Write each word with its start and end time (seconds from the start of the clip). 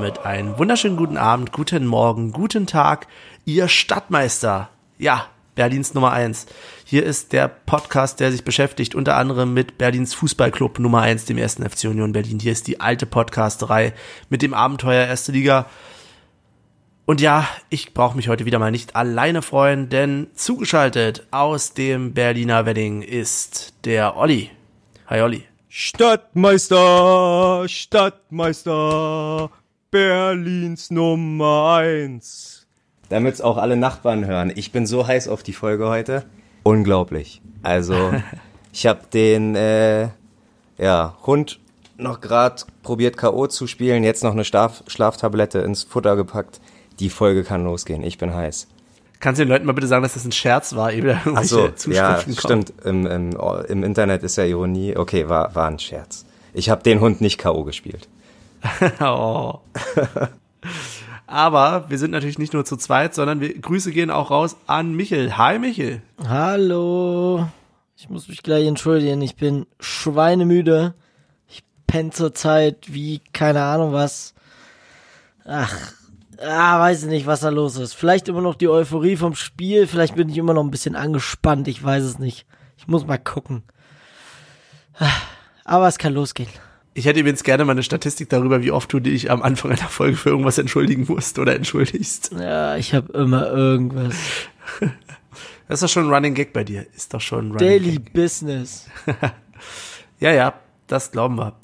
damit 0.00 0.24
einen 0.24 0.56
wunderschönen 0.56 0.96
guten 0.96 1.18
Abend, 1.18 1.52
guten 1.52 1.86
Morgen, 1.86 2.32
guten 2.32 2.66
Tag, 2.66 3.06
ihr 3.44 3.68
Stadtmeister. 3.68 4.70
Ja, 4.96 5.26
Berlins 5.56 5.92
Nummer 5.92 6.12
eins. 6.12 6.46
Hier 6.86 7.04
ist 7.04 7.34
der 7.34 7.48
Podcast, 7.48 8.18
der 8.18 8.32
sich 8.32 8.42
beschäftigt 8.42 8.94
unter 8.94 9.18
anderem 9.18 9.52
mit 9.52 9.76
Berlins 9.76 10.14
Fußballclub 10.14 10.78
Nummer 10.78 11.02
eins, 11.02 11.26
dem 11.26 11.36
ersten 11.36 11.68
FC 11.68 11.84
Union 11.84 12.12
Berlin. 12.12 12.38
Hier 12.38 12.52
ist 12.52 12.66
die 12.66 12.80
alte 12.80 13.04
Podcasterei 13.04 13.92
mit 14.30 14.40
dem 14.40 14.54
Abenteuer 14.54 15.06
Erste 15.06 15.32
Liga. 15.32 15.66
Und 17.04 17.20
ja, 17.20 17.46
ich 17.68 17.92
brauche 17.92 18.16
mich 18.16 18.28
heute 18.28 18.46
wieder 18.46 18.58
mal 18.58 18.70
nicht 18.70 18.96
alleine 18.96 19.42
freuen, 19.42 19.90
denn 19.90 20.28
zugeschaltet 20.32 21.26
aus 21.30 21.74
dem 21.74 22.14
Berliner 22.14 22.64
Wedding 22.64 23.02
ist 23.02 23.74
der 23.84 24.16
Olli. 24.16 24.50
Hi 25.08 25.20
Olli. 25.20 25.44
Stadtmeister, 25.72 27.68
Stadtmeister, 27.68 29.50
Berlins 29.90 30.92
Nummer 30.92 31.74
eins. 31.78 32.68
Damit's 33.08 33.40
auch 33.40 33.56
alle 33.56 33.76
Nachbarn 33.76 34.24
hören. 34.24 34.52
Ich 34.54 34.70
bin 34.70 34.86
so 34.86 35.08
heiß 35.08 35.26
auf 35.26 35.42
die 35.42 35.52
Folge 35.52 35.88
heute. 35.88 36.24
Unglaublich. 36.62 37.42
Also, 37.64 38.12
ich 38.72 38.86
habe 38.86 39.00
den 39.12 39.56
äh, 39.56 40.10
ja, 40.78 41.16
Hund 41.26 41.58
noch 41.96 42.20
gerade 42.20 42.62
probiert 42.84 43.16
K.O. 43.16 43.48
zu 43.48 43.66
spielen, 43.66 44.04
jetzt 44.04 44.22
noch 44.22 44.30
eine 44.30 44.44
Schlaf 44.44 44.84
Schlaftablette 44.86 45.58
ins 45.58 45.82
Futter 45.82 46.14
gepackt. 46.14 46.60
Die 47.00 47.10
Folge 47.10 47.42
kann 47.42 47.64
losgehen. 47.64 48.04
Ich 48.04 48.16
bin 48.16 48.32
heiß. 48.32 48.68
Kannst 49.18 49.40
du 49.40 49.44
den 49.44 49.50
Leuten 49.50 49.66
mal 49.66 49.72
bitte 49.72 49.88
sagen, 49.88 50.04
dass 50.04 50.14
das 50.14 50.24
ein 50.24 50.32
Scherz 50.32 50.76
war, 50.76 50.92
eben 50.92 51.18
Ach 51.34 51.42
so, 51.42 51.68
ja, 51.88 52.14
kommen? 52.14 52.36
stimmt. 52.36 52.72
Im, 52.84 53.06
im, 53.06 53.36
Im 53.68 53.82
Internet 53.82 54.22
ist 54.22 54.36
ja 54.36 54.44
Ironie. 54.44 54.96
Okay, 54.96 55.28
war, 55.28 55.52
war 55.56 55.66
ein 55.66 55.80
Scherz. 55.80 56.26
Ich 56.54 56.70
habe 56.70 56.84
den 56.84 57.00
Hund 57.00 57.20
nicht 57.20 57.38
K.O. 57.38 57.64
gespielt. 57.64 58.08
oh. 59.00 59.60
Aber 61.26 61.88
wir 61.88 61.98
sind 61.98 62.10
natürlich 62.10 62.38
nicht 62.38 62.52
nur 62.52 62.64
zu 62.64 62.76
zweit, 62.76 63.14
sondern 63.14 63.40
wir, 63.40 63.58
Grüße 63.58 63.92
gehen 63.92 64.10
auch 64.10 64.30
raus 64.30 64.56
an 64.66 64.94
Michel. 64.94 65.36
Hi 65.38 65.58
Michel. 65.58 66.02
Hallo. 66.26 67.48
Ich 67.96 68.08
muss 68.08 68.28
mich 68.28 68.42
gleich 68.42 68.66
entschuldigen. 68.66 69.22
Ich 69.22 69.36
bin 69.36 69.66
schweinemüde. 69.78 70.94
Ich 71.48 71.62
penne 71.86 72.10
zur 72.10 72.34
Zeit 72.34 72.92
wie 72.92 73.20
keine 73.32 73.62
Ahnung 73.62 73.92
was. 73.92 74.34
Ach, 75.44 75.74
ah, 76.42 76.80
weiß 76.80 77.04
nicht, 77.04 77.26
was 77.26 77.40
da 77.40 77.50
los 77.50 77.76
ist. 77.76 77.94
Vielleicht 77.94 78.28
immer 78.28 78.40
noch 78.40 78.54
die 78.54 78.68
Euphorie 78.68 79.16
vom 79.16 79.34
Spiel. 79.34 79.86
Vielleicht 79.86 80.16
bin 80.16 80.28
ich 80.28 80.38
immer 80.38 80.54
noch 80.54 80.64
ein 80.64 80.70
bisschen 80.70 80.96
angespannt. 80.96 81.68
Ich 81.68 81.82
weiß 81.82 82.02
es 82.02 82.18
nicht. 82.18 82.46
Ich 82.76 82.88
muss 82.88 83.06
mal 83.06 83.18
gucken. 83.18 83.62
Aber 85.64 85.86
es 85.86 85.98
kann 85.98 86.14
losgehen. 86.14 86.50
Ich 87.00 87.06
hätte 87.06 87.18
übrigens 87.18 87.44
gerne 87.44 87.64
mal 87.64 87.72
eine 87.72 87.82
Statistik 87.82 88.28
darüber, 88.28 88.62
wie 88.62 88.72
oft 88.72 88.92
du 88.92 89.00
dich 89.00 89.30
am 89.30 89.40
Anfang 89.40 89.70
einer 89.70 89.88
Folge 89.88 90.18
für 90.18 90.28
irgendwas 90.28 90.58
entschuldigen 90.58 91.06
musst 91.08 91.38
oder 91.38 91.56
entschuldigst. 91.56 92.32
Ja, 92.38 92.76
ich 92.76 92.92
habe 92.94 93.10
immer 93.14 93.50
irgendwas. 93.50 94.14
Das 95.66 95.80
ist 95.80 95.82
doch 95.84 95.92
schon 95.94 96.08
ein 96.08 96.12
Running 96.12 96.34
Gag 96.34 96.52
bei 96.52 96.64
dir. 96.64 96.84
Ist 96.96 97.14
doch 97.14 97.20
schon 97.20 97.46
ein 97.46 97.52
Running 97.52 97.58
Daily 97.68 97.92
Gag. 97.92 98.12
Business. 98.12 98.86
ja, 100.20 100.32
ja, 100.32 100.54
das 100.88 101.12
glauben 101.12 101.36
wir. 101.36 101.54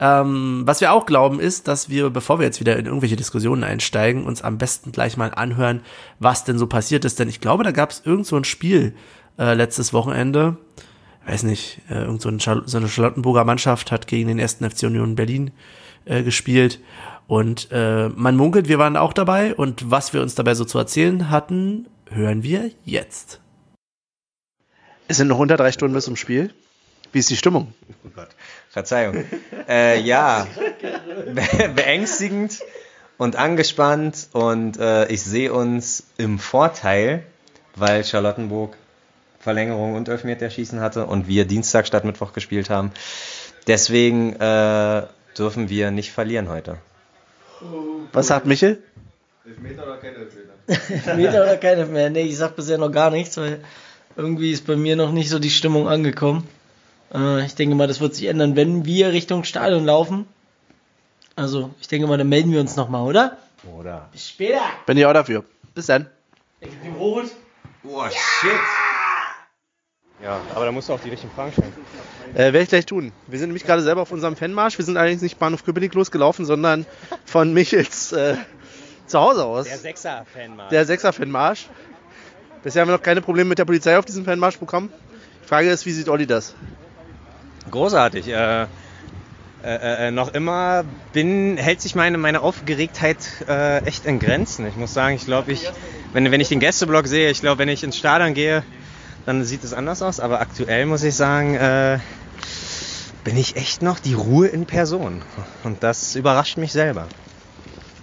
Ähm, 0.00 0.62
was 0.64 0.80
wir 0.80 0.90
auch 0.90 1.04
glauben 1.04 1.38
ist, 1.38 1.68
dass 1.68 1.90
wir, 1.90 2.08
bevor 2.08 2.40
wir 2.40 2.46
jetzt 2.46 2.58
wieder 2.58 2.76
in 2.76 2.86
irgendwelche 2.86 3.14
Diskussionen 3.14 3.62
einsteigen, 3.62 4.24
uns 4.24 4.42
am 4.42 4.56
besten 4.56 4.90
gleich 4.90 5.18
mal 5.18 5.32
anhören, 5.34 5.82
was 6.18 6.44
denn 6.44 6.58
so 6.58 6.66
passiert 6.66 7.04
ist. 7.04 7.20
Denn 7.20 7.28
ich 7.28 7.40
glaube, 7.40 7.62
da 7.62 7.70
gab 7.70 7.90
es 7.90 8.02
irgend 8.04 8.26
so 8.26 8.36
ein 8.36 8.44
Spiel 8.44 8.94
äh, 9.38 9.52
letztes 9.54 9.92
Wochenende. 9.92 10.56
Weiß 11.26 11.44
nicht, 11.44 11.80
äh, 11.88 12.02
irgend 12.02 12.20
so, 12.20 12.28
ein 12.28 12.38
so 12.40 12.76
eine 12.76 12.88
Charlottenburger 12.88 13.44
Mannschaft 13.44 13.92
hat 13.92 14.06
gegen 14.06 14.28
den 14.28 14.38
ersten 14.38 14.68
FC 14.68 14.84
Union 14.84 15.14
Berlin 15.14 15.52
äh, 16.04 16.22
gespielt. 16.22 16.80
Und 17.28 17.68
äh, 17.70 18.08
man 18.08 18.36
munkelt, 18.36 18.68
wir 18.68 18.78
waren 18.78 18.96
auch 18.96 19.12
dabei. 19.12 19.54
Und 19.54 19.90
was 19.90 20.12
wir 20.12 20.20
uns 20.20 20.34
dabei 20.34 20.54
so 20.54 20.64
zu 20.64 20.78
erzählen 20.78 21.30
hatten, 21.30 21.86
hören 22.10 22.42
wir 22.42 22.70
jetzt. 22.84 23.40
Es 25.08 25.16
sind 25.16 25.28
noch 25.28 25.38
unter 25.38 25.56
drei 25.56 25.72
Stunden 25.72 25.94
bis 25.94 26.04
zum 26.04 26.16
Spiel. 26.16 26.52
Wie 27.12 27.18
ist 27.18 27.30
die 27.30 27.36
Stimmung? 27.36 27.74
Oh 28.04 28.10
Gott, 28.14 28.30
Verzeihung. 28.70 29.24
äh, 29.68 30.00
ja, 30.00 30.46
be 31.26 31.68
beängstigend 31.74 32.60
und 33.18 33.36
angespannt 33.36 34.28
und 34.32 34.78
äh, 34.78 35.06
ich 35.08 35.22
sehe 35.22 35.52
uns 35.52 36.04
im 36.16 36.38
Vorteil, 36.38 37.24
weil 37.76 38.04
Charlottenburg 38.04 38.76
Verlängerung 39.42 39.94
und 39.94 40.08
Elfmeterschießen 40.08 40.80
hatte 40.80 41.06
und 41.06 41.26
wir 41.26 41.44
Dienstag 41.44 41.88
statt 41.88 42.04
Mittwoch 42.04 42.32
gespielt 42.32 42.70
haben. 42.70 42.92
Deswegen 43.66 44.34
äh, 44.34 45.02
dürfen 45.36 45.68
wir 45.68 45.90
nicht 45.90 46.12
verlieren 46.12 46.48
heute. 46.48 46.78
Was 48.12 48.28
sagt 48.28 48.46
Michel? 48.46 48.80
Elfmeter 49.44 49.82
oder 49.82 49.96
kein 49.96 50.14
Elfmeter? 50.14 50.52
Elfmeter 50.68 51.42
oder 51.42 51.56
kein 51.56 51.78
Elfmeter? 51.78 52.10
Nee, 52.10 52.22
ich 52.22 52.36
sag 52.36 52.54
bisher 52.54 52.78
noch 52.78 52.92
gar 52.92 53.10
nichts, 53.10 53.36
weil 53.36 53.64
irgendwie 54.16 54.52
ist 54.52 54.64
bei 54.64 54.76
mir 54.76 54.94
noch 54.94 55.10
nicht 55.10 55.28
so 55.28 55.40
die 55.40 55.50
Stimmung 55.50 55.88
angekommen. 55.88 56.46
Äh, 57.12 57.44
ich 57.44 57.56
denke 57.56 57.74
mal, 57.74 57.88
das 57.88 58.00
wird 58.00 58.14
sich 58.14 58.26
ändern, 58.26 58.54
wenn 58.54 58.84
wir 58.84 59.10
Richtung 59.12 59.42
Stadion 59.42 59.84
laufen. 59.84 60.26
Also, 61.34 61.70
ich 61.80 61.88
denke 61.88 62.06
mal, 62.06 62.18
dann 62.18 62.28
melden 62.28 62.52
wir 62.52 62.60
uns 62.60 62.76
nochmal, 62.76 63.02
oder? 63.02 63.38
Oder? 63.76 64.08
Bis 64.12 64.28
später. 64.28 64.62
Bin 64.86 64.96
ich 64.96 65.06
auch 65.06 65.12
dafür. 65.12 65.44
Bis 65.74 65.86
dann. 65.86 66.06
Ich 66.60 66.70
dem 66.84 66.94
Rot. 66.94 67.26
Boah, 67.82 68.08
shit. 68.08 68.91
Ja, 70.22 70.40
aber 70.54 70.66
da 70.66 70.72
musst 70.72 70.88
du 70.88 70.92
auch 70.92 71.00
die 71.00 71.08
richtigen 71.08 71.32
Fragen 71.32 71.52
stellen. 71.52 71.72
Äh, 72.34 72.38
werde 72.38 72.60
ich 72.60 72.68
gleich 72.68 72.86
tun. 72.86 73.12
Wir 73.26 73.38
sind 73.38 73.48
nämlich 73.48 73.64
gerade 73.64 73.82
selber 73.82 74.02
auf 74.02 74.12
unserem 74.12 74.36
Fanmarsch. 74.36 74.78
Wir 74.78 74.84
sind 74.84 74.96
allerdings 74.96 75.20
nicht 75.20 75.38
Bahnhof 75.38 75.64
Köpenick 75.64 75.94
losgelaufen, 75.94 76.44
sondern 76.44 76.86
von 77.24 77.52
Michels 77.52 78.12
äh, 78.12 78.36
zu 79.06 79.18
Hause 79.18 79.44
aus. 79.44 79.66
Der 79.66 79.78
Sechser-Fanmarsch. 79.78 80.70
Der 80.70 80.86
Sechser-Fanmarsch. 80.86 81.68
Bisher 82.62 82.82
haben 82.82 82.88
wir 82.88 82.96
noch 82.96 83.02
keine 83.02 83.20
Probleme 83.20 83.48
mit 83.48 83.58
der 83.58 83.64
Polizei 83.64 83.98
auf 83.98 84.04
diesem 84.04 84.24
Fanmarsch 84.24 84.58
bekommen. 84.58 84.92
Die 85.42 85.48
Frage 85.48 85.68
ist, 85.68 85.84
wie 85.86 85.92
sieht 85.92 86.08
Olli 86.08 86.26
das? 86.26 86.54
Großartig. 87.70 88.28
Äh, 88.28 88.66
äh, 89.64 90.08
äh, 90.08 90.10
noch 90.10 90.34
immer 90.34 90.84
bin, 91.12 91.56
hält 91.56 91.80
sich 91.80 91.94
meine, 91.94 92.18
meine 92.18 92.40
Aufgeregtheit 92.40 93.18
äh, 93.48 93.84
echt 93.84 94.06
in 94.06 94.18
Grenzen. 94.18 94.66
Ich 94.66 94.76
muss 94.76 94.94
sagen, 94.94 95.16
ich 95.16 95.24
glaube, 95.24 95.52
ich, 95.52 95.70
wenn, 96.12 96.30
wenn 96.30 96.40
ich 96.40 96.48
den 96.48 96.60
Gästeblock 96.60 97.06
sehe, 97.06 97.30
ich 97.30 97.40
glaube, 97.40 97.58
wenn 97.58 97.68
ich 97.68 97.84
ins 97.84 97.96
Stadion 97.96 98.34
gehe, 98.34 98.64
dann 99.26 99.44
sieht 99.44 99.64
es 99.64 99.72
anders 99.72 100.02
aus. 100.02 100.20
Aber 100.20 100.40
aktuell 100.40 100.86
muss 100.86 101.02
ich 101.02 101.14
sagen, 101.14 101.54
äh, 101.54 101.98
bin 103.24 103.36
ich 103.36 103.56
echt 103.56 103.82
noch 103.82 103.98
die 103.98 104.14
Ruhe 104.14 104.48
in 104.48 104.66
Person. 104.66 105.22
Und 105.64 105.82
das 105.82 106.16
überrascht 106.16 106.56
mich 106.56 106.72
selber. 106.72 107.06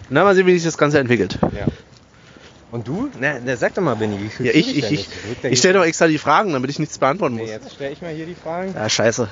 Na, 0.09 0.23
mal 0.23 0.33
sehen, 0.35 0.47
wie 0.47 0.53
sich 0.53 0.63
das 0.63 0.77
Ganze 0.77 0.99
entwickelt. 0.99 1.37
Ja. 1.41 1.65
Und 2.71 2.87
du? 2.87 3.09
Na, 3.19 3.35
na, 3.43 3.55
sag 3.55 3.73
doch 3.73 3.81
mal, 3.81 3.95
Benny, 3.95 4.19
wie 4.19 4.29
fühlst 4.29 4.53
Ja, 4.53 4.59
ich, 4.59 4.77
ich, 4.77 4.91
ich, 4.91 5.09
ich 5.43 5.59
stelle 5.59 5.75
doch 5.79 5.85
extra 5.85 6.07
die 6.07 6.17
Fragen, 6.19 6.53
damit 6.53 6.69
ich 6.69 6.79
nichts 6.79 6.97
beantworten 6.99 7.35
Nee, 7.35 7.41
muss. 7.41 7.49
jetzt 7.49 7.73
stelle 7.73 7.91
ich 7.91 8.01
mal 8.01 8.11
hier 8.13 8.25
die 8.25 8.35
Fragen. 8.35 8.73
Ja, 8.75 8.87
scheiße. 8.87 9.27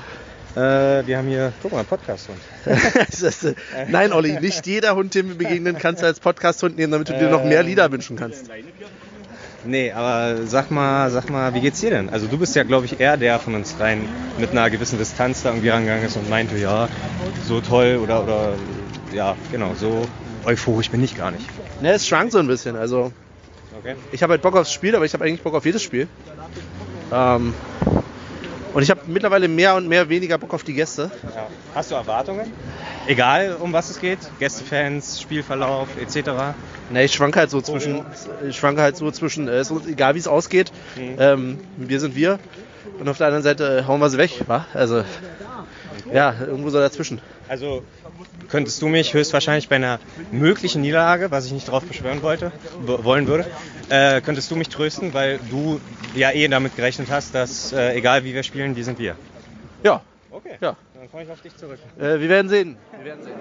Äh, 0.55 0.59
wir 1.05 1.17
haben 1.17 1.27
hier, 1.27 1.53
guck 1.61 1.71
mal, 1.71 1.83
Podcast-Hund. 1.83 2.39
Äh, 3.75 3.85
Nein, 3.89 4.11
Olli, 4.11 4.39
nicht 4.39 4.65
jeder 4.65 4.95
Hund, 4.95 5.13
dem 5.15 5.29
wir 5.29 5.35
begegnen, 5.37 5.77
kannst 5.77 6.01
du 6.01 6.05
als 6.07 6.19
Podcast-Hund 6.19 6.77
nehmen, 6.77 6.91
damit 6.91 7.09
du 7.09 7.17
dir 7.17 7.29
noch 7.29 7.43
mehr 7.43 7.63
Lieder 7.63 7.91
wünschen 7.91 8.15
kannst. 8.17 8.49
Nee, 9.67 9.91
aber 9.91 10.45
sag 10.45 10.71
mal, 10.71 11.11
sag 11.11 11.29
mal, 11.29 11.53
wie 11.53 11.59
geht's 11.59 11.81
dir 11.81 11.89
denn? 11.89 12.09
Also 12.09 12.27
du 12.27 12.37
bist 12.37 12.55
ja, 12.55 12.63
glaube 12.63 12.85
ich, 12.85 12.99
eher 13.01 13.17
der 13.17 13.37
von 13.37 13.53
uns 13.53 13.79
rein 13.79 14.09
mit 14.37 14.51
einer 14.51 14.69
gewissen 14.69 14.97
Distanz 14.97 15.43
da 15.43 15.49
irgendwie 15.49 15.69
rangegangen 15.69 16.05
ist 16.05 16.15
und 16.15 16.29
meinte, 16.29 16.57
ja, 16.57 16.87
so 17.43 17.59
toll 17.59 17.97
oder, 18.01 18.23
oder 18.23 18.55
ja, 19.11 19.35
genau, 19.51 19.73
so 19.73 20.07
euphorisch 20.45 20.89
bin 20.89 21.03
ich 21.03 21.15
gar 21.15 21.31
nicht. 21.31 21.49
Ne, 21.81 21.91
es 21.91 22.07
schwankt 22.07 22.31
so 22.31 22.39
ein 22.39 22.47
bisschen. 22.47 22.75
Also, 22.77 23.11
Okay. 23.77 23.95
ich 24.11 24.23
habe 24.23 24.31
halt 24.31 24.41
Bock 24.41 24.55
aufs 24.55 24.71
Spiel, 24.71 24.95
aber 24.95 25.03
ich 25.03 25.13
habe 25.13 25.25
eigentlich 25.25 25.41
Bock 25.41 25.53
auf 25.53 25.65
jedes 25.65 25.83
Spiel. 25.83 26.07
Ähm, 27.11 27.53
und 28.73 28.81
ich 28.81 28.89
habe 28.89 29.01
mittlerweile 29.07 29.49
mehr 29.49 29.75
und 29.75 29.89
mehr 29.89 30.07
weniger 30.07 30.37
Bock 30.37 30.53
auf 30.53 30.63
die 30.63 30.73
Gäste. 30.73 31.11
Ja. 31.35 31.49
Hast 31.75 31.91
du 31.91 31.95
Erwartungen? 31.95 32.53
Egal, 33.07 33.55
um 33.59 33.71
was 33.73 33.89
es 33.89 33.99
geht, 33.99 34.19
Gästefans, 34.39 35.21
Spielverlauf 35.21 35.87
etc. 35.97 36.55
Ne, 36.89 37.05
ich 37.05 37.13
schwanke 37.13 37.39
halt 37.39 37.49
so 37.49 37.61
zwischen, 37.61 38.03
ich 38.47 38.57
schwanke 38.57 38.81
halt 38.81 38.97
so 38.97 39.09
zwischen, 39.11 39.47
äh, 39.47 39.63
uns 39.69 39.87
egal 39.87 40.15
wie 40.15 40.19
es 40.19 40.27
ausgeht. 40.27 40.71
Ähm, 40.97 41.59
wir 41.77 41.99
sind 41.99 42.15
wir. 42.15 42.39
Und 42.99 43.07
auf 43.07 43.17
der 43.17 43.27
anderen 43.27 43.43
Seite 43.43 43.79
äh, 43.79 43.87
hauen 43.87 43.99
wir 43.99 44.09
sie 44.09 44.17
weg, 44.17 44.41
wa? 44.47 44.65
Also, 44.73 45.03
ja, 46.13 46.35
irgendwo 46.39 46.69
so 46.69 46.79
dazwischen. 46.79 47.21
Also 47.47 47.83
könntest 48.49 48.81
du 48.81 48.87
mich 48.87 49.13
höchstwahrscheinlich 49.13 49.69
bei 49.69 49.77
einer 49.77 49.99
möglichen 50.31 50.81
Niederlage, 50.81 51.31
was 51.31 51.45
ich 51.45 51.53
nicht 51.53 51.69
drauf 51.69 51.83
beschwören 51.83 52.21
wollte, 52.21 52.51
wollen 52.85 53.27
würde, 53.27 53.45
äh, 53.89 54.21
könntest 54.21 54.51
du 54.51 54.55
mich 54.55 54.69
trösten, 54.69 55.13
weil 55.13 55.39
du 55.49 55.79
ja 56.13 56.31
eh 56.31 56.47
damit 56.47 56.75
gerechnet 56.75 57.09
hast, 57.09 57.33
dass 57.35 57.71
äh, 57.71 57.95
egal 57.95 58.23
wie 58.23 58.33
wir 58.33 58.43
spielen, 58.43 58.75
die 58.75 58.83
sind 58.83 58.99
wir. 58.99 59.15
Ja, 59.83 60.01
Okay. 60.37 60.57
Ja. 60.61 60.75
Dann 60.93 61.09
komme 61.09 61.23
ich 61.23 61.31
auf 61.31 61.41
dich 61.41 61.55
zurück. 61.57 61.79
äh, 61.97 62.19
wir 62.19 62.29
werden 62.29 62.47
sehen. 62.47 62.77
Wir 62.95 63.05
werden 63.05 63.23
sehen. 63.23 63.33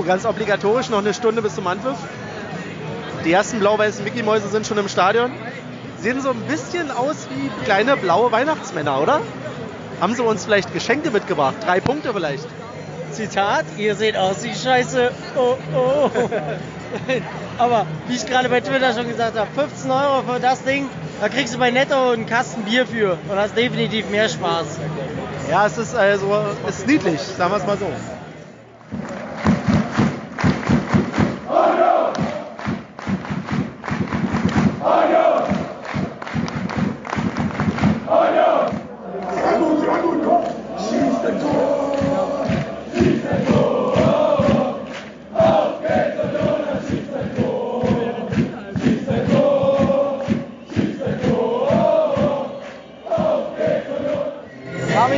So, 0.00 0.06
ganz 0.06 0.24
obligatorisch 0.24 0.88
noch 0.88 1.00
eine 1.00 1.12
Stunde 1.12 1.42
bis 1.42 1.56
zum 1.56 1.66
Anpfiff. 1.66 1.98
Die 3.22 3.32
ersten 3.32 3.58
blau-weißen 3.58 4.02
Mickey-Mäuse 4.02 4.48
sind 4.48 4.66
schon 4.66 4.78
im 4.78 4.88
Stadion. 4.88 5.30
Sehen 5.98 6.22
so 6.22 6.30
ein 6.30 6.40
bisschen 6.48 6.90
aus 6.90 7.28
wie 7.28 7.50
kleine 7.66 7.98
blaue 7.98 8.32
Weihnachtsmänner, 8.32 8.98
oder? 8.98 9.20
Haben 10.00 10.14
sie 10.14 10.22
uns 10.22 10.46
vielleicht 10.46 10.72
Geschenke 10.72 11.10
mitgebracht? 11.10 11.56
Drei 11.62 11.80
Punkte 11.80 12.14
vielleicht. 12.14 12.46
Zitat, 13.12 13.66
ihr 13.76 13.94
seht 13.94 14.16
aus 14.16 14.42
wie 14.42 14.54
Scheiße. 14.54 15.10
Oh, 15.36 15.56
oh. 15.76 16.10
Aber 17.58 17.84
wie 18.08 18.16
ich 18.16 18.24
gerade 18.24 18.48
bei 18.48 18.62
Twitter 18.62 18.94
schon 18.94 19.06
gesagt 19.06 19.38
habe, 19.38 19.50
15 19.54 19.90
Euro 19.90 20.22
für 20.22 20.40
das 20.40 20.62
Ding, 20.62 20.88
da 21.20 21.28
kriegst 21.28 21.52
du 21.52 21.58
bei 21.58 21.70
Netto 21.70 22.12
einen 22.12 22.24
Kasten 22.24 22.62
Bier 22.62 22.86
für 22.86 23.18
und 23.28 23.36
hast 23.36 23.54
definitiv 23.54 24.08
mehr 24.08 24.30
Spaß. 24.30 24.78
Ja, 25.50 25.66
es 25.66 25.76
ist 25.76 25.94
also 25.94 26.42
es 26.66 26.78
ist 26.78 26.86
niedlich, 26.86 27.20
sagen 27.20 27.52
wir 27.52 27.58
es 27.58 27.66
mal 27.66 27.76
so. 27.76 27.90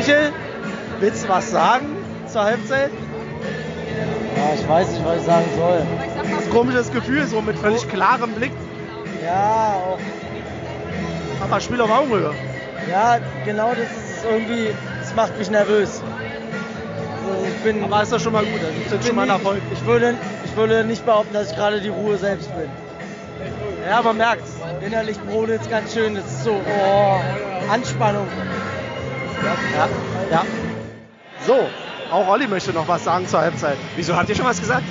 Michel, 0.02 0.32
willst 0.98 1.22
du 1.22 1.28
was 1.28 1.48
sagen 1.52 1.86
zur 2.26 2.42
Halbzeit? 2.42 2.90
Ja, 4.36 4.54
ich 4.54 4.68
weiß 4.68 4.90
nicht, 4.90 5.04
was 5.04 5.18
ich 5.18 5.22
sagen 5.22 5.44
soll. 5.56 5.86
Das 6.34 6.50
komisches 6.50 6.92
Gefühl, 6.92 7.24
so 7.26 7.40
mit 7.40 7.56
völlig 7.56 7.88
klarem 7.88 8.32
Blick. 8.32 8.50
Ja, 9.24 9.74
auch, 9.86 9.98
Aber 11.44 11.60
Spiel 11.60 11.80
auf 11.80 11.90
Augenhöhe. 11.90 12.32
ja, 12.90 13.18
genau 13.44 13.70
das 13.70 13.78
ist 14.16 14.24
irgendwie, 14.24 14.74
das 15.00 15.14
macht 15.14 15.38
mich 15.38 15.50
nervös. 15.50 16.02
Also 17.24 17.46
ich 17.46 17.54
bin, 17.64 17.84
Aber 17.84 18.02
ist 18.02 18.12
doch 18.12 18.20
schon 18.20 18.32
mal 18.32 18.44
gut, 18.44 18.60
das 18.62 18.70
ist 18.70 18.86
ich, 18.86 18.92
jetzt 18.92 19.06
schon 19.06 19.16
mal 19.16 19.22
ein 19.22 19.30
Erfolg. 19.30 19.60
ich, 19.72 19.84
würde, 19.86 20.14
ich 20.44 20.56
würde 20.56 20.84
nicht 20.84 21.04
behaupten, 21.04 21.34
dass 21.34 21.50
ich 21.50 21.56
gerade 21.56 21.80
die 21.80 21.88
Ruhe 21.88 22.16
selbst 22.18 22.48
bin. 22.56 22.68
Ja, 23.88 24.02
man 24.02 24.16
merkt's. 24.16 24.50
Innerlich 24.84 25.18
brodelt 25.20 25.60
es 25.62 25.70
ganz 25.70 25.92
schön, 25.94 26.14
das 26.14 26.24
ist 26.24 26.44
so, 26.44 26.52
oh, 26.52 27.20
Anspannung. 27.72 28.26
Ja, 29.74 29.88
ja. 30.30 30.44
So, 31.46 31.68
auch 32.12 32.28
Olli 32.28 32.46
möchte 32.46 32.72
noch 32.72 32.86
was 32.86 33.04
sagen 33.04 33.26
zur 33.26 33.40
Halbzeit. 33.40 33.76
Wieso, 33.96 34.16
habt 34.16 34.28
ihr 34.28 34.34
schon 34.36 34.44
was 34.44 34.60
gesagt? 34.60 34.84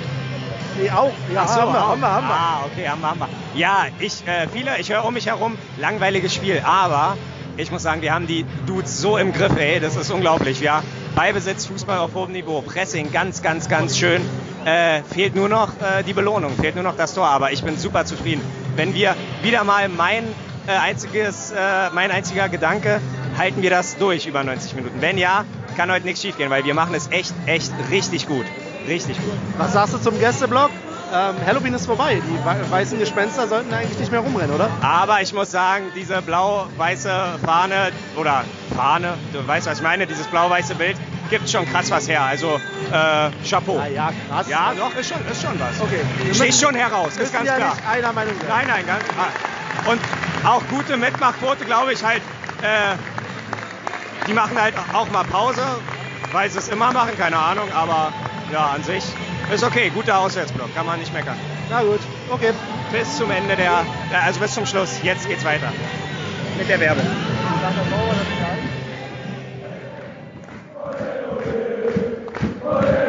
Nee, 0.80 0.90
auch. 0.90 1.12
Ja, 1.32 1.46
so, 1.46 1.60
haben 1.60 1.72
wir, 1.72 1.80
haben 1.80 2.00
wir, 2.00 2.10
haben 2.10 2.28
wir. 2.28 2.34
Ah, 2.34 2.64
okay, 2.64 2.88
haben 2.88 3.00
wir, 3.00 3.10
haben 3.10 3.20
wir. 3.20 3.28
Ja, 3.54 3.86
ich, 3.98 4.26
äh, 4.26 4.48
viele, 4.52 4.78
ich 4.78 4.90
höre 4.90 5.04
um 5.04 5.14
mich 5.14 5.26
herum, 5.26 5.56
langweiliges 5.78 6.34
Spiel, 6.34 6.62
aber 6.64 7.16
ich 7.56 7.70
muss 7.70 7.82
sagen, 7.82 8.02
wir 8.02 8.14
haben 8.14 8.26
die 8.26 8.46
Dudes 8.66 9.00
so 9.00 9.18
im 9.18 9.32
Griff, 9.32 9.56
ey, 9.56 9.80
das 9.80 9.96
ist 9.96 10.10
unglaublich, 10.10 10.60
ja. 10.60 10.82
Ballbesitz, 11.14 11.66
Fußball 11.66 11.98
auf 11.98 12.14
hohem 12.14 12.32
Niveau, 12.32 12.62
Pressing, 12.62 13.12
ganz, 13.12 13.42
ganz, 13.42 13.68
ganz 13.68 13.98
schön. 13.98 14.22
Äh, 14.64 15.02
fehlt 15.02 15.34
nur 15.34 15.48
noch 15.48 15.68
äh, 15.80 16.02
die 16.04 16.14
Belohnung, 16.14 16.52
fehlt 16.56 16.74
nur 16.74 16.84
noch 16.84 16.96
das 16.96 17.14
Tor, 17.14 17.26
aber 17.26 17.52
ich 17.52 17.62
bin 17.62 17.76
super 17.76 18.04
zufrieden. 18.06 18.42
Wenn 18.76 18.94
wir 18.94 19.14
wieder 19.42 19.64
mal 19.64 19.88
mein 19.88 20.24
äh, 20.66 20.70
einziges, 20.70 21.50
äh, 21.50 21.90
mein 21.92 22.10
einziger 22.10 22.48
Gedanke, 22.48 23.00
halten 23.36 23.60
wir 23.60 23.70
das 23.70 23.98
durch 23.98 24.26
über 24.26 24.42
90 24.44 24.74
Minuten. 24.74 25.00
Wenn 25.00 25.18
ja, 25.18 25.44
kann 25.76 25.90
heute 25.90 26.06
nichts 26.06 26.22
schiefgehen, 26.22 26.48
weil 26.50 26.64
wir 26.64 26.74
machen 26.74 26.94
es 26.94 27.10
echt, 27.10 27.34
echt 27.46 27.72
richtig 27.90 28.26
gut. 28.26 28.46
Richtig 28.86 29.16
gut. 29.18 29.34
Was 29.58 29.72
sagst 29.72 29.94
du 29.94 29.98
zum 29.98 30.18
Gästeblock? 30.18 30.70
Ähm, 31.14 31.34
Halloween 31.46 31.74
ist 31.74 31.84
vorbei. 31.86 32.22
Die 32.26 32.44
wei- 32.46 32.56
weißen 32.70 32.98
Gespenster 32.98 33.46
sollten 33.46 33.72
eigentlich 33.74 33.98
nicht 33.98 34.10
mehr 34.10 34.20
rumrennen, 34.20 34.54
oder? 34.54 34.70
Aber 34.80 35.20
ich 35.20 35.32
muss 35.34 35.50
sagen, 35.50 35.92
diese 35.94 36.22
blau-weiße 36.22 37.10
Fahne 37.44 37.92
oder 38.16 38.44
Fahne, 38.74 39.14
du 39.32 39.46
weißt, 39.46 39.66
was 39.66 39.76
ich 39.78 39.82
meine, 39.82 40.06
dieses 40.06 40.26
blau-weiße 40.28 40.74
Bild 40.74 40.96
gibt 41.28 41.50
schon 41.50 41.66
krass 41.70 41.90
was 41.90 42.08
her. 42.08 42.22
Also 42.22 42.58
äh, 42.90 43.30
Chapeau. 43.46 43.76
Na 43.78 43.88
ja, 43.88 44.10
krass. 44.30 44.48
Ja, 44.48 44.72
doch, 44.76 44.94
ist 44.96 45.10
schon, 45.10 45.18
ist 45.30 45.42
schon 45.42 45.60
was. 45.60 45.80
Okay. 45.80 46.00
Steht 46.34 46.54
schon 46.54 46.74
heraus, 46.74 47.16
ist 47.18 47.32
ganz 47.32 47.46
ja 47.46 47.56
klar. 47.56 47.74
nicht 47.74 47.86
einer 47.86 48.12
Meinung 48.14 48.34
sein. 48.40 48.48
Nein, 48.48 48.66
nein, 48.68 48.86
ganz 48.86 49.04
ah. 49.18 49.90
Und 49.90 50.00
auch 50.46 50.62
gute 50.70 50.96
Mitmachquote, 50.96 51.64
glaube 51.66 51.92
ich, 51.92 52.02
halt, 52.02 52.22
äh, 52.62 52.96
die 54.26 54.32
machen 54.32 54.58
halt 54.60 54.74
auch 54.94 55.10
mal 55.10 55.24
Pause, 55.24 55.62
weil 56.32 56.48
sie 56.50 56.58
es 56.58 56.68
immer 56.68 56.92
machen, 56.92 57.10
keine 57.18 57.36
Ahnung, 57.36 57.68
aber 57.74 58.12
ja, 58.52 58.66
an 58.66 58.82
sich 58.84 59.02
ist 59.52 59.64
okay. 59.64 59.90
Guter 59.90 60.18
Auswärtsblock, 60.18 60.74
kann 60.74 60.86
man 60.86 61.00
nicht 61.00 61.12
meckern. 61.12 61.36
Na 61.70 61.82
gut, 61.82 62.00
okay. 62.30 62.52
Bis 62.92 63.16
zum 63.16 63.30
Ende 63.30 63.56
der, 63.56 63.84
äh, 64.12 64.26
also 64.26 64.40
bis 64.40 64.54
zum 64.54 64.66
Schluss. 64.66 65.02
Jetzt 65.02 65.26
geht's 65.28 65.44
weiter 65.44 65.72
mit 66.58 66.68
der 66.68 66.78
Werbung. 66.78 67.06
Feuer! 72.62 73.01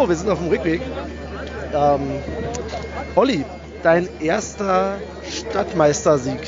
So, 0.00 0.08
wir 0.08 0.16
sind 0.16 0.30
auf 0.30 0.38
dem 0.38 0.48
Rückweg. 0.48 0.80
Ähm, 1.74 2.22
Olli, 3.16 3.44
dein 3.82 4.08
erster 4.18 4.96
Stadtmeistersieg. 5.30 6.40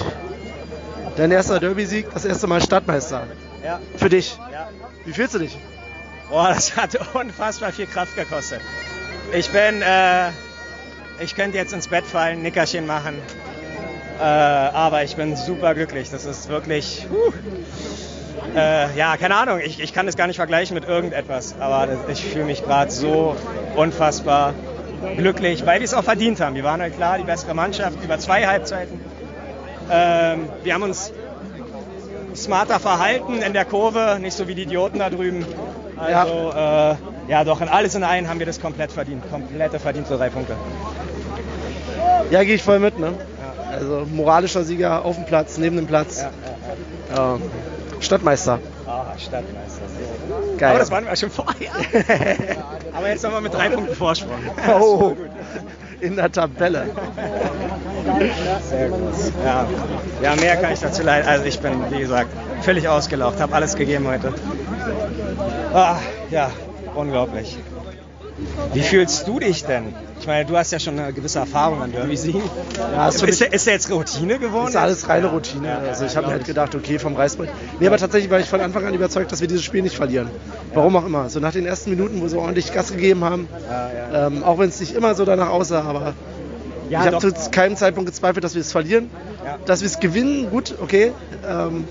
Dein 1.16 1.30
erster 1.30 1.60
Derby-Sieg, 1.60 2.06
das 2.14 2.24
erste 2.24 2.46
Mal 2.46 2.62
Stadtmeister. 2.62 3.26
Ja. 3.62 3.78
Für 3.98 4.08
dich. 4.08 4.38
Ja. 4.50 4.70
Wie 5.04 5.12
fühlst 5.12 5.34
du 5.34 5.40
dich? 5.40 5.58
Boah, 6.30 6.48
das 6.48 6.74
hat 6.78 6.96
unfassbar 7.14 7.72
viel 7.72 7.84
Kraft 7.84 8.16
gekostet. 8.16 8.62
Ich 9.34 9.50
bin, 9.50 9.82
äh, 9.82 10.30
ich 11.22 11.34
könnte 11.34 11.58
jetzt 11.58 11.74
ins 11.74 11.88
Bett 11.88 12.06
fallen, 12.06 12.40
Nickerchen 12.40 12.86
machen. 12.86 13.18
Äh, 14.18 14.22
aber 14.22 15.04
ich 15.04 15.14
bin 15.16 15.36
super 15.36 15.74
glücklich. 15.74 16.08
Das 16.08 16.24
ist 16.24 16.48
wirklich, 16.48 17.06
huh. 17.12 17.34
Äh, 18.54 18.96
ja, 18.96 19.16
keine 19.16 19.34
Ahnung. 19.36 19.60
Ich, 19.64 19.80
ich 19.80 19.92
kann 19.92 20.06
das 20.06 20.16
gar 20.16 20.26
nicht 20.26 20.36
vergleichen 20.36 20.74
mit 20.74 20.86
irgendetwas. 20.86 21.54
Aber 21.58 21.86
das, 21.86 21.98
ich 22.08 22.24
fühle 22.24 22.44
mich 22.44 22.64
gerade 22.64 22.90
so 22.90 23.36
unfassbar 23.76 24.54
glücklich, 25.16 25.66
weil 25.66 25.80
wir 25.80 25.84
es 25.84 25.94
auch 25.94 26.04
verdient 26.04 26.40
haben. 26.40 26.54
Wir 26.54 26.64
waren 26.64 26.80
halt 26.80 26.96
klar 26.96 27.18
die 27.18 27.24
bessere 27.24 27.54
Mannschaft 27.54 28.02
über 28.02 28.18
zwei 28.18 28.46
Halbzeiten. 28.46 29.00
Ähm, 29.90 30.48
wir 30.62 30.74
haben 30.74 30.82
uns 30.82 31.12
smarter 32.34 32.80
verhalten 32.80 33.42
in 33.42 33.52
der 33.52 33.64
Kurve, 33.64 34.18
nicht 34.20 34.36
so 34.36 34.48
wie 34.48 34.54
die 34.54 34.62
Idioten 34.62 34.98
da 35.00 35.10
drüben. 35.10 35.44
Also, 35.98 36.52
ja, 36.54 36.92
äh, 36.92 36.96
ja 37.28 37.44
doch, 37.44 37.60
in 37.60 37.68
alles 37.68 37.94
in 37.94 38.04
allem 38.04 38.28
haben 38.28 38.38
wir 38.38 38.46
das 38.46 38.60
komplett 38.60 38.92
verdient. 38.92 39.28
Komplette 39.30 39.78
verdiente 39.78 40.16
drei 40.16 40.30
Punkte. 40.30 40.56
Ja, 42.30 42.42
gehe 42.44 42.54
ich 42.54 42.62
voll 42.62 42.78
mit, 42.78 42.98
ne? 42.98 43.12
Also 43.70 44.06
moralischer 44.12 44.64
Sieger 44.64 45.04
auf 45.04 45.16
dem 45.16 45.26
Platz, 45.26 45.58
neben 45.58 45.76
dem 45.76 45.86
Platz. 45.86 46.22
Ja, 47.14 47.34
Ähm, 47.34 47.42
Stadtmeister. 48.02 48.58
Ah, 48.86 49.04
Stadtmeister. 49.16 49.82
Geil. 50.58 50.70
Aber 50.70 50.78
das 50.78 50.90
waren 50.90 51.06
wir 51.06 51.16
schon 51.16 51.30
vorher. 51.30 51.70
Aber 52.92 53.08
jetzt 53.08 53.22
nochmal 53.22 53.40
mit 53.40 53.54
drei 53.54 53.68
Punkten 53.68 53.94
Vorsprung. 53.94 54.38
Oh, 54.80 55.16
in 56.00 56.16
der 56.16 56.30
Tabelle. 56.30 56.86
Sehr 58.68 58.88
gut. 58.88 59.00
Ja. 59.44 59.66
ja, 60.22 60.36
mehr 60.36 60.56
kann 60.56 60.72
ich 60.72 60.80
dazu 60.80 61.02
leiden. 61.02 61.28
Also 61.28 61.44
ich 61.44 61.60
bin, 61.60 61.72
wie 61.90 62.00
gesagt, 62.00 62.30
völlig 62.62 62.88
ausgelaucht, 62.88 63.40
habe 63.40 63.54
alles 63.54 63.76
gegeben 63.76 64.06
heute. 64.08 64.34
Ah, 65.72 65.96
ja, 66.30 66.50
unglaublich. 66.94 67.56
Wie 68.72 68.82
fühlst 68.82 69.26
du 69.26 69.38
dich 69.38 69.64
denn? 69.64 69.94
Ich 70.20 70.26
meine, 70.26 70.44
du 70.44 70.56
hast 70.56 70.70
ja 70.70 70.78
schon 70.78 70.98
eine 70.98 71.12
gewisse 71.12 71.40
Erfahrung 71.40 71.82
an 71.82 71.90
Derby 71.90 72.16
siegen. 72.16 72.42
Ja, 72.78 73.08
ist 73.08 73.22
ist, 73.22 73.40
ist 73.42 73.66
der 73.66 73.74
jetzt 73.74 73.90
Routine 73.90 74.38
geworden? 74.38 74.68
Ist 74.68 74.76
alles 74.76 75.08
reine 75.08 75.26
Routine. 75.26 75.78
Also 75.78 76.04
ich 76.04 76.16
habe 76.16 76.28
mir 76.28 76.34
halt 76.34 76.44
gedacht, 76.44 76.74
okay, 76.74 76.98
vom 76.98 77.16
Reißbrett. 77.16 77.50
Nee, 77.80 77.86
aber 77.88 77.98
tatsächlich 77.98 78.30
war 78.30 78.38
ich 78.38 78.46
von 78.46 78.60
Anfang 78.60 78.86
an 78.86 78.94
überzeugt, 78.94 79.32
dass 79.32 79.40
wir 79.40 79.48
dieses 79.48 79.64
Spiel 79.64 79.82
nicht 79.82 79.96
verlieren. 79.96 80.30
Warum 80.74 80.94
auch 80.96 81.04
immer. 81.04 81.28
So 81.28 81.40
nach 81.40 81.52
den 81.52 81.66
ersten 81.66 81.90
Minuten, 81.90 82.20
wo 82.20 82.28
sie 82.28 82.38
ordentlich 82.38 82.72
Gas 82.72 82.92
gegeben 82.92 83.24
haben, 83.24 83.48
ähm, 84.14 84.44
auch 84.44 84.58
wenn 84.58 84.68
es 84.68 84.78
nicht 84.80 84.94
immer 84.94 85.14
so 85.14 85.24
danach 85.24 85.48
aussah, 85.48 85.82
aber 85.82 86.14
Ja, 86.88 87.00
ich 87.00 87.12
habe 87.12 87.34
zu 87.34 87.50
keinem 87.50 87.76
Zeitpunkt 87.76 88.08
gezweifelt, 88.08 88.44
dass 88.44 88.54
wir 88.54 88.60
es 88.60 88.70
verlieren. 88.70 89.10
Ja. 89.44 89.58
Dass 89.66 89.80
wir 89.80 89.86
es 89.86 89.98
gewinnen, 89.98 90.50
gut, 90.50 90.76
okay. 90.80 91.12
Ähm, 91.48 91.84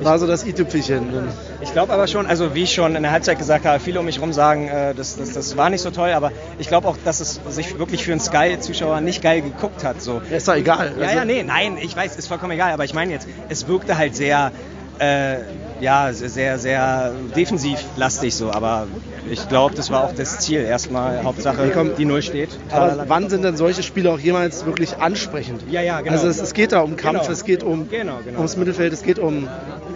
war 0.00 0.18
so 0.18 0.26
das 0.26 0.44
i-Tüpfelchen. 0.44 1.28
Ich 1.60 1.72
glaube 1.72 1.92
aber 1.92 2.06
schon, 2.06 2.26
also 2.26 2.54
wie 2.54 2.64
ich 2.64 2.74
schon 2.74 2.96
in 2.96 3.02
der 3.02 3.12
Halbzeit 3.12 3.38
gesagt 3.38 3.64
habe, 3.64 3.80
viele 3.80 4.00
um 4.00 4.06
mich 4.06 4.16
herum 4.16 4.32
sagen, 4.32 4.68
äh, 4.68 4.94
das, 4.94 5.16
das, 5.16 5.32
das 5.32 5.56
war 5.56 5.70
nicht 5.70 5.80
so 5.82 5.90
toll, 5.90 6.10
aber 6.10 6.32
ich 6.58 6.68
glaube 6.68 6.88
auch, 6.88 6.96
dass 7.04 7.20
es 7.20 7.40
sich 7.50 7.78
wirklich 7.78 8.04
für 8.04 8.12
einen 8.12 8.20
Sky-Zuschauer 8.20 9.00
nicht 9.00 9.22
geil 9.22 9.40
geguckt 9.42 9.84
hat. 9.84 10.02
So. 10.02 10.20
Ja, 10.30 10.36
ist 10.36 10.48
doch 10.48 10.54
egal. 10.54 10.94
Ja, 10.98 11.04
Also- 11.06 11.18
ja, 11.18 11.24
nee, 11.24 11.42
nein, 11.42 11.78
ich 11.80 11.96
weiß, 11.96 12.16
ist 12.16 12.26
vollkommen 12.26 12.52
egal, 12.52 12.72
aber 12.72 12.84
ich 12.84 12.94
meine 12.94 13.12
jetzt, 13.12 13.28
es 13.48 13.66
wirkte 13.68 13.96
halt 13.96 14.14
sehr, 14.16 14.52
äh, 14.98 15.38
ja, 15.80 16.12
sehr, 16.12 16.58
sehr 16.58 17.12
defensiv 17.36 17.78
lastig 17.96 18.34
so, 18.34 18.50
aber 18.50 18.86
ich 19.30 19.48
glaube, 19.48 19.74
das 19.74 19.90
war 19.90 20.04
auch 20.04 20.12
das 20.14 20.38
Ziel 20.40 20.60
erstmal. 20.60 21.24
Hauptsache, 21.24 21.94
die 21.98 22.04
Null 22.04 22.22
steht. 22.22 22.50
Aber 22.70 23.04
wann 23.08 23.28
sind 23.28 23.42
denn 23.42 23.56
solche 23.56 23.82
Spiele 23.82 24.10
auch 24.10 24.18
jemals 24.18 24.66
wirklich 24.66 24.98
ansprechend? 24.98 25.62
Ja, 25.70 25.80
ja, 25.80 26.00
genau. 26.00 26.12
Also 26.12 26.28
es, 26.28 26.40
es 26.40 26.52
geht 26.54 26.72
da 26.72 26.80
um 26.80 26.96
Kampf, 26.96 27.22
Genau. 27.22 27.32
es 27.32 27.44
geht 27.44 27.62
um 27.62 27.88
Genau, 27.88 28.18
genau. 28.24 28.38
ums 28.38 28.56
Mittelfeld, 28.56 28.92
es 28.92 29.02
geht 29.02 29.18
um 29.18 29.48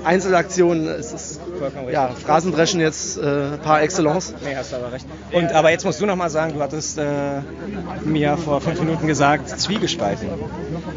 Einzelaktionen, 0.04 0.88
es 0.88 1.12
ist 1.12 1.40
Vollkommen 1.58 1.90
ja, 1.92 2.06
richtig. 2.06 2.24
Phrasendreschen 2.24 2.80
jetzt 2.80 3.18
äh, 3.18 3.56
par 3.62 3.82
excellence. 3.82 4.34
Nee, 4.44 4.56
hast 4.56 4.72
du 4.72 4.76
aber 4.76 4.92
recht. 4.92 5.06
Und, 5.32 5.52
aber 5.52 5.70
jetzt 5.70 5.84
musst 5.84 6.00
du 6.00 6.06
noch 6.06 6.16
mal 6.16 6.30
sagen, 6.30 6.54
du 6.54 6.60
hattest 6.60 6.98
äh, 6.98 7.02
mir 8.04 8.36
vor 8.36 8.60
fünf 8.60 8.80
Minuten 8.80 9.06
gesagt, 9.06 9.48
Zwiegespalten. 9.48 10.28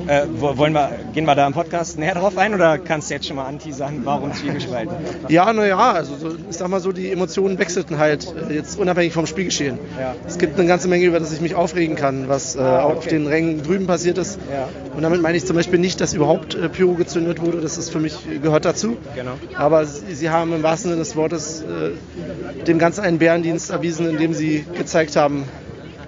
Äh, 0.08 0.24
wo, 0.34 0.58
wollen 0.58 0.74
wir, 0.74 0.92
gehen 1.14 1.26
wir 1.26 1.36
da 1.36 1.46
im 1.46 1.54
Podcast 1.54 2.00
näher 2.00 2.16
drauf 2.16 2.38
ein 2.38 2.54
oder 2.54 2.78
kannst 2.80 3.10
du 3.10 3.14
jetzt 3.14 3.28
schon 3.28 3.36
mal 3.36 3.46
anti 3.46 3.72
sagen, 3.72 4.02
warum 4.04 4.34
Zwiegespalten? 4.34 4.96
Ja, 5.28 5.52
naja, 5.54 5.92
also 5.92 6.16
so, 6.16 6.36
ich 6.50 6.58
sag 6.58 6.68
mal 6.70 6.80
so, 6.80 6.92
die 6.92 7.12
Emotionen 7.12 7.60
wechselten 7.60 7.98
halt 8.00 8.34
äh, 8.50 8.54
jetzt 8.54 8.80
unabhängig 8.80 9.14
vom 9.14 9.28
Spielgeschehen. 9.28 9.78
Ja. 10.00 10.16
Es 10.28 10.38
gibt 10.38 10.58
eine 10.58 10.68
ganze 10.68 10.88
Menge, 10.88 11.06
über 11.06 11.20
das 11.20 11.32
ich 11.32 11.42
mich 11.42 11.56
aufregen 11.56 11.96
kann, 11.96 12.28
was 12.28 12.56
äh, 12.56 12.62
Ah, 12.72 12.84
auch 12.84 12.92
auf 12.92 12.98
okay. 12.98 13.10
den 13.10 13.28
Rängen 13.28 13.64
drüben 13.64 13.86
passiert 13.88 14.18
ist. 14.18 14.40
Ja. 14.52 14.68
Und 14.96 15.02
damit 15.04 15.22
meine 15.22 15.38
ich 15.38 15.46
zum 15.46 15.56
Beispiel 15.56 15.80
nicht, 15.80 16.00
dass 16.00 16.14
überhaupt 16.14 16.56
äh, 16.56 16.70
Pyro 16.70 16.94
gezündet 16.94 17.42
wurde, 17.42 17.60
das 17.62 17.78
ist 17.78 17.90
für 17.90 18.00
mich 18.00 18.16
gehört 18.42 18.66
dazu. 18.66 18.98
Genau. 19.16 19.34
Aber 19.58 19.86
sie, 19.86 20.14
sie 20.16 20.30
haben 20.30 20.51
im 20.54 20.64
wahrsten 20.64 20.92
Sinne 20.92 21.02
des 21.02 21.16
Wortes 21.16 21.62
äh, 21.62 22.64
dem 22.64 22.80
Ganzen 22.80 23.02
einen 23.02 23.20
Bärendienst 23.20 23.70
erwiesen, 23.70 24.10
indem 24.10 24.34
sie 24.34 24.66
gezeigt 24.78 25.16
haben, 25.16 25.46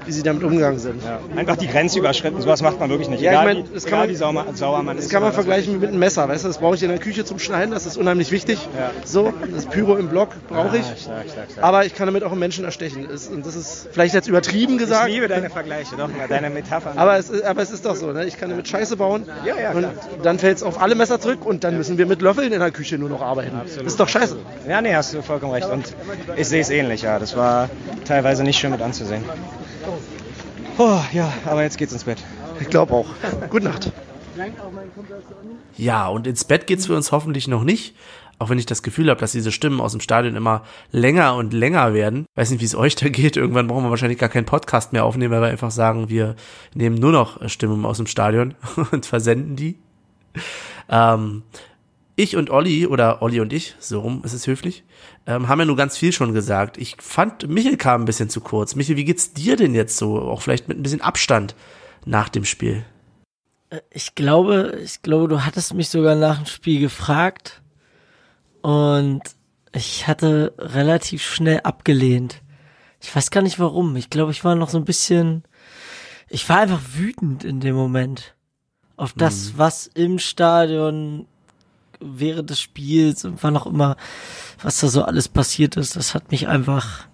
wie 0.05 0.11
sie 0.11 0.23
damit 0.23 0.43
umgegangen 0.43 0.79
sind. 0.79 1.03
Ja. 1.03 1.19
Einfach 1.35 1.55
die 1.57 1.67
Grenze 1.67 1.99
überschritten, 1.99 2.41
sowas 2.41 2.61
macht 2.61 2.79
man 2.79 2.89
wirklich 2.89 3.09
nicht. 3.09 3.21
Ja, 3.21 3.31
ich 3.31 3.37
egal 3.39 3.45
mein, 3.53 3.57
wie, 3.69 3.73
das 3.73 3.85
egal 3.85 3.89
kann 3.91 3.99
man- 3.99 4.09
wie 4.09 4.15
sauer, 4.15 4.45
sauer 4.53 4.83
man 4.83 4.95
Das 4.95 5.05
ist. 5.05 5.11
kann 5.11 5.21
man 5.23 5.33
vergleichen 5.33 5.79
mit 5.79 5.89
einem 5.89 5.99
Messer, 5.99 6.27
weißt 6.27 6.43
du, 6.43 6.47
das 6.47 6.57
brauche 6.57 6.75
ich 6.75 6.83
in 6.83 6.89
der 6.89 6.99
Küche 6.99 7.25
zum 7.25 7.39
Schneiden, 7.39 7.71
das 7.73 7.85
ist 7.85 7.97
unheimlich 7.97 8.31
wichtig. 8.31 8.59
Ja. 8.77 8.91
So, 9.05 9.33
das 9.53 9.65
Pyro 9.65 9.95
im 9.95 10.07
Block 10.09 10.29
brauche 10.49 10.77
ich. 10.77 10.85
Stark, 10.85 10.97
stark, 11.31 11.51
stark. 11.51 11.63
Aber 11.63 11.85
ich 11.85 11.93
kann 11.95 12.07
damit 12.07 12.23
auch 12.23 12.31
einen 12.31 12.39
Menschen 12.39 12.65
erstechen. 12.65 13.07
Das- 13.09 13.27
Und 13.27 13.45
das 13.45 13.55
ist 13.55 13.87
vielleicht 13.91 14.13
jetzt 14.13 14.27
übertrieben 14.27 14.77
gesagt. 14.77 15.07
Ich 15.07 15.15
liebe 15.15 15.27
deine 15.27 15.49
Vergleiche, 15.49 15.95
doch, 15.95 16.09
deine 16.29 16.49
Metaphern. 16.49 16.97
aber 16.97 17.17
es, 17.17 17.29
ist- 17.29 17.43
aber 17.43 17.61
es 17.61 17.71
ist 17.71 17.85
doch 17.85 17.95
so, 17.95 18.11
ne? 18.11 18.25
ich 18.25 18.37
kann 18.37 18.49
damit 18.49 18.67
Scheiße 18.67 18.97
bauen 18.97 19.25
Ja, 19.45 19.55
ja, 19.59 19.71
und 19.71 19.87
dann 20.23 20.39
fällt 20.39 20.57
es 20.57 20.63
auf 20.63 20.81
alle 20.81 20.95
Messer 20.95 21.19
zurück 21.19 21.45
und 21.45 21.63
dann 21.63 21.77
müssen 21.77 21.97
wir 21.97 22.05
mit 22.05 22.21
Löffeln 22.21 22.51
in 22.51 22.59
der 22.59 22.71
Küche 22.71 22.97
nur 22.97 23.09
noch 23.09 23.21
arbeiten. 23.21 23.59
Das 23.65 23.77
ist 23.77 23.99
doch 23.99 24.07
scheiße. 24.09 24.37
Ja, 24.67 24.81
nee, 24.81 24.93
hast 24.95 25.13
du 25.13 25.21
vollkommen 25.21 25.53
recht. 25.53 25.69
Und 25.69 25.93
ich 26.35 26.47
sehe 26.47 26.61
es 26.61 26.69
ähnlich, 26.69 27.01
ja. 27.03 27.19
Das 27.19 27.35
war 27.37 27.69
teilweise 28.05 28.43
nicht 28.43 28.59
schön 28.59 28.71
mit 28.71 28.81
anzusehen. 28.81 29.23
Oh, 30.77 31.01
ja, 31.11 31.31
aber 31.45 31.63
jetzt 31.63 31.77
geht's 31.77 31.93
ins 31.93 32.03
Bett. 32.03 32.23
Ich 32.59 32.69
glaube 32.69 32.93
auch. 32.93 33.07
Gute 33.49 33.65
Nacht. 33.65 33.91
Ja, 35.77 36.07
und 36.07 36.25
ins 36.27 36.43
Bett 36.45 36.67
geht's 36.67 36.87
für 36.87 36.95
uns 36.95 37.11
hoffentlich 37.11 37.47
noch 37.47 37.63
nicht. 37.63 37.95
Auch 38.39 38.49
wenn 38.49 38.57
ich 38.57 38.65
das 38.65 38.81
Gefühl 38.81 39.09
habe, 39.09 39.19
dass 39.19 39.31
diese 39.31 39.51
Stimmen 39.51 39.79
aus 39.79 39.91
dem 39.91 40.01
Stadion 40.01 40.35
immer 40.35 40.63
länger 40.91 41.35
und 41.35 41.53
länger 41.53 41.93
werden. 41.93 42.25
Weiß 42.35 42.49
nicht, 42.49 42.61
wie 42.61 42.65
es 42.65 42.75
euch 42.75 42.95
da 42.95 43.07
geht. 43.09 43.37
Irgendwann 43.37 43.67
brauchen 43.67 43.83
wir 43.83 43.89
wahrscheinlich 43.89 44.17
gar 44.17 44.29
keinen 44.29 44.45
Podcast 44.45 44.91
mehr 44.91 45.05
aufnehmen, 45.05 45.31
weil 45.31 45.41
wir 45.41 45.49
einfach 45.49 45.71
sagen, 45.71 46.09
wir 46.09 46.35
nehmen 46.73 46.95
nur 46.95 47.11
noch 47.11 47.47
Stimmen 47.47 47.85
aus 47.85 47.97
dem 47.97 48.07
Stadion 48.07 48.55
und 48.91 49.05
versenden 49.05 49.55
die. 49.55 49.77
Ähm, 50.89 51.43
ich 52.15 52.35
und 52.35 52.49
Olli, 52.49 52.85
oder 52.85 53.21
Olli 53.21 53.39
und 53.39 53.51
ich, 53.53 53.75
so 53.79 54.01
rum 54.01 54.21
ist 54.23 54.33
es 54.33 54.47
höflich, 54.47 54.83
ähm, 55.25 55.47
haben 55.47 55.59
ja 55.59 55.65
nur 55.65 55.75
ganz 55.75 55.97
viel 55.97 56.11
schon 56.11 56.33
gesagt. 56.33 56.77
Ich 56.77 56.97
fand, 56.99 57.47
Michel 57.47 57.77
kam 57.77 58.01
ein 58.01 58.05
bisschen 58.05 58.29
zu 58.29 58.41
kurz. 58.41 58.75
Michel, 58.75 58.97
wie 58.97 59.05
geht's 59.05 59.33
dir 59.33 59.55
denn 59.55 59.73
jetzt 59.73 59.97
so? 59.97 60.19
Auch 60.19 60.41
vielleicht 60.41 60.67
mit 60.67 60.77
ein 60.77 60.83
bisschen 60.83 61.01
Abstand 61.01 61.55
nach 62.05 62.29
dem 62.29 62.45
Spiel. 62.45 62.85
Ich 63.89 64.13
glaube, 64.13 64.79
ich 64.83 65.01
glaube, 65.01 65.27
du 65.27 65.43
hattest 65.43 65.73
mich 65.73 65.89
sogar 65.89 66.15
nach 66.15 66.37
dem 66.37 66.45
Spiel 66.45 66.79
gefragt 66.79 67.61
und 68.61 69.21
ich 69.73 70.07
hatte 70.07 70.53
relativ 70.59 71.23
schnell 71.23 71.61
abgelehnt. 71.61 72.41
Ich 73.01 73.13
weiß 73.13 73.31
gar 73.31 73.41
nicht 73.41 73.59
warum. 73.59 73.95
Ich 73.95 74.11
glaube, 74.11 74.31
ich 74.31 74.43
war 74.43 74.55
noch 74.55 74.69
so 74.69 74.77
ein 74.77 74.85
bisschen, 74.85 75.43
ich 76.29 76.47
war 76.47 76.59
einfach 76.59 76.81
wütend 76.93 77.43
in 77.43 77.59
dem 77.59 77.75
Moment 77.75 78.35
auf 78.95 79.13
das, 79.13 79.57
was 79.57 79.87
im 79.87 80.19
Stadion 80.19 81.27
während 82.03 82.49
des 82.49 82.59
Spiels 82.59 83.25
und 83.25 83.41
wann 83.43 83.57
auch 83.57 83.65
immer, 83.65 83.97
was 84.61 84.79
da 84.79 84.87
so 84.87 85.03
alles 85.03 85.27
passiert 85.27 85.77
ist. 85.77 85.95
Das 85.95 86.13
hat 86.13 86.31
mich 86.31 86.47
einfach 86.47 87.07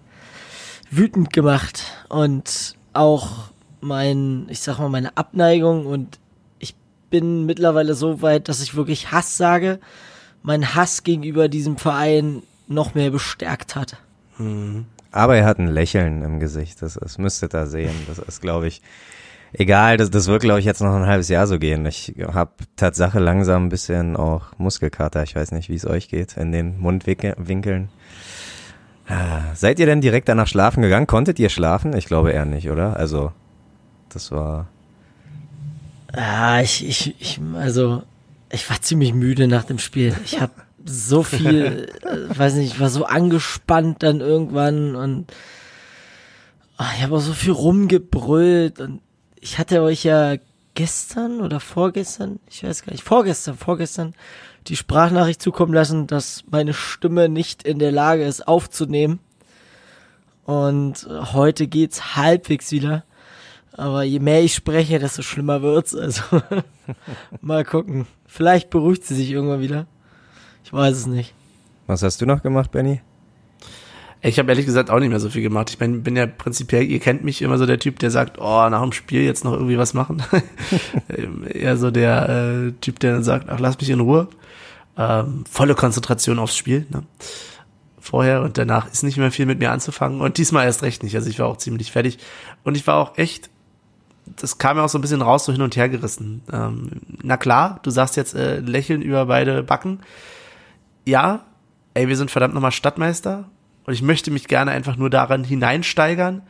wütend 0.90 1.32
gemacht 1.32 1.82
und 2.08 2.74
auch 2.92 3.50
mein, 3.80 4.46
ich 4.48 4.60
sag 4.60 4.78
mal, 4.78 4.88
meine 4.88 5.16
Abneigung 5.16 5.86
und 5.86 6.18
ich 6.58 6.74
bin 7.10 7.46
mittlerweile 7.46 7.94
so 7.94 8.22
weit, 8.22 8.48
dass 8.48 8.60
ich 8.60 8.74
wirklich 8.74 9.12
Hass 9.12 9.36
sage, 9.36 9.78
mein 10.42 10.74
Hass 10.74 11.02
gegenüber 11.02 11.48
diesem 11.48 11.76
Verein 11.76 12.42
noch 12.66 12.94
mehr 12.94 13.10
bestärkt 13.10 13.76
hat. 13.76 13.96
Aber 15.12 15.36
er 15.36 15.44
hat 15.44 15.58
ein 15.58 15.66
Lächeln 15.68 16.22
im 16.22 16.38
Gesicht. 16.40 16.82
Das, 16.82 16.94
das 16.94 17.18
ihr 17.42 17.48
sehen. 17.66 17.94
Das 18.06 18.18
ist, 18.18 18.40
glaube 18.40 18.68
ich, 18.68 18.80
egal. 19.52 19.96
Das, 19.96 20.10
das 20.10 20.26
wird, 20.26 20.42
glaube 20.42 20.60
ich, 20.60 20.66
jetzt 20.66 20.80
noch 20.80 20.94
ein 20.94 21.06
halbes 21.06 21.28
Jahr 21.28 21.46
so 21.46 21.58
gehen. 21.58 21.86
Ich 21.86 22.14
habe 22.20 22.52
Tatsache 22.76 23.18
langsam 23.18 23.66
ein 23.66 23.68
bisschen 23.68 24.16
auch 24.16 24.58
Muskelkater. 24.58 25.22
Ich 25.22 25.36
weiß 25.36 25.52
nicht, 25.52 25.68
wie 25.68 25.74
es 25.74 25.86
euch 25.86 26.08
geht 26.08 26.36
in 26.36 26.52
den 26.52 26.78
Mundwinkeln. 26.80 27.88
Ah, 29.06 29.54
Seid 29.54 29.78
ihr 29.80 29.86
denn 29.86 30.00
direkt 30.00 30.28
danach 30.28 30.46
schlafen 30.46 30.82
gegangen? 30.82 31.06
Konntet 31.06 31.38
ihr 31.38 31.48
schlafen? 31.48 31.96
Ich 31.96 32.06
glaube 32.06 32.30
eher 32.30 32.44
nicht, 32.44 32.70
oder? 32.70 32.96
Also, 32.96 33.32
das 34.08 34.30
war. 34.30 34.68
Ja, 36.14 36.60
ich, 36.60 36.86
ich, 36.86 37.14
ich, 37.20 37.40
also, 37.54 38.02
ich 38.50 38.68
war 38.70 38.80
ziemlich 38.80 39.14
müde 39.14 39.48
nach 39.48 39.64
dem 39.64 39.78
Spiel. 39.78 40.14
Ich 40.24 40.40
habe 40.40 40.52
so 40.84 41.22
viel, 41.22 41.88
äh, 42.02 42.38
weiß 42.38 42.54
nicht, 42.54 42.74
ich 42.74 42.80
war 42.80 42.88
so 42.88 43.04
angespannt 43.04 44.02
dann 44.02 44.20
irgendwann 44.20 44.96
und 44.96 45.32
Ach, 46.82 46.94
ich 46.96 47.02
habe 47.02 47.16
auch 47.16 47.20
so 47.20 47.34
viel 47.34 47.52
rumgebrüllt 47.52 48.80
und 48.80 49.02
ich 49.40 49.58
hatte 49.58 49.82
euch 49.82 50.04
ja 50.04 50.36
gestern 50.74 51.40
oder 51.40 51.60
vorgestern, 51.60 52.40
ich 52.48 52.62
weiß 52.62 52.84
gar 52.84 52.92
nicht, 52.92 53.04
vorgestern, 53.04 53.56
vorgestern 53.56 54.14
die 54.66 54.76
Sprachnachricht 54.76 55.40
zukommen 55.40 55.72
lassen, 55.72 56.06
dass 56.06 56.44
meine 56.50 56.74
Stimme 56.74 57.28
nicht 57.28 57.62
in 57.62 57.78
der 57.78 57.92
Lage 57.92 58.24
ist 58.24 58.46
aufzunehmen. 58.46 59.18
Und 60.44 61.08
heute 61.32 61.66
geht's 61.66 62.16
halbwegs 62.16 62.72
wieder. 62.72 63.04
Aber 63.72 64.02
je 64.02 64.18
mehr 64.18 64.42
ich 64.42 64.54
spreche, 64.54 64.98
desto 64.98 65.22
schlimmer 65.22 65.62
wird's. 65.62 65.94
Also 65.94 66.22
mal 67.40 67.64
gucken. 67.64 68.06
Vielleicht 68.26 68.68
beruhigt 68.70 69.04
sie 69.04 69.14
sich 69.14 69.30
irgendwann 69.30 69.60
wieder. 69.60 69.86
Ich 70.64 70.72
weiß 70.72 70.96
es 70.96 71.06
nicht. 71.06 71.34
Was 71.86 72.02
hast 72.02 72.20
du 72.20 72.26
noch 72.26 72.42
gemacht, 72.42 72.70
Benny? 72.70 73.00
Ich 74.22 74.38
habe 74.38 74.50
ehrlich 74.50 74.66
gesagt 74.66 74.90
auch 74.90 74.98
nicht 74.98 75.08
mehr 75.08 75.20
so 75.20 75.30
viel 75.30 75.42
gemacht. 75.42 75.70
Ich 75.70 75.78
bin, 75.78 76.02
bin 76.02 76.14
ja 76.14 76.26
prinzipiell, 76.26 76.82
ihr 76.82 77.00
kennt 77.00 77.24
mich 77.24 77.40
immer 77.40 77.56
so 77.56 77.64
der 77.64 77.78
Typ, 77.78 77.98
der 78.00 78.10
sagt, 78.10 78.38
oh, 78.38 78.68
nach 78.68 78.82
dem 78.82 78.92
Spiel 78.92 79.22
jetzt 79.22 79.44
noch 79.44 79.54
irgendwie 79.54 79.78
was 79.78 79.94
machen. 79.94 80.22
Eher 81.48 81.78
so 81.78 81.90
der 81.90 82.28
äh, 82.28 82.72
Typ, 82.80 82.98
der 82.98 83.14
dann 83.14 83.24
sagt, 83.24 83.48
ach, 83.48 83.58
lass 83.58 83.80
mich 83.80 83.88
in 83.88 84.00
Ruhe. 84.00 84.28
Ähm, 84.98 85.44
volle 85.50 85.74
Konzentration 85.74 86.38
aufs 86.38 86.56
Spiel. 86.56 86.86
Ne? 86.90 87.02
Vorher 87.98 88.42
und 88.42 88.58
danach 88.58 88.92
ist 88.92 89.02
nicht 89.04 89.16
mehr 89.16 89.30
viel 89.30 89.46
mit 89.46 89.58
mir 89.58 89.70
anzufangen. 89.70 90.20
Und 90.20 90.36
diesmal 90.36 90.66
erst 90.66 90.82
recht 90.82 91.02
nicht. 91.02 91.14
Also 91.16 91.30
ich 91.30 91.38
war 91.38 91.46
auch 91.46 91.56
ziemlich 91.56 91.90
fertig. 91.90 92.18
Und 92.62 92.76
ich 92.76 92.86
war 92.86 92.96
auch 92.96 93.16
echt, 93.16 93.48
das 94.26 94.58
kam 94.58 94.76
ja 94.76 94.84
auch 94.84 94.90
so 94.90 94.98
ein 94.98 95.02
bisschen 95.02 95.22
raus, 95.22 95.46
so 95.46 95.52
hin 95.52 95.62
und 95.62 95.76
her 95.76 95.88
gerissen. 95.88 96.42
Ähm, 96.52 96.90
na 97.22 97.38
klar, 97.38 97.80
du 97.84 97.90
sagst 97.90 98.16
jetzt 98.16 98.34
äh, 98.34 98.60
lächeln 98.60 99.00
über 99.00 99.24
beide 99.24 99.62
Backen. 99.62 100.00
Ja, 101.06 101.46
ey, 101.94 102.06
wir 102.06 102.16
sind 102.18 102.30
verdammt 102.30 102.52
nochmal 102.52 102.72
Stadtmeister 102.72 103.48
und 103.90 103.94
ich 103.94 104.02
möchte 104.02 104.30
mich 104.30 104.46
gerne 104.46 104.70
einfach 104.70 104.94
nur 104.96 105.10
daran 105.10 105.42
hineinsteigern. 105.42 106.42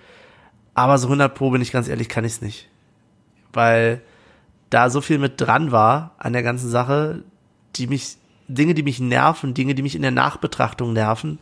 Aber 0.74 0.98
so 0.98 1.06
100 1.06 1.34
Pro, 1.34 1.48
bin 1.48 1.62
ich 1.62 1.72
ganz 1.72 1.88
ehrlich, 1.88 2.10
kann 2.10 2.26
ich 2.26 2.32
es 2.32 2.42
nicht. 2.42 2.68
Weil 3.54 4.02
da 4.68 4.90
so 4.90 5.00
viel 5.00 5.16
mit 5.16 5.40
dran 5.40 5.72
war 5.72 6.14
an 6.18 6.34
der 6.34 6.42
ganzen 6.42 6.68
Sache, 6.68 7.22
die 7.76 7.86
mich, 7.86 8.18
Dinge, 8.46 8.74
die 8.74 8.82
mich 8.82 9.00
nerven, 9.00 9.54
Dinge, 9.54 9.74
die 9.74 9.80
mich 9.80 9.96
in 9.96 10.02
der 10.02 10.10
Nachbetrachtung 10.10 10.92
nerven. 10.92 11.38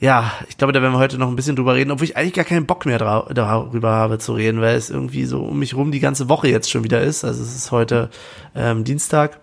Ja, 0.00 0.32
ich 0.48 0.58
glaube, 0.58 0.72
da 0.72 0.82
werden 0.82 0.94
wir 0.94 0.98
heute 0.98 1.16
noch 1.16 1.28
ein 1.28 1.36
bisschen 1.36 1.54
drüber 1.54 1.76
reden, 1.76 1.92
obwohl 1.92 2.06
ich 2.06 2.16
eigentlich 2.16 2.34
gar 2.34 2.44
keinen 2.44 2.66
Bock 2.66 2.86
mehr 2.86 2.98
darüber 2.98 3.92
habe 3.92 4.18
zu 4.18 4.32
reden, 4.32 4.60
weil 4.60 4.74
es 4.74 4.90
irgendwie 4.90 5.26
so 5.26 5.44
um 5.44 5.60
mich 5.60 5.76
rum 5.76 5.92
die 5.92 6.00
ganze 6.00 6.28
Woche 6.28 6.48
jetzt 6.48 6.72
schon 6.72 6.82
wieder 6.82 7.02
ist. 7.02 7.24
Also 7.24 7.40
es 7.40 7.54
ist 7.54 7.70
heute 7.70 8.10
ähm, 8.56 8.82
Dienstag 8.82 9.38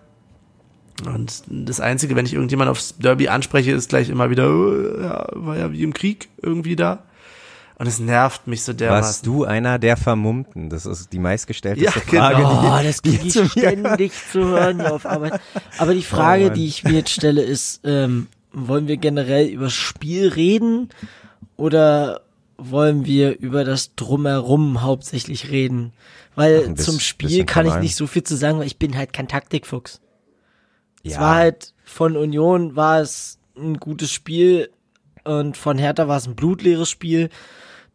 und 1.06 1.42
das 1.48 1.80
Einzige, 1.80 2.16
wenn 2.16 2.26
ich 2.26 2.34
irgendjemand 2.34 2.70
aufs 2.70 2.96
Derby 2.98 3.28
anspreche, 3.28 3.72
ist 3.72 3.88
gleich 3.88 4.08
immer 4.08 4.30
wieder, 4.30 4.48
oh, 4.50 5.00
ja, 5.02 5.26
war 5.32 5.56
ja 5.56 5.72
wie 5.72 5.82
im 5.82 5.92
Krieg 5.94 6.28
irgendwie 6.42 6.76
da. 6.76 7.04
Und 7.76 7.86
es 7.86 7.98
nervt 7.98 8.46
mich 8.46 8.62
so 8.62 8.74
dermaßen. 8.74 9.04
Warst 9.04 9.26
du 9.26 9.44
einer 9.44 9.78
der 9.78 9.96
Vermummten? 9.96 10.68
Das 10.68 10.84
ist 10.84 11.14
die 11.14 11.18
meistgestellteste 11.18 11.84
Ja, 11.86 11.90
Frage. 11.92 12.36
genau. 12.36 12.78
Oh, 12.78 12.82
das 12.82 13.00
kriege 13.00 13.26
ich 13.26 13.50
ständig 13.52 14.12
zu 14.30 14.40
hören 14.48 14.80
hier 14.80 14.92
auf 14.92 15.06
Arbeit. 15.06 15.40
Aber 15.78 15.94
die 15.94 16.02
Frage, 16.02 16.48
Oh 16.50 16.54
die 16.54 16.66
ich 16.66 16.84
mir 16.84 16.92
jetzt 16.92 17.08
stelle, 17.10 17.40
ist, 17.42 17.80
ähm, 17.84 18.26
wollen 18.52 18.86
wir 18.86 18.98
generell 18.98 19.46
über 19.46 19.64
das 19.64 19.72
Spiel 19.72 20.28
reden 20.28 20.90
oder 21.56 22.20
wollen 22.58 23.06
wir 23.06 23.38
über 23.38 23.64
das 23.64 23.94
Drumherum 23.94 24.82
hauptsächlich 24.82 25.50
reden? 25.50 25.92
Weil 26.34 26.74
Ach, 26.76 26.82
zum 26.82 27.00
Spiel 27.00 27.46
kann 27.46 27.66
ich 27.66 27.76
nicht 27.76 27.96
so 27.96 28.06
viel 28.06 28.24
zu 28.24 28.36
sagen, 28.36 28.58
weil 28.58 28.66
ich 28.66 28.78
bin 28.78 28.94
halt 28.96 29.14
kein 29.14 29.26
Taktikfuchs. 29.26 30.02
Es 31.04 31.14
Ja. 31.14 31.20
war 31.20 31.34
halt, 31.36 31.74
von 31.84 32.16
Union 32.16 32.76
war 32.76 33.00
es 33.00 33.38
ein 33.56 33.78
gutes 33.78 34.10
Spiel 34.10 34.70
und 35.24 35.56
von 35.56 35.78
Hertha 35.78 36.08
war 36.08 36.16
es 36.16 36.26
ein 36.26 36.36
blutleeres 36.36 36.88
Spiel. 36.88 37.28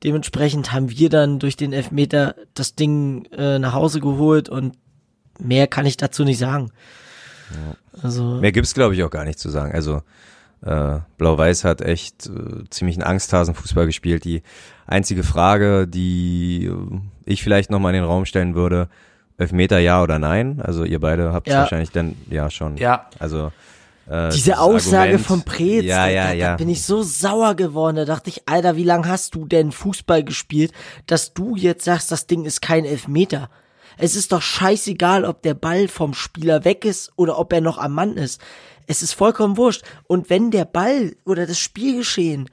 Dementsprechend 0.04 0.72
haben 0.72 0.90
wir 0.92 1.10
dann 1.10 1.40
durch 1.40 1.56
den 1.58 1.74
Elfmeter 1.74 2.36
das 2.54 2.76
Ding 2.76 3.26
äh, 3.32 3.58
nach 3.60 3.74
Hause 3.74 4.00
geholt 4.00 4.50
und 4.50 4.78
mehr 5.40 5.68
kann 5.68 5.86
ich 5.86 5.98
dazu 5.98 6.24
nicht 6.24 6.38
sagen. 6.38 6.72
Also, 8.02 8.40
Mehr 8.42 8.52
gibt's 8.52 8.74
glaube 8.74 8.96
ich 8.96 9.04
auch 9.04 9.10
gar 9.10 9.24
nicht 9.26 9.40
zu 9.40 9.50
sagen. 9.50 9.72
Also 9.74 10.02
äh, 10.62 11.00
Blau-Weiß 11.18 11.64
hat 11.64 11.82
echt 11.82 12.28
äh, 12.28 12.64
ziemlich 12.70 12.98
einen 12.98 13.04
Angsthasen-Fußball 13.08 13.86
gespielt. 13.86 14.24
Die 14.26 14.42
einzige 14.88 15.24
Frage, 15.24 15.88
die 15.88 16.66
äh, 16.66 17.00
ich 17.26 17.44
vielleicht 17.44 17.70
noch 17.70 17.80
mal 17.80 17.90
in 17.90 17.96
den 18.02 18.04
Raum 18.04 18.26
stellen 18.26 18.56
würde, 18.56 18.90
Elfmeter 19.38 19.80
ja 19.80 20.02
oder 20.02 20.20
nein? 20.20 20.62
Also 20.62 20.84
ihr 20.84 21.00
beide 21.00 21.34
habt 21.34 21.48
Ja. 21.48 21.60
wahrscheinlich 21.62 21.92
dann 21.92 22.16
ja 22.30 22.50
schon. 22.50 22.78
Ja, 22.78 23.10
Also 23.20 23.52
äh, 24.10 24.30
diese 24.30 24.60
Aussage 24.60 24.98
Argument- 25.14 25.26
von 25.26 25.42
Preetz, 25.44 25.84
ja, 25.86 26.08
ja, 26.08 26.28
da, 26.28 26.34
ja. 26.34 26.52
da 26.52 26.56
bin 26.58 26.70
ich 26.70 26.84
so 26.84 27.04
sauer 27.04 27.56
geworden. 27.56 27.96
Da 27.98 28.06
dachte 28.06 28.30
ich, 28.30 28.48
Alter, 28.48 28.76
wie 28.78 28.84
lange 28.84 29.08
hast 29.08 29.36
du 29.36 29.46
denn 29.46 29.72
Fußball 29.72 30.24
gespielt, 30.24 30.72
dass 31.08 31.34
du 31.34 31.56
jetzt 31.56 31.84
sagst, 31.86 32.12
das 32.12 32.28
Ding 32.28 32.46
ist 32.46 32.62
kein 32.62 32.86
Elfmeter? 32.86 33.50
Es 33.98 34.16
ist 34.16 34.32
doch 34.32 34.42
scheißegal, 34.42 35.24
ob 35.26 35.42
der 35.42 35.54
Ball 35.54 35.88
vom 35.88 36.14
Spieler 36.14 36.66
weg 36.66 36.84
ist 36.86 37.12
oder 37.16 37.40
ob 37.40 37.52
er 37.54 37.62
noch 37.62 37.78
am 37.78 37.94
Mann 37.94 38.18
ist. 38.18 38.42
Es 38.88 39.02
ist 39.02 39.14
vollkommen 39.14 39.58
wurscht. 39.58 39.84
Und 40.08 40.30
wenn 40.30 40.52
der 40.52 40.66
Ball 40.66 41.16
oder 41.26 41.46
das 41.48 41.60
Spielgeschehen 41.60 42.50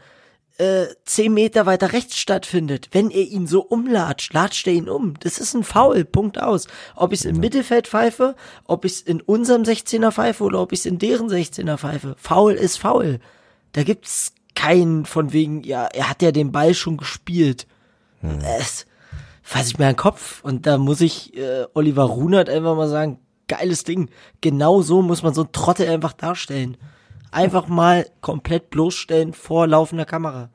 äh, 0.62 0.94
zehn 1.04 1.34
Meter 1.34 1.66
weiter 1.66 1.92
rechts 1.92 2.16
stattfindet, 2.16 2.90
wenn 2.92 3.10
er 3.10 3.22
ihn 3.22 3.48
so 3.48 3.62
umlatscht, 3.62 4.32
latscht 4.32 4.68
er 4.68 4.74
ihn 4.74 4.88
um. 4.88 5.14
Das 5.18 5.38
ist 5.38 5.54
ein 5.54 5.64
Foul, 5.64 6.04
Punkt 6.04 6.40
aus. 6.40 6.68
Ob 6.94 7.12
ich 7.12 7.20
es 7.20 7.24
im 7.24 7.38
Mittelfeld 7.38 7.88
pfeife, 7.88 8.36
ob 8.64 8.84
ich 8.84 8.92
es 8.92 9.00
in 9.00 9.20
unserem 9.20 9.62
16er 9.62 10.12
pfeife 10.12 10.44
oder 10.44 10.60
ob 10.60 10.72
ich 10.72 10.80
es 10.80 10.86
in 10.86 11.00
deren 11.00 11.28
16er 11.28 11.78
pfeife. 11.78 12.14
Foul 12.16 12.52
ist 12.52 12.78
Foul. 12.78 13.18
Da 13.72 13.82
gibt's 13.82 14.34
keinen 14.54 15.04
von 15.04 15.32
wegen, 15.32 15.64
ja, 15.64 15.86
er 15.86 16.08
hat 16.08 16.22
ja 16.22 16.30
den 16.30 16.52
Ball 16.52 16.74
schon 16.74 16.96
gespielt. 16.96 17.66
Es 18.56 18.86
fasse 19.42 19.70
ich 19.70 19.78
mir 19.78 19.86
an 19.86 19.94
den 19.94 19.96
Kopf 19.96 20.44
und 20.44 20.64
da 20.66 20.78
muss 20.78 21.00
ich 21.00 21.36
äh, 21.36 21.66
Oliver 21.74 22.04
Runert 22.04 22.48
einfach 22.48 22.76
mal 22.76 22.88
sagen, 22.88 23.18
geiles 23.48 23.82
Ding. 23.82 24.10
Genau 24.40 24.80
so 24.80 25.02
muss 25.02 25.24
man 25.24 25.34
so 25.34 25.42
einen 25.42 25.52
Trottel 25.52 25.88
einfach 25.88 26.12
darstellen. 26.12 26.76
Einfach 27.32 27.66
mal 27.68 28.06
komplett 28.20 28.70
bloßstellen 28.70 29.32
vor 29.32 29.66
laufender 29.66 30.04
Kamera. 30.04 30.50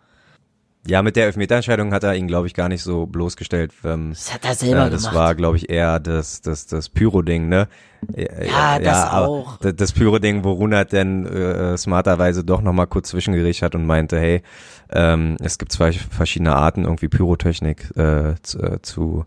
Ja, 0.85 1.01
mit 1.01 1.17
der 1.17 1.25
Elfmeterentscheidung 1.25 1.91
hat 1.93 2.03
er 2.05 2.15
ihn, 2.15 2.27
glaube 2.27 2.47
ich, 2.47 2.53
gar 2.53 2.69
nicht 2.69 2.81
so 2.81 3.07
bloßgestellt. 3.07 3.73
Ähm, 3.83 4.11
Das 4.11 4.33
hat 4.33 4.45
er 4.45 4.55
selber 4.55 4.85
äh, 4.87 4.89
das 4.89 5.01
gemacht. 5.01 5.15
war, 5.15 5.35
glaube 5.35 5.57
ich, 5.57 5.69
eher 5.69 5.99
das, 5.99 6.39
das, 6.39 6.65
das 6.65 6.87
Pyro-Ding, 6.87 7.49
ne? 7.49 7.67
Ja, 8.15 8.79
das 8.79 9.05
aber 9.05 9.27
auch. 9.27 9.57
d- 9.57 9.73
Das 9.73 9.91
Pyro-Ding, 9.91 10.45
wo 10.45 10.51
Runert 10.53 10.93
dann 10.93 11.25
äh, 11.25 11.75
smarterweise 11.77 12.45
doch 12.45 12.61
nochmal 12.61 12.87
kurz 12.87 13.09
zwischengerichtet 13.09 13.65
hat 13.65 13.75
und 13.75 13.85
meinte, 13.85 14.17
hey, 14.17 14.43
ähm, 14.89 15.35
es 15.41 15.57
gibt 15.57 15.73
zwei 15.73 15.91
verschiedene 15.91 16.55
Arten, 16.55 16.85
irgendwie 16.85 17.09
Pyrotechnik 17.09 17.91
äh, 17.97 18.35
zu, 18.43 18.59
äh, 18.61 18.81
zu, 18.81 19.25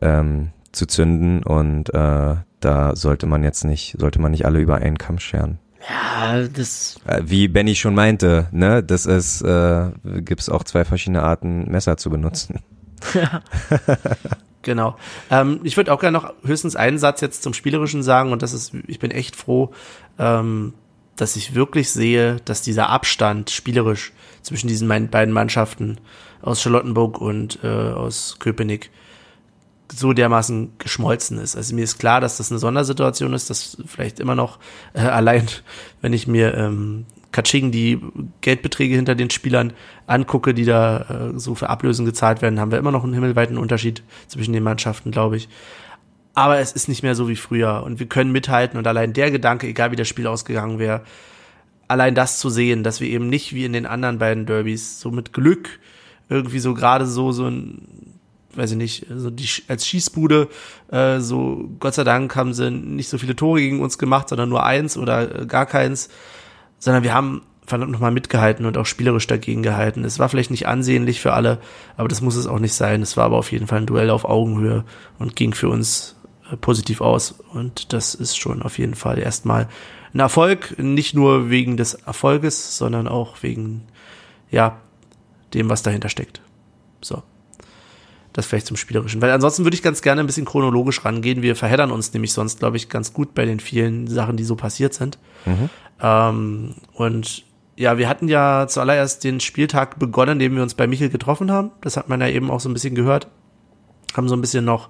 ähm, 0.00 0.52
zu 0.72 0.86
zünden 0.86 1.42
und 1.42 1.92
äh, 1.92 2.36
da 2.60 2.96
sollte 2.96 3.26
man 3.26 3.42
jetzt 3.44 3.64
nicht, 3.64 3.96
sollte 3.98 4.20
man 4.22 4.30
nicht 4.30 4.46
alle 4.46 4.60
über 4.60 4.76
einen 4.76 4.96
Kamm 4.96 5.18
scheren. 5.18 5.58
Ja, 5.88 6.42
das, 6.48 6.96
Äh, 7.06 7.22
Wie 7.24 7.48
Benny 7.48 7.74
schon 7.74 7.94
meinte, 7.94 8.48
ne, 8.52 8.82
das 8.82 9.06
ist, 9.06 9.42
äh, 9.42 9.90
gibt's 10.20 10.48
auch 10.48 10.64
zwei 10.64 10.84
verschiedene 10.84 11.22
Arten, 11.22 11.70
Messer 11.70 11.96
zu 11.96 12.10
benutzen. 12.10 12.60
Genau. 14.62 14.96
Ähm, 15.30 15.60
ich 15.64 15.76
würde 15.76 15.92
auch 15.92 16.00
gerne 16.00 16.18
noch 16.18 16.32
höchstens 16.44 16.76
einen 16.76 16.98
Satz 16.98 17.20
jetzt 17.20 17.42
zum 17.42 17.52
Spielerischen 17.52 18.02
sagen 18.02 18.32
und 18.32 18.42
das 18.42 18.52
ist, 18.52 18.72
ich 18.86 19.00
bin 19.00 19.10
echt 19.10 19.36
froh, 19.36 19.72
ähm, 20.18 20.74
dass 21.16 21.36
ich 21.36 21.54
wirklich 21.54 21.90
sehe, 21.90 22.36
dass 22.44 22.62
dieser 22.62 22.88
Abstand 22.88 23.50
spielerisch 23.50 24.12
zwischen 24.40 24.68
diesen 24.68 24.88
beiden 24.88 25.32
Mannschaften 25.32 25.98
aus 26.40 26.62
Charlottenburg 26.62 27.20
und 27.20 27.58
äh, 27.62 27.66
aus 27.66 28.36
Köpenick 28.38 28.90
so 29.98 30.12
dermaßen 30.12 30.72
geschmolzen 30.78 31.38
ist. 31.38 31.56
Also 31.56 31.74
mir 31.74 31.84
ist 31.84 31.98
klar, 31.98 32.20
dass 32.20 32.38
das 32.38 32.50
eine 32.50 32.58
Sondersituation 32.58 33.32
ist, 33.34 33.50
dass 33.50 33.76
vielleicht 33.86 34.20
immer 34.20 34.34
noch 34.34 34.58
äh, 34.94 35.00
allein, 35.00 35.46
wenn 36.00 36.12
ich 36.12 36.26
mir 36.26 36.54
ähm, 36.54 37.06
Katsching 37.32 37.70
die 37.70 38.00
Geldbeträge 38.42 38.94
hinter 38.94 39.14
den 39.14 39.30
Spielern 39.30 39.72
angucke, 40.06 40.54
die 40.54 40.64
da 40.64 41.32
äh, 41.34 41.38
so 41.38 41.54
für 41.54 41.70
Ablösen 41.70 42.04
gezahlt 42.04 42.42
werden, 42.42 42.60
haben 42.60 42.70
wir 42.70 42.78
immer 42.78 42.92
noch 42.92 43.04
einen 43.04 43.14
himmelweiten 43.14 43.58
Unterschied 43.58 44.02
zwischen 44.28 44.52
den 44.52 44.62
Mannschaften, 44.62 45.10
glaube 45.10 45.36
ich. 45.36 45.48
Aber 46.34 46.58
es 46.58 46.72
ist 46.72 46.88
nicht 46.88 47.02
mehr 47.02 47.14
so 47.14 47.28
wie 47.28 47.36
früher 47.36 47.82
und 47.84 47.98
wir 47.98 48.06
können 48.06 48.32
mithalten 48.32 48.78
und 48.78 48.86
allein 48.86 49.12
der 49.12 49.30
Gedanke, 49.30 49.66
egal 49.66 49.90
wie 49.90 49.96
das 49.96 50.08
Spiel 50.08 50.26
ausgegangen 50.26 50.78
wäre, 50.78 51.02
allein 51.88 52.14
das 52.14 52.38
zu 52.38 52.48
sehen, 52.48 52.84
dass 52.84 53.00
wir 53.00 53.08
eben 53.08 53.28
nicht 53.28 53.54
wie 53.54 53.64
in 53.66 53.74
den 53.74 53.86
anderen 53.86 54.18
beiden 54.18 54.46
Derbys 54.46 55.00
so 55.00 55.10
mit 55.10 55.32
Glück 55.32 55.78
irgendwie 56.28 56.58
so 56.58 56.72
gerade 56.72 57.06
so 57.06 57.32
so 57.32 57.46
ein 57.46 58.11
weiß 58.54 58.72
ich 58.72 58.76
nicht, 58.76 59.06
so 59.14 59.30
die 59.30 59.48
als 59.68 59.86
Schießbude 59.86 60.48
äh, 60.90 61.20
so 61.20 61.70
Gott 61.80 61.94
sei 61.94 62.04
Dank 62.04 62.34
haben 62.36 62.54
sie 62.54 62.70
nicht 62.70 63.08
so 63.08 63.18
viele 63.18 63.36
Tore 63.36 63.60
gegen 63.60 63.80
uns 63.80 63.98
gemacht, 63.98 64.28
sondern 64.28 64.48
nur 64.48 64.64
eins 64.64 64.96
oder 64.96 65.42
äh, 65.42 65.46
gar 65.46 65.66
keins, 65.66 66.08
sondern 66.78 67.02
wir 67.02 67.14
haben 67.14 67.42
verdammt 67.64 67.92
nochmal 67.92 68.10
mitgehalten 68.10 68.66
und 68.66 68.76
auch 68.76 68.86
spielerisch 68.86 69.26
dagegen 69.26 69.62
gehalten. 69.62 70.04
Es 70.04 70.18
war 70.18 70.28
vielleicht 70.28 70.50
nicht 70.50 70.66
ansehnlich 70.66 71.20
für 71.20 71.32
alle, 71.32 71.58
aber 71.96 72.08
das 72.08 72.20
muss 72.20 72.36
es 72.36 72.46
auch 72.46 72.58
nicht 72.58 72.74
sein. 72.74 73.02
Es 73.02 73.16
war 73.16 73.24
aber 73.24 73.38
auf 73.38 73.52
jeden 73.52 73.66
Fall 73.66 73.78
ein 73.78 73.86
Duell 73.86 74.10
auf 74.10 74.24
Augenhöhe 74.24 74.84
und 75.18 75.36
ging 75.36 75.54
für 75.54 75.68
uns 75.68 76.16
äh, 76.50 76.56
positiv 76.56 77.00
aus. 77.00 77.32
Und 77.52 77.92
das 77.92 78.14
ist 78.14 78.36
schon 78.36 78.62
auf 78.62 78.78
jeden 78.78 78.94
Fall 78.94 79.18
erstmal 79.18 79.68
ein 80.12 80.20
Erfolg, 80.20 80.78
nicht 80.78 81.14
nur 81.14 81.50
wegen 81.50 81.76
des 81.76 81.94
Erfolges, 81.94 82.76
sondern 82.76 83.08
auch 83.08 83.42
wegen, 83.42 83.84
ja, 84.50 84.80
dem, 85.54 85.70
was 85.70 85.82
dahinter 85.82 86.08
steckt. 86.08 86.42
So. 87.00 87.22
Das 88.32 88.46
vielleicht 88.46 88.66
zum 88.66 88.76
Spielerischen. 88.76 89.20
Weil 89.20 89.30
ansonsten 89.30 89.64
würde 89.64 89.74
ich 89.74 89.82
ganz 89.82 90.00
gerne 90.00 90.20
ein 90.20 90.26
bisschen 90.26 90.46
chronologisch 90.46 91.04
rangehen. 91.04 91.42
Wir 91.42 91.54
verheddern 91.54 91.90
uns 91.90 92.12
nämlich 92.14 92.32
sonst, 92.32 92.60
glaube 92.60 92.76
ich, 92.76 92.88
ganz 92.88 93.12
gut 93.12 93.34
bei 93.34 93.44
den 93.44 93.60
vielen 93.60 94.06
Sachen, 94.06 94.36
die 94.36 94.44
so 94.44 94.56
passiert 94.56 94.94
sind. 94.94 95.18
Mhm. 95.44 95.68
Ähm, 96.00 96.74
und 96.94 97.44
ja, 97.76 97.98
wir 97.98 98.08
hatten 98.08 98.28
ja 98.28 98.66
zuallererst 98.68 99.24
den 99.24 99.40
Spieltag 99.40 99.98
begonnen, 99.98 100.32
indem 100.32 100.56
wir 100.56 100.62
uns 100.62 100.74
bei 100.74 100.86
Michel 100.86 101.10
getroffen 101.10 101.50
haben. 101.50 101.72
Das 101.80 101.96
hat 101.96 102.08
man 102.08 102.20
ja 102.20 102.28
eben 102.28 102.50
auch 102.50 102.60
so 102.60 102.68
ein 102.68 102.74
bisschen 102.74 102.94
gehört. 102.94 103.28
Haben 104.14 104.28
so 104.28 104.36
ein 104.36 104.40
bisschen 104.40 104.64
noch 104.64 104.88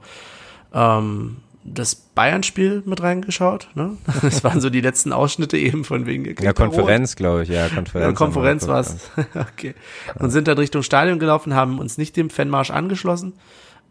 ähm, 0.72 1.38
das 1.64 1.94
Bayern-Spiel 1.94 2.82
mit 2.86 3.02
reingeschaut. 3.02 3.68
Ne? 3.74 3.96
Das 4.22 4.44
waren 4.44 4.60
so 4.60 4.70
die 4.70 4.80
letzten 4.80 5.12
Ausschnitte 5.12 5.56
eben 5.56 5.84
von 5.84 6.06
wegen. 6.06 6.34
Ja, 6.42 6.52
Konferenz, 6.52 7.16
glaube 7.16 7.44
ich. 7.44 7.48
Ja, 7.48 7.68
Konferenz. 7.68 8.06
Ja, 8.06 8.12
Konferenz 8.12 8.66
war 8.66 8.80
es. 8.80 9.10
okay. 9.34 9.74
Und 10.18 10.30
sind 10.30 10.48
dann 10.48 10.58
Richtung 10.58 10.82
Stadion 10.82 11.18
gelaufen, 11.18 11.54
haben 11.54 11.78
uns 11.78 11.98
nicht 11.98 12.16
dem 12.16 12.30
Fanmarsch 12.30 12.70
angeschlossen, 12.70 13.34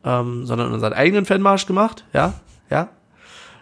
ähm, 0.04 0.46
sondern 0.46 0.74
unseren 0.74 0.94
eigenen 0.94 1.26
Fanmarsch 1.26 1.66
gemacht. 1.66 2.06
Ja, 2.14 2.34
ja. 2.70 2.90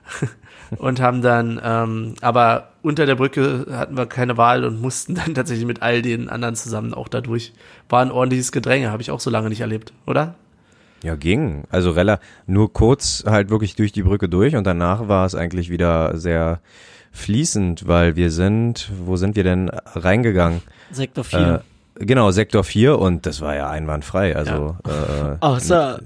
und 0.78 1.02
haben 1.02 1.22
dann, 1.22 1.62
ähm, 1.64 2.16
aber 2.22 2.72
unter 2.82 3.06
der 3.06 3.16
Brücke 3.16 3.68
hatten 3.72 3.98
wir 3.98 4.06
keine 4.06 4.38
Wahl 4.38 4.64
und 4.64 4.82
mussten 4.82 5.16
dann 5.16 5.36
tatsächlich 5.36 5.66
mit 5.66 5.82
all 5.82 6.02
den 6.02 6.30
anderen 6.30 6.56
zusammen 6.56 6.94
auch 6.94 7.08
dadurch. 7.08 7.54
War 7.90 8.02
ein 8.02 8.12
ordentliches 8.12 8.52
Gedränge, 8.52 8.92
habe 8.92 9.02
ich 9.02 9.12
auch 9.12 9.20
so 9.20 9.30
lange 9.30 9.50
nicht 9.50 9.62
erlebt, 9.62 9.94
oder? 10.06 10.36
Ja, 11.04 11.16
ging. 11.16 11.64
Also 11.70 11.92
rela 11.92 12.20
nur 12.46 12.74
kurz 12.74 13.24
halt 13.26 13.50
wirklich 13.50 13.76
durch 13.76 13.92
die 13.92 14.04
Brücke 14.04 14.28
durch 14.28 14.56
und 14.56 14.68
danach 14.68 15.08
war 15.08 15.26
es 15.26 15.36
eigentlich 15.36 15.70
wieder 15.70 16.18
sehr 16.18 16.60
fließend, 17.12 17.88
weil 17.88 18.16
wir 18.16 18.32
sind, 18.32 18.92
wo 19.06 19.16
sind 19.16 19.36
wir 19.36 19.44
denn 19.44 19.70
reingegangen? 19.70 20.62
Sektor 20.92 21.24
4. 21.24 21.64
Äh, 22.00 22.06
genau, 22.06 22.32
Sektor 22.32 22.64
4 22.64 23.00
und 23.00 23.26
das 23.26 23.42
war 23.42 23.56
ja 23.56 23.70
einwandfrei. 23.70 24.36
Also 24.36 24.76
ja. 24.86 25.34
äh, 25.34 25.38
Außer 25.40 26.02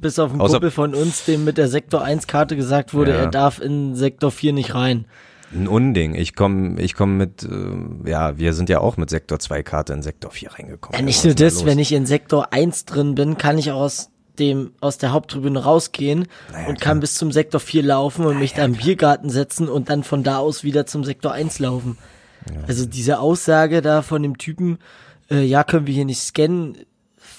bis 0.00 0.18
auf 0.18 0.30
einen 0.30 0.40
außer, 0.40 0.54
Kumpel 0.54 0.70
von 0.70 0.94
uns, 0.94 1.24
dem 1.24 1.44
mit 1.44 1.58
der 1.58 1.68
Sektor 1.68 2.02
1 2.02 2.26
Karte 2.26 2.56
gesagt 2.56 2.94
wurde, 2.94 3.12
ja. 3.12 3.18
er 3.18 3.26
darf 3.28 3.60
in 3.60 3.94
Sektor 3.94 4.30
4 4.30 4.52
nicht 4.52 4.74
rein. 4.74 5.06
Ein 5.52 5.66
Unding. 5.66 6.14
Ich 6.14 6.34
komme 6.34 6.80
ich 6.80 6.94
komm 6.94 7.16
mit, 7.16 7.42
äh, 7.42 8.10
ja, 8.10 8.38
wir 8.38 8.52
sind 8.52 8.68
ja 8.68 8.80
auch 8.80 8.96
mit 8.96 9.08
Sektor 9.10 9.38
2 9.38 9.62
Karte 9.62 9.92
in 9.94 10.02
Sektor 10.02 10.30
4 10.30 10.52
reingekommen. 10.52 10.98
Ja, 10.98 11.04
nicht 11.04 11.24
nur 11.24 11.34
das, 11.34 11.64
wenn 11.64 11.78
ich 11.78 11.92
in 11.92 12.06
Sektor 12.06 12.52
1 12.52 12.84
drin 12.84 13.14
bin, 13.14 13.38
kann 13.38 13.56
ich 13.56 13.72
aus 13.72 14.10
dem 14.38 14.72
aus 14.80 14.98
der 14.98 15.12
Haupttribüne 15.12 15.62
rausgehen 15.62 16.26
naja, 16.52 16.68
und 16.68 16.80
kann 16.80 17.00
bis 17.00 17.14
zum 17.14 17.32
Sektor 17.32 17.60
4 17.60 17.82
laufen 17.82 18.22
und 18.22 18.32
naja, 18.34 18.40
mich 18.40 18.54
da 18.54 18.64
im 18.64 18.74
Biergarten 18.74 19.30
setzen 19.30 19.68
und 19.68 19.90
dann 19.90 20.04
von 20.04 20.22
da 20.22 20.38
aus 20.38 20.64
wieder 20.64 20.86
zum 20.86 21.04
Sektor 21.04 21.32
1 21.32 21.58
laufen. 21.58 21.98
Ja. 22.52 22.62
Also 22.66 22.86
diese 22.86 23.18
Aussage 23.20 23.82
da 23.82 24.02
von 24.02 24.22
dem 24.22 24.38
Typen, 24.38 24.78
äh, 25.30 25.42
ja, 25.42 25.64
können 25.64 25.86
wir 25.86 25.94
hier 25.94 26.04
nicht 26.04 26.20
scannen, 26.20 26.76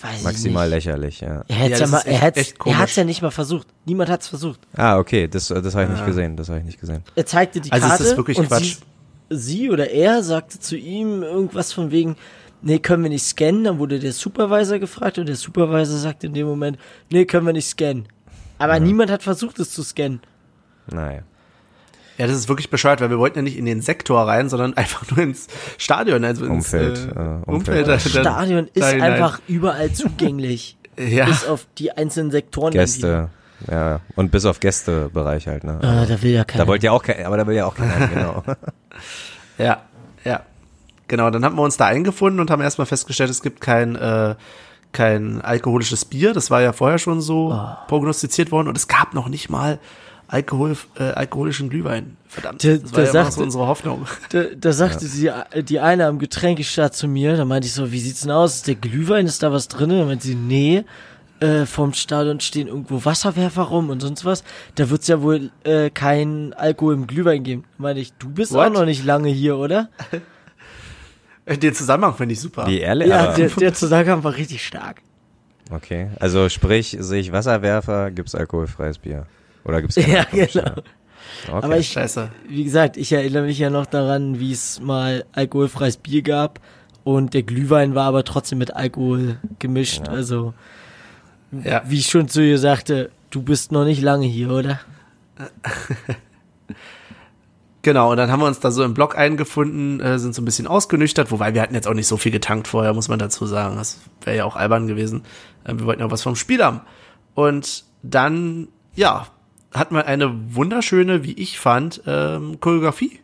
weiß 0.01 0.23
Maximal 0.23 0.67
ich 0.67 0.75
nicht. 0.75 0.85
lächerlich, 0.85 1.21
ja. 1.21 1.43
Er 1.47 1.55
hätte 1.55 1.79
ja, 1.79 1.79
ja 1.79 1.87
mal, 1.87 2.01
er 2.05 2.21
er 2.65 2.77
hat's 2.77 2.95
ja 2.95 3.03
nicht 3.03 3.21
mal 3.21 3.31
versucht. 3.31 3.67
Niemand 3.85 4.09
hat's 4.09 4.27
versucht. 4.27 4.59
Ah, 4.75 4.97
okay, 4.97 5.27
das, 5.27 5.47
das 5.47 5.75
habe 5.75 5.85
ich 5.85 5.89
nicht 5.89 6.05
gesehen, 6.05 6.35
das 6.37 6.49
habe 6.49 6.59
ich 6.59 6.65
nicht 6.65 6.79
gesehen. 6.79 7.03
Er 7.15 7.25
zeigte 7.25 7.61
die 7.61 7.71
also 7.71 7.87
Karte 7.87 8.03
ist 8.03 8.09
das 8.09 8.17
wirklich 8.17 8.37
und 8.37 8.47
Quatsch. 8.47 8.77
Sie, 9.29 9.37
sie 9.37 9.71
oder 9.71 9.89
er 9.89 10.23
sagte 10.23 10.59
zu 10.59 10.77
ihm 10.77 11.23
irgendwas 11.23 11.73
von 11.73 11.91
wegen, 11.91 12.15
nee, 12.61 12.79
können 12.79 13.03
wir 13.03 13.09
nicht 13.09 13.25
scannen. 13.25 13.63
Dann 13.63 13.79
wurde 13.79 13.99
der 13.99 14.13
Supervisor 14.13 14.79
gefragt 14.79 15.17
und 15.17 15.27
der 15.27 15.35
Supervisor 15.35 15.97
sagte 15.97 16.27
in 16.27 16.33
dem 16.33 16.47
Moment, 16.47 16.77
nee, 17.11 17.25
können 17.25 17.45
wir 17.45 17.53
nicht 17.53 17.67
scannen. 17.67 18.07
Aber 18.57 18.73
ja. 18.73 18.79
niemand 18.79 19.11
hat 19.11 19.23
versucht, 19.23 19.59
es 19.59 19.71
zu 19.71 19.83
scannen. 19.83 20.21
Naja. 20.91 21.21
Ja, 22.17 22.27
das 22.27 22.35
ist 22.35 22.49
wirklich 22.49 22.69
bescheuert, 22.69 22.99
weil 22.99 23.09
wir 23.09 23.17
wollten 23.17 23.39
ja 23.39 23.43
nicht 23.43 23.57
in 23.57 23.65
den 23.65 23.81
Sektor 23.81 24.27
rein, 24.27 24.49
sondern 24.49 24.73
einfach 24.77 25.09
nur 25.09 25.19
ins 25.19 25.47
Stadion, 25.77 26.23
also 26.25 26.45
ins 26.45 26.51
Umfeld. 26.53 26.97
Äh, 26.97 27.19
Umfeld. 27.19 27.47
Umfeld. 27.47 27.87
Das 27.87 28.09
Stadion 28.09 28.69
ist 28.73 28.83
einfach 28.83 29.39
überall 29.47 29.91
zugänglich. 29.93 30.77
ja. 30.97 31.25
Bis 31.25 31.45
auf 31.45 31.65
die 31.77 31.91
einzelnen 31.93 32.31
Sektoren. 32.31 32.73
Gäste. 32.73 33.29
Ja, 33.69 33.99
und 34.15 34.31
bis 34.31 34.45
auf 34.45 34.59
Gästebereich 34.59 35.47
halt, 35.47 35.65
ne? 35.65 35.79
Ah, 35.81 36.05
da 36.05 36.21
will 36.21 36.31
ja 36.31 36.45
keiner. 36.45 36.63
Da 36.63 36.67
wollt 36.67 36.83
ihr 36.83 36.93
auch 36.93 37.03
kein, 37.03 37.25
aber 37.25 37.37
da 37.37 37.45
will 37.45 37.55
ja 37.55 37.65
auch 37.65 37.75
keiner, 37.75 38.07
genau. 38.13 38.43
ja, 39.57 39.65
ja. 39.65 39.81
Genau, 41.09 41.29
dann 41.31 41.43
haben 41.43 41.57
wir 41.57 41.63
uns 41.63 41.75
da 41.75 41.87
eingefunden 41.87 42.39
und 42.39 42.49
haben 42.49 42.61
erstmal 42.61 42.85
festgestellt, 42.85 43.31
es 43.31 43.41
gibt 43.41 43.59
kein, 43.59 43.95
äh, 43.95 44.35
kein 44.93 45.41
alkoholisches 45.41 46.05
Bier. 46.05 46.33
Das 46.33 46.51
war 46.51 46.61
ja 46.61 46.71
vorher 46.71 46.99
schon 46.99 47.19
so 47.19 47.51
oh. 47.51 47.87
prognostiziert 47.87 48.51
worden 48.51 48.69
und 48.69 48.77
es 48.77 48.87
gab 48.87 49.13
noch 49.13 49.27
nicht 49.27 49.49
mal 49.49 49.79
Alkohol, 50.27 50.77
äh, 50.99 51.05
alkoholischen 51.05 51.69
Glühwein. 51.69 52.15
Verdammt, 52.27 52.63
das 52.63 52.83
war 52.83 52.99
da 52.99 53.01
ja 53.01 53.11
sagte, 53.11 53.31
so 53.33 53.41
unsere 53.41 53.65
Hoffnung. 53.65 54.05
Da, 54.29 54.43
da 54.55 54.71
sagte 54.71 55.05
ja. 55.05 55.45
sie, 55.51 55.63
die 55.63 55.79
eine 55.79 56.05
am 56.05 56.19
Getränkestadt 56.19 56.95
zu 56.95 57.07
mir, 57.07 57.35
da 57.35 57.45
meinte 57.45 57.67
ich 57.67 57.73
so, 57.73 57.91
wie 57.91 57.99
sieht's 57.99 58.21
denn 58.21 58.31
aus? 58.31 58.57
Ist 58.57 58.67
der 58.67 58.75
Glühwein, 58.75 59.25
ist 59.25 59.41
da 59.41 59.51
was 59.51 59.67
drin? 59.67 59.89
Da 59.89 60.05
meinte 60.05 60.27
sie, 60.27 60.35
nee, 60.35 60.85
äh, 61.39 61.65
vom 61.65 61.93
Stadion 61.93 62.39
stehen 62.39 62.67
irgendwo 62.67 63.03
Wasserwerfer 63.03 63.63
rum 63.63 63.89
und 63.89 64.01
sonst 64.01 64.25
was. 64.25 64.43
Da 64.75 64.91
wird's 64.91 65.07
ja 65.07 65.23
wohl 65.23 65.49
äh, 65.63 65.89
kein 65.89 66.53
Alkohol 66.53 66.93
im 66.93 67.07
Glühwein 67.07 67.43
geben. 67.43 67.63
Da 67.77 67.83
meinte 67.83 68.01
ich, 68.01 68.13
du 68.13 68.29
bist 68.29 68.53
What? 68.53 68.67
auch 68.67 68.73
noch 68.73 68.85
nicht 68.85 69.03
lange 69.03 69.29
hier, 69.29 69.57
oder? 69.57 69.89
Den 71.57 71.73
Zusammenhang 71.73 72.15
finde 72.15 72.33
ich 72.33 72.39
super. 72.39 72.67
Wie 72.67 72.79
ehrlich? 72.79 73.07
Ja, 73.07 73.33
der, 73.33 73.49
der 73.49 73.73
Zusammenhang 73.73 74.23
war 74.23 74.35
richtig 74.35 74.65
stark. 74.65 75.01
Okay, 75.71 76.09
also 76.19 76.49
sprich, 76.49 76.97
sehe 76.99 77.21
ich 77.21 77.31
Wasserwerfer, 77.31 78.11
gibt's 78.11 78.35
alkoholfreies 78.35 78.97
Bier. 78.97 79.25
Oder 79.63 79.81
gibt's 79.81 79.95
Ja, 80.07 80.23
genau. 80.31 80.73
Okay. 81.47 81.51
Aber 81.51 81.77
ich, 81.77 81.89
Scheiße. 81.89 82.29
wie 82.47 82.63
gesagt, 82.63 82.97
ich 82.97 83.11
erinnere 83.11 83.43
mich 83.43 83.59
ja 83.59 83.69
noch 83.69 83.85
daran, 83.85 84.39
wie 84.39 84.51
es 84.51 84.79
mal 84.81 85.25
alkoholfreies 85.31 85.97
Bier 85.97 86.21
gab 86.21 86.59
und 87.03 87.33
der 87.33 87.43
Glühwein 87.43 87.95
war 87.95 88.05
aber 88.05 88.23
trotzdem 88.23 88.57
mit 88.57 88.75
Alkohol 88.75 89.37
gemischt. 89.59 90.07
Ja. 90.07 90.13
Also, 90.13 90.53
ja. 91.51 91.83
wie 91.87 91.99
ich 91.99 92.07
schon 92.07 92.27
zu 92.27 92.41
ihr 92.41 92.57
sagte, 92.57 93.11
du 93.29 93.41
bist 93.41 93.71
noch 93.71 93.85
nicht 93.85 94.01
lange 94.01 94.25
hier, 94.25 94.51
oder? 94.51 94.79
Genau, 97.81 98.11
und 98.11 98.17
dann 98.17 98.29
haben 98.29 98.41
wir 98.41 98.47
uns 98.47 98.59
da 98.59 98.71
so 98.71 98.83
im 98.83 98.93
Block 98.93 99.17
eingefunden, 99.17 100.01
äh, 100.01 100.19
sind 100.19 100.35
so 100.35 100.41
ein 100.41 100.45
bisschen 100.45 100.67
ausgenüchtert, 100.67 101.31
wobei 101.31 101.53
wir 101.53 101.61
hatten 101.61 101.75
jetzt 101.75 101.87
auch 101.87 101.93
nicht 101.93 102.07
so 102.07 102.17
viel 102.17 102.31
getankt 102.31 102.67
vorher, 102.67 102.93
muss 102.93 103.07
man 103.07 103.19
dazu 103.19 103.45
sagen. 103.45 103.77
Das 103.77 103.99
wäre 104.23 104.37
ja 104.37 104.45
auch 104.45 104.57
albern 104.57 104.87
gewesen. 104.87 105.23
Äh, 105.63 105.75
wir 105.75 105.85
wollten 105.85 106.01
ja 106.01 106.11
was 106.11 106.21
vom 106.21 106.35
Spiel 106.35 106.63
haben. 106.63 106.81
Und 107.35 107.85
dann, 108.03 108.67
ja, 108.95 109.27
hatten 109.73 109.95
wir 109.95 110.05
eine 110.07 110.55
wunderschöne, 110.55 111.23
wie 111.23 111.33
ich 111.33 111.59
fand, 111.59 112.01
ähm, 112.05 112.59
Choreografie. 112.59 113.19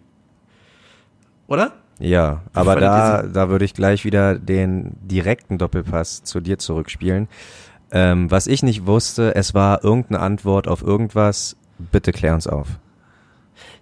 Oder? 1.47 1.73
Ja, 1.99 2.41
aber 2.53 2.75
da, 2.77 3.23
da 3.23 3.49
würde 3.49 3.65
ich 3.65 3.73
gleich 3.73 4.05
wieder 4.05 4.37
den 4.37 4.95
direkten 5.01 5.57
Doppelpass 5.57 6.23
zu 6.23 6.39
dir 6.39 6.57
zurückspielen. 6.57 7.27
Ähm, 7.91 8.31
was 8.31 8.47
ich 8.47 8.63
nicht 8.63 8.85
wusste, 8.85 9.35
es 9.35 9.53
war 9.53 9.83
irgendeine 9.83 10.19
Antwort 10.21 10.67
auf 10.67 10.81
irgendwas. 10.81 11.55
Bitte 11.77 12.11
klär 12.11 12.33
uns 12.33 12.47
auf. 12.47 12.67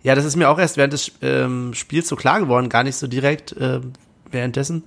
Ja, 0.04 0.16
das 0.16 0.26
ist 0.26 0.36
mir 0.36 0.50
auch 0.50 0.60
erst 0.60 0.78
während 0.78 0.94
des 0.94 1.12
ähm, 1.22 1.74
Spiels 1.74 2.08
so 2.08 2.16
klar 2.16 2.40
geworden, 2.40 2.70
gar 2.70 2.84
nicht 2.84 2.98
so 2.98 3.08
direkt 3.08 3.54
äh, 3.54 3.80
währenddessen, 4.30 4.84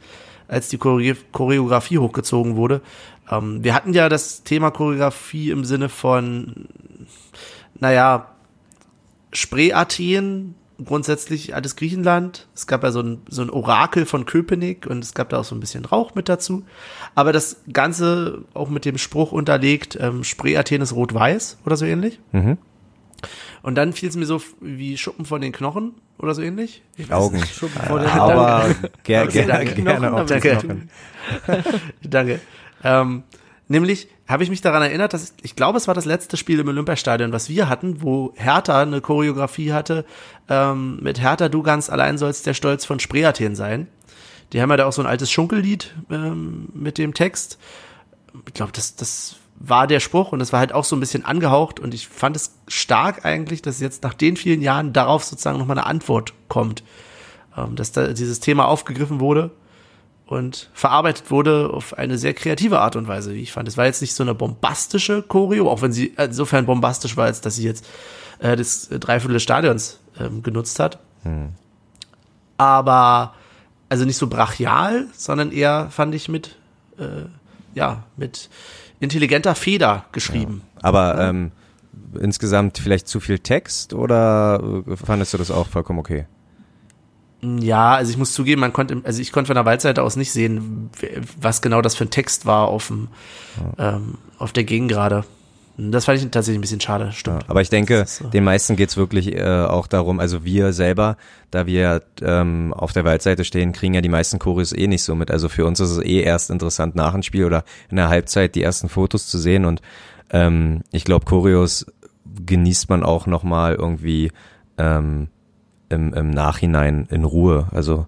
als 0.47 0.69
die 0.69 0.79
Choreografie 0.79 1.99
hochgezogen 1.99 2.57
wurde. 2.57 2.83
Ähm, 3.31 3.65
wir 3.65 3.75
hatten 3.75 3.95
ja 3.95 4.09
das 4.09 4.43
Thema 4.43 4.71
Choreografie 4.71 5.51
im 5.51 5.65
Sinne 5.65 5.89
von, 5.89 6.69
naja, 7.81 8.29
Spree-Athen, 9.33 10.55
grundsätzlich 10.85 11.55
alles 11.55 11.77
Griechenland. 11.77 12.47
Es 12.55 12.67
gab 12.67 12.83
ja 12.83 12.91
so 12.91 13.01
ein, 13.01 13.23
so 13.29 13.43
ein 13.43 13.51
Orakel 13.51 14.05
von 14.05 14.27
Köpenick 14.27 14.87
und 14.87 15.03
es 15.03 15.15
gab 15.15 15.31
da 15.31 15.41
auch 15.41 15.45
so 15.45 15.55
ein 15.55 15.61
bisschen 15.61 15.85
Rauch 15.85 16.15
mit 16.15 16.29
dazu. 16.29 16.65
Aber 17.15 17.33
das 17.33 17.63
Ganze 17.73 18.45
auch 18.53 18.69
mit 18.69 18.85
dem 18.85 18.99
Spruch 18.99 19.33
unterlegt, 19.33 19.97
ähm, 20.01 20.25
Spree-Athen 20.25 20.83
ist 20.83 20.95
rot-weiß 20.95 21.59
oder 21.65 21.77
so 21.77 21.87
ähnlich. 21.87 22.21
Mhm. 22.33 22.59
Und 23.63 23.75
dann 23.75 23.93
fiel 23.93 24.09
es 24.09 24.17
mir 24.17 24.27
so 24.27 24.41
wie 24.61 24.97
Schuppen 24.97 25.25
von 25.25 25.41
den 25.41 25.53
Knochen 25.53 25.95
oder 26.19 26.35
so 26.35 26.43
ähnlich. 26.43 26.83
Augen. 27.11 27.45
Schuppen 27.45 27.83
vor 27.83 28.01
den 28.01 28.09
Aber 28.09 28.67
ger 29.05 29.25
Okay, 29.25 29.45
gerne, 29.45 29.53
danke. 29.53 29.83
gerne 29.83 30.13
auch 30.15 30.27
Danke. 30.27 30.51
Knochen. 30.51 30.91
Danke. 32.03 32.41
Ähm, 32.85 33.25
nämlich 33.69 34.09
habe 34.29 34.43
ich 34.43 34.51
mich 34.51 34.61
daran 34.61 34.83
erinnert, 34.83 35.13
dass 35.13 35.35
ich 35.43 35.57
glaube, 35.57 35.79
es 35.79 35.89
war 35.89 35.95
das 35.95 36.05
letzte 36.05 36.37
Spiel 36.37 36.61
im 36.61 36.69
Olympiastadion, 36.69 37.33
was 37.33 37.49
wir 37.49 37.69
hatten, 37.69 38.03
wo 38.03 38.33
Hertha 38.37 38.83
eine 38.83 39.01
Choreografie 39.01 39.73
hatte. 39.73 40.05
Ähm, 40.49 40.99
mit 41.03 41.21
Hertha, 41.21 41.49
du 41.49 41.63
ganz 41.63 41.91
allein 41.91 42.19
sollst 42.19 42.47
der 42.47 42.55
Stolz 42.55 42.85
von 42.85 43.01
Spreeathen 43.01 43.55
sein. 43.55 43.89
Die 44.53 44.63
haben 44.63 44.71
ja 44.71 44.77
da 44.77 44.87
auch 44.87 44.93
so 44.93 45.03
ein 45.03 45.09
altes 45.09 45.31
Schunkellied 45.31 45.95
ähm, 46.11 46.69
mit 46.73 46.99
dem 46.99 47.15
Text. 47.15 47.59
Ich 48.47 48.55
glaube, 48.55 48.73
das, 48.73 48.95
das 48.95 49.37
war 49.59 49.87
der 49.87 50.01
Spruch 50.01 50.33
und 50.33 50.41
es 50.41 50.53
war 50.53 50.61
halt 50.61 50.73
auch 50.73 50.85
so 50.85 50.97
ein 50.97 51.01
bisschen 51.01 51.25
angehaucht 51.25 51.81
und 51.81 51.95
ich 51.95 52.09
fand 52.09 52.37
es 52.37 52.55
stark 52.69 53.25
eigentlich, 53.25 53.63
dass 53.63 53.81
jetzt 53.81 54.03
nach 54.03 54.15
den 54.15 54.37
vielen 54.37 54.61
Jahren 54.61 54.93
darauf 54.93 55.25
sozusagen 55.25 55.59
nochmal 55.59 55.79
eine 55.79 55.87
Antwort 55.87 56.35
kommt, 56.49 56.83
ähm, 57.57 57.77
dass 57.77 57.93
da 57.93 58.09
dieses 58.09 58.41
Thema 58.41 58.67
aufgegriffen 58.67 59.21
wurde 59.21 59.51
und 60.27 60.71
verarbeitet 60.75 61.31
wurde 61.31 61.71
auf 61.73 61.97
eine 61.97 62.19
sehr 62.19 62.35
kreative 62.35 62.81
Art 62.81 62.97
und 62.97 63.09
Weise, 63.09 63.33
wie 63.33 63.41
ich 63.41 63.53
fand. 63.53 63.69
Es 63.69 63.77
war 63.77 63.87
jetzt 63.87 64.03
nicht 64.03 64.15
so 64.15 64.23
eine 64.23 64.35
bombastische 64.35 65.23
Choreo, 65.23 65.71
auch 65.71 65.83
wenn 65.83 65.93
sie 65.93 66.15
insofern 66.19 66.67
bombastisch 66.67 67.17
war, 67.17 67.27
als 67.27 67.41
dass 67.41 67.57
sie 67.57 67.65
jetzt 67.65 67.87
äh, 68.41 68.57
das 68.57 68.89
Dreiviertel 68.89 69.35
des 69.35 69.43
Stadions 69.43 70.01
ähm, 70.21 70.43
genutzt 70.43 70.79
hat. 70.81 70.99
Hm. 71.23 71.51
Aber 72.59 73.35
also 73.89 74.05
nicht 74.05 74.17
so 74.17 74.27
brachial, 74.27 75.07
sondern 75.17 75.53
eher 75.53 75.89
fand 75.91 76.15
ich 76.15 76.29
mit 76.29 76.57
äh, 76.99 77.27
ja, 77.77 78.05
mit 78.17 78.49
intelligenter 79.01 79.55
Feder 79.55 80.07
geschrieben. 80.13 80.63
Ja. 80.77 80.85
Aber 80.85 81.19
ähm, 81.21 81.53
insgesamt 82.21 82.79
vielleicht 82.79 83.09
zu 83.09 83.21
viel 83.21 83.39
Text 83.39 83.95
oder 83.95 84.83
äh, 84.87 84.97
fandest 84.97 85.35
du 85.35 85.39
das 85.39 85.51
auch 85.51 85.69
vollkommen 85.69 85.99
okay? 85.99 86.27
Ja, 87.43 87.95
also 87.95 88.11
ich 88.11 88.17
muss 88.17 88.33
zugeben, 88.33 88.61
man 88.61 88.73
konnte, 88.73 89.01
also 89.05 89.21
ich 89.21 89.31
konnte 89.31 89.49
von 89.49 89.57
der 89.57 89.67
Waldseite 89.67 90.03
aus 90.03 90.17
nicht 90.17 90.33
sehen, 90.33 90.91
was 91.41 91.61
genau 91.61 91.83
das 91.83 91.95
für 91.95 92.05
ein 92.05 92.11
Text 92.11 92.47
war 92.47 92.69
auf 92.69 92.89
dem, 92.89 93.09
ja. 93.79 93.97
ähm, 93.97 94.19
auf 94.39 94.53
der 94.53 94.65
Gegengrade. 94.65 95.25
Das 95.79 96.07
fand 96.07 96.19
ich 96.19 96.25
tatsächlich 96.31 96.59
ein 96.59 96.63
bisschen 96.63 96.81
schade, 96.81 97.13
stimmt. 97.13 97.43
Ja, 97.43 97.51
aber 97.51 97.61
ich 97.61 97.69
denke, 97.69 98.05
so. 98.07 98.29
den 98.29 98.45
meisten 98.45 98.77
geht's 98.77 98.97
wirklich 98.97 99.37
äh, 99.37 99.65
auch 99.65 99.87
darum, 99.87 100.21
also 100.21 100.43
wir 100.43 100.73
selber, 100.73 101.19
da 101.51 101.67
wir 101.67 102.03
ähm, 102.23 102.73
auf 102.73 102.95
der 102.95 103.05
Waldseite 103.05 103.45
stehen, 103.45 103.73
kriegen 103.73 103.93
ja 103.93 104.01
die 104.01 104.09
meisten 104.09 104.39
Choreos 104.39 104.73
eh 104.73 104.87
nicht 104.87 105.03
so 105.03 105.15
mit. 105.15 105.31
Also 105.31 105.51
für 105.51 105.67
uns 105.67 105.79
ist 105.81 105.91
es 105.91 106.03
eh 106.03 106.21
erst 106.21 106.51
interessant, 106.51 106.95
nach 106.95 107.13
dem 107.13 107.23
Spiel 107.23 107.45
oder 107.45 107.65
in 107.91 107.97
der 107.97 108.09
Halbzeit 108.09 108.55
die 108.55 108.63
ersten 108.63 108.89
Fotos 108.89 109.27
zu 109.27 109.37
sehen. 109.39 109.67
Und 109.67 109.83
ähm, 110.31 110.81
ich 110.93 111.05
glaube, 111.05 111.27
Choreos 111.27 111.85
genießt 112.25 112.89
man 112.89 113.03
auch 113.03 113.27
nochmal 113.27 113.75
irgendwie 113.75 114.33
ähm, 114.79 115.29
im, 115.91 116.15
im 116.15 116.31
Nachhinein 116.31 117.07
in 117.11 117.25
Ruhe. 117.25 117.69
Also 117.73 118.07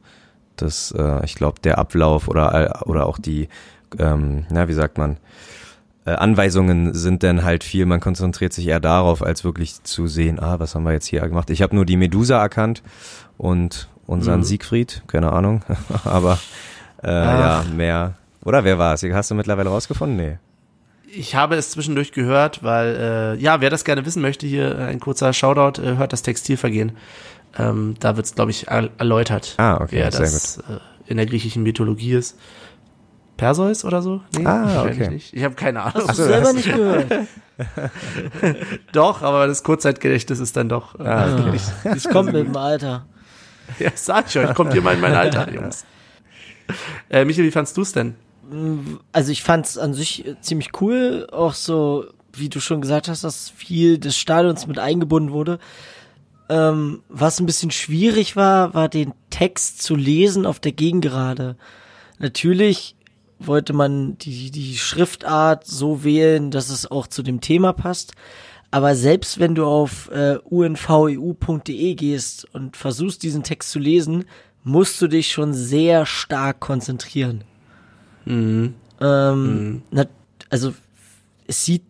das, 0.56 0.94
äh, 0.96 1.22
ich 1.24 1.34
glaube, 1.34 1.60
der 1.60 1.76
Ablauf 1.76 2.28
oder, 2.28 2.86
oder 2.86 3.04
auch 3.06 3.18
die, 3.18 3.48
ähm, 3.98 4.46
na, 4.50 4.68
wie 4.68 4.74
sagt 4.74 4.96
man, 4.96 5.18
äh, 6.08 6.14
Anweisungen 6.14 6.94
sind 6.94 7.22
dann 7.22 7.44
halt 7.44 7.64
viel, 7.64 7.84
man 7.84 8.00
konzentriert 8.00 8.52
sich 8.52 8.66
eher 8.66 8.80
darauf, 8.80 9.22
als 9.22 9.44
wirklich 9.44 9.82
zu 9.82 10.06
sehen, 10.06 10.40
ah, 10.40 10.58
was 10.58 10.74
haben 10.74 10.84
wir 10.84 10.92
jetzt 10.92 11.06
hier 11.06 11.20
gemacht. 11.20 11.50
Ich 11.50 11.60
habe 11.60 11.74
nur 11.74 11.84
die 11.84 11.96
Medusa 11.96 12.40
erkannt 12.40 12.82
und 13.36 13.88
unseren 14.06 14.40
mhm. 14.40 14.44
Siegfried, 14.44 15.02
keine 15.06 15.32
Ahnung, 15.32 15.62
aber 16.04 16.38
äh, 17.02 17.10
ja, 17.10 17.64
mehr. 17.74 18.14
Oder 18.42 18.64
wer 18.64 18.78
war 18.78 18.94
es? 18.94 19.02
Hast 19.02 19.30
du 19.30 19.34
mittlerweile 19.34 19.68
rausgefunden? 19.68 20.16
Nee. 20.16 20.38
Ich 21.10 21.34
habe 21.34 21.56
es 21.56 21.70
zwischendurch 21.72 22.12
gehört, 22.12 22.62
weil, 22.62 22.96
äh, 22.96 23.42
ja, 23.42 23.60
wer 23.60 23.68
das 23.68 23.84
gerne 23.84 24.06
wissen 24.06 24.22
möchte, 24.22 24.46
hier 24.46 24.78
ein 24.78 25.00
kurzer 25.00 25.32
Shoutout, 25.32 25.82
äh, 25.82 25.96
hört 25.96 26.12
das 26.12 26.22
Textilvergehen. 26.22 26.92
Ähm, 27.58 27.96
da 28.00 28.16
wird 28.16 28.26
es, 28.26 28.34
glaube 28.34 28.50
ich, 28.50 28.68
erläutert, 28.68 29.54
ah, 29.58 29.76
okay, 29.76 29.96
wer 29.96 30.10
das 30.10 30.58
äh, 30.58 30.78
in 31.06 31.16
der 31.16 31.26
griechischen 31.26 31.62
Mythologie 31.62 32.12
ist. 32.12 32.38
Perseus 33.38 33.84
oder 33.86 34.02
so? 34.02 34.20
Nee, 34.36 34.44
ah, 34.44 34.82
okay. 34.82 35.14
Ich, 35.14 35.32
ich 35.32 35.44
habe 35.44 35.54
keine 35.54 35.82
Ahnung. 35.82 36.06
Hast 36.08 36.18
du 36.18 36.24
selber 36.24 36.52
nicht 36.52 36.66
gehört? 36.74 37.28
doch, 38.92 39.22
aber 39.22 39.46
das 39.46 39.62
Kurzzeitgedächtnis 39.62 40.40
ist 40.40 40.56
dann 40.56 40.68
doch. 40.68 40.98
Äh, 41.00 41.04
ah, 41.04 41.34
okay. 41.34 41.50
nicht, 41.52 41.84
nicht 41.94 42.10
kommt 42.10 42.32
mit 42.32 42.46
dem 42.46 42.56
Alter. 42.56 43.06
Ja, 43.78 43.90
sag 43.94 44.26
ich 44.28 44.38
euch, 44.38 44.54
kommt 44.54 44.74
ihr 44.74 44.82
mal 44.82 44.94
in 44.94 45.00
mein 45.00 45.14
Alter, 45.14 45.50
Jungs. 45.50 45.86
Äh, 47.08 47.24
Michael, 47.24 47.46
wie 47.46 47.50
fandst 47.50 47.76
du 47.76 47.82
es 47.82 47.92
denn? 47.92 48.16
Also 49.12 49.30
ich 49.30 49.42
fand 49.42 49.66
es 49.66 49.78
an 49.78 49.94
sich 49.94 50.24
ziemlich 50.40 50.70
cool, 50.80 51.26
auch 51.30 51.54
so, 51.54 52.06
wie 52.32 52.48
du 52.48 52.60
schon 52.60 52.80
gesagt 52.80 53.08
hast, 53.08 53.24
dass 53.24 53.50
viel 53.50 53.98
des 53.98 54.16
Stadions 54.16 54.66
mit 54.66 54.78
eingebunden 54.78 55.32
wurde. 55.32 55.58
Ähm, 56.48 57.02
was 57.08 57.40
ein 57.40 57.46
bisschen 57.46 57.70
schwierig 57.70 58.34
war, 58.36 58.74
war 58.74 58.88
den 58.88 59.12
Text 59.30 59.82
zu 59.82 59.94
lesen 59.94 60.46
auf 60.46 60.60
der 60.60 60.72
Gegengerade. 60.72 61.56
Natürlich 62.18 62.96
wollte 63.38 63.72
man 63.72 64.18
die, 64.18 64.50
die 64.50 64.76
Schriftart 64.76 65.66
so 65.66 66.04
wählen, 66.04 66.50
dass 66.50 66.70
es 66.70 66.90
auch 66.90 67.06
zu 67.06 67.22
dem 67.22 67.40
Thema 67.40 67.72
passt. 67.72 68.12
Aber 68.70 68.94
selbst 68.94 69.38
wenn 69.38 69.54
du 69.54 69.64
auf 69.64 70.10
äh, 70.10 70.38
unveu.de 70.44 71.94
gehst 71.94 72.46
und 72.52 72.76
versuchst, 72.76 73.22
diesen 73.22 73.42
Text 73.42 73.70
zu 73.70 73.78
lesen, 73.78 74.24
musst 74.62 75.00
du 75.00 75.08
dich 75.08 75.32
schon 75.32 75.54
sehr 75.54 76.04
stark 76.04 76.60
konzentrieren. 76.60 77.44
Mhm. 78.26 78.74
Ähm, 79.00 79.44
mhm. 79.44 79.82
Na, 79.90 80.04
also 80.50 80.74
es 81.46 81.64
sieht 81.64 81.84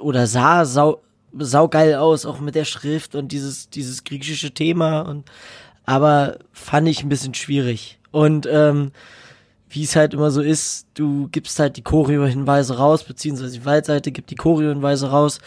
oder 0.00 0.26
sah 0.26 0.64
sau, 0.64 1.02
saugeil 1.38 1.94
aus, 1.94 2.26
auch 2.26 2.40
mit 2.40 2.54
der 2.54 2.64
Schrift 2.64 3.14
und 3.14 3.30
dieses, 3.30 3.68
dieses 3.68 4.02
griechische 4.02 4.52
Thema 4.52 5.02
und 5.02 5.30
aber 5.86 6.38
fand 6.52 6.88
ich 6.88 7.02
ein 7.02 7.08
bisschen 7.08 7.34
schwierig. 7.34 7.98
Und 8.10 8.48
ähm, 8.50 8.92
wie 9.74 9.82
es 9.82 9.96
halt 9.96 10.14
immer 10.14 10.30
so 10.30 10.40
ist, 10.40 10.86
du 10.94 11.28
gibst 11.32 11.58
halt 11.58 11.76
die 11.76 11.82
Choreo-Hinweise 11.82 12.76
raus, 12.76 13.02
beziehungsweise 13.02 13.58
die 13.58 13.64
Waldseite 13.64 14.12
gibt 14.12 14.30
die 14.30 14.36
Choreo-Hinweise 14.36 15.10
raus 15.10 15.40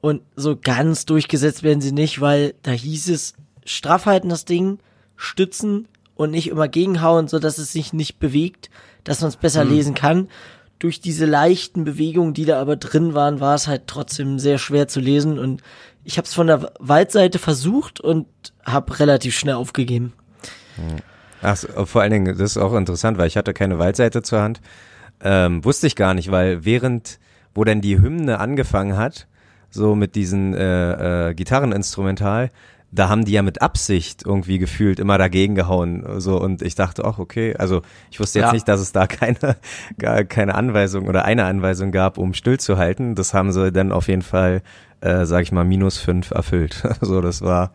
und 0.00 0.22
so 0.36 0.56
ganz 0.56 1.06
durchgesetzt 1.06 1.64
werden 1.64 1.80
sie 1.80 1.90
nicht, 1.90 2.20
weil 2.20 2.54
da 2.62 2.70
hieß 2.70 3.08
es, 3.08 3.34
straff 3.64 4.06
halten 4.06 4.28
das 4.28 4.44
Ding, 4.44 4.78
stützen 5.16 5.88
und 6.14 6.30
nicht 6.30 6.48
immer 6.48 6.68
gegenhauen, 6.68 7.26
so 7.26 7.40
dass 7.40 7.58
es 7.58 7.72
sich 7.72 7.92
nicht 7.92 8.20
bewegt, 8.20 8.70
dass 9.02 9.22
man 9.22 9.28
es 9.28 9.36
besser 9.36 9.64
mhm. 9.64 9.72
lesen 9.72 9.94
kann. 9.94 10.28
Durch 10.78 11.00
diese 11.00 11.26
leichten 11.26 11.84
Bewegungen, 11.84 12.34
die 12.34 12.44
da 12.44 12.60
aber 12.60 12.76
drin 12.76 13.14
waren, 13.14 13.40
war 13.40 13.54
es 13.54 13.66
halt 13.66 13.88
trotzdem 13.88 14.38
sehr 14.38 14.58
schwer 14.58 14.86
zu 14.86 15.00
lesen 15.00 15.38
und 15.38 15.62
ich 16.04 16.16
habe 16.16 16.26
es 16.26 16.34
von 16.34 16.46
der 16.46 16.72
Waldseite 16.78 17.38
versucht 17.40 18.00
und 18.00 18.26
habe 18.64 19.00
relativ 19.00 19.36
schnell 19.36 19.54
aufgegeben. 19.54 20.12
Mhm. 20.76 21.13
Ach, 21.44 21.86
vor 21.86 22.02
allen 22.02 22.10
Dingen, 22.10 22.38
das 22.38 22.52
ist 22.52 22.58
auch 22.58 22.74
interessant, 22.74 23.18
weil 23.18 23.26
ich 23.26 23.36
hatte 23.36 23.52
keine 23.52 23.78
Waldseite 23.78 24.22
zur 24.22 24.42
Hand. 24.42 24.60
Ähm, 25.22 25.64
wusste 25.64 25.86
ich 25.86 25.96
gar 25.96 26.14
nicht, 26.14 26.30
weil 26.30 26.64
während, 26.64 27.18
wo 27.54 27.64
denn 27.64 27.80
die 27.80 28.00
Hymne 28.00 28.40
angefangen 28.40 28.96
hat, 28.96 29.26
so 29.70 29.94
mit 29.94 30.14
diesen 30.14 30.54
äh, 30.54 31.30
äh, 31.30 31.34
Gitarreninstrumental, 31.34 32.50
da 32.92 33.08
haben 33.08 33.24
die 33.24 33.32
ja 33.32 33.42
mit 33.42 33.60
Absicht 33.60 34.22
irgendwie 34.24 34.58
gefühlt 34.58 35.00
immer 35.00 35.18
dagegen 35.18 35.54
gehauen. 35.56 36.04
So, 36.20 36.40
und 36.40 36.62
ich 36.62 36.76
dachte, 36.76 37.04
ach, 37.04 37.18
okay, 37.18 37.56
also 37.56 37.82
ich 38.10 38.20
wusste 38.20 38.38
jetzt 38.38 38.48
ja. 38.48 38.52
nicht, 38.52 38.68
dass 38.68 38.80
es 38.80 38.92
da 38.92 39.06
keine, 39.06 39.56
gar 39.98 40.24
keine 40.24 40.54
Anweisung 40.54 41.08
oder 41.08 41.24
eine 41.24 41.44
Anweisung 41.44 41.90
gab, 41.90 42.18
um 42.18 42.34
still 42.34 42.58
zu 42.58 42.78
halten. 42.78 43.16
Das 43.16 43.34
haben 43.34 43.50
sie 43.50 43.72
dann 43.72 43.90
auf 43.90 44.08
jeden 44.08 44.22
Fall, 44.22 44.62
äh, 45.00 45.24
sag 45.24 45.42
ich 45.42 45.52
mal, 45.52 45.64
minus 45.64 45.98
fünf 45.98 46.30
erfüllt. 46.30 46.82
so, 47.00 47.20
das 47.20 47.42
war 47.42 47.72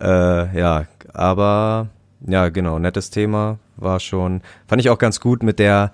äh, 0.00 0.58
ja, 0.58 0.86
aber 1.12 1.88
ja, 2.26 2.48
genau, 2.48 2.78
nettes 2.78 3.10
Thema 3.10 3.58
war 3.76 4.00
schon, 4.00 4.42
fand 4.66 4.80
ich 4.80 4.90
auch 4.90 4.98
ganz 4.98 5.20
gut 5.20 5.42
mit 5.42 5.58
der, 5.58 5.92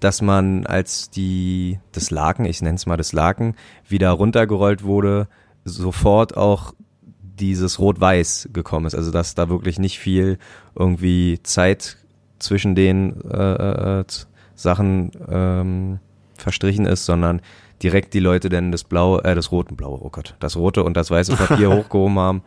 dass 0.00 0.22
man 0.22 0.66
als 0.66 1.10
die, 1.10 1.78
das 1.92 2.10
Laken, 2.10 2.44
ich 2.44 2.62
nenne 2.62 2.76
es 2.76 2.86
mal 2.86 2.96
das 2.96 3.12
Laken, 3.12 3.54
wieder 3.86 4.10
runtergerollt 4.10 4.82
wurde, 4.84 5.28
sofort 5.64 6.36
auch 6.36 6.74
dieses 7.20 7.78
Rot-Weiß 7.78 8.50
gekommen 8.52 8.86
ist. 8.86 8.94
Also 8.94 9.10
dass 9.10 9.34
da 9.34 9.48
wirklich 9.48 9.78
nicht 9.78 9.98
viel 9.98 10.38
irgendwie 10.74 11.40
Zeit 11.42 11.96
zwischen 12.38 12.74
den 12.74 13.20
äh, 13.30 14.00
äh, 14.00 14.04
Sachen 14.54 15.12
ähm, 15.28 15.98
verstrichen 16.36 16.86
ist, 16.86 17.04
sondern 17.04 17.40
direkt 17.82 18.14
die 18.14 18.20
Leute 18.20 18.48
denn 18.48 18.72
das 18.72 18.84
blaue, 18.84 19.22
äh, 19.24 19.34
das 19.34 19.52
rote, 19.52 19.74
blaue, 19.74 20.00
oh 20.02 20.10
Gott, 20.10 20.34
das 20.40 20.56
rote 20.56 20.82
und 20.82 20.96
das 20.96 21.10
weiße 21.10 21.36
Papier 21.36 21.70
hochgehoben 21.76 22.18
haben 22.18 22.42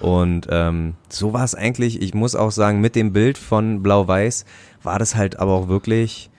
und 0.00 0.46
ähm, 0.50 0.94
so 1.08 1.32
war 1.32 1.44
es 1.44 1.54
eigentlich, 1.54 2.00
ich 2.00 2.14
muss 2.14 2.34
auch 2.34 2.50
sagen, 2.50 2.80
mit 2.80 2.96
dem 2.96 3.12
Bild 3.12 3.36
von 3.36 3.82
Blau-Weiß 3.82 4.46
war 4.82 4.98
das 4.98 5.14
halt 5.14 5.38
aber 5.38 5.52
auch 5.52 5.68
wirklich 5.68 6.30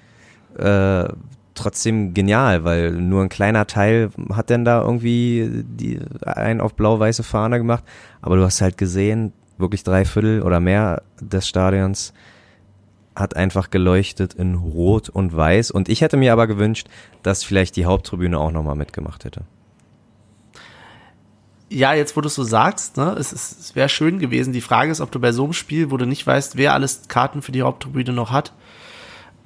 äh, 0.58 1.08
trotzdem 1.54 2.13
genial, 2.15 2.63
weil 2.63 2.91
nur 2.91 3.21
ein 3.21 3.30
kleiner 3.30 3.67
Teil 3.67 4.10
hat 4.34 4.50
denn 4.50 4.65
da 4.65 4.82
irgendwie 4.82 5.63
die, 5.63 6.00
einen 6.26 6.60
auf 6.60 6.74
blau-weiße 6.74 7.24
Fahne 7.24 7.60
gemacht. 7.60 7.84
Aber 8.21 8.36
du 8.36 8.43
hast 8.43 8.62
halt 8.62 8.78
gesehen, 8.78 9.32
wirklich 9.60 9.84
drei 9.84 10.06
Viertel 10.06 10.41
oder 10.41 10.60
mehr 10.60 11.04
des 11.19 11.47
Stadions 11.47 12.13
hat 13.15 13.36
einfach 13.36 13.69
geleuchtet 13.69 14.34
in 14.34 14.56
Rot 14.56 15.10
und 15.10 15.36
Weiß. 15.36 15.69
Und 15.69 15.88
ich 15.88 16.02
hätte 16.02 16.17
mir 16.17 16.34
aber 16.34 16.47
gewünscht, 16.47 16.88
dass 17.21 17.43
vielleicht 17.43 17.76
die 17.76 17.86
Haupttribüne 17.86 18.39
auch 18.39 18.52
nochmal 18.52 18.76
mitgemacht 18.76 19.26
hätte 19.26 19.43
ja, 21.72 21.94
jetzt 21.94 22.18
wo 22.18 22.22
du 22.22 22.28
es 22.28 22.36
so 22.36 22.44
sagst, 22.44 22.98
ne, 22.98 23.16
es, 23.18 23.32
es, 23.32 23.58
es 23.58 23.76
wäre 23.76 23.88
schön 23.88 24.20
gewesen. 24.20 24.52
Die 24.52 24.62
Frage 24.62 24.92
ist, 24.92 25.00
ob 25.00 25.10
du 25.10 25.20
bei 25.20 25.32
so 25.32 25.46
einem 25.46 25.54
Spiel, 25.54 25.90
wo 25.90 25.96
du 25.96 26.06
nicht 26.06 26.28
weißt, 26.28 26.58
wer 26.58 26.74
alles 26.74 27.04
Karten 27.08 27.42
für 27.42 27.54
die 27.54 27.62
Haupttribüne 27.62 28.12
noch 28.12 28.30
hat, 28.30 28.52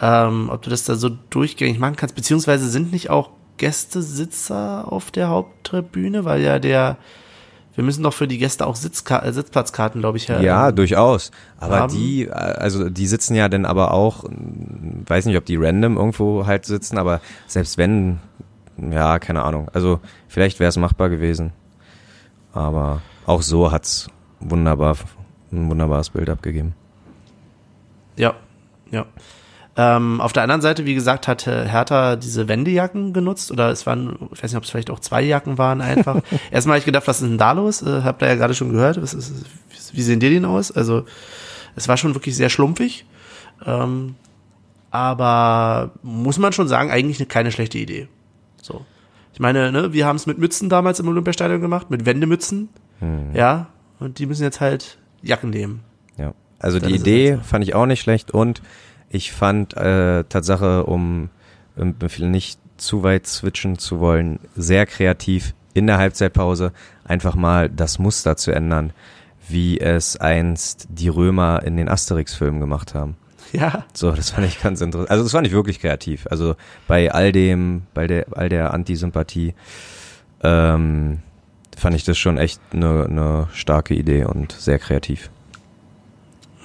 ähm, 0.02 0.50
ob 0.52 0.64
du 0.64 0.72
das 0.72 0.86
da 0.86 0.96
so 0.96 1.10
durchgängig 1.30 1.78
machen 1.78 1.96
kannst, 1.96 2.16
beziehungsweise 2.16 2.68
sind 2.68 2.92
nicht 2.92 3.12
auch 3.12 3.30
Gästesitzer 3.58 4.92
auf 4.92 5.12
der 5.12 5.30
Haupttribüne, 5.30 6.26
weil 6.26 6.42
ja 6.42 6.58
der, 6.58 6.98
wir 7.76 7.84
müssen 7.84 8.02
doch 8.02 8.14
für 8.14 8.28
die 8.28 8.40
Gäste 8.40 8.66
auch 8.66 8.76
Sitzka 8.76 9.20
äh, 9.20 9.32
Sitzplatzkarten, 9.32 10.02
glaube 10.02 10.18
ich, 10.18 10.28
ja. 10.28 10.42
Ja, 10.42 10.70
ähm, 10.70 10.76
durchaus. 10.76 11.30
Aber 11.60 11.82
haben. 11.82 11.94
die, 11.94 12.24
äh, 12.24 12.32
also 12.32 12.90
die 12.90 13.06
sitzen 13.06 13.36
ja 13.36 13.50
dann 13.50 13.66
aber 13.66 13.92
auch, 13.92 14.24
weiß 15.06 15.28
nicht, 15.28 15.38
ob 15.38 15.46
die 15.46 15.58
random 15.58 15.96
irgendwo 15.96 16.48
halt 16.48 16.66
sitzen, 16.66 16.98
aber 16.98 17.22
selbst 17.46 17.78
wenn, 17.78 18.18
ja, 18.78 19.20
keine 19.20 19.44
Ahnung. 19.44 19.70
Also 19.74 20.00
vielleicht 20.28 20.60
wäre 20.60 20.70
es 20.70 20.78
machbar 20.78 21.10
gewesen. 21.10 21.54
Aber 22.56 23.02
auch 23.26 23.42
so 23.42 23.72
hat's 23.72 24.08
wunderbar, 24.40 24.96
ein 25.52 25.70
wunderbares 25.70 26.10
Bild 26.10 26.30
abgegeben. 26.30 26.74
Ja, 28.16 28.34
ja. 28.92 29.06
Ähm, 29.78 30.22
auf 30.22 30.32
der 30.32 30.44
anderen 30.44 30.62
Seite, 30.62 30.86
wie 30.86 30.94
gesagt, 30.96 31.28
hat 31.28 31.46
Hertha 31.46 32.16
diese 32.16 32.48
Wendejacken 32.48 33.12
genutzt 33.12 33.52
oder 33.52 33.72
es 33.72 33.86
waren, 33.86 34.30
ich 34.32 34.42
weiß 34.42 34.52
nicht, 34.52 34.58
ob 34.58 34.64
es 34.64 34.70
vielleicht 34.70 34.90
auch 34.90 35.02
zwei 35.02 35.22
Jacken 35.22 35.58
waren 35.58 35.82
einfach. 35.82 36.22
Erstmal 36.52 36.76
habe 36.76 36.80
ich 36.80 36.86
gedacht, 36.86 37.08
was 37.08 37.22
ist 37.22 37.28
denn 37.28 37.38
da 37.38 37.52
los? 37.52 37.82
Äh, 37.82 38.02
habt 38.04 38.22
ihr 38.22 38.30
ja 38.30 38.36
gerade 38.36 38.54
schon 38.54 38.72
gehört. 38.72 39.02
Was 39.02 39.14
ist, 39.14 39.34
wie 39.92 40.02
sehen 40.02 40.22
die 40.22 40.30
denn 40.30 40.46
aus? 40.46 40.72
Also 40.72 41.04
es 41.76 41.90
war 41.90 41.98
schon 41.98 42.16
wirklich 42.16 42.38
sehr 42.38 42.50
schlumpfig. 42.50 43.06
Ähm, 43.66 44.16
aber 44.92 45.92
muss 46.04 46.38
man 46.38 46.54
schon 46.54 46.70
sagen, 46.70 46.90
eigentlich 46.90 47.20
eine, 47.20 47.28
keine 47.28 47.52
schlechte 47.52 47.78
Idee. 47.78 48.08
So. 48.62 48.86
Ich 49.36 49.42
meine, 49.42 49.70
ne, 49.70 49.92
wir 49.92 50.06
haben 50.06 50.16
es 50.16 50.28
mit 50.28 50.38
Mützen 50.38 50.70
damals 50.70 51.02
im 51.02 51.10
Olympiastadion 51.10 51.60
gemacht, 51.60 51.92
mit 51.92 52.06
Wendemützen. 52.06 52.70
Ja, 53.34 53.68
und 54.00 54.18
die 54.18 54.28
müssen 54.28 54.44
jetzt 54.44 54.62
halt 54.62 54.98
Jacken 55.22 55.50
nehmen. 55.50 55.82
Ja. 56.18 56.34
Also 56.58 56.80
die 56.80 56.96
Idee 56.96 57.34
halt 57.34 57.46
fand 57.46 57.66
ich 57.66 57.76
auch 57.76 57.86
nicht 57.86 58.00
schlecht 58.00 58.32
und 58.32 58.62
ich 59.10 59.34
fand 59.34 59.76
äh, 59.76 60.24
Tatsache, 60.24 60.86
um 60.86 61.30
um 61.76 61.96
nicht 62.20 62.62
zu 62.78 63.04
weit 63.04 63.28
switchen 63.28 63.78
zu 63.78 64.00
wollen, 64.00 64.40
sehr 64.56 64.86
kreativ 64.86 65.54
in 65.74 65.86
der 65.86 65.98
Halbzeitpause 65.98 66.72
einfach 67.04 67.36
mal 67.36 67.70
das 67.70 68.00
Muster 68.00 68.38
zu 68.38 68.52
ändern, 68.52 68.94
wie 69.50 69.82
es 69.82 70.16
einst 70.16 70.88
die 70.90 71.10
Römer 71.10 71.62
in 71.64 71.76
den 71.76 71.90
Asterix-Filmen 71.90 72.62
gemacht 72.62 72.96
haben. 72.96 73.18
Ja, 73.56 73.86
So, 73.94 74.12
das 74.12 74.32
fand 74.32 74.48
ich 74.48 74.62
ganz 74.62 74.82
interessant. 74.82 75.10
Also 75.10 75.24
das 75.24 75.32
fand 75.32 75.48
ich 75.48 75.54
wirklich 75.54 75.80
kreativ. 75.80 76.28
Also 76.30 76.56
bei 76.88 77.12
all 77.12 77.32
dem, 77.32 77.84
bei 77.94 78.08
der, 78.08 78.26
all 78.32 78.50
der 78.50 78.74
Antisympathie, 78.74 79.54
ähm, 80.44 81.20
fand 81.78 81.96
ich 81.96 82.04
das 82.04 82.18
schon 82.18 82.38
echt 82.38 82.60
eine, 82.74 83.06
eine 83.06 83.48
starke 83.54 83.94
Idee 83.94 84.26
und 84.26 84.52
sehr 84.52 84.80
kreativ. 84.80 85.30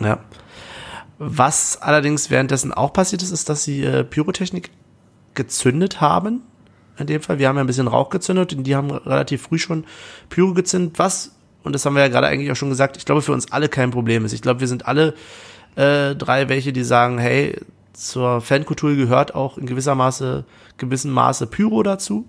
ja. 0.01 0.19
Was 1.23 1.83
allerdings 1.83 2.31
währenddessen 2.31 2.73
auch 2.73 2.95
passiert 2.95 3.23
ist, 3.23 3.31
ist, 3.31 3.51
dass 3.51 3.63
sie 3.63 3.85
äh, 3.85 4.05
Pyrotechnik 4.05 4.71
gezündet 5.35 6.01
haben. 6.01 6.41
In 6.99 7.07
dem 7.07 7.21
Fall, 7.21 7.39
wir 7.39 7.47
haben 7.47 7.57
ja 7.57 7.63
ein 7.63 7.67
bisschen 7.67 7.89
Rauch 7.89 8.09
gezündet 8.09 8.55
und 8.55 8.65
die 8.65 8.75
haben 8.75 8.91
relativ 8.91 9.43
früh 9.43 9.59
schon 9.59 9.85
Pyro 10.31 10.55
gezündet, 10.55 10.99
was, 10.99 11.33
und 11.63 11.75
das 11.75 11.85
haben 11.85 11.95
wir 11.95 12.03
ja 12.03 12.09
gerade 12.09 12.27
eigentlich 12.27 12.51
auch 12.51 12.57
schon 12.57 12.71
gesagt, 12.71 12.97
ich 12.97 13.05
glaube 13.05 13.21
für 13.21 13.33
uns 13.33 13.53
alle 13.53 13.69
kein 13.69 13.91
Problem 13.91 14.25
ist. 14.25 14.33
Ich 14.33 14.41
glaube, 14.41 14.61
wir 14.61 14.69
sind 14.69 14.87
alle 14.87 15.15
äh, 15.77 16.15
drei 16.15 16.49
welche, 16.49 16.73
die 16.73 16.85
sagen, 16.85 17.19
hey, 17.19 17.57
zur 17.93 18.41
Fankultur 18.41 18.95
gehört 18.95 19.35
auch 19.35 19.59
in 19.59 19.67
gewisser 19.67 19.95
Maße, 19.95 20.45
gewissem 20.79 21.11
Maße 21.11 21.47
Pyro 21.47 21.83
dazu, 21.83 22.27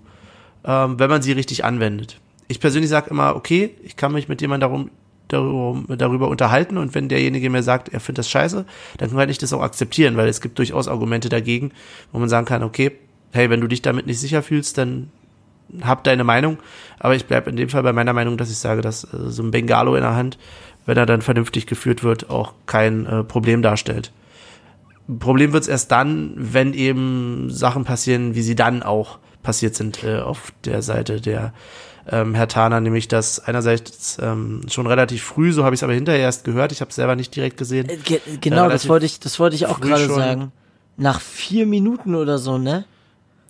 ähm, 0.64 0.98
wenn 0.98 1.10
man 1.10 1.22
sie 1.22 1.32
richtig 1.32 1.64
anwendet. 1.64 2.20
Ich 2.48 2.60
persönlich 2.60 2.90
sage 2.90 3.10
immer, 3.10 3.34
okay, 3.36 3.74
ich 3.82 3.96
kann 3.96 4.12
mich 4.12 4.28
mit 4.28 4.40
jemandem 4.40 4.68
darum, 4.68 4.90
darüber, 5.28 5.96
darüber 5.96 6.28
unterhalten 6.28 6.76
und 6.76 6.94
wenn 6.94 7.08
derjenige 7.08 7.48
mir 7.48 7.62
sagt, 7.62 7.88
er 7.88 8.00
findet 8.00 8.18
das 8.18 8.30
scheiße, 8.30 8.66
dann 8.98 9.10
kann 9.10 9.28
ich 9.28 9.38
das 9.38 9.52
auch 9.52 9.62
akzeptieren, 9.62 10.16
weil 10.16 10.28
es 10.28 10.40
gibt 10.40 10.58
durchaus 10.58 10.88
Argumente 10.88 11.28
dagegen, 11.28 11.72
wo 12.12 12.18
man 12.18 12.28
sagen 12.28 12.46
kann, 12.46 12.62
okay, 12.62 12.92
hey, 13.32 13.48
wenn 13.48 13.60
du 13.60 13.66
dich 13.66 13.82
damit 13.82 14.06
nicht 14.06 14.20
sicher 14.20 14.42
fühlst, 14.42 14.76
dann 14.76 15.10
hab 15.80 16.04
deine 16.04 16.24
Meinung, 16.24 16.58
aber 16.98 17.14
ich 17.14 17.24
bleibe 17.24 17.48
in 17.48 17.56
dem 17.56 17.70
Fall 17.70 17.82
bei 17.82 17.94
meiner 17.94 18.12
Meinung, 18.12 18.36
dass 18.36 18.50
ich 18.50 18.58
sage, 18.58 18.82
dass 18.82 19.04
äh, 19.04 19.30
so 19.30 19.42
ein 19.42 19.50
Bengalo 19.50 19.94
in 19.94 20.02
der 20.02 20.14
Hand, 20.14 20.38
wenn 20.86 20.96
er 20.96 21.06
dann 21.06 21.22
vernünftig 21.22 21.66
geführt 21.66 22.02
wird, 22.02 22.30
auch 22.30 22.54
kein 22.66 23.06
äh, 23.06 23.24
Problem 23.24 23.62
darstellt. 23.62 24.12
Problem 25.18 25.52
wird 25.52 25.64
es 25.64 25.68
erst 25.68 25.90
dann, 25.90 26.32
wenn 26.36 26.74
eben 26.74 27.50
Sachen 27.50 27.84
passieren, 27.84 28.34
wie 28.34 28.42
sie 28.42 28.54
dann 28.54 28.82
auch 28.82 29.18
passiert 29.42 29.74
sind 29.74 30.04
äh, 30.04 30.20
auf 30.20 30.52
der 30.64 30.82
Seite 30.82 31.20
der 31.20 31.52
ähm, 32.10 32.34
Herr 32.34 32.48
Tana, 32.48 32.80
nämlich 32.80 33.08
dass 33.08 33.40
einerseits 33.40 34.18
ähm, 34.20 34.62
schon 34.68 34.86
relativ 34.86 35.22
früh, 35.22 35.52
so 35.52 35.64
habe 35.64 35.74
ich 35.74 35.80
es 35.80 35.84
aber 35.84 35.92
hinterher 35.92 36.22
erst 36.22 36.44
gehört, 36.44 36.72
ich 36.72 36.80
habe 36.80 36.88
es 36.88 36.96
selber 36.96 37.16
nicht 37.16 37.34
direkt 37.34 37.56
gesehen. 37.56 37.88
Äh, 37.88 37.96
ge 37.96 38.20
genau, 38.40 38.56
das 38.68 38.68
relativ 38.68 38.88
wollte 38.88 39.06
ich, 39.06 39.20
das 39.20 39.38
wollte 39.38 39.56
ich 39.56 39.66
auch 39.66 39.80
gerade 39.80 40.06
sagen. 40.06 40.52
Nach 40.96 41.20
vier 41.20 41.66
Minuten 41.66 42.14
oder 42.14 42.38
so, 42.38 42.58
ne? 42.58 42.84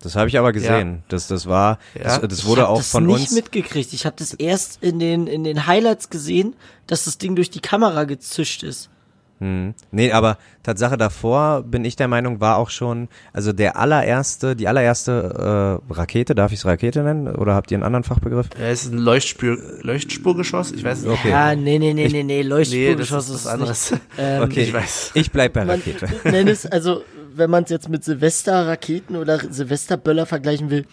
Das 0.02 0.16
habe 0.16 0.28
ich 0.28 0.38
aber 0.38 0.52
gesehen. 0.52 1.02
Das, 1.08 1.28
das 1.28 1.46
war, 1.46 1.78
Ja. 1.94 2.18
das, 2.18 2.20
das 2.20 2.44
wurde 2.44 2.62
ich 2.62 2.66
auch 2.66 2.76
das 2.78 2.90
von 2.90 3.06
nicht 3.06 3.20
uns. 3.20 3.32
mitgekriegt. 3.32 3.92
Ich 3.92 4.04
habe 4.04 4.16
das 4.18 4.34
erst 4.34 4.82
in 4.82 4.98
den 4.98 5.26
in 5.26 5.44
den 5.44 5.66
Highlights 5.66 6.10
gesehen, 6.10 6.54
dass 6.86 7.04
das 7.04 7.18
Ding 7.18 7.36
durch 7.36 7.50
die 7.50 7.60
Kamera 7.60 8.04
gezischt 8.04 8.62
ist. 8.62 8.90
Hm. 9.38 9.74
Nee, 9.90 10.12
aber 10.12 10.38
Tatsache 10.62 10.96
davor 10.96 11.62
bin 11.62 11.84
ich 11.84 11.96
der 11.96 12.06
Meinung, 12.06 12.40
war 12.40 12.58
auch 12.58 12.70
schon, 12.70 13.08
also 13.32 13.52
der 13.52 13.76
allererste, 13.76 14.54
die 14.54 14.68
allererste 14.68 15.80
äh, 15.90 15.92
Rakete, 15.92 16.36
darf 16.36 16.52
ich 16.52 16.60
es 16.60 16.64
Rakete 16.64 17.02
nennen? 17.02 17.26
Oder 17.34 17.54
habt 17.56 17.72
ihr 17.72 17.76
einen 17.76 17.82
anderen 17.82 18.04
Fachbegriff? 18.04 18.48
Er 18.60 18.70
ist 18.70 18.92
ein 18.92 18.98
Leuchtspur, 18.98 19.56
Leuchtspurgeschoss, 19.80 20.70
ich 20.70 20.84
weiß 20.84 20.98
es 20.98 21.04
nicht. 21.06 21.12
Okay. 21.18 21.30
Ja, 21.30 21.54
nee, 21.56 21.78
nee, 21.80 21.92
nee, 21.92 22.06
nee, 22.08 22.22
nee, 22.22 22.22
Nee, 22.22 22.42
das 22.42 22.50
Leuchtspurgeschoss 22.50 23.28
ist 23.30 23.34
was 23.34 23.46
anderes. 23.48 23.90
Nicht. 23.90 24.02
Ähm, 24.18 24.42
Okay, 24.44 24.62
Ich 24.62 24.72
weiß. 24.72 25.10
Ich 25.14 25.30
bleib 25.32 25.52
bei 25.54 25.64
Man 25.64 25.80
Rakete. 25.80 26.08
nennt 26.24 26.48
es, 26.48 26.64
also, 26.66 27.02
wenn 27.34 27.50
man 27.50 27.64
es 27.64 27.70
jetzt 27.70 27.88
mit 27.88 28.04
Silvesterraketen 28.04 29.16
oder 29.16 29.38
Silvesterböller 29.38 30.26
vergleichen 30.26 30.70
will, 30.70 30.86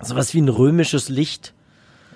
sowas 0.00 0.34
wie 0.34 0.40
ein 0.40 0.48
römisches 0.48 1.08
Licht. 1.08 1.54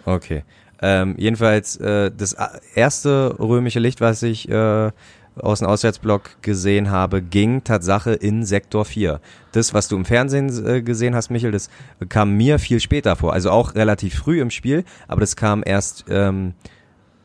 Okay. 0.05 0.45
Ähm, 0.83 1.15
jedenfalls 1.19 1.77
äh, 1.77 2.11
das 2.17 2.37
erste 2.75 3.37
römische 3.39 3.81
Licht, 3.81 4.01
was 4.01 4.23
ich 4.23 4.49
äh, 4.49 4.91
aus 5.39 5.59
dem 5.61 5.69
Auswärtsblock 5.69 6.43
gesehen 6.43 6.91
habe, 6.91 7.23
ging 7.23 7.65
Tatsache 7.65 8.13
in 8.13 8.45
Sektor 8.45 8.85
4. 8.85 9.21
Das, 9.53 9.75
was 9.75 9.89
du 9.89 9.97
im 9.97 10.05
Fernsehen 10.05 10.67
äh, 10.67 10.83
gesehen 10.83 11.15
hast, 11.15 11.31
Michel, 11.31 11.51
das 11.51 11.71
kam 12.09 12.37
mir 12.37 12.59
viel 12.59 12.81
später 12.81 13.17
vor. 13.17 13.33
Also 13.33 13.51
auch 13.51 13.75
relativ 13.75 14.15
früh 14.15 14.41
im 14.41 14.51
Spiel, 14.51 14.85
aber 15.09 15.21
das 15.21 15.37
kam 15.37 15.63
erst 15.65 16.07
ähm, 16.09 16.55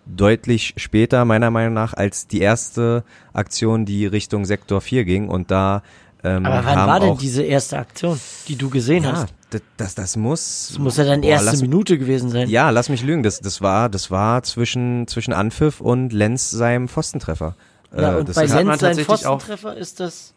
deutlich 0.05 0.73
später, 0.77 1.25
meiner 1.25 1.51
Meinung 1.51 1.73
nach, 1.73 1.93
als 1.93 2.27
die 2.27 2.41
erste 2.41 3.03
Aktion, 3.33 3.85
die 3.85 4.05
Richtung 4.05 4.45
Sektor 4.45 4.81
4 4.81 5.05
ging. 5.05 5.29
Und 5.29 5.51
da 5.51 5.83
ähm, 6.23 6.45
Aber 6.45 6.63
wann 6.63 6.75
haben 6.77 6.87
war 6.87 6.99
denn 6.99 7.17
diese 7.17 7.43
erste 7.43 7.77
Aktion, 7.79 8.19
die 8.47 8.55
du 8.55 8.69
gesehen 8.69 9.03
ja, 9.03 9.13
hast? 9.13 9.33
das, 9.49 9.61
das, 9.77 9.95
das 9.95 10.15
muss. 10.17 10.67
Das 10.69 10.79
muss 10.79 10.97
ja 10.97 11.03
dann 11.05 11.21
Boah, 11.21 11.29
erste 11.29 11.45
lass- 11.51 11.61
Minute 11.61 11.97
gewesen 11.97 12.29
sein. 12.29 12.47
ja, 12.49 12.69
lass 12.69 12.89
mich 12.89 13.03
lügen. 13.03 13.23
Das, 13.23 13.39
das 13.39 13.61
war, 13.61 13.89
das 13.89 14.11
war 14.11 14.43
zwischen, 14.43 15.07
zwischen 15.07 15.33
Anpfiff 15.33 15.81
und 15.81 16.13
Lenz 16.13 16.51
seinem 16.51 16.87
Pfostentreffer. 16.87 17.55
Ja, 17.95 18.13
Äh, 18.15 18.19
und 18.19 18.29
das 18.29 18.35
bei 18.35 18.41
Lenz 18.43 18.51
sein 18.51 18.67
tatsächlich 18.67 19.07
auch- 19.25 19.39
Pfostentreffer 19.41 19.75
ist 19.77 19.99
das. 19.99 20.33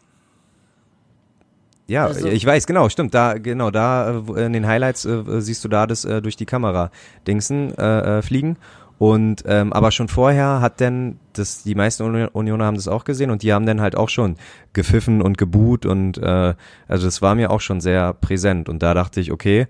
ja, 1.87 2.07
also- 2.07 2.27
ich 2.27 2.45
weiß, 2.45 2.65
genau, 2.65 2.89
stimmt. 2.89 3.13
Da, 3.13 3.35
genau, 3.37 3.69
da 3.71 4.23
äh, 4.35 4.45
in 4.45 4.53
den 4.53 4.65
Highlights 4.67 5.05
äh, 5.05 5.23
siehst 5.39 5.63
du 5.63 5.67
da 5.67 5.85
das 5.85 6.03
äh, 6.03 6.21
durch 6.21 6.35
die 6.35 6.45
Kamera 6.47 6.89
Dingsen 7.27 7.77
äh, 7.77 8.17
äh, 8.17 8.21
fliegen. 8.23 8.57
Und 8.97 9.43
ähm, 9.45 9.73
aber 9.73 9.91
schon 9.91 10.07
vorher 10.07 10.61
hat 10.61 10.79
denn 10.79 11.19
das, 11.33 11.63
die 11.63 11.75
meisten 11.75 12.03
Uni- 12.03 12.29
Unioner 12.31 12.65
haben 12.65 12.75
das 12.77 12.87
auch 12.87 13.03
gesehen 13.03 13.29
und 13.29 13.43
die 13.43 13.51
haben 13.51 13.65
dann 13.65 13.81
halt 13.81 13.97
auch 13.97 14.07
schon 14.07 14.37
gepfiffen 14.71 15.21
und 15.21 15.37
geboot 15.37 15.85
und 15.85 16.17
äh, 16.17 16.53
also 16.87 17.05
das 17.05 17.21
war 17.21 17.35
mir 17.35 17.51
auch 17.51 17.59
schon 17.59 17.81
sehr 17.81 18.13
präsent 18.13 18.69
und 18.69 18.81
da 18.81 18.93
dachte 18.93 19.19
ich, 19.19 19.33
okay, 19.33 19.67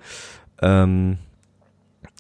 ähm, 0.62 1.18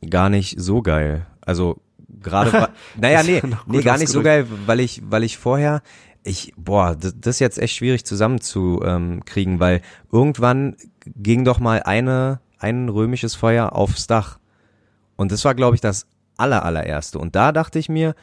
gar 0.10 0.30
nicht 0.30 0.60
so 0.60 0.82
geil. 0.82 1.28
Also 1.42 1.80
gerade, 2.22 2.70
naja, 3.00 3.22
nee, 3.22 3.42
nee, 3.68 3.82
gar 3.82 4.00
nicht 4.00 4.10
so 4.10 4.24
geil, 4.24 4.48
weil 4.66 4.80
ich, 4.80 5.04
weil 5.08 5.24
ich 5.24 5.38
vorher, 5.38 5.84
ich, 6.24 6.54
boah, 6.58 6.96
das, 7.00 7.14
das 7.22 7.36
ist 7.36 7.40
jetzt 7.40 7.60
echt 7.60 7.76
schwierig 7.76 8.04
zusammenzukriegen, 8.04 9.14
ähm, 9.14 9.26
kriegen, 9.26 9.60
weil 9.60 9.82
irgendwann 10.12 10.76
ging 11.06 11.46
doch 11.46 11.60
mal 11.60 11.84
eine, 11.84 12.40
ein 12.58 12.90
römisches 12.90 13.36
Feuer 13.36 13.74
aufs 13.74 14.08
Dach. 14.08 14.40
Und 15.18 15.32
das 15.32 15.46
war, 15.46 15.54
glaube 15.54 15.76
ich, 15.76 15.82
das 15.82 16.08
aller, 16.38 16.64
allererste. 16.64 17.20
Und 17.20 17.36
da 17.36 17.52
dachte 17.52 17.80
ich 17.80 17.90
mir, 17.90 18.16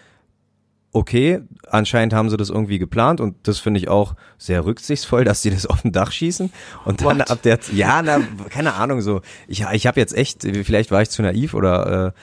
okay, 0.93 1.41
anscheinend 1.69 2.13
haben 2.13 2.29
sie 2.29 2.37
das 2.37 2.51
irgendwie 2.51 2.79
geplant 2.79 3.21
und 3.21 3.49
das 3.49 3.59
finde 3.59 3.81
ich 3.81 3.89
auch 3.89 4.15
sehr 4.39 4.65
rücksichtsvoll, 4.65 5.25
dass 5.25 5.43
sie 5.43 5.51
das 5.51 5.67
auf 5.67 5.83
dem 5.83 5.93
Dach 5.93 6.13
schießen 6.13 6.53
und 6.85 7.01
dann 7.01 7.21
What? 7.21 7.31
ab 7.31 7.43
der, 7.43 7.59
ja, 7.73 8.03
na, 8.03 8.21
keine 8.51 8.75
Ahnung, 8.75 9.01
so, 9.01 9.23
ich, 9.49 9.65
ich 9.73 9.87
habe 9.87 9.99
jetzt 9.99 10.15
echt, 10.17 10.43
vielleicht 10.43 10.91
war 10.91 11.03
ich 11.03 11.11
zu 11.11 11.23
naiv 11.23 11.55
oder 11.55 12.15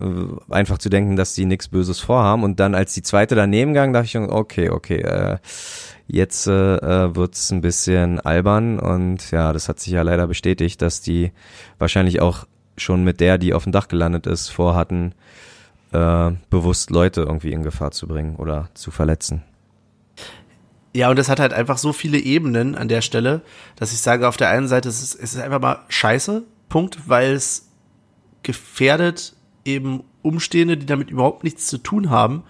äh, 0.00 0.02
einfach 0.50 0.78
zu 0.78 0.88
denken, 0.88 1.16
dass 1.16 1.34
die 1.34 1.44
nichts 1.44 1.68
Böses 1.68 2.00
vorhaben 2.00 2.42
und 2.42 2.58
dann 2.58 2.74
als 2.74 2.94
die 2.94 3.02
zweite 3.02 3.34
daneben 3.34 3.74
gang, 3.74 3.92
dachte 3.92 4.06
ich 4.06 4.12
schon, 4.12 4.30
okay, 4.30 4.70
okay, 4.70 5.00
äh, 5.00 5.36
jetzt 6.06 6.46
äh, 6.46 6.76
äh, 6.76 7.14
wird's 7.14 7.50
ein 7.50 7.60
bisschen 7.60 8.20
albern 8.20 8.78
und 8.78 9.30
ja, 9.30 9.52
das 9.52 9.68
hat 9.68 9.80
sich 9.80 9.92
ja 9.92 10.02
leider 10.02 10.26
bestätigt, 10.26 10.80
dass 10.80 11.00
die 11.00 11.32
wahrscheinlich 11.78 12.20
auch 12.20 12.46
schon 12.76 13.04
mit 13.04 13.20
der, 13.20 13.38
die 13.38 13.54
auf 13.54 13.64
dem 13.64 13.72
Dach 13.72 13.88
gelandet 13.88 14.26
ist, 14.26 14.48
vorhatten, 14.48 15.14
äh, 15.92 16.30
bewusst 16.50 16.90
Leute 16.90 17.22
irgendwie 17.22 17.52
in 17.52 17.62
Gefahr 17.62 17.90
zu 17.90 18.06
bringen 18.06 18.36
oder 18.36 18.68
zu 18.74 18.90
verletzen. 18.90 19.42
Ja, 20.94 21.10
und 21.10 21.18
das 21.18 21.28
hat 21.28 21.40
halt 21.40 21.52
einfach 21.52 21.76
so 21.76 21.92
viele 21.92 22.18
Ebenen 22.18 22.74
an 22.74 22.88
der 22.88 23.02
Stelle, 23.02 23.42
dass 23.76 23.92
ich 23.92 24.00
sage, 24.00 24.26
auf 24.26 24.38
der 24.38 24.48
einen 24.48 24.66
Seite 24.66 24.88
es 24.88 25.02
ist 25.02 25.14
es 25.14 25.34
ist 25.34 25.40
einfach 25.40 25.60
mal 25.60 25.80
scheiße, 25.88 26.42
Punkt, 26.68 27.08
weil 27.08 27.32
es 27.32 27.68
gefährdet 28.42 29.34
eben 29.64 30.04
Umstehende, 30.22 30.76
die 30.76 30.86
damit 30.86 31.10
überhaupt 31.10 31.44
nichts 31.44 31.66
zu 31.66 31.78
tun 31.78 32.10
haben, 32.10 32.44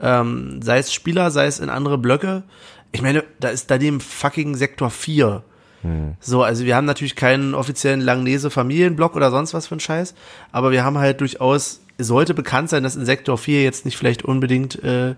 ähm, 0.00 0.62
sei 0.62 0.78
es 0.78 0.92
Spieler, 0.92 1.30
sei 1.30 1.46
es 1.46 1.58
in 1.58 1.68
andere 1.68 1.98
Blöcke. 1.98 2.44
Ich 2.92 3.02
meine, 3.02 3.24
da 3.40 3.48
ist 3.48 3.70
daneben 3.70 4.00
fucking 4.00 4.54
Sektor 4.54 4.90
4. 4.90 5.42
So, 6.20 6.42
also 6.42 6.64
wir 6.64 6.76
haben 6.76 6.84
natürlich 6.84 7.16
keinen 7.16 7.54
offiziellen 7.54 8.00
Langnese 8.00 8.50
Familienblock 8.50 9.16
oder 9.16 9.30
sonst 9.30 9.54
was 9.54 9.66
für 9.66 9.76
ein 9.76 9.80
Scheiß, 9.80 10.14
aber 10.52 10.70
wir 10.72 10.84
haben 10.84 10.98
halt 10.98 11.20
durchaus, 11.20 11.80
sollte 11.98 12.34
bekannt 12.34 12.68
sein, 12.68 12.82
dass 12.82 12.96
in 12.96 13.06
Sektor 13.06 13.38
4 13.38 13.62
jetzt 13.62 13.84
nicht 13.84 13.96
vielleicht 13.96 14.24
unbedingt 14.24 14.82
äh, 14.84 15.14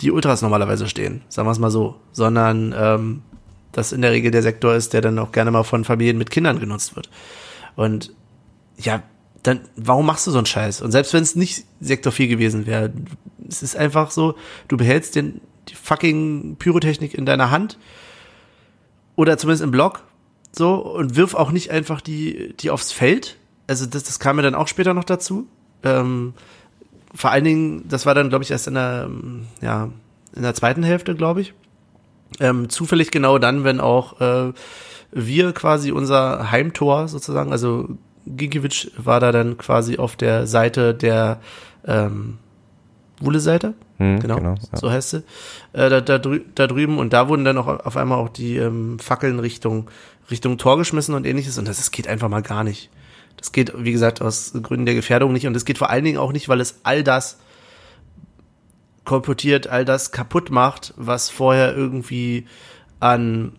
die 0.00 0.10
Ultras 0.10 0.42
normalerweise 0.42 0.88
stehen, 0.88 1.22
sagen 1.28 1.46
wir 1.46 1.52
es 1.52 1.58
mal 1.58 1.70
so, 1.70 1.96
sondern 2.12 2.74
ähm, 2.76 3.22
dass 3.72 3.92
in 3.92 4.00
der 4.00 4.12
Regel 4.12 4.30
der 4.30 4.42
Sektor 4.42 4.74
ist, 4.74 4.94
der 4.94 5.02
dann 5.02 5.18
auch 5.18 5.32
gerne 5.32 5.50
mal 5.50 5.64
von 5.64 5.84
Familien 5.84 6.16
mit 6.16 6.30
Kindern 6.30 6.60
genutzt 6.60 6.96
wird. 6.96 7.10
Und 7.74 8.12
ja, 8.78 9.02
dann, 9.42 9.60
warum 9.76 10.06
machst 10.06 10.26
du 10.26 10.30
so 10.30 10.38
einen 10.38 10.46
Scheiß? 10.46 10.80
Und 10.80 10.92
selbst 10.92 11.12
wenn 11.12 11.22
es 11.22 11.36
nicht 11.36 11.66
Sektor 11.80 12.10
4 12.10 12.28
gewesen 12.28 12.66
wäre, 12.66 12.92
es 13.46 13.62
ist 13.62 13.76
einfach 13.76 14.10
so, 14.10 14.34
du 14.68 14.76
behältst 14.78 15.14
den, 15.14 15.42
die 15.68 15.74
fucking 15.74 16.56
Pyrotechnik 16.58 17.14
in 17.14 17.26
deiner 17.26 17.50
Hand 17.50 17.78
oder 19.14 19.38
zumindest 19.38 19.62
im 19.62 19.70
Block, 19.70 20.02
so, 20.56 20.74
und 20.74 21.16
wirf 21.16 21.34
auch 21.34 21.50
nicht 21.50 21.70
einfach 21.70 22.00
die, 22.00 22.54
die 22.60 22.70
aufs 22.70 22.92
Feld. 22.92 23.36
Also 23.66 23.86
das, 23.86 24.04
das 24.04 24.18
kam 24.18 24.36
mir 24.36 24.42
dann 24.42 24.54
auch 24.54 24.68
später 24.68 24.94
noch 24.94 25.04
dazu. 25.04 25.46
Ähm, 25.82 26.34
vor 27.14 27.30
allen 27.30 27.44
Dingen, 27.44 27.88
das 27.88 28.06
war 28.06 28.14
dann, 28.14 28.28
glaube 28.28 28.44
ich, 28.44 28.50
erst 28.50 28.68
in 28.68 28.74
der, 28.74 29.10
ja, 29.60 29.90
in 30.34 30.42
der 30.42 30.54
zweiten 30.54 30.82
Hälfte, 30.82 31.14
glaube 31.14 31.40
ich. 31.40 31.54
Ähm, 32.40 32.68
zufällig 32.68 33.10
genau 33.10 33.38
dann, 33.38 33.64
wenn 33.64 33.80
auch 33.80 34.20
äh, 34.20 34.52
wir 35.12 35.52
quasi 35.52 35.92
unser 35.92 36.50
Heimtor 36.50 37.08
sozusagen, 37.08 37.52
also 37.52 37.88
Ginkiewicz 38.26 38.88
war 38.96 39.20
da 39.20 39.32
dann 39.32 39.56
quasi 39.56 39.98
auf 39.98 40.16
der 40.16 40.46
Seite 40.46 40.94
der 40.94 41.40
ähm, 41.86 42.38
Wulle-Seite, 43.20 43.74
Hm, 43.98 44.20
genau, 44.20 44.36
genau, 44.36 44.54
ja. 44.54 44.78
so 44.78 44.90
heißt 44.90 45.10
sie, 45.10 45.16
äh, 45.72 45.88
da, 45.88 46.00
da, 46.00 46.18
drü 46.18 46.40
da 46.54 46.66
drüben 46.66 46.98
und 46.98 47.12
da 47.12 47.28
wurden 47.28 47.44
dann 47.44 47.56
auch 47.56 47.66
auf 47.66 47.96
einmal 47.96 48.18
auch 48.18 48.28
die 48.28 48.56
ähm, 48.56 48.98
Fackeln 48.98 49.38
Richtung, 49.38 49.90
Richtung 50.30 50.58
Tor 50.58 50.76
geschmissen 50.76 51.14
und 51.14 51.26
ähnliches 51.26 51.56
und 51.56 51.66
das, 51.66 51.78
das 51.78 51.90
geht 51.90 52.08
einfach 52.08 52.28
mal 52.28 52.42
gar 52.42 52.62
nicht. 52.62 52.90
Das 53.38 53.52
geht, 53.52 53.72
wie 53.76 53.92
gesagt, 53.92 54.20
aus 54.20 54.52
Gründen 54.62 54.86
der 54.86 54.94
Gefährdung 54.94 55.32
nicht 55.32 55.46
und 55.46 55.56
es 55.56 55.64
geht 55.64 55.78
vor 55.78 55.90
allen 55.90 56.04
Dingen 56.04 56.18
auch 56.18 56.32
nicht, 56.32 56.48
weil 56.48 56.60
es 56.60 56.80
all 56.82 57.02
das 57.02 57.38
kolportiert, 59.04 59.66
all 59.66 59.84
das 59.84 60.12
kaputt 60.12 60.50
macht, 60.50 60.92
was 60.96 61.30
vorher 61.30 61.74
irgendwie 61.74 62.46
an 63.00 63.52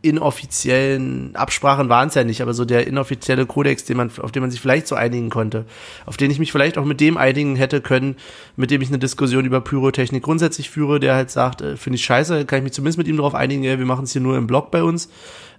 inoffiziellen 0.00 1.34
Absprachen 1.34 1.88
waren 1.88 2.08
es 2.08 2.14
ja 2.14 2.22
nicht, 2.22 2.40
aber 2.40 2.54
so 2.54 2.64
der 2.64 2.86
inoffizielle 2.86 3.46
Kodex, 3.46 3.84
den 3.84 3.96
man, 3.96 4.10
auf 4.22 4.30
den 4.30 4.42
man 4.42 4.50
sich 4.50 4.60
vielleicht 4.60 4.86
so 4.86 4.94
einigen 4.94 5.28
konnte, 5.28 5.64
auf 6.06 6.16
den 6.16 6.30
ich 6.30 6.38
mich 6.38 6.52
vielleicht 6.52 6.78
auch 6.78 6.84
mit 6.84 7.00
dem 7.00 7.16
einigen 7.16 7.56
hätte 7.56 7.80
können, 7.80 8.14
mit 8.54 8.70
dem 8.70 8.80
ich 8.80 8.88
eine 8.88 9.00
Diskussion 9.00 9.44
über 9.44 9.60
Pyrotechnik 9.60 10.22
grundsätzlich 10.22 10.70
führe, 10.70 11.00
der 11.00 11.16
halt 11.16 11.30
sagt, 11.30 11.62
äh, 11.62 11.76
finde 11.76 11.96
ich 11.96 12.04
scheiße, 12.04 12.44
kann 12.44 12.58
ich 12.58 12.64
mich 12.64 12.72
zumindest 12.72 12.98
mit 12.98 13.08
ihm 13.08 13.16
darauf 13.16 13.34
einigen, 13.34 13.64
ja, 13.64 13.78
wir 13.78 13.86
machen 13.86 14.04
es 14.04 14.12
hier 14.12 14.22
nur 14.22 14.36
im 14.36 14.46
Blog 14.46 14.70
bei 14.70 14.84
uns 14.84 15.08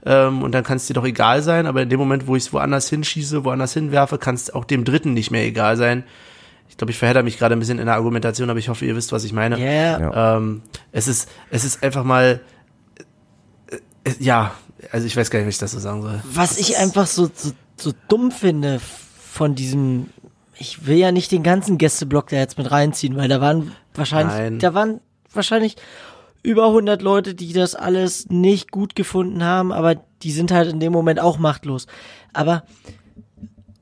ähm, 0.06 0.42
und 0.42 0.54
dann 0.54 0.64
kann 0.64 0.78
es 0.78 0.88
dir 0.88 0.94
doch 0.94 1.06
egal 1.06 1.42
sein, 1.42 1.66
aber 1.66 1.82
in 1.82 1.90
dem 1.90 2.00
Moment, 2.00 2.26
wo 2.26 2.38
ich 2.38 2.44
es 2.44 2.54
woanders 2.54 2.90
hinschieße, 2.90 3.44
woanders 3.44 3.74
hinwerfe, 3.74 4.18
kann 4.18 4.36
es 4.36 4.54
auch 4.54 4.64
dem 4.64 4.86
Dritten 4.86 5.14
nicht 5.14 5.32
mehr 5.32 5.44
egal 5.44 5.76
sein. 5.76 6.06
Ich 6.70 6.78
glaube, 6.78 6.92
ich 6.92 6.98
verhedder 6.98 7.24
mich 7.24 7.38
gerade 7.38 7.58
ein 7.58 7.60
bisschen 7.60 7.80
in 7.80 7.88
der 7.88 7.96
Argumentation, 7.96 8.50
aber 8.50 8.60
ich 8.60 8.70
hoffe, 8.70 8.86
ihr 8.86 8.96
wisst, 8.96 9.12
was 9.12 9.26
ich 9.26 9.34
meine. 9.34 9.58
Yeah. 9.58 10.00
Ja. 10.00 10.38
Ähm, 10.38 10.62
es 10.94 11.10
ist, 11.10 11.30
es 11.50 11.66
ist 11.66 11.84
einfach 11.84 12.06
mal, 12.06 12.40
ja, 14.20 14.54
also 14.92 15.06
ich 15.06 15.16
weiß 15.16 15.30
gar 15.30 15.40
nicht, 15.40 15.48
wie 15.48 15.52
ich 15.52 15.58
das 15.58 15.72
so 15.72 15.80
sagen 15.80 16.02
soll. 16.02 16.22
Was 16.32 16.58
ich 16.58 16.78
einfach 16.78 17.08
so, 17.08 17.30
so, 17.34 17.52
so 17.78 17.92
dumm 18.08 18.32
finde 18.32 18.80
von 18.80 19.56
diesem, 19.56 20.10
ich 20.58 20.86
will 20.86 20.98
ja 20.98 21.12
nicht 21.12 21.32
den 21.32 21.44
ganzen 21.44 21.78
Gästeblock 21.78 22.30
da 22.30 22.38
jetzt 22.38 22.58
mit 22.58 22.72
reinziehen, 22.72 23.16
weil 23.16 23.28
da 23.28 23.42
waren 23.42 23.72
wahrscheinlich, 23.94 24.36
Nein. 24.36 24.60
da 24.60 24.74
waren 24.74 25.02
wahrscheinlich 25.34 25.76
über 26.42 26.68
100 26.68 27.02
Leute, 27.02 27.36
die 27.36 27.54
das 27.54 27.76
alles 27.76 28.30
nicht 28.30 28.72
gut 28.72 28.96
gefunden 28.96 29.44
haben, 29.44 29.72
aber 29.72 29.96
die 30.24 30.32
sind 30.32 30.52
halt 30.52 30.70
in 30.70 30.80
dem 30.80 30.94
Moment 30.94 31.20
auch 31.20 31.38
machtlos. 31.38 31.88
Aber 32.34 32.64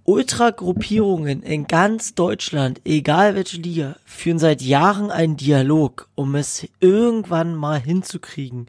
Ultragruppierungen 0.05 1.43
in 1.43 1.67
ganz 1.67 2.15
Deutschland, 2.15 2.81
egal 2.85 3.35
welche 3.35 3.57
Liga, 3.57 3.97
führen 4.05 4.39
seit 4.39 4.61
Jahren 4.61 5.11
einen 5.11 5.37
Dialog, 5.37 6.07
um 6.15 6.35
es 6.35 6.65
irgendwann 6.79 7.55
mal 7.55 7.79
hinzukriegen, 7.79 8.67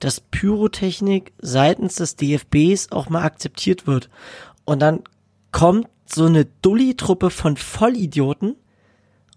dass 0.00 0.20
Pyrotechnik 0.20 1.32
seitens 1.38 1.96
des 1.96 2.16
DFBs 2.16 2.90
auch 2.90 3.08
mal 3.08 3.22
akzeptiert 3.22 3.86
wird. 3.86 4.10
Und 4.64 4.80
dann 4.80 5.04
kommt 5.52 5.88
so 6.06 6.26
eine 6.26 6.46
Dulli-Truppe 6.62 7.30
von 7.30 7.56
Vollidioten 7.56 8.56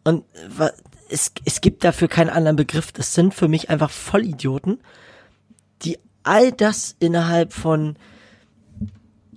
und 0.04 0.26
es, 1.10 1.32
es 1.46 1.62
gibt 1.62 1.84
dafür 1.84 2.08
keinen 2.08 2.30
anderen 2.30 2.56
Begriff. 2.56 2.92
Das 2.92 3.14
sind 3.14 3.34
für 3.34 3.48
mich 3.48 3.70
einfach 3.70 3.92
Vollidioten, 3.92 4.80
die 5.84 6.00
all 6.24 6.52
das 6.52 6.96
innerhalb 7.00 7.54
von 7.54 7.98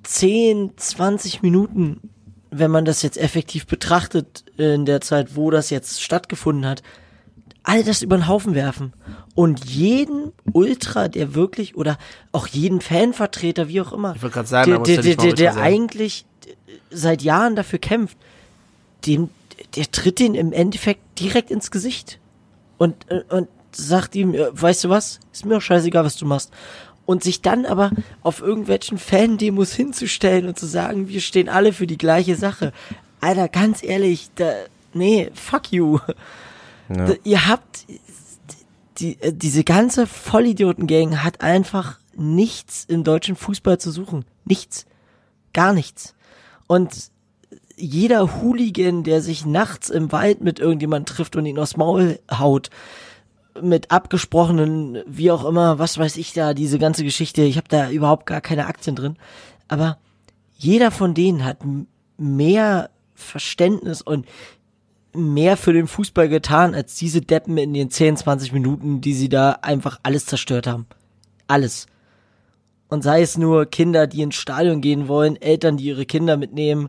10, 0.02 0.72
20 0.76 1.42
Minuten, 1.42 2.10
wenn 2.50 2.70
man 2.70 2.84
das 2.84 3.02
jetzt 3.02 3.18
effektiv 3.18 3.66
betrachtet, 3.66 4.44
in 4.56 4.86
der 4.86 5.00
Zeit, 5.00 5.36
wo 5.36 5.50
das 5.50 5.70
jetzt 5.70 6.02
stattgefunden 6.02 6.64
hat, 6.64 6.82
all 7.66 7.82
das 7.82 8.00
über 8.02 8.16
den 8.16 8.28
Haufen 8.28 8.54
werfen 8.54 8.92
und 9.34 9.64
jeden 9.66 10.32
Ultra, 10.52 11.08
der 11.08 11.34
wirklich 11.34 11.76
oder 11.76 11.98
auch 12.32 12.46
jeden 12.46 12.80
Fanvertreter, 12.80 13.68
wie 13.68 13.80
auch 13.80 13.92
immer, 13.92 14.14
Ich 14.14 14.22
sagen, 14.46 14.70
der, 14.70 14.78
der, 14.82 15.02
der, 15.02 15.16
der, 15.16 15.32
der 15.34 15.56
eigentlich 15.56 16.24
seit 16.90 17.22
Jahren 17.22 17.56
dafür 17.56 17.80
kämpft, 17.80 18.16
dem, 19.04 19.30
der 19.74 19.90
tritt 19.90 20.20
den 20.20 20.34
im 20.34 20.52
Endeffekt 20.52 21.00
direkt 21.18 21.50
ins 21.50 21.72
Gesicht 21.72 22.20
und, 22.78 22.94
und 23.30 23.48
sagt 23.72 24.14
ihm, 24.14 24.34
äh, 24.34 24.46
weißt 24.52 24.84
du 24.84 24.88
was, 24.88 25.18
ist 25.32 25.44
mir 25.44 25.56
auch 25.56 25.62
scheißegal, 25.62 26.04
was 26.04 26.16
du 26.16 26.24
machst. 26.24 26.52
Und 27.04 27.22
sich 27.22 27.42
dann 27.42 27.66
aber 27.66 27.90
auf 28.22 28.40
irgendwelchen 28.40 28.98
Fan-Demos 28.98 29.72
hinzustellen 29.72 30.48
und 30.48 30.58
zu 30.58 30.66
sagen, 30.66 31.08
wir 31.08 31.20
stehen 31.20 31.48
alle 31.48 31.72
für 31.72 31.86
die 31.86 31.98
gleiche 31.98 32.36
Sache. 32.36 32.72
Alter, 33.20 33.48
ganz 33.48 33.82
ehrlich, 33.82 34.30
da, 34.36 34.52
nee, 34.92 35.30
fuck 35.34 35.72
you. 35.72 35.98
Ja. 36.89 37.12
Ihr 37.24 37.49
habt, 37.49 37.87
die, 38.99 39.20
äh, 39.20 39.32
diese 39.32 39.64
ganze 39.64 40.07
Vollidioten-Gang 40.07 41.22
hat 41.22 41.41
einfach 41.41 41.99
nichts 42.14 42.84
im 42.84 43.05
deutschen 43.05 43.37
Fußball 43.37 43.78
zu 43.78 43.91
suchen. 43.91 44.24
Nichts. 44.45 44.87
Gar 45.53 45.72
nichts. 45.72 46.14
Und 46.66 47.11
jeder 47.76 48.41
Hooligan, 48.41 49.03
der 49.03 49.20
sich 49.20 49.45
nachts 49.45 49.91
im 49.91 50.11
Wald 50.12 50.41
mit 50.41 50.59
irgendjemand 50.59 51.09
trifft 51.09 51.37
und 51.37 51.47
ihn 51.47 51.59
aufs 51.59 51.76
Maul 51.76 52.18
haut, 52.30 52.70
mit 53.62 53.91
abgesprochenen, 53.91 55.03
wie 55.07 55.30
auch 55.30 55.45
immer, 55.45 55.78
was 55.78 55.99
weiß 55.99 56.16
ich 56.16 56.32
da, 56.32 56.55
diese 56.55 56.78
ganze 56.78 57.05
Geschichte, 57.05 57.43
ich 57.43 57.57
habe 57.57 57.68
da 57.68 57.91
überhaupt 57.91 58.26
gar 58.26 58.41
keine 58.41 58.66
Aktien 58.66 58.97
drin, 58.97 59.16
aber 59.68 59.99
jeder 60.57 60.91
von 60.91 61.14
denen 61.14 61.45
hat 61.45 61.59
mehr 62.18 62.91
Verständnis 63.14 64.03
und 64.03 64.26
mehr 65.16 65.56
für 65.56 65.72
den 65.72 65.86
Fußball 65.86 66.28
getan, 66.28 66.74
als 66.74 66.96
diese 66.96 67.20
Deppen 67.20 67.58
in 67.58 67.74
den 67.74 67.90
10, 67.90 68.16
20 68.18 68.52
Minuten, 68.52 69.00
die 69.00 69.14
sie 69.14 69.28
da 69.28 69.52
einfach 69.62 69.98
alles 70.02 70.26
zerstört 70.26 70.66
haben. 70.66 70.86
Alles. 71.46 71.86
Und 72.88 73.02
sei 73.02 73.22
es 73.22 73.36
nur 73.36 73.66
Kinder, 73.66 74.06
die 74.06 74.22
ins 74.22 74.36
Stadion 74.36 74.80
gehen 74.80 75.08
wollen, 75.08 75.40
Eltern, 75.40 75.76
die 75.76 75.86
ihre 75.86 76.06
Kinder 76.06 76.36
mitnehmen. 76.36 76.88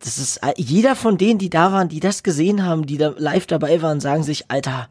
Das 0.00 0.18
ist, 0.18 0.38
äh, 0.38 0.52
jeder 0.56 0.94
von 0.94 1.18
denen, 1.18 1.38
die 1.38 1.50
da 1.50 1.72
waren, 1.72 1.88
die 1.88 2.00
das 2.00 2.22
gesehen 2.22 2.64
haben, 2.64 2.86
die 2.86 2.98
da 2.98 3.14
live 3.16 3.46
dabei 3.46 3.80
waren, 3.82 4.00
sagen 4.00 4.22
sich, 4.22 4.50
Alter, 4.50 4.88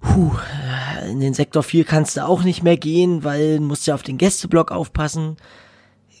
puh, 0.00 0.32
äh, 1.00 1.10
in 1.10 1.20
den 1.20 1.34
Sektor 1.34 1.62
4 1.62 1.84
kannst 1.84 2.16
du 2.16 2.26
auch 2.26 2.42
nicht 2.42 2.62
mehr 2.62 2.76
gehen, 2.76 3.24
weil 3.24 3.58
musst 3.60 3.86
ja 3.86 3.94
auf 3.94 4.02
den 4.02 4.18
Gästeblock 4.18 4.70
aufpassen. 4.70 5.36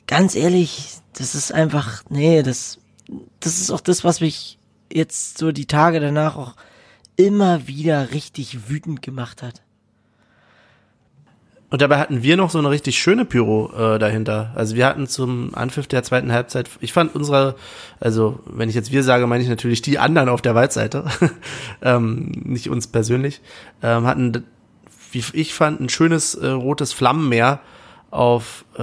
Ganz 0.06 0.34
ehrlich, 0.34 0.96
das 1.12 1.34
ist 1.34 1.52
einfach, 1.52 2.02
nee, 2.08 2.42
das, 2.42 2.78
das 3.40 3.60
ist 3.60 3.70
auch 3.70 3.80
das, 3.80 4.04
was 4.04 4.20
mich 4.20 4.58
jetzt 4.92 5.38
so 5.38 5.52
die 5.52 5.66
Tage 5.66 6.00
danach 6.00 6.36
auch 6.36 6.54
immer 7.16 7.66
wieder 7.66 8.12
richtig 8.12 8.68
wütend 8.68 9.02
gemacht 9.02 9.42
hat. 9.42 9.62
Und 11.72 11.80
dabei 11.80 11.98
hatten 11.98 12.22
wir 12.22 12.36
noch 12.36 12.50
so 12.50 12.58
eine 12.58 12.68
richtig 12.68 12.98
schöne 12.98 13.24
Pyro 13.24 13.72
äh, 13.74 13.98
dahinter. 13.98 14.52
Also 14.54 14.76
wir 14.76 14.84
hatten 14.84 15.06
zum 15.06 15.54
Anpfiff 15.54 15.86
der 15.86 16.02
zweiten 16.02 16.30
Halbzeit, 16.30 16.68
ich 16.80 16.92
fand 16.92 17.14
unsere, 17.14 17.54
also 17.98 18.40
wenn 18.44 18.68
ich 18.68 18.74
jetzt 18.74 18.92
wir 18.92 19.02
sage, 19.02 19.26
meine 19.26 19.42
ich 19.42 19.48
natürlich 19.48 19.80
die 19.80 19.98
anderen 19.98 20.28
auf 20.28 20.42
der 20.42 20.54
Waldseite, 20.54 21.06
ähm, 21.82 22.30
nicht 22.44 22.68
uns 22.68 22.88
persönlich, 22.88 23.40
ähm, 23.82 24.06
hatten, 24.06 24.44
wie 25.12 25.24
ich 25.32 25.54
fand, 25.54 25.80
ein 25.80 25.88
schönes 25.88 26.34
äh, 26.34 26.48
rotes 26.48 26.92
Flammenmeer 26.92 27.60
auf, 28.10 28.66
äh, 28.76 28.82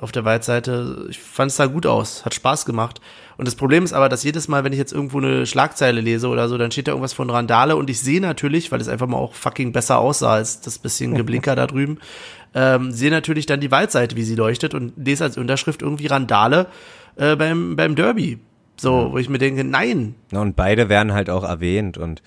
auf 0.00 0.12
der 0.12 0.24
Waldseite. 0.24 1.08
Ich 1.10 1.18
fand 1.18 1.50
es 1.50 1.56
sah 1.56 1.66
gut 1.66 1.86
aus, 1.86 2.24
hat 2.24 2.34
Spaß 2.34 2.66
gemacht. 2.66 3.00
Und 3.38 3.46
das 3.46 3.54
Problem 3.54 3.84
ist 3.84 3.92
aber, 3.92 4.08
dass 4.08 4.24
jedes 4.24 4.48
Mal, 4.48 4.64
wenn 4.64 4.72
ich 4.72 4.80
jetzt 4.80 4.92
irgendwo 4.92 5.18
eine 5.18 5.46
Schlagzeile 5.46 6.00
lese 6.00 6.26
oder 6.26 6.48
so, 6.48 6.58
dann 6.58 6.72
steht 6.72 6.88
da 6.88 6.92
irgendwas 6.92 7.12
von 7.12 7.30
Randale 7.30 7.76
und 7.76 7.88
ich 7.88 8.00
sehe 8.00 8.20
natürlich, 8.20 8.72
weil 8.72 8.80
es 8.80 8.88
einfach 8.88 9.06
mal 9.06 9.16
auch 9.16 9.32
fucking 9.32 9.70
besser 9.70 9.98
aussah 9.98 10.34
als 10.34 10.60
das 10.60 10.80
bisschen 10.80 11.14
Geblinker 11.14 11.54
da 11.54 11.68
drüben, 11.68 11.98
ähm, 12.54 12.90
sehe 12.90 13.12
natürlich 13.12 13.46
dann 13.46 13.60
die 13.60 13.70
Waldseite, 13.70 14.16
wie 14.16 14.24
sie 14.24 14.34
leuchtet 14.34 14.74
und 14.74 14.92
lese 14.96 15.22
als 15.22 15.38
Unterschrift 15.38 15.82
irgendwie 15.82 16.08
Randale 16.08 16.66
äh, 17.14 17.36
beim, 17.36 17.76
beim 17.76 17.94
Derby. 17.94 18.40
So, 18.76 19.12
wo 19.12 19.18
ich 19.18 19.28
mir 19.28 19.38
denke, 19.38 19.62
nein, 19.62 20.16
Und 20.32 20.56
beide 20.56 20.88
werden 20.88 21.12
halt 21.12 21.30
auch 21.30 21.44
erwähnt 21.44 21.96
und 21.96 22.22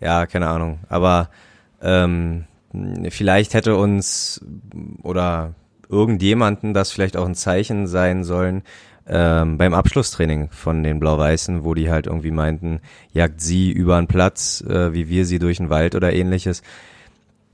ja, 0.00 0.24
keine 0.24 0.48
Ahnung. 0.48 0.80
Aber 0.88 1.28
ähm, 1.82 2.44
vielleicht 3.10 3.52
hätte 3.52 3.76
uns 3.76 4.42
oder 5.02 5.54
irgendjemanden 5.90 6.72
das 6.72 6.90
vielleicht 6.90 7.18
auch 7.18 7.26
ein 7.26 7.34
Zeichen 7.34 7.86
sein 7.86 8.24
sollen 8.24 8.62
ähm, 9.06 9.58
beim 9.58 9.74
Abschlusstraining 9.74 10.48
von 10.50 10.82
den 10.82 10.98
Blau-Weißen, 10.98 11.64
wo 11.64 11.74
die 11.74 11.90
halt 11.90 12.06
irgendwie 12.06 12.30
meinten, 12.30 12.80
jagt 13.12 13.40
sie 13.40 13.70
über 13.70 13.96
einen 13.96 14.06
Platz, 14.06 14.62
äh, 14.62 14.94
wie 14.94 15.08
wir 15.08 15.26
sie 15.26 15.38
durch 15.38 15.58
den 15.58 15.70
Wald 15.70 15.94
oder 15.94 16.12
ähnliches. 16.12 16.62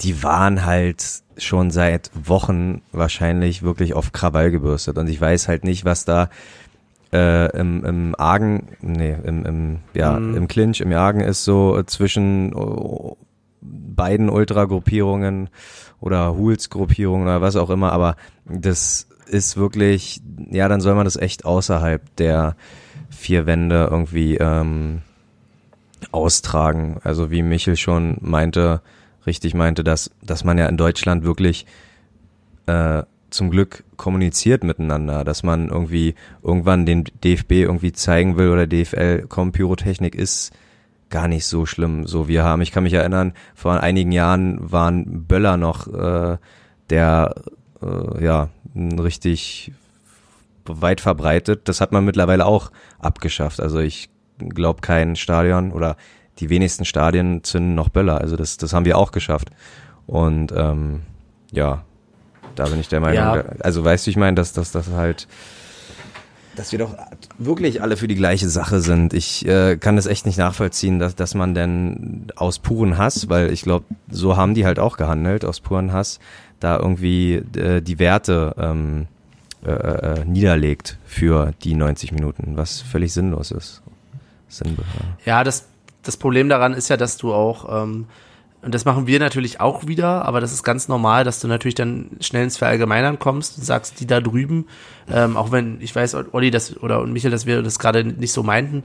Die 0.01 0.23
waren 0.23 0.65
halt 0.65 1.05
schon 1.37 1.71
seit 1.71 2.11
Wochen 2.15 2.83
wahrscheinlich 2.93 3.63
wirklich 3.63 3.95
auf 3.95 4.13
Krawall 4.13 4.51
gebürstet 4.51 4.97
und 4.99 5.09
ich 5.09 5.21
weiß 5.21 5.49
halt 5.49 5.65
nicht, 5.65 5.85
was 5.85 6.05
da 6.05 6.31
äh, 7.13 7.51
im, 7.59 7.85
im 7.85 8.15
Argen, 8.17 8.69
nee, 8.81 9.17
im, 9.25 9.45
im, 9.45 9.79
ja, 9.95 10.19
Mhm. 10.19 10.37
im 10.37 10.49
Clinch, 10.49 10.81
im 10.81 10.93
Argen 10.93 11.21
ist 11.21 11.45
so 11.45 11.83
zwischen 11.83 12.55
oh, 12.55 13.17
beiden 13.61 14.31
Ultra-Gruppierungen 14.31 15.51
oder 16.01 16.35
Hools-Gruppierungen 16.37 17.27
oder 17.27 17.41
was 17.41 17.57
auch 17.57 17.71
immer, 17.71 17.93
aber 17.93 18.17
das 18.47 19.09
ist 19.31 19.57
wirklich, 19.57 20.21
ja, 20.51 20.69
dann 20.69 20.81
soll 20.81 20.95
man 20.95 21.05
das 21.05 21.17
echt 21.17 21.45
außerhalb 21.45 22.17
der 22.17 22.57
vier 23.11 23.47
Wände 23.47 23.89
irgendwie 23.91 24.37
ähm, 24.37 25.03
austragen. 26.13 26.99
Also 27.05 27.31
wie 27.31 27.43
Michel 27.43 27.77
schon 27.77 28.19
meinte, 28.21 28.83
richtig 29.27 29.55
meinte, 29.55 29.85
dass, 29.85 30.11
dass 30.23 30.45
man 30.45 30.59
ja 30.59 30.67
in 30.67 30.77
Deutschland 30.77 31.25
wirklich 31.25 31.67
äh, 32.67 33.03
zum 33.31 33.51
Glück 33.51 33.85
kommuniziert 33.97 34.65
miteinander, 34.65 35.25
dass 35.25 35.43
man 35.43 35.69
irgendwie 35.69 36.15
irgendwann 36.43 36.87
den 36.87 37.05
DFB 37.23 37.53
irgendwie 37.53 37.93
zeigen 37.93 38.37
will 38.37 38.51
oder 38.51 38.67
DFL, 38.67 39.27
komm, 39.29 39.53
Pyrotechnik 39.53 40.15
ist 40.15 40.53
gar 41.11 41.29
nicht 41.29 41.47
so 41.47 41.67
schlimm, 41.67 42.07
so 42.07 42.29
wir 42.29 42.45
haben. 42.45 42.63
Ich 42.63 42.73
kann 42.73 42.85
mich 42.85 42.93
erinnern, 42.93 43.33
vor 43.55 43.81
einigen 43.81 44.13
Jahren 44.13 44.59
waren 44.61 45.27
Böller 45.27 45.57
noch 45.57 45.87
äh, 45.93 46.39
der, 46.89 47.35
äh, 47.83 48.25
ja, 48.25 48.49
richtig 48.75 49.73
weit 50.65 51.01
verbreitet. 51.01 51.63
Das 51.69 51.81
hat 51.81 51.93
man 51.93 52.05
mittlerweile 52.05 52.47
auch 52.47 52.71
abgeschafft. 52.99 53.61
Also 53.61 53.79
ich 53.81 54.09
glaube 54.39 54.81
kein 54.81 55.17
Stadion 55.17 55.73
oder 55.73 55.97
die 56.39 56.49
wenigsten 56.49 56.85
Stadien 56.85 57.43
zünden 57.45 57.75
noch 57.75 57.89
Böller. 57.89 58.21
Also 58.21 58.37
das, 58.37 58.57
das 58.57 58.73
haben 58.73 58.85
wir 58.85 58.97
auch 58.97 59.13
geschafft. 59.13 59.51
Und 60.07 60.53
ähm, 60.57 61.03
ja, 61.51 61.85
da 62.55 62.67
bin 62.67 62.81
ich 62.81 62.89
der 62.89 63.01
Meinung, 63.01 63.17
Ja. 63.25 63.45
also 63.61 63.85
weißt 63.85 64.07
du, 64.07 64.11
ich 64.11 64.17
meine, 64.17 64.35
dass 64.35 64.53
das 64.53 64.73
halt, 64.95 65.29
dass 66.57 66.73
wir 66.73 66.79
doch 66.79 66.95
wirklich 67.39 67.83
alle 67.83 67.97
für 67.97 68.09
die 68.09 68.15
gleiche 68.17 68.49
Sache 68.49 68.81
sind. 68.81 69.13
Ich 69.15 69.47
äh, 69.47 69.77
kann 69.77 69.97
das 69.97 70.07
echt 70.07 70.27
nicht 70.27 70.39
nachvollziehen, 70.39 70.99
dass, 70.99 71.15
dass 71.15 71.35
man 71.35 71.55
denn 71.55 72.27
aus 72.37 72.59
puren 72.59 72.99
Hass, 72.99 73.29
weil 73.29 73.53
ich 73.53 73.63
glaube, 73.63 73.85
so 74.11 74.37
haben 74.37 74.55
die 74.55 74.65
halt 74.67 74.79
auch 74.79 74.97
gehandelt, 74.97 75.45
aus 75.45 75.61
puren 75.61 75.93
Hass, 75.93 76.19
da 76.61 76.79
irgendwie 76.79 77.35
äh, 77.57 77.81
die 77.81 77.99
Werte 77.99 78.55
ähm, 78.59 79.07
äh, 79.65 79.73
äh, 79.73 80.25
niederlegt 80.25 80.97
für 81.05 81.53
die 81.65 81.75
90 81.75 82.13
Minuten, 82.13 82.57
was 82.57 82.81
völlig 82.81 83.13
sinnlos 83.13 83.51
ist. 83.51 83.83
Sinnbe 84.49 84.83
Ja, 85.25 85.45
das, 85.45 85.69
das 86.03 86.17
Problem 86.17 86.49
daran 86.49 86.73
ist 86.73 86.89
ja, 86.89 86.97
dass 86.97 87.19
du 87.19 87.35
auch, 87.35 87.83
ähm, 87.83 88.07
und 88.63 88.75
das 88.75 88.87
machen 88.87 89.07
wir 89.07 89.21
natürlich 89.21 89.61
auch 89.61 89.87
wieder, 89.87 90.25
aber 90.25 90.41
das 90.41 90.53
ist 90.53 90.63
ganz 90.63 90.89
normal, 90.89 91.25
dass 91.25 91.41
du 91.41 91.49
natürlich 91.49 91.75
dann 91.75 92.11
schnell 92.21 92.45
ins 92.45 92.57
Verallgemeinern 92.57 93.19
kommst 93.19 93.59
und 93.59 93.65
sagst, 93.65 94.01
die 94.01 94.07
da 94.07 94.21
drüben, 94.21 94.67
ähm, 95.11 95.37
auch 95.37 95.53
wenn 95.53 95.79
ich 95.81 95.95
weiß, 95.95 96.17
Olli 96.33 96.51
das, 96.51 96.83
oder 96.83 97.01
und 97.01 97.13
Michael, 97.13 97.31
dass 97.31 97.45
wir 97.45 97.63
das 97.63 97.79
gerade 97.79 98.05
nicht 98.05 98.33
so 98.33 98.43
meinten, 98.43 98.83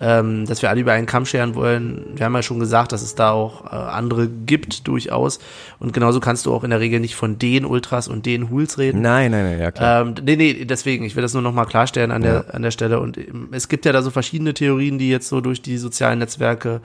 ähm, 0.00 0.46
dass 0.46 0.62
wir 0.62 0.70
alle 0.70 0.80
über 0.80 0.92
einen 0.92 1.06
Kamm 1.06 1.26
scheren 1.26 1.54
wollen. 1.54 2.04
Wir 2.14 2.26
haben 2.26 2.34
ja 2.34 2.42
schon 2.42 2.60
gesagt, 2.60 2.92
dass 2.92 3.02
es 3.02 3.14
da 3.14 3.30
auch 3.32 3.66
äh, 3.66 3.76
andere 3.76 4.28
gibt, 4.28 4.86
durchaus. 4.86 5.40
Und 5.80 5.92
genauso 5.92 6.20
kannst 6.20 6.46
du 6.46 6.54
auch 6.54 6.62
in 6.62 6.70
der 6.70 6.80
Regel 6.80 7.00
nicht 7.00 7.16
von 7.16 7.38
den 7.38 7.64
Ultras 7.64 8.06
und 8.06 8.24
den 8.24 8.50
Hools 8.50 8.78
reden. 8.78 9.02
Nein, 9.02 9.32
nein, 9.32 9.44
nein, 9.44 9.58
ja 9.58 9.70
klar. 9.72 10.02
Ähm, 10.02 10.14
nee, 10.22 10.36
nee, 10.36 10.64
deswegen, 10.64 11.04
ich 11.04 11.16
will 11.16 11.22
das 11.22 11.32
nur 11.32 11.42
nochmal 11.42 11.66
klarstellen 11.66 12.12
an 12.12 12.22
der, 12.22 12.54
an 12.54 12.62
der 12.62 12.70
Stelle. 12.70 13.00
Und 13.00 13.18
ähm, 13.18 13.48
es 13.50 13.68
gibt 13.68 13.84
ja 13.86 13.92
da 13.92 14.02
so 14.02 14.10
verschiedene 14.10 14.54
Theorien, 14.54 14.98
die 14.98 15.08
jetzt 15.08 15.28
so 15.28 15.40
durch 15.40 15.62
die 15.62 15.78
sozialen 15.78 16.20
Netzwerke 16.20 16.80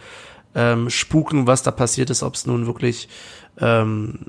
ähm, 0.55 0.89
spuken, 0.89 1.45
was 1.45 1.61
da 1.61 1.71
passiert 1.71 2.09
ist, 2.09 2.23
ob 2.23 2.33
es 2.33 2.47
nun 2.47 2.65
wirklich 2.65 3.09
ähm, 3.59 4.19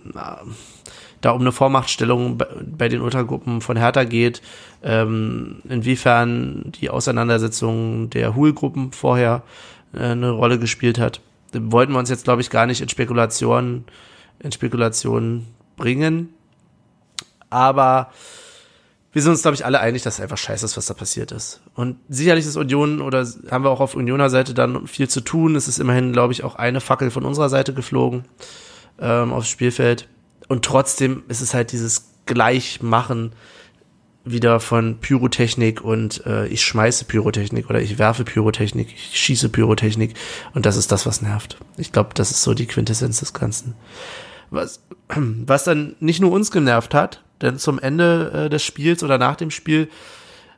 da 1.25 1.31
um 1.31 1.41
eine 1.41 1.53
Vormachtstellung 1.53 2.39
bei, 2.39 2.89
den 2.89 3.01
Ultragruppen 3.01 3.61
von 3.61 3.77
Hertha 3.77 4.05
geht, 4.05 4.43
ähm, 4.83 5.62
inwiefern 5.68 6.72
die 6.81 6.91
Auseinandersetzung 6.91 8.11
der 8.11 8.35
Hool-Gruppen 8.37 8.93
vorher 8.93 9.43
äh, 9.95 10.01
eine 10.01 10.31
Rolle 10.31 10.59
gespielt 10.59 10.99
hat. 10.99 11.20
Wollten 11.53 11.93
wir 11.93 11.99
uns 11.99 12.11
jetzt, 12.11 12.25
glaube 12.25 12.43
ich, 12.43 12.51
gar 12.51 12.66
nicht 12.66 12.81
in 12.81 12.89
Spekulationen, 12.89 13.85
in 14.41 14.53
Spekulationen 14.53 15.47
bringen. 15.77 16.35
Aber 17.49 18.11
wir 19.12 19.22
sind 19.22 19.31
uns, 19.31 19.43
glaube 19.43 19.55
ich, 19.55 19.64
alle 19.64 19.81
einig, 19.81 20.03
dass 20.03 20.14
es 20.14 20.20
einfach 20.20 20.37
scheiße 20.37 20.66
ist, 20.66 20.77
was 20.77 20.87
da 20.87 20.95
passiert 20.95 21.31
ist. 21.31 21.61
Und 21.75 21.97
sicherlich 22.09 22.45
ist 22.45 22.57
Union 22.57 23.01
oder 23.01 23.25
haben 23.51 23.64
wir 23.64 23.70
auch 23.70 23.81
auf 23.81 23.95
Unioner 23.95 24.29
Seite 24.29 24.53
dann 24.53 24.89
viel 24.89 25.09
zu 25.09 25.20
tun. 25.20 25.55
Es 25.55 25.68
ist 25.68 25.79
immerhin, 25.79 26.12
glaube 26.12 26.33
ich, 26.33 26.43
auch 26.43 26.57
eine 26.57 26.81
Fackel 26.81 27.12
von 27.12 27.25
unserer 27.25 27.49
Seite 27.49 27.72
geflogen 27.72 28.25
ähm, 28.99 29.33
aufs 29.33 29.49
Spielfeld. 29.49 30.09
Und 30.49 30.64
trotzdem 30.64 31.22
ist 31.28 31.40
es 31.40 31.55
halt 31.55 31.72
dieses 31.72 32.11
Gleichmachen 32.26 33.32
wieder 34.24 34.59
von 34.59 34.99
Pyrotechnik 35.01 35.82
und 35.82 36.24
äh, 36.24 36.47
ich 36.47 36.62
schmeiße 36.62 37.05
Pyrotechnik 37.05 37.68
oder 37.68 37.80
ich 37.80 37.99
werfe 37.99 38.24
Pyrotechnik, 38.24 38.88
ich 38.95 39.18
schieße 39.18 39.51
Pyrotechnik 39.51 40.14
und 40.55 40.64
das 40.64 40.76
ist 40.76 40.90
das, 40.90 41.05
was 41.05 41.20
nervt. 41.20 41.59
Ich 41.76 41.92
glaube, 41.92 42.11
das 42.14 42.30
ist 42.30 42.42
so 42.42 42.55
die 42.55 42.66
Quintessenz 42.66 43.20
des 43.20 43.34
Ganzen. 43.34 43.74
Was, 44.51 44.82
was 45.14 45.64
dann 45.64 45.95
nicht 46.01 46.20
nur 46.20 46.32
uns 46.32 46.51
genervt 46.51 46.95
hat, 46.95 47.22
denn 47.42 47.59
zum 47.59 47.78
Ende 47.78 48.47
äh, 48.47 48.49
des 48.49 48.62
Spiels 48.62 49.03
oder 49.03 49.18
nach 49.18 49.36
dem 49.36 49.51
Spiel 49.51 49.90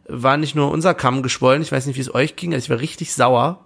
war 0.09 0.37
nicht 0.37 0.55
nur 0.55 0.71
unser 0.71 0.95
Kamm 0.95 1.23
geschwollen, 1.23 1.63
ich 1.63 1.73
weiß 1.73 1.87
nicht, 1.87 1.97
wie 1.97 2.03
es 2.03 2.15
euch 2.15 2.37
ging, 2.37 2.55
also 2.55 2.65
ich 2.65 2.71
war 2.71 2.79
richtig 2.79 3.13
sauer 3.13 3.65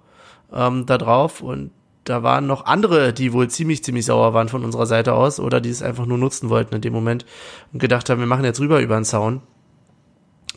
ähm, 0.50 0.86
da 0.86 0.96
drauf 0.96 1.42
und 1.42 1.72
da 2.05 2.22
waren 2.22 2.46
noch 2.46 2.64
andere, 2.66 3.12
die 3.12 3.32
wohl 3.32 3.48
ziemlich, 3.48 3.84
ziemlich 3.84 4.07
sauer 4.07 4.32
waren 4.34 4.48
von 4.48 4.64
unserer 4.64 4.86
Seite 4.86 5.14
aus 5.14 5.38
oder 5.38 5.61
die 5.61 5.70
es 5.70 5.82
einfach 5.82 6.07
nur 6.07 6.18
nutzen 6.18 6.48
wollten 6.48 6.74
in 6.74 6.80
dem 6.80 6.92
Moment 6.92 7.26
und 7.72 7.78
gedacht 7.78 8.09
haben, 8.09 8.20
wir 8.20 8.26
machen 8.26 8.44
jetzt 8.44 8.61
rüber 8.61 8.80
über 8.80 8.96
den 8.96 9.05
Zaun. 9.05 9.42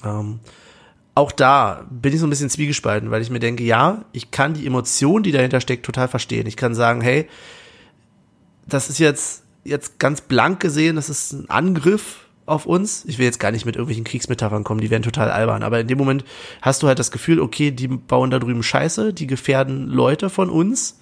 Ähm, 0.03 0.39
auch 1.15 1.31
da 1.31 1.85
bin 1.89 2.13
ich 2.13 2.19
so 2.19 2.25
ein 2.25 2.29
bisschen 2.29 2.49
zwiegespalten, 2.49 3.11
weil 3.11 3.21
ich 3.21 3.29
mir 3.29 3.39
denke, 3.39 3.63
ja, 3.63 4.05
ich 4.13 4.31
kann 4.31 4.53
die 4.53 4.65
Emotion, 4.65 5.21
die 5.21 5.31
dahinter 5.31 5.61
steckt, 5.61 5.85
total 5.85 6.07
verstehen. 6.07 6.47
Ich 6.47 6.57
kann 6.57 6.73
sagen, 6.73 7.01
hey, 7.01 7.27
das 8.65 8.89
ist 8.89 8.99
jetzt, 8.99 9.43
jetzt 9.63 9.99
ganz 9.99 10.21
blank 10.21 10.59
gesehen, 10.59 10.95
das 10.95 11.09
ist 11.09 11.33
ein 11.33 11.49
Angriff 11.49 12.25
auf 12.45 12.65
uns. 12.65 13.05
Ich 13.05 13.19
will 13.19 13.25
jetzt 13.25 13.39
gar 13.39 13.51
nicht 13.51 13.65
mit 13.65 13.75
irgendwelchen 13.75 14.05
Kriegsmetaphern 14.05 14.63
kommen, 14.63 14.81
die 14.81 14.89
wären 14.89 15.03
total 15.03 15.29
albern. 15.29 15.63
Aber 15.63 15.79
in 15.79 15.87
dem 15.87 15.97
Moment 15.97 16.25
hast 16.61 16.81
du 16.81 16.87
halt 16.87 16.99
das 16.99 17.11
Gefühl, 17.11 17.39
okay, 17.39 17.71
die 17.71 17.87
bauen 17.87 18.31
da 18.31 18.39
drüben 18.39 18.63
Scheiße, 18.63 19.13
die 19.13 19.27
gefährden 19.27 19.87
Leute 19.89 20.29
von 20.29 20.49
uns. 20.49 20.99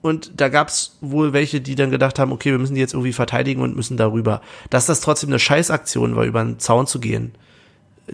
Und 0.00 0.40
da 0.40 0.48
gab's 0.48 0.96
wohl 1.00 1.32
welche, 1.32 1.60
die 1.60 1.74
dann 1.74 1.90
gedacht 1.90 2.18
haben, 2.18 2.30
okay, 2.32 2.52
wir 2.52 2.58
müssen 2.58 2.74
die 2.74 2.80
jetzt 2.80 2.94
irgendwie 2.94 3.12
verteidigen 3.12 3.62
und 3.62 3.74
müssen 3.74 3.96
darüber. 3.96 4.40
Dass 4.70 4.86
das 4.86 5.00
trotzdem 5.00 5.30
eine 5.30 5.38
Scheißaktion 5.40 6.14
war, 6.14 6.24
über 6.24 6.42
den 6.42 6.58
Zaun 6.60 6.86
zu 6.86 7.00
gehen, 7.00 7.32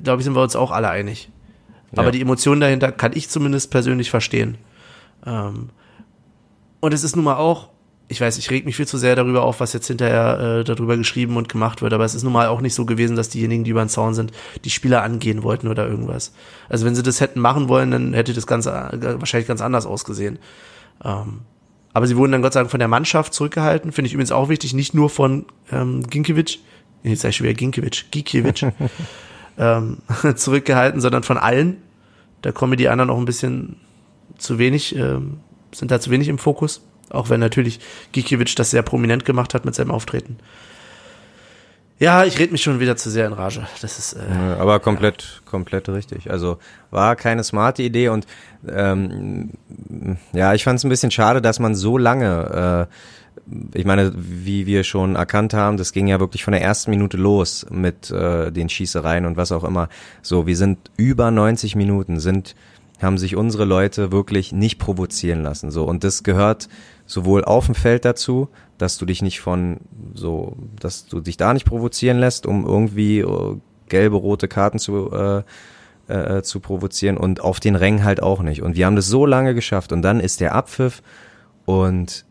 glaube 0.02 0.20
ich, 0.20 0.24
sind 0.24 0.34
wir 0.34 0.42
uns 0.42 0.56
auch 0.56 0.70
alle 0.70 0.88
einig. 0.88 1.30
Aber 1.92 2.06
Ja. 2.06 2.10
die 2.10 2.20
Emotionen 2.22 2.60
dahinter 2.60 2.90
kann 2.90 3.12
ich 3.14 3.28
zumindest 3.28 3.70
persönlich 3.70 4.10
verstehen. 4.10 4.56
Ähm, 5.26 5.70
und 6.80 6.94
es 6.94 7.04
ist 7.04 7.16
nun 7.16 7.24
mal 7.24 7.36
auch, 7.36 7.68
ich 8.08 8.20
weiß, 8.20 8.36
ich 8.38 8.50
reg 8.50 8.64
mich 8.66 8.76
viel 8.76 8.86
zu 8.86 8.98
sehr 8.98 9.16
darüber 9.16 9.42
auf, 9.42 9.60
was 9.60 9.72
jetzt 9.72 9.86
hinterher 9.86 10.60
äh, 10.60 10.64
darüber 10.64 10.96
geschrieben 10.96 11.36
und 11.36 11.48
gemacht 11.48 11.80
wird, 11.80 11.92
aber 11.92 12.04
es 12.04 12.14
ist 12.14 12.22
nun 12.22 12.32
mal 12.32 12.48
auch 12.48 12.60
nicht 12.60 12.74
so 12.74 12.84
gewesen, 12.84 13.16
dass 13.16 13.28
diejenigen, 13.30 13.64
die 13.64 13.70
über 13.70 13.82
den 13.84 13.88
Zaun 13.88 14.14
sind, 14.14 14.32
die 14.64 14.70
Spieler 14.70 15.02
angehen 15.02 15.42
wollten 15.42 15.68
oder 15.68 15.86
irgendwas. 15.88 16.32
Also 16.68 16.84
wenn 16.84 16.94
sie 16.94 17.02
das 17.02 17.20
hätten 17.20 17.40
machen 17.40 17.68
wollen, 17.68 17.90
dann 17.90 18.12
hätte 18.12 18.34
das 18.34 18.46
Ganze 18.46 18.70
äh, 18.72 19.20
wahrscheinlich 19.20 19.48
ganz 19.48 19.60
anders 19.62 19.86
ausgesehen. 19.86 20.38
Ähm, 21.02 21.40
aber 21.94 22.06
sie 22.08 22.16
wurden 22.16 22.32
dann 22.32 22.42
Gott 22.42 22.52
sei 22.52 22.60
Dank 22.60 22.70
von 22.70 22.80
der 22.80 22.88
Mannschaft 22.88 23.32
zurückgehalten, 23.32 23.92
finde 23.92 24.08
ich 24.08 24.14
übrigens 24.14 24.32
auch 24.32 24.48
wichtig, 24.48 24.74
nicht 24.74 24.94
nur 24.94 25.08
von 25.08 25.46
ähm, 25.72 26.02
Ginkiewicz, 26.02 26.58
jetzt 27.04 27.22
sag 27.22 27.30
ich 27.30 27.36
schon 27.36 27.44
wieder 27.44 27.54
Ginkiewicz, 27.54 28.06
Gikiewicz, 28.10 28.66
ähm, 29.58 29.98
zurückgehalten, 30.34 31.00
sondern 31.00 31.22
von 31.22 31.38
allen. 31.38 31.78
Da 32.42 32.52
kommen 32.52 32.76
die 32.76 32.88
anderen 32.88 33.10
auch 33.10 33.16
ein 33.16 33.24
bisschen 33.24 33.76
zu 34.36 34.58
wenig, 34.58 34.94
ähm, 34.96 35.38
sind 35.72 35.90
da 35.90 36.00
zu 36.00 36.10
wenig 36.10 36.28
im 36.28 36.38
Fokus. 36.38 36.82
Auch 37.10 37.30
wenn 37.30 37.40
natürlich 37.40 37.80
Gikiewicz 38.12 38.56
das 38.56 38.70
sehr 38.70 38.82
prominent 38.82 39.24
gemacht 39.24 39.54
hat 39.54 39.64
mit 39.64 39.74
seinem 39.74 39.92
Auftreten. 39.92 40.38
Ja, 41.98 42.24
ich 42.24 42.38
rede 42.38 42.52
mich 42.52 42.62
schon 42.62 42.80
wieder 42.80 42.96
zu 42.96 43.08
sehr 43.08 43.26
in 43.26 43.32
Rage. 43.32 43.66
Das 43.80 43.98
ist, 43.98 44.14
äh, 44.14 44.18
Ja, 44.28 44.56
Aber 44.56 44.80
komplett, 44.80 45.42
komplett 45.44 45.88
richtig. 45.88 46.30
Also 46.30 46.58
war 46.90 47.14
keine 47.14 47.44
smarte 47.44 47.82
Idee 47.82 48.08
und 48.08 48.26
ähm, 48.68 49.50
ja, 50.32 50.54
ich 50.54 50.64
fand 50.64 50.78
es 50.78 50.84
ein 50.84 50.88
bisschen 50.88 51.12
schade, 51.12 51.40
dass 51.40 51.60
man 51.60 51.74
so 51.74 51.96
lange, 51.96 52.88
äh, 52.90 53.78
ich 53.78 53.84
meine, 53.84 54.12
wie 54.16 54.66
wir 54.66 54.82
schon 54.82 55.14
erkannt 55.14 55.54
haben, 55.54 55.76
das 55.76 55.92
ging 55.92 56.08
ja 56.08 56.18
wirklich 56.18 56.42
von 56.42 56.52
der 56.52 56.62
ersten 56.62 56.90
Minute 56.90 57.16
los 57.16 57.64
mit 57.70 58.10
äh, 58.10 58.50
den 58.50 58.68
Schießereien 58.68 59.24
und 59.24 59.36
was 59.36 59.52
auch 59.52 59.64
immer. 59.64 59.88
So, 60.20 60.46
wir 60.46 60.56
sind 60.56 60.90
über 60.96 61.30
90 61.30 61.76
Minuten, 61.76 62.18
sind 62.18 62.56
haben 63.02 63.18
sich 63.18 63.36
unsere 63.36 63.64
Leute 63.64 64.12
wirklich 64.12 64.52
nicht 64.52 64.78
provozieren 64.78 65.42
lassen. 65.42 65.70
So 65.70 65.84
und 65.84 66.04
das 66.04 66.22
gehört 66.22 66.68
sowohl 67.06 67.44
auf 67.44 67.66
dem 67.66 67.74
Feld 67.74 68.04
dazu, 68.04 68.48
dass 68.78 68.98
du 68.98 69.06
dich 69.06 69.22
nicht 69.22 69.40
von 69.40 69.78
so, 70.14 70.56
dass 70.80 71.06
du 71.06 71.20
dich 71.20 71.36
da 71.36 71.52
nicht 71.52 71.66
provozieren 71.66 72.18
lässt, 72.18 72.46
um 72.46 72.66
irgendwie 72.66 73.20
äh, 73.20 73.56
gelbe, 73.88 74.16
rote 74.16 74.48
Karten 74.48 74.78
zu 74.78 75.10
äh, 75.12 75.42
äh, 76.06 76.42
zu 76.42 76.60
provozieren 76.60 77.16
und 77.16 77.40
auf 77.40 77.60
den 77.60 77.76
Rängen 77.76 78.04
halt 78.04 78.22
auch 78.22 78.42
nicht. 78.42 78.62
Und 78.62 78.76
wir 78.76 78.86
haben 78.86 78.96
das 78.96 79.06
so 79.06 79.24
lange 79.26 79.54
geschafft 79.54 79.92
und 79.92 80.02
dann 80.02 80.20
ist 80.20 80.40
der 80.40 80.54
Abpfiff 80.54 81.02
und 81.64 82.24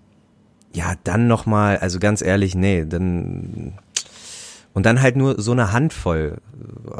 ja, 0.74 0.94
dann 1.04 1.28
nochmal, 1.28 1.78
also 1.78 2.00
ganz 2.00 2.22
ehrlich, 2.22 2.56
nee, 2.56 2.86
dann 2.86 3.74
Und 4.74 4.88
dann 4.88 5.02
halt 5.02 5.16
nur 5.16 5.40
so 5.40 5.52
eine 5.52 5.72
Handvoll. 5.72 6.38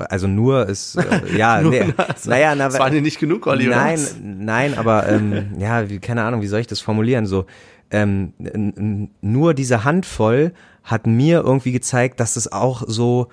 Also 0.10 0.28
nur 0.28 0.68
ist, 0.68 0.96
äh, 0.96 1.36
ja, 1.38 1.62
nee, 1.62 1.94
naja, 2.26 2.54
na, 2.56 2.66
Das 2.66 2.78
waren 2.78 2.94
dir 2.94 3.02
nicht 3.02 3.20
genug, 3.20 3.48
Olli, 3.48 3.68
Nein, 3.68 4.00
nein, 4.22 4.78
aber 4.78 5.10
ähm, 5.10 5.56
ja, 5.58 5.90
wie, 5.90 5.98
keine 6.00 6.24
Ahnung, 6.24 6.42
wie 6.42 6.48
soll 6.48 6.60
ich 6.60 6.68
das 6.68 6.82
formulieren? 6.82 7.26
So, 7.26 7.46
ähm, 7.94 9.10
nur 9.22 9.54
diese 9.54 9.84
Handvoll 9.84 10.54
hat 10.84 11.08
mir 11.08 11.42
irgendwie 11.42 11.72
gezeigt, 11.72 12.20
dass 12.20 12.36
es 12.36 12.52
auch 12.52 12.84
so, 12.88 13.28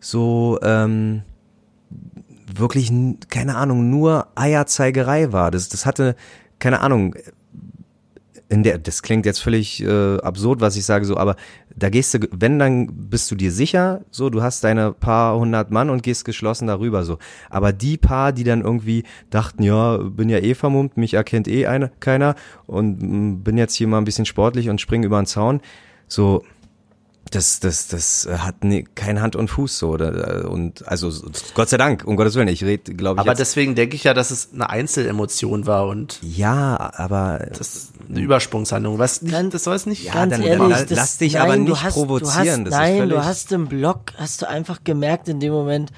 so 0.00 0.58
ähm, 0.62 1.22
wirklich, 2.54 2.92
keine 3.28 3.56
Ahnung, 3.56 3.88
nur 3.88 4.28
Eierzeigerei 4.34 5.32
war. 5.32 5.50
Das, 5.50 5.68
das 5.68 5.86
hatte, 5.86 6.16
keine 6.58 6.80
Ahnung, 6.80 7.14
in 8.50 8.64
der, 8.64 8.78
das 8.78 9.02
klingt 9.02 9.26
jetzt 9.26 9.38
völlig 9.38 9.80
äh, 9.80 10.18
absurd, 10.18 10.60
was 10.60 10.76
ich 10.76 10.84
sage, 10.84 11.04
so, 11.04 11.16
aber 11.16 11.36
da 11.74 11.88
gehst 11.88 12.14
du, 12.14 12.18
wenn, 12.32 12.58
dann 12.58 12.88
bist 13.08 13.30
du 13.30 13.36
dir 13.36 13.52
sicher, 13.52 14.00
so, 14.10 14.28
du 14.28 14.42
hast 14.42 14.64
deine 14.64 14.92
paar 14.92 15.38
hundert 15.38 15.70
Mann 15.70 15.88
und 15.88 16.02
gehst 16.02 16.24
geschlossen 16.24 16.66
darüber, 16.66 17.04
so. 17.04 17.18
Aber 17.48 17.72
die 17.72 17.96
paar, 17.96 18.32
die 18.32 18.42
dann 18.42 18.62
irgendwie 18.62 19.04
dachten, 19.30 19.62
ja, 19.62 19.98
bin 19.98 20.28
ja 20.28 20.38
eh 20.38 20.54
vermummt, 20.54 20.96
mich 20.96 21.14
erkennt 21.14 21.46
eh 21.46 21.66
eine, 21.66 21.92
keiner 22.00 22.34
und 22.66 23.00
mm, 23.00 23.44
bin 23.44 23.56
jetzt 23.56 23.76
hier 23.76 23.86
mal 23.86 23.98
ein 23.98 24.04
bisschen 24.04 24.26
sportlich 24.26 24.68
und 24.68 24.80
spring 24.80 25.04
über 25.04 25.22
den 25.22 25.26
Zaun, 25.26 25.60
so, 26.08 26.42
das, 27.30 27.60
das, 27.60 27.86
das 27.88 28.28
hat 28.30 28.64
ne, 28.64 28.84
kein 28.94 29.20
Hand 29.22 29.36
und 29.36 29.48
Fuß 29.48 29.78
so 29.78 29.90
oder 29.90 30.50
und 30.50 30.86
also 30.88 31.12
Gott 31.54 31.68
sei 31.68 31.76
Dank, 31.76 32.04
um 32.04 32.16
Gottes 32.16 32.34
Willen, 32.34 32.48
ich 32.48 32.64
rede, 32.64 32.92
glaube 32.94 33.16
ich, 33.16 33.20
Aber 33.20 33.30
jetzt, 33.30 33.38
deswegen 33.38 33.74
denke 33.74 33.94
ich 33.96 34.04
ja, 34.04 34.14
dass 34.14 34.30
es 34.30 34.50
eine 34.52 34.68
Einzelemotion 34.68 35.66
war 35.66 35.86
und 35.86 36.18
ja, 36.22 36.92
aber 36.96 37.46
das 37.56 37.74
ist 37.74 37.92
eine 38.08 38.20
Übersprungshandlung. 38.20 38.98
Was 38.98 39.22
nicht, 39.22 39.32
Ganz- 39.32 39.52
das 39.52 39.64
soll 39.64 39.76
es 39.76 39.86
nicht. 39.86 40.04
Ja, 40.04 40.12
Ganz 40.14 40.32
dann 40.32 40.42
ehrlich, 40.42 40.68
la- 40.68 40.82
das, 40.84 40.90
lass 40.90 41.18
dich 41.18 41.34
nein, 41.34 41.42
aber 41.42 41.56
du 41.56 41.62
nicht 41.62 41.82
hast, 41.82 41.94
provozieren, 41.94 42.64
Du 42.64 42.70
das 42.70 42.78
hast, 42.80 42.88
ist 42.90 42.98
nein, 42.98 43.08
du 43.08 43.24
hast 43.24 43.52
im 43.52 43.66
Blog, 43.68 44.00
hast 44.16 44.42
du 44.42 44.48
einfach 44.48 44.82
gemerkt 44.84 45.28
in 45.28 45.38
dem 45.40 45.52
Moment, 45.52 45.90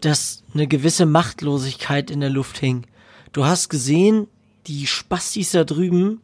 dass 0.00 0.42
eine 0.52 0.66
gewisse 0.66 1.06
Machtlosigkeit 1.06 2.10
in 2.10 2.20
der 2.20 2.30
Luft 2.30 2.58
hing. 2.58 2.86
Du 3.32 3.44
hast 3.44 3.68
gesehen, 3.70 4.28
die 4.66 4.86
Spastis 4.86 5.50
da 5.52 5.64
drüben 5.64 6.20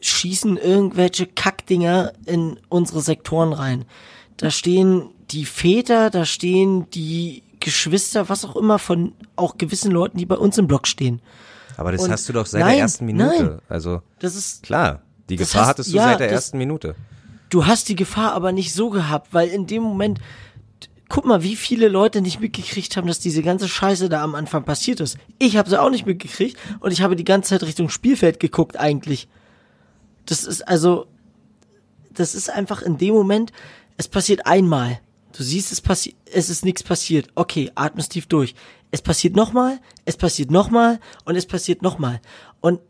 schießen 0.00 0.56
irgendwelche 0.56 1.26
Kackdinger 1.26 2.12
in 2.26 2.58
unsere 2.68 3.00
Sektoren 3.00 3.52
rein. 3.52 3.84
Da 4.36 4.50
stehen 4.50 5.10
die 5.30 5.44
Väter, 5.44 6.10
da 6.10 6.24
stehen 6.24 6.88
die 6.90 7.42
Geschwister, 7.60 8.28
was 8.28 8.44
auch 8.44 8.56
immer 8.56 8.78
von 8.78 9.12
auch 9.36 9.58
gewissen 9.58 9.90
Leuten, 9.90 10.16
die 10.18 10.26
bei 10.26 10.36
uns 10.36 10.56
im 10.58 10.66
Blog 10.66 10.86
stehen. 10.86 11.20
aber 11.76 11.92
das 11.92 12.02
und- 12.02 12.10
hast 12.10 12.28
du 12.28 12.32
doch 12.32 12.46
seit 12.46 12.60
nein, 12.62 12.72
der 12.72 12.80
ersten 12.80 13.04
Minute, 13.06 13.42
nein. 13.44 13.58
also 13.68 14.02
Das 14.18 14.34
ist 14.34 14.62
Klar, 14.62 15.02
die 15.28 15.36
Gefahr 15.36 15.62
heißt, 15.62 15.70
hattest 15.70 15.92
du 15.92 15.96
ja, 15.96 16.04
seit 16.04 16.20
der 16.20 16.26
das- 16.28 16.34
ersten 16.34 16.58
Minute. 16.58 16.94
du 17.50 17.66
hast 17.66 17.88
die 17.88 17.96
Gefahr 17.96 18.32
aber 18.32 18.52
nicht 18.52 18.72
so 18.72 18.88
gehabt, 18.90 19.32
weil 19.32 19.48
in 19.48 19.66
dem 19.66 19.82
Moment, 19.82 20.18
guck 21.10 21.24
mal, 21.26 21.42
wie 21.42 21.56
viele 21.56 21.88
Leute 21.88 22.20
nicht 22.22 22.40
mitgekriegt 22.40 22.96
haben, 22.96 23.06
dass 23.06 23.18
diese 23.18 23.42
ganze 23.42 23.68
Scheiße 23.68 24.08
da 24.08 24.22
am 24.22 24.34
Anfang 24.34 24.64
passiert 24.64 25.00
ist. 25.00 25.18
Ich 25.38 25.56
habe 25.56 25.68
sie 25.68 25.80
auch 25.80 25.90
nicht 25.90 26.06
mitgekriegt 26.06 26.56
und 26.80 26.92
ich 26.92 27.02
habe 27.02 27.16
die 27.16 27.24
ganze 27.24 27.50
Zeit 27.50 27.62
Richtung 27.64 27.88
Spielfeld 27.90 28.40
geguckt 28.40 28.78
eigentlich. 28.78 29.28
Das 30.30 30.44
ist 30.44 30.62
also, 30.68 31.08
das 32.12 32.36
ist 32.36 32.50
einfach 32.50 32.82
in 32.82 32.98
dem 32.98 33.14
Moment, 33.14 33.52
es 33.96 34.06
passiert 34.06 34.46
einmal. 34.46 35.00
Du 35.36 35.42
siehst, 35.42 35.72
es 35.72 35.80
passiert, 35.80 36.14
es 36.24 36.48
ist 36.48 36.64
nichts 36.64 36.84
passiert. 36.84 37.30
Okay, 37.34 37.72
atmest 37.74 38.12
tief 38.12 38.26
durch. 38.26 38.54
Es 38.92 39.02
passiert 39.02 39.34
nochmal, 39.34 39.80
es 40.04 40.16
passiert 40.16 40.52
nochmal 40.52 41.00
und 41.24 41.34
es 41.34 41.46
passiert 41.46 41.82
nochmal. 41.82 42.20
Und 42.60 42.80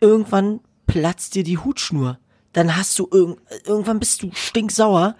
irgendwann 0.00 0.58
platzt 0.88 1.36
dir 1.36 1.44
die 1.44 1.58
Hutschnur. 1.58 2.18
Dann 2.52 2.76
hast 2.76 2.98
du 2.98 3.08
irgend, 3.12 3.38
irgendwann 3.64 4.00
bist 4.00 4.24
du 4.24 4.32
stinksauer 4.32 5.14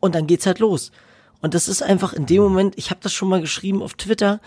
und 0.00 0.16
dann 0.16 0.26
geht's 0.26 0.46
halt 0.46 0.58
los. 0.58 0.90
Und 1.40 1.54
das 1.54 1.68
ist 1.68 1.84
einfach 1.84 2.14
in 2.14 2.26
dem 2.26 2.42
Moment, 2.42 2.76
ich 2.76 2.90
habe 2.90 3.00
das 3.00 3.12
schon 3.12 3.28
mal 3.28 3.40
geschrieben 3.40 3.80
auf 3.80 3.94
Twitter, 3.94 4.40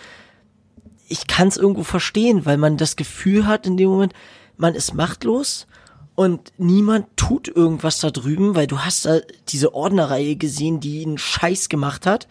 ich 1.08 1.28
kann 1.28 1.48
es 1.48 1.56
irgendwo 1.56 1.84
verstehen, 1.84 2.46
weil 2.46 2.58
man 2.58 2.76
das 2.76 2.98
Gefühl 2.98 3.48
hat 3.48 3.66
in 3.66 3.78
dem 3.78 3.88
Moment, 3.90 4.12
man 4.58 4.76
ist 4.76 4.94
machtlos 4.94 5.68
und 6.16 6.54
niemand 6.58 7.08
tut 7.18 7.50
irgendwas 7.50 8.00
da 8.00 8.10
drüben, 8.10 8.56
weil 8.56 8.68
du 8.68 8.80
hast 8.80 9.06
da 9.06 9.20
diese 9.50 9.74
Ordnerreihe 9.74 10.38
gesehen, 10.38 10.80
die 10.80 11.06
einen 11.06 11.18
Scheiß 11.18 11.68
gemacht 11.68 12.06
hat. 12.06 12.28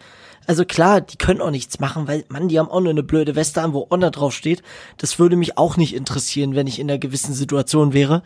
Also 0.47 0.65
klar, 0.65 1.01
die 1.01 1.17
können 1.17 1.41
auch 1.41 1.51
nichts 1.51 1.79
machen, 1.79 2.07
weil, 2.07 2.25
Mann, 2.29 2.47
die 2.47 2.59
haben 2.59 2.69
auch 2.69 2.81
nur 2.81 2.91
eine 2.91 3.03
blöde 3.03 3.35
Weste 3.35 3.61
an, 3.61 3.73
wo 3.73 3.87
Ordner 3.89 4.11
draufsteht. 4.11 4.63
Das 4.97 5.17
würde 5.19 5.35
mich 5.35 5.57
auch 5.57 5.77
nicht 5.77 5.95
interessieren, 5.95 6.55
wenn 6.55 6.67
ich 6.67 6.79
in 6.79 6.89
einer 6.89 6.99
gewissen 6.99 7.33
Situation 7.33 7.93
wäre. 7.93 8.23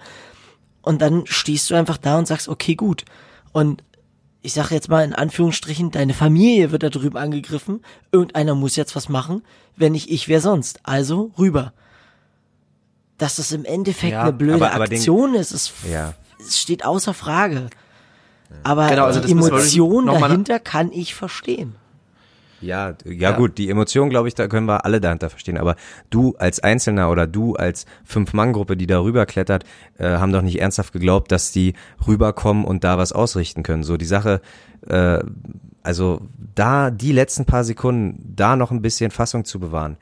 Und 0.82 1.02
dann 1.02 1.26
stehst 1.26 1.70
du 1.70 1.76
einfach 1.76 1.98
da 1.98 2.18
und 2.18 2.28
sagst, 2.28 2.48
okay, 2.48 2.76
gut. 2.76 3.06
Und 3.52 3.84
ich 4.42 4.54
sage 4.54 4.76
jetzt 4.76 4.90
mal 4.90 5.04
in 5.04 5.14
Anführungsstrichen, 5.14 5.92
deine 5.92 6.14
Familie 6.14 6.72
wird 6.72 6.84
da 6.84 6.90
drüben 6.90 7.18
angegriffen. 7.18 7.82
Irgendeiner 8.12 8.56
muss 8.56 8.78
jetzt 8.78 8.96
was 8.96 9.10
machen. 9.10 9.44
Wenn 9.76 9.92
nicht 9.92 10.10
ich, 10.10 10.30
wer 10.30 10.40
sonst? 10.40 10.80
Also 10.84 11.32
rüber. 11.38 11.74
Dass 13.20 13.36
das 13.36 13.52
im 13.52 13.66
Endeffekt 13.66 14.14
Ja, 14.14 14.24
eine 14.24 14.34
blöde 14.34 14.56
aber- 14.66 14.74
aber 14.74 14.86
den- 14.88 14.98
Aktion 14.98 15.36
ist, 15.36 15.52
ist, 15.52 15.74
Ja. 15.90 16.14
es 16.40 16.60
steht 16.60 16.84
außer 16.84 17.14
Frage. 17.14 17.68
Aber 18.64 18.88
Genau, 18.90 19.06
also 19.06 19.20
die 19.20 19.32
Emotion 19.32 20.08
dahinter 20.08 20.60
kann 20.60 20.92
ich 20.92 21.14
verstehen. 21.14 21.76
Ja, 22.62 22.94
ja, 23.06 23.32
gut, 23.32 23.58
die 23.58 23.70
Emotion, 23.70 24.10
glaube 24.10 24.28
ich, 24.28 24.36
da 24.36 24.48
können 24.50 24.66
wir 24.66 24.84
alle 24.84 25.00
dahinter 25.00 25.30
verstehen. 25.30 25.58
Aber 25.58 25.76
du 26.10 26.36
als 26.40 26.60
Einzelner 26.60 27.10
oder 27.10 27.26
du 27.26 27.56
als 27.56 27.86
Fünf-Mann-Gruppe, 28.04 28.76
die 28.76 28.86
da 28.88 29.00
rüberklettert, 29.00 29.64
äh, 29.98 30.10
haben 30.18 30.34
doch 30.34 30.42
nicht 30.42 30.60
ernsthaft 30.60 30.92
geglaubt, 30.92 31.32
dass 31.32 31.54
die 31.54 31.74
rüberkommen 32.06 32.66
und 32.66 32.84
da 32.84 32.98
was 32.98 33.14
ausrichten 33.14 33.64
können. 33.64 33.84
So 33.84 33.96
die 33.96 34.04
Sache, 34.06 34.42
äh, 34.88 35.20
also 35.84 36.20
da 36.56 36.92
die 36.92 37.14
letzten 37.14 37.46
paar 37.46 37.64
Sekunden, 37.64 38.34
da 38.36 38.58
noch 38.58 38.72
ein 38.72 38.82
bisschen 38.82 39.12
Fassung 39.12 39.46
zu 39.46 39.60
bewahren. 39.62 39.96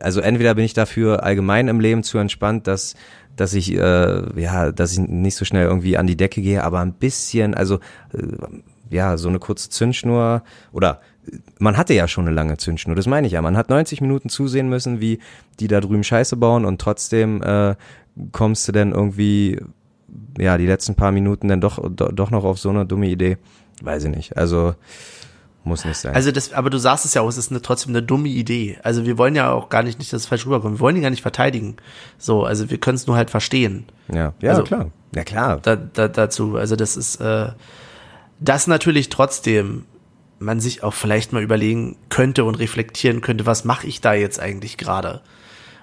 Also 0.00 0.20
entweder 0.20 0.54
bin 0.54 0.64
ich 0.64 0.74
dafür 0.74 1.22
allgemein 1.22 1.68
im 1.68 1.80
Leben 1.80 2.02
zu 2.02 2.18
entspannt, 2.18 2.66
dass 2.66 2.94
dass 3.36 3.54
ich 3.54 3.74
äh, 3.74 4.40
ja, 4.40 4.72
dass 4.72 4.92
ich 4.92 5.00
nicht 5.00 5.36
so 5.36 5.44
schnell 5.44 5.66
irgendwie 5.66 5.96
an 5.96 6.06
die 6.06 6.16
Decke 6.16 6.40
gehe, 6.40 6.62
aber 6.62 6.80
ein 6.80 6.92
bisschen, 6.92 7.54
also 7.54 7.76
äh, 8.12 8.22
ja, 8.90 9.16
so 9.16 9.28
eine 9.28 9.38
kurze 9.38 9.70
Zündschnur 9.70 10.42
oder 10.72 11.00
man 11.58 11.76
hatte 11.76 11.94
ja 11.94 12.06
schon 12.06 12.26
eine 12.26 12.34
lange 12.34 12.58
Zündschnur, 12.58 12.94
das 12.94 13.06
meine 13.06 13.26
ich 13.26 13.32
ja. 13.32 13.42
Man 13.42 13.56
hat 13.56 13.70
90 13.70 14.00
Minuten 14.00 14.28
zusehen 14.28 14.68
müssen, 14.68 15.00
wie 15.00 15.18
die 15.58 15.68
da 15.68 15.80
drüben 15.80 16.04
Scheiße 16.04 16.36
bauen 16.36 16.64
und 16.64 16.80
trotzdem 16.80 17.42
äh, 17.42 17.74
kommst 18.32 18.68
du 18.68 18.72
dann 18.72 18.92
irgendwie, 18.92 19.60
ja, 20.38 20.58
die 20.58 20.66
letzten 20.66 20.94
paar 20.94 21.12
Minuten 21.12 21.48
dann 21.48 21.60
doch, 21.60 21.78
do, 21.90 22.08
doch 22.08 22.30
noch 22.30 22.44
auf 22.44 22.58
so 22.58 22.70
eine 22.70 22.86
dumme 22.86 23.08
Idee. 23.08 23.38
Weiß 23.82 24.04
ich 24.04 24.14
nicht. 24.14 24.36
Also 24.36 24.74
muss 25.64 25.84
nicht 25.84 25.96
sein. 25.96 26.14
Also 26.14 26.30
das, 26.30 26.52
aber 26.52 26.70
du 26.70 26.78
sagst 26.78 27.04
es 27.04 27.14
ja 27.14 27.22
auch, 27.22 27.28
es 27.28 27.38
ist 27.38 27.50
eine, 27.50 27.62
trotzdem 27.62 27.92
eine 27.92 28.02
dumme 28.02 28.28
Idee. 28.28 28.78
Also 28.82 29.06
wir 29.06 29.18
wollen 29.18 29.34
ja 29.34 29.50
auch 29.52 29.68
gar 29.70 29.82
nicht, 29.82 29.98
nicht, 29.98 30.12
dass 30.12 30.22
es 30.22 30.26
falsch 30.28 30.46
rüberkommt. 30.46 30.76
Wir 30.76 30.80
wollen 30.80 30.96
ihn 30.96 31.02
gar 31.02 31.10
nicht 31.10 31.22
verteidigen. 31.22 31.76
So, 32.18 32.44
also 32.44 32.70
wir 32.70 32.78
können 32.78 32.96
es 32.96 33.06
nur 33.06 33.16
halt 33.16 33.30
verstehen. 33.30 33.86
ja, 34.12 34.34
ja, 34.40 34.50
also- 34.50 34.62
klar. 34.64 34.90
Ja, 35.14 35.22
klar. 35.22 35.60
Da, 35.62 35.76
da, 35.76 36.08
dazu. 36.08 36.56
Also 36.56 36.74
das 36.74 36.96
ist, 36.96 37.20
äh, 37.20 37.48
das 38.40 38.66
natürlich 38.66 39.08
trotzdem 39.10 39.84
man 40.40 40.60
sich 40.60 40.82
auch 40.82 40.94
vielleicht 40.94 41.32
mal 41.32 41.42
überlegen 41.42 41.96
könnte 42.08 42.44
und 42.44 42.56
reflektieren 42.56 43.20
könnte, 43.20 43.46
was 43.46 43.64
mache 43.64 43.86
ich 43.86 44.00
da 44.00 44.14
jetzt 44.14 44.40
eigentlich 44.40 44.76
gerade? 44.76 45.22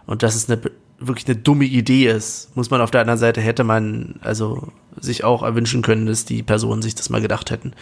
Und 0.05 0.23
dass 0.23 0.35
es 0.35 0.49
eine 0.49 0.61
wirklich 1.01 1.25
eine 1.27 1.35
dumme 1.35 1.65
Idee 1.65 2.07
ist, 2.07 2.55
muss 2.55 2.69
man 2.69 2.79
auf 2.81 2.91
der 2.91 3.01
anderen 3.01 3.19
Seite 3.19 3.41
hätte 3.41 3.63
man 3.63 4.15
also 4.21 4.67
sich 4.99 5.23
auch 5.23 5.41
erwünschen 5.43 5.81
können, 5.81 6.05
dass 6.05 6.25
die 6.25 6.43
Personen 6.43 6.81
sich 6.81 6.95
das 6.95 7.09
mal 7.09 7.21
gedacht 7.21 7.49
hätten. 7.51 7.73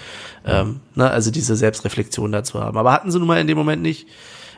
Ähm, 0.46 0.80
ne, 0.96 1.10
also 1.10 1.30
diese 1.32 1.56
Selbstreflexion 1.56 2.32
dazu 2.32 2.62
haben. 2.62 2.78
Aber 2.78 2.92
hatten 2.94 3.12
sie 3.12 3.20
nun 3.20 3.28
mal 3.28 3.40
in 3.40 3.48
dem 3.48 3.58
Moment 3.58 3.82
nicht. 3.82 4.08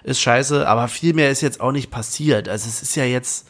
Ist 0.04 0.20
scheiße, 0.22 0.68
aber 0.68 0.88
viel 0.88 1.14
mehr 1.14 1.30
ist 1.32 1.42
jetzt 1.42 1.62
auch 1.62 1.72
nicht 1.72 1.92
passiert. 1.92 2.50
Also 2.50 2.68
es 2.68 2.82
ist 2.82 2.96
ja 2.96 3.04
jetzt, 3.04 3.48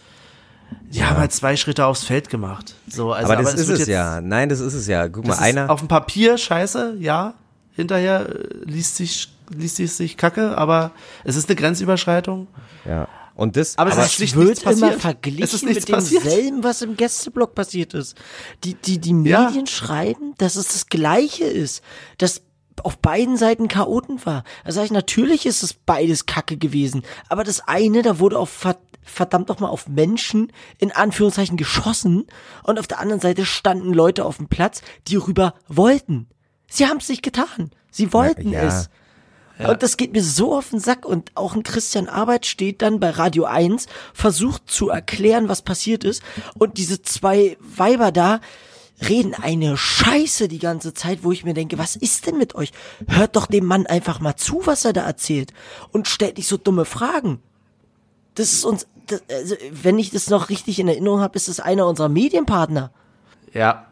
die 0.89 1.03
haben 1.03 1.17
halt 1.17 1.31
zwei 1.31 1.55
Schritte 1.55 1.85
aufs 1.85 2.03
Feld 2.03 2.29
gemacht. 2.29 2.75
So, 2.87 3.13
also, 3.13 3.31
aber 3.31 3.41
das 3.41 3.53
ist 3.53 3.67
wird 3.67 3.79
es 3.79 3.87
jetzt- 3.87 3.87
ja. 3.89 4.19
Nein, 4.21 4.49
das 4.49 4.59
ist 4.59 4.73
es 4.73 4.87
ja. 4.87 5.07
Guck 5.07 5.25
mal, 5.27 5.33
ist 5.33 5.41
einer. 5.41 5.69
auf 5.69 5.79
dem 5.79 5.87
Papier 5.87 6.37
scheiße, 6.37 6.95
ja. 6.99 7.35
Hinterher 7.73 8.27
äh, 8.29 8.47
liest 8.65 8.97
sich, 8.97 9.29
liest 9.49 9.77
sich, 9.77 9.93
sich 9.93 10.17
kacke, 10.17 10.57
aber 10.57 10.91
es 11.23 11.37
ist 11.37 11.49
eine 11.49 11.55
Grenzüberschreitung. 11.55 12.47
Ja. 12.85 13.07
Und 13.41 13.55
das, 13.57 13.77
Aber 13.77 13.89
es 13.89 13.97
aber 13.97 14.05
ist 14.05 14.13
schlicht 14.13 14.35
wird 14.35 14.61
immer 14.63 14.91
Es 14.91 14.95
ist 14.95 15.01
verglichen 15.01 15.69
mit 15.69 15.89
passiert. 15.89 16.23
demselben, 16.23 16.63
was 16.63 16.81
im 16.81 16.95
Gästeblock 16.95 17.55
passiert 17.55 17.93
ist. 17.93 18.15
Die, 18.63 18.75
die, 18.75 18.99
die 18.99 19.09
Ja. 19.27 19.45
Medien 19.47 19.67
schreiben, 19.67 20.33
dass 20.37 20.55
es 20.55 20.67
das 20.69 20.87
Gleiche 20.87 21.45
ist, 21.45 21.83
dass 22.19 22.43
auf 22.83 22.97
beiden 22.99 23.37
Seiten 23.37 23.67
Chaoten 23.67 24.25
war. 24.25 24.43
Da 24.65 24.71
sage 24.71 24.85
ich, 24.85 24.91
natürlich 24.91 25.45
ist 25.45 25.61
es 25.63 25.73
beides 25.73 26.25
Kacke 26.25 26.57
gewesen. 26.57 27.03
Aber 27.29 27.43
das 27.43 27.67
eine, 27.67 28.01
da 28.01 28.19
wurde 28.19 28.37
auf 28.39 28.49
ver- 28.49 28.79
verdammt 29.03 29.49
doch 29.49 29.59
mal 29.59 29.69
auf 29.69 29.87
Menschen 29.87 30.51
in 30.77 30.91
Anführungszeichen 30.91 31.57
geschossen 31.57 32.27
und 32.63 32.79
auf 32.79 32.87
der 32.87 32.99
anderen 32.99 33.21
Seite 33.21 33.45
standen 33.45 33.93
Leute 33.93 34.23
auf 34.25 34.37
dem 34.37 34.47
Platz, 34.47 34.81
die 35.07 35.15
rüber 35.15 35.55
wollten. 35.67 36.27
Sie 36.69 36.85
haben 36.87 36.97
es 36.97 37.09
nicht 37.09 37.23
getan. 37.23 37.71
Sie 37.91 38.13
wollten 38.13 38.51
ja. 38.51 38.61
es. 38.63 38.89
Und 39.67 39.83
das 39.83 39.97
geht 39.97 40.13
mir 40.13 40.23
so 40.23 40.55
auf 40.55 40.69
den 40.69 40.79
Sack. 40.79 41.05
Und 41.05 41.31
auch 41.35 41.55
ein 41.55 41.63
Christian 41.63 42.07
Arbeit 42.07 42.45
steht 42.45 42.81
dann 42.81 42.99
bei 42.99 43.09
Radio 43.11 43.45
1, 43.45 43.87
versucht 44.13 44.69
zu 44.69 44.89
erklären, 44.89 45.49
was 45.49 45.61
passiert 45.61 46.03
ist. 46.03 46.23
Und 46.57 46.77
diese 46.77 47.01
zwei 47.01 47.57
Weiber 47.59 48.11
da 48.11 48.41
reden 49.07 49.33
eine 49.33 49.77
Scheiße 49.77 50.47
die 50.47 50.59
ganze 50.59 50.93
Zeit, 50.93 51.23
wo 51.23 51.31
ich 51.31 51.43
mir 51.43 51.53
denke, 51.53 51.77
was 51.77 51.95
ist 51.95 52.27
denn 52.27 52.37
mit 52.37 52.55
euch? 52.55 52.71
Hört 53.07 53.35
doch 53.35 53.47
dem 53.47 53.65
Mann 53.65 53.87
einfach 53.87 54.19
mal 54.19 54.35
zu, 54.35 54.61
was 54.65 54.85
er 54.85 54.93
da 54.93 55.01
erzählt 55.01 55.53
und 55.91 56.07
stellt 56.07 56.37
nicht 56.37 56.47
so 56.47 56.57
dumme 56.57 56.85
Fragen. 56.85 57.39
Das 58.35 58.53
ist 58.53 58.63
uns, 58.63 58.87
das, 59.07 59.23
also, 59.29 59.55
wenn 59.71 59.99
ich 59.99 60.11
das 60.11 60.29
noch 60.29 60.49
richtig 60.49 60.79
in 60.79 60.87
Erinnerung 60.87 61.21
habe, 61.21 61.35
ist 61.35 61.47
das 61.47 61.59
einer 61.59 61.87
unserer 61.87 62.09
Medienpartner. 62.09 62.91
Ja, 63.53 63.90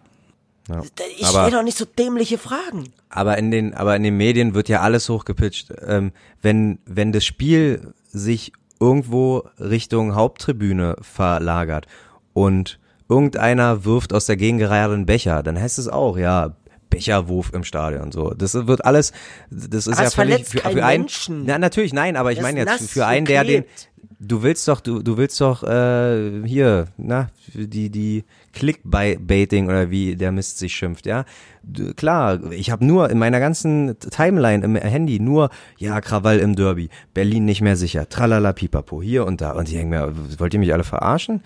Ja. 0.70 0.84
Ich 1.18 1.28
stelle 1.28 1.52
doch 1.52 1.64
nicht 1.64 1.78
so 1.78 1.86
dämliche 1.86 2.38
Fragen. 2.38 2.86
Aber 3.10 3.38
in 3.38 3.52
den, 3.52 3.74
aber 3.74 3.96
in 3.96 4.04
den 4.04 4.18
Medien 4.18 4.54
wird 4.54 4.70
ja 4.70 4.82
alles 4.82 5.10
hochgepitcht. 5.10 5.74
Ähm, 5.86 6.12
wenn, 6.42 6.80
wenn 6.86 7.12
das 7.12 7.26
Spiel 7.26 7.94
sich 8.12 8.54
irgendwo 8.80 9.44
Richtung 9.60 10.16
Haupttribüne 10.16 10.96
verlagert 11.02 11.88
und 12.34 12.80
irgendeiner 13.10 13.84
wirft 13.84 14.14
aus 14.14 14.28
der 14.28 14.38
Gegengerade 14.38 14.94
einen 14.94 15.06
Becher, 15.06 15.44
dann 15.44 15.60
heißt 15.60 15.80
es 15.80 15.88
auch, 15.88 16.18
ja, 16.18 16.56
Becherwurf 16.90 17.52
im 17.54 17.64
Stadion, 17.64 18.12
so. 18.12 18.32
Das 18.32 18.54
wird 18.56 18.84
alles, 18.84 19.12
das 19.52 19.86
ist 19.88 19.94
Aber 19.94 20.04
ja 20.04 20.10
völlig 20.10 20.34
verletzt 20.48 20.52
für, 20.52 20.60
für 20.72 20.86
einen, 20.86 21.02
Menschen. 21.04 21.44
na, 21.46 21.58
natürlich, 21.60 21.94
nein, 21.94 22.16
aber 22.16 22.32
ich 22.32 22.38
Das 22.40 22.44
meine 22.44 22.60
jetzt 22.62 22.90
für 22.90 23.06
einen, 23.06 23.26
der 23.26 23.44
den. 23.44 23.64
Du 24.20 24.44
willst 24.44 24.68
doch, 24.68 24.82
du, 24.82 25.02
du 25.02 25.18
willst 25.18 25.40
doch, 25.42 25.64
äh, 25.64 26.44
hier, 26.46 26.88
na, 26.98 27.30
die, 27.54 27.90
die 27.90 28.26
Clickbaiting 28.54 29.68
oder 29.68 29.90
wie 29.90 30.16
der 30.16 30.32
Mist 30.32 30.60
sich 30.60 30.76
schimpft, 30.76 31.06
ja. 31.06 31.26
Du, 31.64 31.94
klar, 31.94 32.52
ich 32.52 32.72
habe 32.72 32.86
nur 32.86 33.10
in 33.10 33.18
meiner 33.18 33.40
ganzen 33.40 33.98
Timeline 34.00 34.64
im 34.64 34.76
Handy 34.76 35.20
nur, 35.20 35.50
ja, 35.78 36.02
Krawall 36.02 36.40
im 36.40 36.56
Derby, 36.56 36.90
Berlin 37.14 37.46
nicht 37.46 37.62
mehr 37.62 37.78
sicher, 37.78 38.10
tralala 38.10 38.54
pipapo, 38.54 39.02
hier 39.02 39.26
und 39.26 39.42
da. 39.42 39.52
Und 39.52 39.70
ich 39.70 39.76
denke 39.76 39.98
mir, 39.98 40.14
wollt 40.40 40.54
ihr 40.54 40.60
mich 40.60 40.74
alle 40.74 40.84
verarschen? 40.84 41.42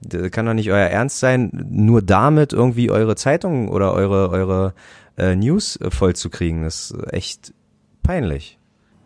Das 0.00 0.30
kann 0.30 0.46
doch 0.46 0.54
nicht 0.54 0.70
euer 0.70 0.88
Ernst 0.88 1.20
sein, 1.20 1.50
nur 1.70 2.02
damit 2.02 2.52
irgendwie 2.52 2.90
eure 2.90 3.16
Zeitungen 3.16 3.68
oder 3.68 3.92
eure, 3.94 4.30
eure 4.30 4.74
äh, 5.16 5.36
News 5.36 5.76
äh, 5.76 5.90
voll 5.90 6.14
zu 6.14 6.30
kriegen. 6.30 6.62
Das 6.62 6.90
ist 6.90 7.12
echt 7.12 7.54
peinlich. 8.02 8.58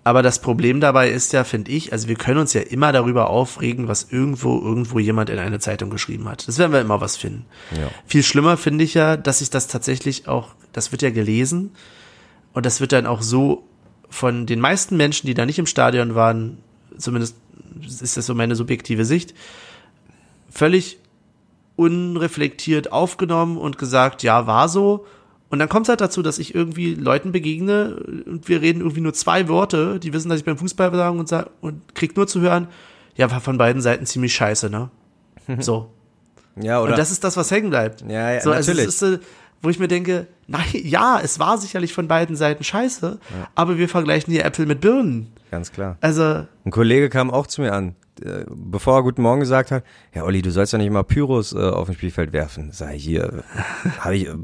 Aber 0.09 0.23
das 0.23 0.39
Problem 0.39 0.81
dabei 0.81 1.11
ist 1.11 1.35
ja, 1.35 1.45
finde 1.45 1.71
ich, 1.71 1.93
also 1.93 2.09
wir 2.09 2.15
können 2.15 2.39
uns 2.39 2.55
ja 2.55 2.63
immer 2.63 2.93
darüber 2.93 3.29
aufregen, 3.29 3.89
was 3.89 4.11
irgendwo, 4.11 4.59
irgendwo 4.59 4.99
jemand 4.99 5.29
in 5.29 5.39
eine 5.39 5.59
Zeitung 5.59 5.91
geschrieben 5.91 6.31
hat. 6.31 6.49
Das 6.49 6.57
werden 6.57 6.73
wir 6.73 6.81
immer 6.81 7.03
was 7.03 7.19
finden. 7.19 7.45
Ja. 7.79 7.91
Viel 8.07 8.23
schlimmer 8.23 8.57
finde 8.57 8.85
ich 8.85 8.95
ja, 8.95 9.19
dass 9.19 9.41
sich 9.41 9.51
das 9.51 9.67
tatsächlich 9.67 10.27
auch, 10.27 10.55
das 10.73 10.93
wird 10.93 11.03
ja 11.03 11.11
gelesen 11.11 11.73
und 12.55 12.65
das 12.65 12.81
wird 12.81 12.93
dann 12.93 13.05
auch 13.05 13.21
so 13.21 13.69
von 14.09 14.47
den 14.47 14.61
meisten 14.61 14.97
Menschen, 14.97 15.27
die 15.27 15.35
da 15.35 15.45
nicht 15.45 15.59
im 15.59 15.67
Stadion 15.67 16.15
waren, 16.15 16.57
zumindest 16.97 17.37
ist 17.87 18.17
das 18.17 18.25
so 18.25 18.35
meine 18.35 18.57
subjektive 18.57 19.05
Sicht, 19.05 19.35
völlig 20.49 21.01
unreflektiert 21.77 22.93
aufgenommen 22.93 23.59
und 23.59 23.77
gesagt, 23.77 24.23
ja, 24.23 24.47
war 24.47 24.71
so. 24.71 25.05
Und 25.51 25.59
dann 25.59 25.69
kommt 25.69 25.87
es 25.87 25.89
halt 25.89 26.01
dazu, 26.01 26.23
dass 26.23 26.39
ich 26.39 26.55
irgendwie 26.55 26.95
Leuten 26.95 27.33
begegne 27.33 27.97
und 28.27 28.49
wir 28.49 28.61
reden 28.61 28.81
irgendwie 28.81 29.01
nur 29.01 29.15
zwei 29.15 29.49
Worte, 29.49 29.99
die 29.99 30.13
wissen, 30.13 30.29
dass 30.29 30.39
ich 30.39 30.45
beim 30.45 30.59
Fußball 30.59 30.93
sagen 30.93 31.19
und, 31.19 31.29
sag, 31.29 31.51
und 31.61 31.95
krieg 31.95 32.17
nur 32.17 32.27
zu 32.27 32.41
hören, 32.41 32.69
ja, 33.17 33.31
war 33.31 33.41
von 33.41 33.57
beiden 33.57 33.81
Seiten 33.81 34.07
ziemlich 34.07 34.35
scheiße, 34.35 34.69
ne? 34.71 34.91
So. 35.59 35.91
Ja, 36.61 36.81
oder? 36.81 36.93
Und 36.93 36.99
das 36.99 37.11
ist 37.11 37.25
das, 37.25 37.37
was 37.37 37.51
hängen 37.51 37.71
bleibt. 37.71 38.03
Ja, 38.03 38.33
ja, 38.33 38.41
so, 38.41 38.51
also 38.51 38.73
natürlich. 38.73 38.89
es 38.89 39.03
ist, 39.03 39.21
wo 39.63 39.71
ich 39.71 39.79
mir 39.79 39.89
denke, 39.89 40.27
nein, 40.47 40.67
ja, 40.73 41.21
es 41.23 41.39
war 41.39 41.59
sicherlich 41.59 41.93
von 41.93 42.09
beiden 42.09 42.37
Seiten 42.37 42.65
scheiße, 42.65 43.19
aber 43.55 43.79
wir 43.79 43.89
vergleichen 43.89 44.33
die 44.33 44.41
Äpfel 44.41 44.67
mit 44.67 44.81
Birnen. 44.81 45.33
Ganz 45.51 45.73
klar. 45.73 45.97
Also, 46.01 46.47
Ein 46.65 46.71
Kollege 46.71 47.09
kam 47.09 47.31
auch 47.31 47.47
zu 47.47 47.63
mir 47.63 47.73
an, 47.73 47.95
äh, 48.21 48.45
bevor 48.49 48.97
er 48.97 49.03
Guten 49.03 49.23
Morgen 49.23 49.41
gesagt 49.41 49.71
hat, 49.71 49.85
ja 50.15 50.25
Olli, 50.25 50.43
du 50.43 50.51
sollst 50.51 50.73
ja 50.73 50.79
nicht 50.79 50.91
mal 50.91 51.03
Pyros 51.05 51.53
äh, 51.53 51.59
auf 51.59 51.87
dem 51.87 51.95
Spielfeld 51.95 52.33
werfen. 52.33 52.73
Ich 52.95 53.05
hier, 53.05 53.43
habe 54.01 54.17
ich, 54.17 54.27
äh, 54.29 54.35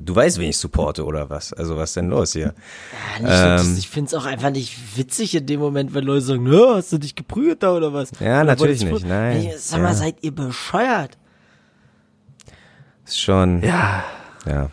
du 0.00 0.14
weißt, 0.16 0.38
wen 0.38 0.48
ich 0.50 0.58
supporte 0.58 1.04
oder 1.04 1.30
was? 1.30 1.52
Also 1.52 1.76
was 1.76 1.92
denn 1.94 2.08
los 2.10 2.32
hier? 2.32 2.54
Ja, 3.22 3.56
nicht, 3.58 3.66
Ähm. 3.66 3.76
ich 3.78 3.88
finde 3.88 4.08
es 4.08 4.14
auch 4.14 4.26
einfach 4.26 4.50
nicht 4.50 4.96
witzig 4.96 5.34
in 5.34 5.46
dem 5.46 5.60
Moment, 5.60 5.94
wenn 5.94 6.04
Leute 6.04 6.22
sagen, 6.22 6.42
"Nö, 6.44 6.74
hast 6.74 6.92
du 6.92 6.98
dich 6.98 7.14
geprügelt 7.14 7.62
da 7.62 7.72
oder 7.74 7.92
was? 7.92 8.10
Ja, 8.20 8.36
Oder 8.42 8.44
natürlich 8.44 8.84
nicht, 8.84 9.06
nein. 9.06 9.36
Ey, 9.46 9.54
Sag 9.56 9.80
mal, 9.82 9.88
Ja. 9.88 9.94
seid 9.94 10.16
ihr 10.22 10.34
bescheuert? 10.34 11.18
Ist 13.06 13.20
schon, 13.20 13.62
ja. 13.62 14.02
ja. 14.46 14.70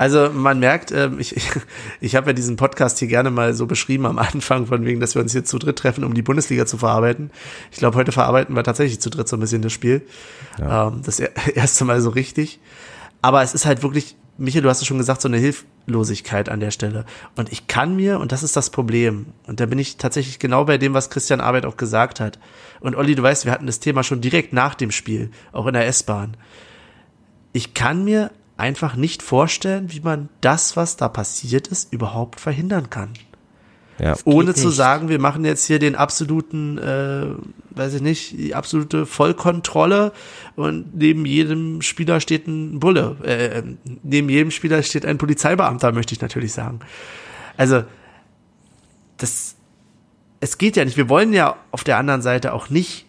Also 0.00 0.30
man 0.32 0.60
merkt, 0.60 0.92
ähm, 0.92 1.20
ich, 1.20 1.36
ich, 1.36 1.50
ich 2.00 2.16
habe 2.16 2.28
ja 2.28 2.32
diesen 2.32 2.56
Podcast 2.56 2.98
hier 3.00 3.08
gerne 3.08 3.30
mal 3.30 3.52
so 3.52 3.66
beschrieben 3.66 4.06
am 4.06 4.18
Anfang, 4.18 4.64
von 4.64 4.86
wegen, 4.86 4.98
dass 4.98 5.14
wir 5.14 5.20
uns 5.20 5.32
hier 5.32 5.44
zu 5.44 5.58
dritt 5.58 5.78
treffen, 5.78 6.04
um 6.04 6.14
die 6.14 6.22
Bundesliga 6.22 6.64
zu 6.64 6.78
verarbeiten. 6.78 7.30
Ich 7.70 7.76
glaube, 7.76 7.98
heute 7.98 8.10
verarbeiten 8.10 8.56
wir 8.56 8.64
tatsächlich 8.64 8.98
zu 8.98 9.10
dritt 9.10 9.28
so 9.28 9.36
ein 9.36 9.40
bisschen 9.40 9.60
das 9.60 9.74
Spiel. 9.74 10.00
Ähm, 10.58 11.02
das 11.04 11.20
er- 11.20 11.32
erste 11.54 11.84
Mal 11.84 12.00
so 12.00 12.08
richtig. 12.08 12.60
Aber 13.20 13.42
es 13.42 13.52
ist 13.52 13.66
halt 13.66 13.82
wirklich, 13.82 14.16
Michael, 14.38 14.62
du 14.62 14.70
hast 14.70 14.80
es 14.80 14.86
schon 14.86 14.96
gesagt, 14.96 15.20
so 15.20 15.28
eine 15.28 15.36
Hilflosigkeit 15.36 16.48
an 16.48 16.60
der 16.60 16.70
Stelle. 16.70 17.04
Und 17.36 17.52
ich 17.52 17.66
kann 17.66 17.94
mir, 17.94 18.20
und 18.20 18.32
das 18.32 18.42
ist 18.42 18.56
das 18.56 18.70
Problem, 18.70 19.26
und 19.46 19.60
da 19.60 19.66
bin 19.66 19.78
ich 19.78 19.98
tatsächlich 19.98 20.38
genau 20.38 20.64
bei 20.64 20.78
dem, 20.78 20.94
was 20.94 21.10
Christian 21.10 21.42
Arbeit 21.42 21.66
auch 21.66 21.76
gesagt 21.76 22.20
hat. 22.20 22.38
Und 22.80 22.96
Olli, 22.96 23.16
du 23.16 23.22
weißt, 23.22 23.44
wir 23.44 23.52
hatten 23.52 23.66
das 23.66 23.80
Thema 23.80 24.02
schon 24.02 24.22
direkt 24.22 24.54
nach 24.54 24.74
dem 24.74 24.92
Spiel, 24.92 25.30
auch 25.52 25.66
in 25.66 25.74
der 25.74 25.86
S-Bahn 25.86 26.38
ich 27.52 27.74
kann 27.74 28.04
mir 28.04 28.30
einfach 28.60 28.94
nicht 28.94 29.22
vorstellen, 29.22 29.90
wie 29.90 30.00
man 30.00 30.28
das, 30.40 30.76
was 30.76 30.96
da 30.96 31.08
passiert 31.08 31.68
ist, 31.68 31.92
überhaupt 31.92 32.40
verhindern 32.40 32.90
kann. 32.90 33.10
Ja. 33.98 34.16
Ohne 34.24 34.54
zu 34.54 34.68
nicht. 34.68 34.76
sagen, 34.76 35.10
wir 35.10 35.18
machen 35.18 35.44
jetzt 35.44 35.66
hier 35.66 35.78
den 35.78 35.94
absoluten, 35.94 36.78
äh, 36.78 37.26
weiß 37.70 37.94
ich 37.94 38.00
nicht, 38.00 38.32
die 38.32 38.54
absolute 38.54 39.04
Vollkontrolle 39.04 40.12
und 40.56 40.96
neben 40.96 41.26
jedem 41.26 41.82
Spieler 41.82 42.20
steht 42.20 42.46
ein 42.46 42.80
Bulle. 42.80 43.16
Äh, 43.22 43.62
neben 44.02 44.30
jedem 44.30 44.50
Spieler 44.50 44.82
steht 44.82 45.04
ein 45.04 45.18
Polizeibeamter, 45.18 45.92
möchte 45.92 46.14
ich 46.14 46.20
natürlich 46.22 46.52
sagen. 46.52 46.80
Also, 47.58 47.84
das, 49.18 49.56
es 50.40 50.56
geht 50.56 50.76
ja 50.76 50.84
nicht. 50.86 50.96
Wir 50.96 51.10
wollen 51.10 51.34
ja 51.34 51.56
auf 51.70 51.84
der 51.84 51.98
anderen 51.98 52.22
Seite 52.22 52.54
auch 52.54 52.70
nicht, 52.70 53.04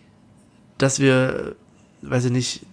dass 0.78 1.00
wir, 1.00 1.56
weiß 2.02 2.26
ich 2.26 2.32
nicht, 2.32 2.66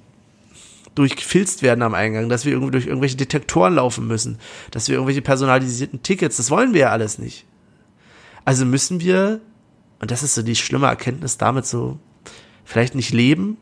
durchgefilzt 0.98 1.62
werden 1.62 1.82
am 1.82 1.94
Eingang, 1.94 2.28
dass 2.28 2.44
wir 2.44 2.52
irgendwie 2.52 2.72
durch 2.72 2.86
irgendwelche 2.86 3.16
Detektoren 3.16 3.74
laufen 3.76 4.06
müssen, 4.06 4.38
dass 4.70 4.88
wir 4.88 4.94
irgendwelche 4.94 5.22
personalisierten 5.22 6.02
Tickets, 6.02 6.36
das 6.36 6.50
wollen 6.50 6.74
wir 6.74 6.80
ja 6.80 6.90
alles 6.90 7.18
nicht. 7.18 7.46
Also 8.44 8.64
müssen 8.64 9.00
wir, 9.00 9.40
und 10.00 10.10
das 10.10 10.22
ist 10.22 10.34
so 10.34 10.42
die 10.42 10.56
schlimme 10.56 10.86
Erkenntnis 10.86 11.38
damit 11.38 11.66
so, 11.66 11.98
vielleicht 12.64 12.94
nicht 12.94 13.12
leben, 13.12 13.56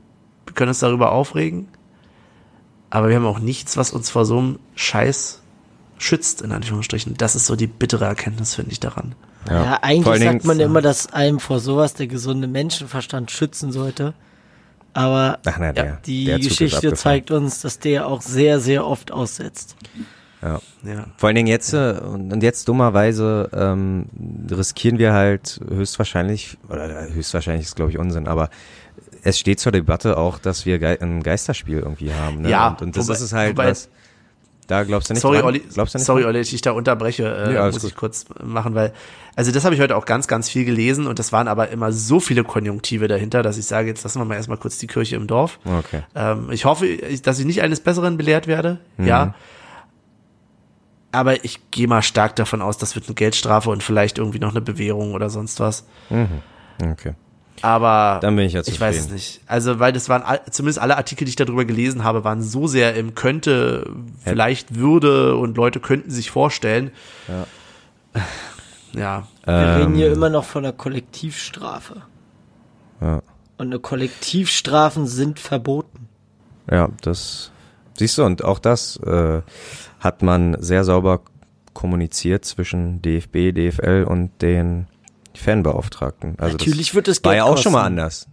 wir 0.46 0.54
können 0.54 0.68
uns 0.68 0.78
darüber 0.80 1.12
aufregen, 1.12 1.68
aber 2.90 3.08
wir 3.08 3.16
haben 3.16 3.26
auch 3.26 3.40
nichts, 3.40 3.76
was 3.76 3.92
uns 3.92 4.10
vor 4.10 4.24
so 4.24 4.38
einem 4.38 4.58
Scheiß 4.74 5.42
schützt, 5.98 6.42
in 6.42 6.52
Anführungsstrichen. 6.52 7.14
Das 7.16 7.34
ist 7.34 7.46
so 7.46 7.56
die 7.56 7.66
bittere 7.66 8.04
Erkenntnis, 8.04 8.54
finde 8.54 8.72
ich, 8.72 8.80
daran. 8.80 9.14
Ja, 9.48 9.64
Vor 9.64 9.84
eigentlich 9.84 10.22
sagt 10.22 10.44
man 10.44 10.58
Dingen- 10.58 10.70
immer, 10.70 10.82
dass 10.82 11.12
einem 11.12 11.40
vor 11.40 11.58
sowas 11.60 11.94
der 11.94 12.06
gesunde 12.06 12.48
Menschenverstand 12.48 13.30
schützen 13.30 13.72
sollte. 13.72 14.14
Aber 14.96 15.38
nein, 15.44 15.74
der, 15.74 15.98
die 16.06 16.24
Zug 16.24 16.38
ist 16.40 16.48
Geschichte 16.48 16.94
zeigt 16.94 17.30
uns, 17.30 17.60
dass 17.60 17.78
der 17.78 18.06
auch 18.06 18.22
sehr, 18.22 18.60
sehr 18.60 18.86
oft 18.86 19.12
aussetzt. 19.12 19.76
Ja. 20.42 20.60
Ja. 20.84 21.06
Vor 21.18 21.26
allen 21.28 21.36
Dingen 21.36 21.48
jetzt, 21.48 21.74
äh, 21.74 22.00
und 22.02 22.42
jetzt 22.42 22.66
dummerweise 22.68 23.50
ähm, 23.52 24.06
riskieren 24.50 24.98
wir 24.98 25.12
halt 25.12 25.60
höchstwahrscheinlich, 25.68 26.56
oder 26.68 27.08
höchstwahrscheinlich 27.12 27.66
ist 27.66 27.76
glaube 27.76 27.90
ich 27.90 27.98
Unsinn, 27.98 28.26
aber 28.26 28.48
es 29.22 29.38
steht 29.38 29.60
zur 29.60 29.72
Debatte 29.72 30.16
auch, 30.16 30.38
dass 30.38 30.64
wir 30.66 30.80
ein 31.02 31.22
Geisterspiel 31.22 31.80
irgendwie 31.80 32.14
haben. 32.14 32.42
Ne? 32.42 32.50
Ja, 32.50 32.68
und, 32.68 32.82
und 32.82 32.96
das 32.96 33.06
wobei- 33.06 33.14
ist 33.16 33.20
es 33.20 33.32
halt 33.32 33.56
wobei- 33.56 33.70
was. 33.70 33.88
Da 34.66 34.82
glaubst 34.84 35.08
du 35.10 35.14
nicht 35.14 35.20
sorry, 35.22 35.36
dran? 35.38 35.46
Olli, 35.46 35.60
glaubst 35.60 35.94
du 35.94 35.98
nicht 35.98 36.06
sorry, 36.06 36.22
dran? 36.22 36.30
Olli, 36.30 36.40
dass 36.40 36.52
ich 36.52 36.60
da 36.60 36.72
unterbreche, 36.72 37.22
äh, 37.24 37.56
alles 37.56 37.74
muss 37.76 37.82
gut. 37.82 37.90
ich 37.92 37.96
kurz 37.96 38.24
machen, 38.42 38.74
weil, 38.74 38.92
also 39.36 39.52
das 39.52 39.64
habe 39.64 39.74
ich 39.76 39.80
heute 39.80 39.96
auch 39.96 40.06
ganz, 40.06 40.26
ganz 40.26 40.48
viel 40.48 40.64
gelesen 40.64 41.06
und 41.06 41.18
das 41.20 41.30
waren 41.32 41.46
aber 41.46 41.68
immer 41.68 41.92
so 41.92 42.18
viele 42.18 42.42
Konjunktive 42.42 43.06
dahinter, 43.06 43.42
dass 43.44 43.58
ich 43.58 43.66
sage, 43.66 43.86
jetzt 43.88 44.02
lassen 44.02 44.18
wir 44.20 44.24
mal 44.24 44.34
erstmal 44.34 44.58
kurz 44.58 44.78
die 44.78 44.88
Kirche 44.88 45.14
im 45.16 45.26
Dorf. 45.28 45.60
Okay. 45.64 46.02
Ähm, 46.16 46.50
ich 46.50 46.64
hoffe, 46.64 46.86
dass 47.22 47.38
ich 47.38 47.44
nicht 47.46 47.62
eines 47.62 47.80
Besseren 47.80 48.16
belehrt 48.16 48.46
werde, 48.48 48.78
Mhm. 48.96 49.06
ja. 49.06 49.34
Aber 51.12 51.44
ich 51.44 51.70
gehe 51.70 51.86
mal 51.88 52.02
stark 52.02 52.36
davon 52.36 52.60
aus, 52.60 52.76
das 52.76 52.94
wird 52.94 53.06
eine 53.06 53.14
Geldstrafe 53.14 53.70
und 53.70 53.82
vielleicht 53.82 54.18
irgendwie 54.18 54.38
noch 54.38 54.50
eine 54.50 54.60
Bewährung 54.60 55.14
oder 55.14 55.30
sonst 55.30 55.60
was. 55.60 55.86
Okay. 56.82 57.14
Aber 57.64 58.18
Dann 58.20 58.36
bin 58.36 58.44
ich 58.46 58.52
ja 58.54 58.62
ich 58.64 58.80
weiß 58.80 58.96
es 58.96 59.10
nicht. 59.10 59.40
Also, 59.46 59.78
weil 59.78 59.92
das 59.92 60.08
waren 60.08 60.22
all- 60.22 60.40
zumindest 60.50 60.78
alle 60.78 60.96
Artikel, 60.96 61.24
die 61.24 61.30
ich 61.30 61.36
darüber 61.36 61.64
gelesen 61.64 62.04
habe, 62.04 62.24
waren 62.24 62.42
so 62.42 62.66
sehr 62.66 62.94
im 62.94 63.14
könnte, 63.14 63.90
vielleicht 64.24 64.74
würde 64.76 65.36
und 65.36 65.56
Leute 65.56 65.80
könnten 65.80 66.10
sich 66.10 66.30
vorstellen. 66.30 66.90
Ja. 68.94 69.26
Wir 69.44 69.76
reden 69.78 69.94
hier 69.94 70.06
Ähm, 70.08 70.12
immer 70.14 70.30
noch 70.30 70.44
von 70.44 70.64
einer 70.64 70.72
Kollektivstrafe. 70.72 72.02
Ja. 73.00 73.22
Und 73.58 73.66
eine 73.66 73.78
Kollektivstrafen 73.78 75.06
sind 75.06 75.38
verboten. 75.38 76.08
Ja, 76.70 76.88
das 77.02 77.50
siehst 77.96 78.16
du, 78.18 78.24
und 78.24 78.42
auch 78.42 78.58
das 78.58 78.96
äh, 78.98 79.42
hat 80.00 80.22
man 80.22 80.56
sehr 80.60 80.84
sauber 80.84 81.20
kommuniziert 81.74 82.44
zwischen 82.46 83.02
DFB, 83.02 83.52
DFL 83.54 84.04
und 84.08 84.30
den 84.40 84.86
Fanbeauftragten. 85.40 86.34
Also 86.38 86.52
Natürlich 86.56 86.94
wird 86.94 87.08
es 87.08 87.22
war 87.24 87.32
Geld 87.32 87.44
ja 87.44 87.50
auch 87.50 87.58
schon 87.58 87.72
mal 87.72 87.80
kosten. 87.80 87.92
anders. 88.00 88.28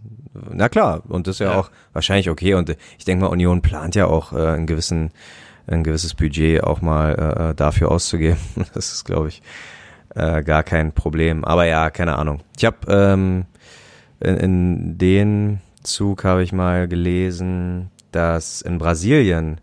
Na 0.50 0.68
klar, 0.68 1.02
und 1.08 1.26
das 1.26 1.36
ist 1.36 1.40
ja, 1.40 1.52
Ja. 1.52 1.60
auch 1.60 1.70
wahrscheinlich 1.92 2.28
okay. 2.30 2.54
Und 2.54 2.76
ich 2.98 3.04
denke 3.04 3.24
mal, 3.24 3.30
Union 3.30 3.62
plant 3.62 3.94
ja 3.94 4.06
auch 4.06 4.32
äh, 4.32 4.36
einen 4.48 4.66
gewissen, 4.66 5.12
ein 5.66 5.84
gewisses 5.84 6.14
Budget 6.14 6.62
auch 6.64 6.80
mal 6.80 7.50
äh, 7.50 7.54
dafür 7.54 7.90
auszugeben. 7.90 8.38
Das 8.74 8.92
ist, 8.92 9.04
glaube 9.04 9.28
ich, 9.28 9.42
äh, 10.14 10.42
gar 10.42 10.62
kein 10.64 10.92
Problem. 10.92 11.44
Aber 11.44 11.66
ja, 11.66 11.90
keine 11.90 12.16
Ahnung. 12.18 12.40
Ich 12.56 12.64
habe 12.64 12.76
ähm, 12.88 13.44
in, 14.20 14.36
in 14.36 14.98
den 14.98 15.60
Zug 15.82 16.24
habe 16.24 16.42
ich 16.42 16.52
mal 16.52 16.88
gelesen, 16.88 17.90
dass 18.10 18.60
in 18.62 18.78
Brasilien 18.78 19.60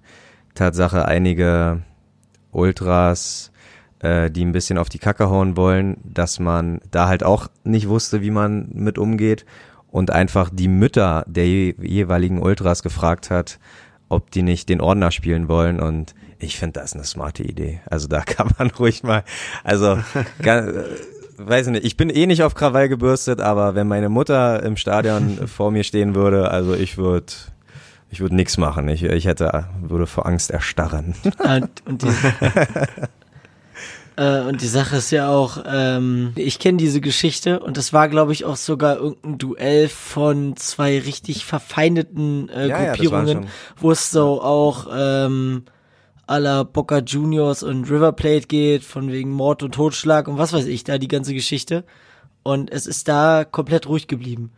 Tatsache 0.56 1.06
einige 1.06 1.82
Ultras, 2.52 3.51
äh, 4.02 4.30
die 4.32 4.43
ein 4.45 4.52
bisschen 4.52 4.78
auf 4.78 4.89
die 4.89 4.99
Kacke 4.99 5.30
hauen 5.30 5.56
wollen, 5.58 5.97
dass 6.04 6.39
man 6.39 6.80
da 6.91 7.08
halt 7.08 7.24
auch 7.24 7.47
nicht 7.64 7.88
wusste, 7.88 8.22
wie 8.22 8.32
man 8.32 8.70
mit 8.74 8.97
umgeht 8.97 9.45
und 9.89 10.12
einfach 10.12 10.49
die 10.52 10.68
Mütter 10.68 11.24
der 11.28 11.47
je 11.47 11.76
jeweiligen 11.82 12.41
Ultras 12.41 12.84
gefragt 12.84 13.30
hat, 13.30 13.60
ob 14.10 14.32
die 14.32 14.41
nicht 14.43 14.70
den 14.70 14.82
Ordner 14.82 15.12
spielen 15.12 15.47
wollen 15.47 15.80
und 15.80 16.14
ich 16.39 16.58
finde 16.58 16.80
das 16.80 16.93
eine 16.93 17.04
smarte 17.04 17.43
Idee. 17.43 17.82
Also 17.89 18.08
da 18.08 18.22
kann 18.26 18.49
man 18.58 18.70
ruhig 18.72 19.04
mal, 19.04 19.24
also 19.64 19.99
ga- 20.41 20.68
äh, 20.68 20.84
weiß 21.38 21.68
ich 21.68 21.72
nicht, 21.74 21.86
ich 21.86 21.97
bin 21.97 22.10
eh 22.10 22.28
nicht 22.28 22.43
auf 22.43 22.56
Krawall 22.56 22.88
gebürstet, 22.89 23.41
aber 23.41 23.74
wenn 23.76 23.88
meine 23.88 24.10
Mutter 24.10 24.62
im 24.64 24.78
Stadion 24.78 25.39
vor 25.47 25.72
mir 25.72 25.84
stehen 25.84 26.16
würde, 26.16 26.49
also 26.52 26.74
ich 26.74 26.97
würde 26.97 27.34
ich 28.14 28.20
würde 28.20 28.36
nichts 28.36 28.58
machen. 28.58 28.89
Ich, 28.89 29.04
ich 29.04 29.26
hätte 29.26 29.66
würde 29.82 30.06
vor 30.06 30.26
Angst 30.26 30.52
erstarren. 30.52 31.16
Und, 31.24 31.70
und, 31.88 32.02
die, 32.02 32.08
äh, 34.18 34.41
und 34.41 34.62
die 34.62 34.68
Sache 34.68 34.97
ist 34.97 35.12
ja 35.12 35.30
auch, 35.30 35.64
ähm, 35.66 36.34
ich 36.36 36.59
kenne 36.59 36.78
diese 36.78 37.01
Geschichte 37.01 37.59
und 37.59 37.78
das 37.78 37.93
war, 37.93 38.09
glaube 38.09 38.34
ich, 38.34 38.45
auch 38.45 38.55
sogar 38.57 38.97
irgendein 38.97 39.38
Duell 39.38 39.88
von 39.89 40.55
zwei 40.57 40.99
richtig 40.99 41.45
verfeindeten 41.45 42.49
äh, 42.49 42.68
Ja, 42.68 42.82
ja, 42.84 42.93
Gruppierungen, 42.93 43.38
schon- 43.43 43.47
wo 43.78 43.91
es 43.91 44.12
so 44.12 44.41
auch 44.41 44.88
ähm, 44.93 45.64
à 46.28 46.38
la 46.39 46.64
Boca 46.64 46.99
Juniors 46.99 47.64
und 47.64 47.89
River 47.89 48.12
Plate 48.14 48.47
geht, 48.47 48.84
von 48.84 49.12
wegen 49.12 49.32
Mord 49.32 49.64
und 49.64 49.74
Totschlag 49.76 50.28
und 50.28 50.38
was 50.38 50.53
weiß 50.53 50.66
ich, 50.66 50.84
da 50.84 50.97
die 50.97 51.07
ganze 51.09 51.34
Geschichte. 51.34 51.84
Und 52.43 52.72
es 52.72 52.88
ist 52.88 53.07
da 53.07 53.43
komplett 53.43 53.88
ruhig 53.88 54.07
geblieben. 54.07 54.51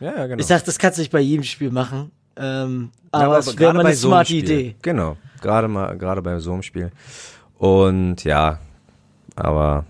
Ja, 0.00 0.14
ja, 0.16 0.26
genau. 0.26 0.40
Ich 0.40 0.46
sag, 0.46 0.64
das 0.64 0.78
kannst 0.78 0.98
du 0.98 1.02
nicht 1.02 1.12
bei 1.12 1.20
jedem 1.20 1.44
Spiel 1.44 1.70
machen. 1.70 2.10
Ähm, 2.36 2.90
Ja, 3.14 3.20
aber, 3.20 3.38
es 3.38 3.58
wäre 3.58 3.72
mal 3.72 3.86
eine 3.86 3.94
so 3.94 4.08
smarte. 4.08 4.34
Idee. 4.34 4.76
Genau, 4.82 5.16
gerade 5.40 5.68
mal, 5.68 5.96
gerade 5.96 6.20
bei 6.20 6.38
so 6.38 6.52
einem 6.52 6.62
Spiel. 6.62 6.90
Und 7.56 8.24
ja, 8.24 8.58
aber 9.36 9.84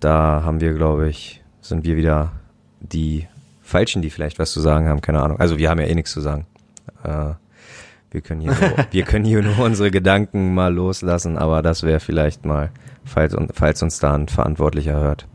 da 0.00 0.42
haben 0.44 0.60
wir, 0.60 0.74
glaube 0.74 1.08
ich, 1.08 1.42
sind 1.60 1.84
wir 1.84 1.96
wieder 1.96 2.32
die 2.80 3.26
Falschen, 3.62 4.02
die 4.02 4.10
vielleicht 4.10 4.38
was 4.38 4.52
zu 4.52 4.60
sagen 4.60 4.88
haben, 4.88 5.00
keine 5.00 5.22
Ahnung. 5.22 5.40
Also 5.40 5.58
wir 5.58 5.70
haben 5.70 5.80
ja 5.80 5.86
eh 5.86 5.94
nichts 5.94 6.12
zu 6.12 6.20
sagen. 6.20 6.46
Äh, 7.02 7.34
wir 8.10 8.20
können 8.20 8.40
hier 8.40 8.52
nur, 8.52 8.86
wir 8.90 9.02
können 9.04 9.24
hier 9.24 9.42
nur 9.42 9.58
unsere 9.58 9.90
Gedanken 9.90 10.54
mal 10.54 10.72
loslassen, 10.72 11.36
aber 11.36 11.62
das 11.62 11.82
wäre 11.82 12.00
vielleicht 12.00 12.44
mal, 12.44 12.70
falls, 13.04 13.36
falls 13.52 13.82
uns 13.82 13.98
da 13.98 14.14
ein 14.14 14.28
Verantwortlicher 14.28 14.94
hört, 14.94 15.26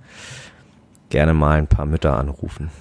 gerne 1.09 1.33
mal 1.33 1.57
ein 1.57 1.67
paar 1.67 1.85
Mütter 1.85 2.17
anrufen. 2.17 2.69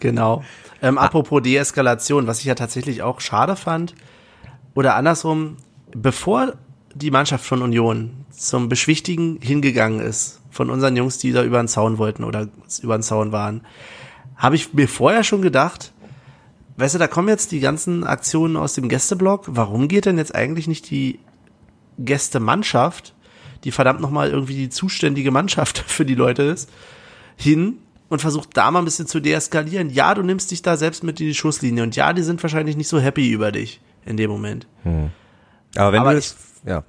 Genau. 0.00 0.42
Ähm, 0.82 0.98
apropos 0.98 1.42
Deeskalation, 1.42 2.26
was 2.26 2.40
ich 2.40 2.46
ja 2.46 2.56
tatsächlich 2.56 3.02
auch 3.02 3.20
schade 3.20 3.54
fand, 3.54 3.94
oder 4.74 4.96
andersrum, 4.96 5.56
bevor 5.94 6.54
die 6.94 7.10
Mannschaft 7.10 7.44
von 7.44 7.62
Union 7.62 8.24
zum 8.30 8.68
Beschwichtigen 8.68 9.38
hingegangen 9.40 10.00
ist, 10.00 10.40
von 10.50 10.70
unseren 10.70 10.96
Jungs, 10.96 11.18
die 11.18 11.32
da 11.32 11.42
über 11.42 11.62
den 11.62 11.68
Zaun 11.68 11.98
wollten 11.98 12.24
oder 12.24 12.48
über 12.82 12.98
den 12.98 13.02
Zaun 13.02 13.32
waren, 13.32 13.62
habe 14.36 14.56
ich 14.56 14.72
mir 14.74 14.88
vorher 14.88 15.24
schon 15.24 15.42
gedacht, 15.42 15.92
weißt 16.76 16.94
du, 16.94 16.98
da 16.98 17.06
kommen 17.06 17.28
jetzt 17.28 17.52
die 17.52 17.60
ganzen 17.60 18.04
Aktionen 18.04 18.56
aus 18.56 18.74
dem 18.74 18.88
Gästeblock, 18.88 19.44
warum 19.48 19.88
geht 19.88 20.06
denn 20.06 20.18
jetzt 20.18 20.34
eigentlich 20.34 20.68
nicht 20.68 20.90
die 20.90 21.20
Gästemannschaft, 21.98 23.14
die 23.64 23.70
verdammt 23.70 24.00
nochmal 24.00 24.30
irgendwie 24.30 24.54
die 24.54 24.68
zuständige 24.68 25.30
Mannschaft 25.30 25.78
für 25.86 26.04
die 26.04 26.14
Leute 26.14 26.42
ist, 26.42 26.68
hin 27.36 27.78
und 28.08 28.20
versucht 28.20 28.56
da 28.56 28.70
mal 28.70 28.80
ein 28.80 28.84
bisschen 28.84 29.06
zu 29.06 29.20
deeskalieren. 29.20 29.88
Ja, 29.88 30.14
du 30.14 30.22
nimmst 30.22 30.50
dich 30.50 30.60
da 30.60 30.76
selbst 30.76 31.02
mit 31.02 31.20
in 31.20 31.28
die 31.28 31.34
Schusslinie 31.34 31.82
und 31.82 31.96
ja, 31.96 32.12
die 32.12 32.22
sind 32.22 32.42
wahrscheinlich 32.42 32.76
nicht 32.76 32.88
so 32.88 33.00
happy 33.00 33.30
über 33.30 33.52
dich 33.52 33.80
in 34.04 34.16
dem 34.16 34.30
Moment. 34.30 34.66
Aber 35.76 35.92
wenn 35.92 36.00
Aber 36.00 36.10
du 36.10 36.16
das, 36.16 36.36
ja. 36.64 36.84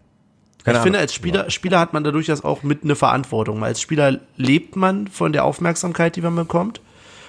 Keine 0.64 0.78
ich 0.78 0.84
finde, 0.84 0.98
Ahnung. 1.00 1.02
als 1.02 1.14
Spieler, 1.14 1.50
Spieler 1.50 1.80
hat 1.80 1.92
man 1.92 2.06
da 2.06 2.12
durchaus 2.12 2.44
auch 2.46 2.64
mit 2.64 2.84
eine 2.86 2.96
Verantwortung. 2.96 3.60
Weil 3.60 3.68
als 3.70 3.82
Spieler 3.82 4.20
lebt 4.38 4.78
man 4.78 5.08
von 5.10 5.34
der 5.34 5.44
Aufmerksamkeit, 5.44 6.16
die 6.16 6.22
man 6.22 6.36
bekommt. 6.38 6.80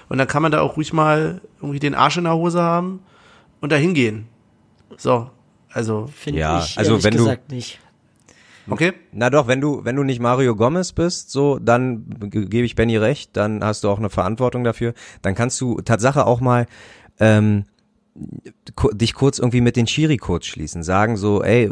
Und 0.09 0.19
dann 0.19 0.29
kann 0.29 0.41
man 0.43 0.53
da 0.53 0.61
auch 0.61 0.77
ruhig 0.77 0.93
mal 0.93 1.41
irgendwie 1.61 1.81
den 1.81 1.95
Arsch 1.97 2.17
in 2.17 2.25
der 2.25 2.35
Hose 2.35 2.61
haben 2.63 3.01
und 3.61 3.73
da 3.73 3.77
hingehen. 3.77 4.29
So, 4.97 5.31
also, 5.73 6.07
Finde 6.15 6.39
Ja, 6.41 6.59
ich 6.61 6.79
also 6.79 6.93
ehrlich 6.93 7.05
wenn 7.05 7.13
du- 7.17 7.25
gesagt 7.25 7.51
nicht. 7.51 7.81
okay. 8.71 8.93
Na 9.11 9.31
doch, 9.31 9.49
wenn 9.49 9.61
du, 9.61 9.85
wenn 9.85 9.97
du 9.97 10.05
nicht 10.05 10.21
Mario 10.21 10.55
Gomez 10.55 10.93
bist, 10.93 11.33
so, 11.33 11.59
dann 11.59 12.05
ge- 12.31 12.47
gebe 12.47 12.65
ich 12.67 12.77
Benny 12.77 12.97
recht, 12.97 13.37
dann 13.37 13.65
hast 13.65 13.83
du 13.83 13.91
auch 13.91 13.99
eine 13.99 14.11
Verantwortung 14.11 14.63
dafür. 14.63 14.95
Dann 15.23 15.35
kannst 15.35 15.61
du 15.61 15.81
Tatsache 15.81 16.25
auch 16.27 16.41
mal 16.41 16.67
ähm, 17.19 17.65
dich 18.93 19.15
kurz 19.15 19.39
irgendwie 19.39 19.61
mit 19.61 19.77
den 19.77 19.87
Schiri 19.87 20.17
kurz 20.17 20.47
schließen, 20.47 20.83
sagen 20.83 21.17
so, 21.17 21.43
ey, 21.43 21.65
äh, 21.65 21.71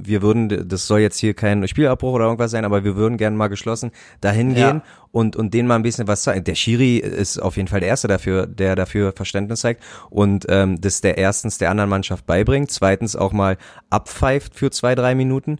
wir 0.00 0.22
würden, 0.22 0.68
das 0.68 0.86
soll 0.86 1.00
jetzt 1.00 1.18
hier 1.18 1.34
kein 1.34 1.66
Spielabbruch 1.66 2.12
oder 2.12 2.26
irgendwas 2.26 2.50
sein, 2.50 2.64
aber 2.64 2.84
wir 2.84 2.96
würden 2.96 3.16
gerne 3.18 3.36
mal 3.36 3.48
geschlossen 3.48 3.90
dahin 4.20 4.54
Ja. 4.54 4.72
gehen 4.72 4.82
und 5.10 5.36
und 5.36 5.54
denen 5.54 5.66
mal 5.66 5.74
ein 5.76 5.82
bisschen 5.82 6.06
was 6.06 6.22
zeigen. 6.22 6.44
Der 6.44 6.54
Schiri 6.54 6.98
ist 6.98 7.38
auf 7.38 7.56
jeden 7.56 7.68
Fall 7.68 7.80
der 7.80 7.88
erste 7.88 8.08
dafür, 8.08 8.46
der 8.46 8.76
dafür 8.76 9.12
Verständnis 9.12 9.60
zeigt 9.60 9.82
und 10.10 10.46
ähm, 10.48 10.80
das 10.80 11.00
der 11.00 11.18
erstens 11.18 11.58
der 11.58 11.70
anderen 11.70 11.90
Mannschaft 11.90 12.26
beibringt, 12.26 12.70
zweitens 12.70 13.16
auch 13.16 13.32
mal 13.32 13.56
abpfeift 13.90 14.54
für 14.54 14.70
zwei 14.70 14.94
drei 14.94 15.14
Minuten. 15.14 15.58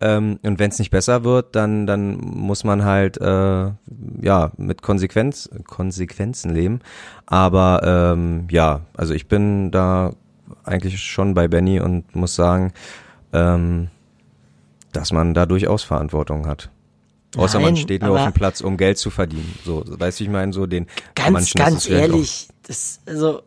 Ähm, 0.00 0.38
und 0.42 0.58
wenn 0.58 0.70
es 0.70 0.78
nicht 0.78 0.90
besser 0.90 1.24
wird, 1.24 1.56
dann 1.56 1.86
dann 1.86 2.18
muss 2.18 2.62
man 2.64 2.84
halt 2.84 3.20
äh, 3.20 3.70
ja 4.20 4.52
mit 4.56 4.82
Konsequenz 4.82 5.50
Konsequenzen 5.66 6.54
leben. 6.54 6.80
Aber 7.26 7.82
ähm, 7.84 8.46
ja, 8.50 8.82
also 8.96 9.14
ich 9.14 9.26
bin 9.26 9.70
da 9.70 10.12
eigentlich 10.64 11.02
schon 11.02 11.34
bei 11.34 11.48
Benny 11.48 11.80
und 11.80 12.14
muss 12.14 12.34
sagen, 12.34 12.72
ähm, 13.32 13.88
dass 14.92 15.12
man 15.12 15.34
da 15.34 15.46
durchaus 15.46 15.82
Verantwortung 15.82 16.46
hat. 16.46 16.70
Außer 17.36 17.58
man 17.60 17.74
Nein, 17.74 17.82
steht 17.82 18.02
nur 18.02 18.18
auf 18.18 18.24
dem 18.24 18.32
Platz, 18.32 18.60
um 18.62 18.76
Geld 18.76 18.96
zu 18.96 19.10
verdienen. 19.10 19.58
So, 19.64 19.84
weißt 19.86 20.20
du, 20.20 20.24
ich 20.24 20.30
meine, 20.30 20.52
so 20.52 20.66
den 20.66 20.86
Ganz, 21.14 21.52
ganz 21.52 21.88
ehrlich, 21.88 22.48
das, 22.66 23.00
also, 23.06 23.42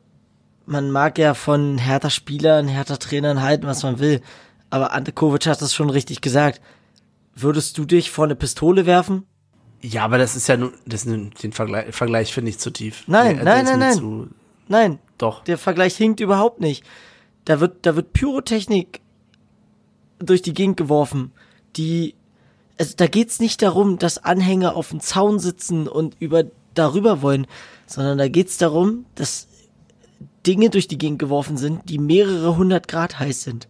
man 0.67 0.91
mag 0.91 1.17
ja 1.17 1.33
von 1.33 1.79
härter 1.79 2.11
Spielern, 2.11 2.67
härter 2.67 2.99
Trainern 2.99 3.41
halten, 3.41 3.65
was 3.65 3.81
man 3.81 3.99
will. 3.99 4.21
Aber 4.71 4.93
Ante 4.93 5.11
Kovic 5.11 5.45
hat 5.45 5.61
das 5.61 5.75
schon 5.75 5.89
richtig 5.91 6.21
gesagt. 6.21 6.59
Würdest 7.35 7.77
du 7.77 7.85
dich 7.85 8.09
vor 8.09 8.25
eine 8.25 8.35
Pistole 8.35 8.85
werfen? 8.87 9.25
Ja, 9.81 10.03
aber 10.05 10.17
das 10.17 10.35
ist 10.35 10.47
ja 10.47 10.57
nur, 10.57 10.73
das, 10.85 11.05
ist- 11.05 11.43
den 11.43 11.51
Vergleich, 11.53 11.93
Vergleich 11.95 12.33
finde 12.33 12.49
ich 12.49 12.57
zu 12.59 12.71
tief. 12.71 13.03
Nein, 13.07 13.35
der 13.37 13.45
nein, 13.45 13.63
ist 13.65 13.69
nein, 13.69 13.79
mir 13.79 13.85
nein. 13.85 13.97
Zu, 13.97 14.27
Nein, 14.67 14.99
doch. 15.17 15.43
der 15.43 15.57
Vergleich 15.57 15.95
hinkt 15.95 16.19
überhaupt 16.19 16.61
nicht. 16.61 16.83
Da 17.45 17.59
wird, 17.59 17.85
da 17.85 17.95
wird 17.95 18.13
Pyrotechnik 18.13 19.01
durch 20.19 20.41
die 20.41 20.53
Gegend 20.53 20.77
geworfen, 20.77 21.31
die, 21.75 22.13
also 22.77 22.93
da 22.95 23.07
geht's 23.07 23.39
nicht 23.39 23.61
darum, 23.61 23.97
dass 23.97 24.23
Anhänger 24.23 24.75
auf 24.75 24.89
dem 24.89 24.99
Zaun 24.99 25.39
sitzen 25.39 25.87
und 25.87 26.15
über, 26.19 26.43
darüber 26.75 27.21
wollen, 27.21 27.47
sondern 27.87 28.17
da 28.19 28.27
geht's 28.27 28.57
darum, 28.57 29.05
dass 29.15 29.47
Dinge 30.45 30.69
durch 30.69 30.87
die 30.87 30.97
Gegend 30.99 31.19
geworfen 31.19 31.57
sind, 31.57 31.89
die 31.89 31.97
mehrere 31.97 32.55
hundert 32.57 32.87
Grad 32.87 33.19
heiß 33.19 33.41
sind. 33.43 33.67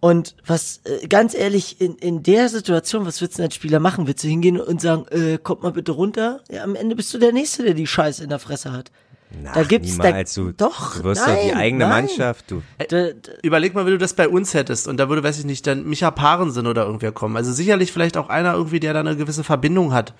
Und 0.00 0.34
was, 0.46 0.80
äh, 0.84 1.06
ganz 1.08 1.34
ehrlich, 1.34 1.80
in, 1.80 1.96
in 1.96 2.22
der 2.22 2.48
Situation, 2.48 3.04
was 3.04 3.20
willst 3.20 3.34
du 3.34 3.36
denn 3.38 3.46
als 3.46 3.54
Spieler 3.54 3.80
machen? 3.80 4.06
Willst 4.06 4.24
du 4.24 4.28
hingehen 4.28 4.58
und 4.58 4.80
sagen, 4.80 5.04
äh, 5.10 5.36
kommt 5.36 5.62
mal 5.62 5.72
bitte 5.72 5.92
runter? 5.92 6.40
Ja, 6.50 6.64
am 6.64 6.74
Ende 6.74 6.96
bist 6.96 7.12
du 7.12 7.18
der 7.18 7.32
Nächste, 7.32 7.64
der 7.64 7.74
die 7.74 7.86
Scheiße 7.86 8.22
in 8.24 8.30
der 8.30 8.38
Fresse 8.38 8.72
hat. 8.72 8.90
Ach, 9.46 9.52
da 9.52 9.62
gibt's 9.62 9.96
da- 9.98 10.04
niemals, 10.04 10.34
du, 10.34 10.52
doch, 10.52 10.96
du 10.96 11.04
wirst 11.04 11.20
doch 11.20 11.26
die 11.40 11.48
nein, 11.48 11.56
eigene 11.56 11.84
nein. 11.86 12.06
Mannschaft, 12.06 12.50
du. 12.50 12.62
Da, 12.78 12.86
da, 12.86 13.08
Überleg 13.42 13.74
mal, 13.74 13.84
wenn 13.84 13.92
du 13.92 13.98
das 13.98 14.14
bei 14.14 14.26
uns 14.28 14.54
hättest 14.54 14.88
und 14.88 14.96
da 14.96 15.08
würde, 15.08 15.22
weiß 15.22 15.38
ich 15.38 15.44
nicht, 15.44 15.66
dann 15.66 15.84
Micha 15.84 16.10
Parensen 16.10 16.66
oder 16.66 16.84
irgendwer 16.86 17.12
kommen. 17.12 17.36
Also 17.36 17.52
sicherlich 17.52 17.92
vielleicht 17.92 18.16
auch 18.16 18.28
einer 18.28 18.54
irgendwie, 18.54 18.80
der 18.80 18.92
da 18.94 19.00
eine 19.00 19.16
gewisse 19.16 19.44
Verbindung 19.44 19.92
hat 19.92 20.14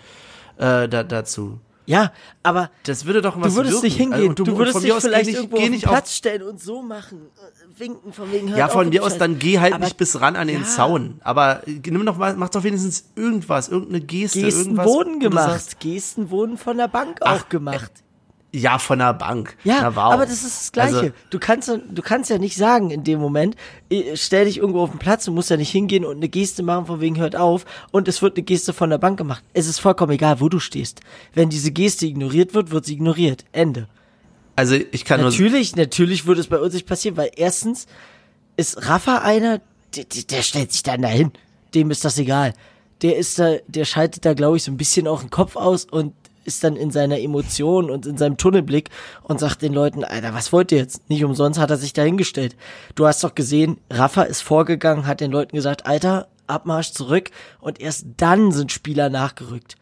äh, 0.58 0.88
da, 0.88 1.02
dazu. 1.02 1.58
Ja, 1.91 2.12
aber 2.43 2.70
Das 2.84 3.05
würde 3.05 3.20
doch 3.20 3.41
was 3.41 3.53
du 3.53 3.57
würdest 3.59 3.82
nicht 3.82 3.97
hingehen. 3.97 4.30
Also, 4.30 4.32
du, 4.45 4.45
und 4.53 4.59
würdest 4.59 4.82
dich 4.84 4.93
vielleicht 4.95 5.26
nicht, 5.26 5.36
irgendwo 5.36 5.57
auf 5.57 5.62
den 5.62 5.72
nicht 5.72 5.84
Platz 5.84 6.14
stellen 6.14 6.43
und 6.43 6.61
so 6.61 6.82
machen. 6.82 7.18
äh, 7.36 7.80
Winken 7.80 8.12
von 8.12 8.30
wegen, 8.32 8.49
Ja, 8.49 8.66
auf 8.66 8.72
von 8.72 8.88
mir 8.88 9.03
aus, 9.05 9.18
dann 9.18 9.38
geh 9.38 9.59
halt 9.59 9.74
Aber 9.74 9.84
nicht 9.84 9.97
bis 9.97 10.20
ran 10.20 10.36
an 10.36 10.47
den 10.49 10.62
ja. 10.62 10.66
Zaun. 10.66 11.20
Aber 11.24 11.66
äh, 11.66 11.80
nimm 11.91 12.07
doch 12.07 12.16
mal, 12.16 12.34
mach 12.36 12.49
doch 12.51 12.62
wenigstens 12.62 13.05
irgendwas, 13.16 13.68
irgendeine 13.68 14.01
Geste, 14.03 14.41
Gesten 14.43 14.61
irgendwas. 14.61 14.86
wurden 14.86 15.20
du 15.20 15.28
gemacht. 15.30 15.51
sagst, 15.51 15.80
Gesten 15.80 16.30
wurden 16.30 16.57
von 16.57 16.76
der 16.76 16.88
Bank 16.88 17.18
Ach, 17.22 17.43
auch 17.45 17.49
gemacht. 17.49 17.91
Ja, 18.53 18.78
von 18.78 18.98
der 18.98 19.14
Bank. 19.14 19.57
Ja, 19.62 19.94
wow. 19.94 20.12
aber 20.12 20.26
das 20.26 20.42
ist 20.42 20.61
das 20.61 20.72
Gleiche. 20.72 20.96
Also, 20.96 21.11
du 21.30 21.38
kannst, 21.38 21.68
du 21.68 22.03
kannst 22.03 22.30
ja 22.30 22.38
nicht 22.38 22.57
sagen 22.57 22.90
in 22.90 23.05
dem 23.05 23.20
Moment, 23.20 23.55
eh, 23.90 24.16
stell 24.16 24.46
dich 24.46 24.59
irgendwo 24.59 24.80
auf 24.80 24.90
den 24.90 24.98
Platz, 24.98 25.24
du 25.24 25.32
musst 25.32 25.51
ja 25.51 25.57
nicht 25.57 25.70
hingehen 25.70 26.05
und 26.05 26.16
eine 26.16 26.28
Geste 26.28 26.64
machen, 26.64 26.86
von 26.86 27.01
wegen 27.01 27.16
hört 27.18 27.36
auf 27.36 27.64
und 27.92 28.09
es 28.09 28.22
wird 28.22 28.36
eine 28.36 28.42
Geste 28.42 28.72
von 28.72 28.90
der 28.90 28.98
Bank 28.98 29.18
gemacht. 29.18 29.44
Es 29.53 29.68
ist 29.68 29.78
vollkommen 29.78 30.12
egal, 30.12 30.40
wo 30.40 30.48
du 30.48 30.59
stehst. 30.59 31.01
Wenn 31.32 31.48
diese 31.48 31.70
Geste 31.70 32.07
ignoriert 32.07 32.53
wird, 32.53 32.72
wird 32.72 32.84
sie 32.86 32.94
ignoriert. 32.94 33.44
Ende. 33.53 33.86
also 34.57 34.74
ich 34.74 35.05
kann 35.05 35.20
nur 35.20 35.30
Natürlich, 35.30 35.76
natürlich 35.76 36.26
würde 36.26 36.40
es 36.40 36.48
bei 36.48 36.59
uns 36.59 36.74
nicht 36.74 36.86
passieren, 36.86 37.16
weil 37.16 37.30
erstens 37.36 37.86
ist 38.57 38.88
Rafa 38.88 39.18
einer, 39.18 39.61
der, 39.94 40.05
der, 40.05 40.22
der 40.24 40.42
stellt 40.42 40.72
sich 40.72 40.82
dann 40.82 41.03
dahin. 41.03 41.30
Dem 41.74 41.90
ist 41.92 42.05
das 42.05 42.18
egal. 42.18 42.55
Der 43.03 43.16
ist 43.16 43.38
da, 43.38 43.57
der 43.68 43.84
schaltet 43.84 44.24
da, 44.24 44.34
glaube 44.34 44.57
ich, 44.57 44.64
so 44.64 44.72
ein 44.72 44.76
bisschen 44.76 45.07
auch 45.07 45.20
den 45.20 45.30
Kopf 45.30 45.57
aus 45.57 45.84
und 45.84 46.14
ist 46.51 46.64
dann 46.64 46.74
in 46.74 46.90
seiner 46.90 47.20
Emotion 47.20 47.90
und 47.90 48.07
in 48.07 48.16
seinem 48.16 48.36
Tunnelblick 48.36 48.90
und 49.22 49.38
sagt 49.38 49.62
den 49.62 49.72
Leuten, 49.72 50.03
Alter, 50.05 50.34
was 50.34 50.53
wollt 50.53 50.72
ihr 50.72 50.78
jetzt? 50.78 51.09
Nicht 51.09 51.24
umsonst 51.24 51.61
hat 51.61 51.70
er 51.70 51.76
sich 51.76 51.92
dahingestellt. 51.92 52.57
Du 52.96 53.07
hast 53.07 53.22
doch 53.22 53.36
gesehen, 53.36 53.78
Rafa 53.88 54.22
ist 54.22 54.42
vorgegangen, 54.42 55.07
hat 55.07 55.20
den 55.20 55.30
Leuten 55.30 55.55
gesagt, 55.55 55.86
Alter, 55.86 56.26
Abmarsch 56.48 56.90
zurück 56.90 57.30
und 57.61 57.80
erst 57.80 58.07
dann 58.16 58.51
sind 58.51 58.72
Spieler 58.72 59.09
nachgerückt. 59.09 59.76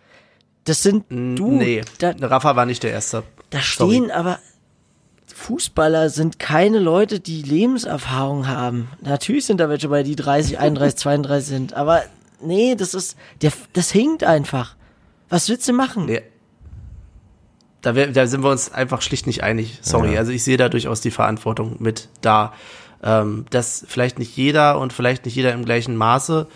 Das 0.65 0.83
sind 0.83 1.07
du. 1.11 1.51
nee, 1.51 1.81
Da, 1.99 2.13
Rafa 2.21 2.55
war 2.55 2.67
nicht 2.67 2.83
der 2.83 2.91
Erste. 2.93 3.23
da 3.49 3.61
Sorry. 3.63 3.95
stehen 3.95 4.11
aber 4.11 4.39
Fußballer 5.35 6.11
sind 6.11 6.39
keine 6.39 6.79
Leute, 6.79 7.21
die 7.21 7.41
Lebenserfahrung 7.43 8.49
haben. 8.49 8.89
Natürlich 9.01 9.47
sind 9.47 9.61
da 9.61 9.69
welche 9.71 9.89
bei, 9.89 10.03
die 10.03 10.17
30, 10.17 10.59
31, 10.59 10.97
32 10.99 11.49
sind, 11.49 11.75
aber 11.75 12.03
nee, 12.43 12.75
das 12.75 12.93
ist, 12.93 13.17
der, 13.41 13.53
das 13.73 13.91
hinkt 13.91 14.25
einfach. 14.25 14.77
Was 15.29 15.49
willst 15.49 15.69
du 15.69 15.73
machen? 15.73 16.07
Nee. 16.07 16.23
Da, 17.83 17.95
wär, 17.95 18.09
da 18.09 18.27
sind 18.27 18.43
wir 18.43 18.51
uns 18.51 18.73
einfach 18.73 19.03
schlicht 19.03 19.27
nicht 19.27 19.43
einig. 19.43 19.79
Sorry. 19.83 20.15
Ja. 20.15 20.21
Also 20.21 20.33
ich 20.33 20.43
sehe 20.43 20.57
da 20.57 20.69
durchaus 20.69 21.01
die 21.01 21.11
Verantwortung 21.11 21.77
mit 21.79 22.09
da. 22.21 22.53
Ähm, 23.01 23.45
dass 23.51 23.85
vielleicht 23.87 24.19
nicht 24.19 24.37
jeder 24.37 24.81
und 24.81 24.93
vielleicht 24.93 25.25
nicht 25.25 25.37
jeder 25.37 25.53
im 25.53 25.65
gleichen 25.65 25.95
Maße 25.95 26.49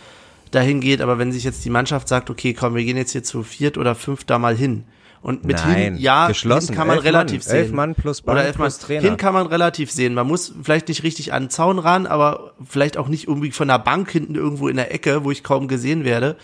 dahin 0.51 0.81
geht, 0.81 1.01
aber 1.01 1.19
wenn 1.19 1.31
sich 1.31 1.45
jetzt 1.45 1.65
die 1.65 1.71
Mannschaft 1.71 2.09
sagt, 2.09 2.31
okay, 2.31 2.53
komm, 2.53 2.75
wir 2.75 2.85
gehen 2.85 2.97
jetzt 2.97 3.13
hier 3.13 3.23
zu 3.23 3.45
viert 3.45 3.79
oder 3.79 3.95
fünf 3.95 4.25
da 4.25 4.41
mal 4.41 4.57
hin. 4.57 4.85
Und 5.23 5.45
mit 5.45 5.59
Nein, 5.59 5.77
hin, 5.77 5.97
ja, 5.99 6.27
geschlossen. 6.27 6.71
hin 6.71 6.77
kann 6.77 6.89
man 6.89 6.97
Elf 6.97 7.05
relativ 7.07 7.45
Mann, 7.45 7.49
sehen. 7.49 7.57
elf 7.59 7.73
Mann 7.73 7.95
plus 7.95 8.23
Bank 8.23 8.37
Oder 8.39 8.47
elf 8.49 8.59
Mann. 8.59 8.73
Trainer. 8.73 9.03
Hin 9.03 9.17
kann 9.17 9.33
man 9.35 9.47
relativ 9.47 9.93
sehen. 9.93 10.15
Man 10.15 10.27
muss 10.27 10.53
vielleicht 10.65 10.89
nicht 10.89 11.05
richtig 11.05 11.33
an 11.33 11.45
den 11.45 11.51
Zaun 11.51 11.79
ran, 11.79 12.09
aber 12.09 12.55
vielleicht 12.69 12.97
auch 12.97 13.07
nicht 13.07 13.29
irgendwie 13.29 13.53
von 13.53 13.69
der 13.69 13.79
Bank 13.79 14.11
hinten 14.11 14.35
irgendwo 14.35 14.67
in 14.67 14.75
der 14.75 14.93
Ecke, 14.93 15.23
wo 15.23 15.31
ich 15.31 15.45
kaum 15.45 15.69
gesehen 15.69 16.03
werde 16.03 16.37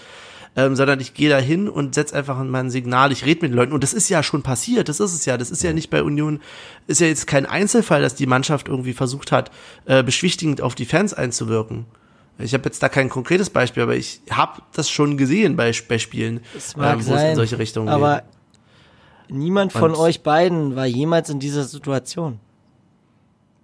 ähm, 0.59 0.75
sondern 0.75 0.99
ich 0.99 1.15
gehe 1.15 1.31
da 1.31 1.39
hin 1.39 1.69
und 1.69 1.95
setze 1.95 2.17
einfach 2.17 2.37
mal 2.43 2.59
ein 2.59 2.71
Signal, 2.71 3.13
ich 3.13 3.25
rede 3.25 3.43
mit 3.43 3.53
den 3.53 3.57
Leuten. 3.57 3.73
Und 3.73 3.85
das 3.85 3.93
ist 3.95 4.09
ja 4.09 4.23
schon 4.25 4.43
passiert, 4.43 4.89
das 4.89 4.99
ist 4.99 5.13
es 5.15 5.25
ja. 5.25 5.37
Das 5.37 5.51
ist 5.53 5.63
ja 5.63 5.73
nicht 5.73 5.89
bei 5.89 6.03
Union, 6.03 6.41
ist 6.89 7.01
ja 7.01 7.07
jetzt 7.07 7.27
kein 7.29 7.47
Einzelfall, 7.47 8.03
dass 8.03 8.17
die 8.17 8.27
Mannschaft 8.27 8.67
irgendwie 8.69 8.93
versucht 8.93 9.31
hat, 9.31 9.51
äh, 9.87 10.03
beschwichtigend 10.03 10.61
auf 10.61 10.75
die 10.75 10.85
Fans 10.85 11.15
einzuwirken. 11.15 11.87
Ich 12.39 12.55
habe 12.55 12.65
jetzt 12.65 12.83
da 12.83 12.89
kein 12.89 13.09
konkretes 13.09 13.51
Beispiel, 13.51 13.83
aber 13.85 13.95
ich 13.97 14.21
habe 14.31 14.63
das 14.73 14.91
schon 14.91 15.17
gesehen 15.17 15.55
bei, 15.57 15.73
bei 15.89 15.99
Spielen, 15.99 16.41
Das 16.55 16.77
mag 16.77 16.95
ähm, 16.95 17.07
wo 17.07 17.13
es 17.15 17.21
sein, 17.21 17.31
in 17.31 17.37
solche 17.37 17.59
Richtungen 17.59 17.89
aber 17.89 18.23
geht. 19.29 19.37
niemand 19.37 19.73
von 19.73 19.93
Und- 19.93 19.97
euch 19.99 20.23
beiden 20.23 20.75
war 20.77 20.87
jemals 20.87 21.31
in 21.31 21.39
dieser 21.41 21.65
Situation. 21.65 22.41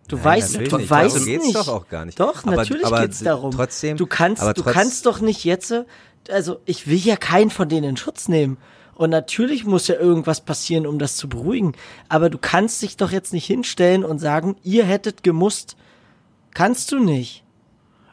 Du 0.09 0.17
Nein, 0.17 0.25
weißt, 0.25 0.55
du 0.57 0.61
nicht. 0.61 0.91
weißt 0.91 1.15
Darum 1.15 1.27
geht's 1.27 1.45
nicht. 1.47 1.57
doch 1.57 1.69
auch 1.69 1.89
gar 1.89 2.05
nicht. 2.05 2.21
Doch, 2.21 2.45
Aber- 2.45 2.57
natürlich 2.57 2.85
aber 2.85 3.01
geht's 3.01 3.21
darum. 3.21 3.53
trotzdem- 3.53 3.97
du 3.97 4.07
kannst, 4.07 4.43
aber 4.43 4.53
du 4.53 4.63
trotz- 4.63 4.73
kannst 4.75 5.07
doch 5.07 5.21
nicht 5.21 5.45
jetzt, 5.45 5.73
also 6.31 6.61
ich 6.65 6.87
will 6.87 6.99
ja 6.99 7.17
keinen 7.17 7.51
von 7.51 7.69
denen 7.69 7.91
in 7.91 7.97
Schutz 7.97 8.29
nehmen. 8.29 8.57
Und 8.95 9.11
natürlich 9.11 9.65
muss 9.65 9.89
ja 9.89 9.97
irgendwas 9.97 10.43
passieren, 10.43 10.87
um 10.87 10.99
das 10.99 11.17
zu 11.17 11.29
beruhigen. 11.29 11.73
Aber 12.09 12.31
du 12.31 12.39
kannst 12.39 12.81
dich 12.83 12.97
doch 12.97 13.11
jetzt 13.11 13.33
nicht 13.33 13.47
hinstellen 13.47 14.05
und 14.05 14.21
sagen, 14.21 14.57
ihr 14.63 14.85
hättet 14.85 15.23
gemusst. 15.23 15.77
Kannst 16.55 16.93
du 16.93 17.01
nicht. 17.01 17.43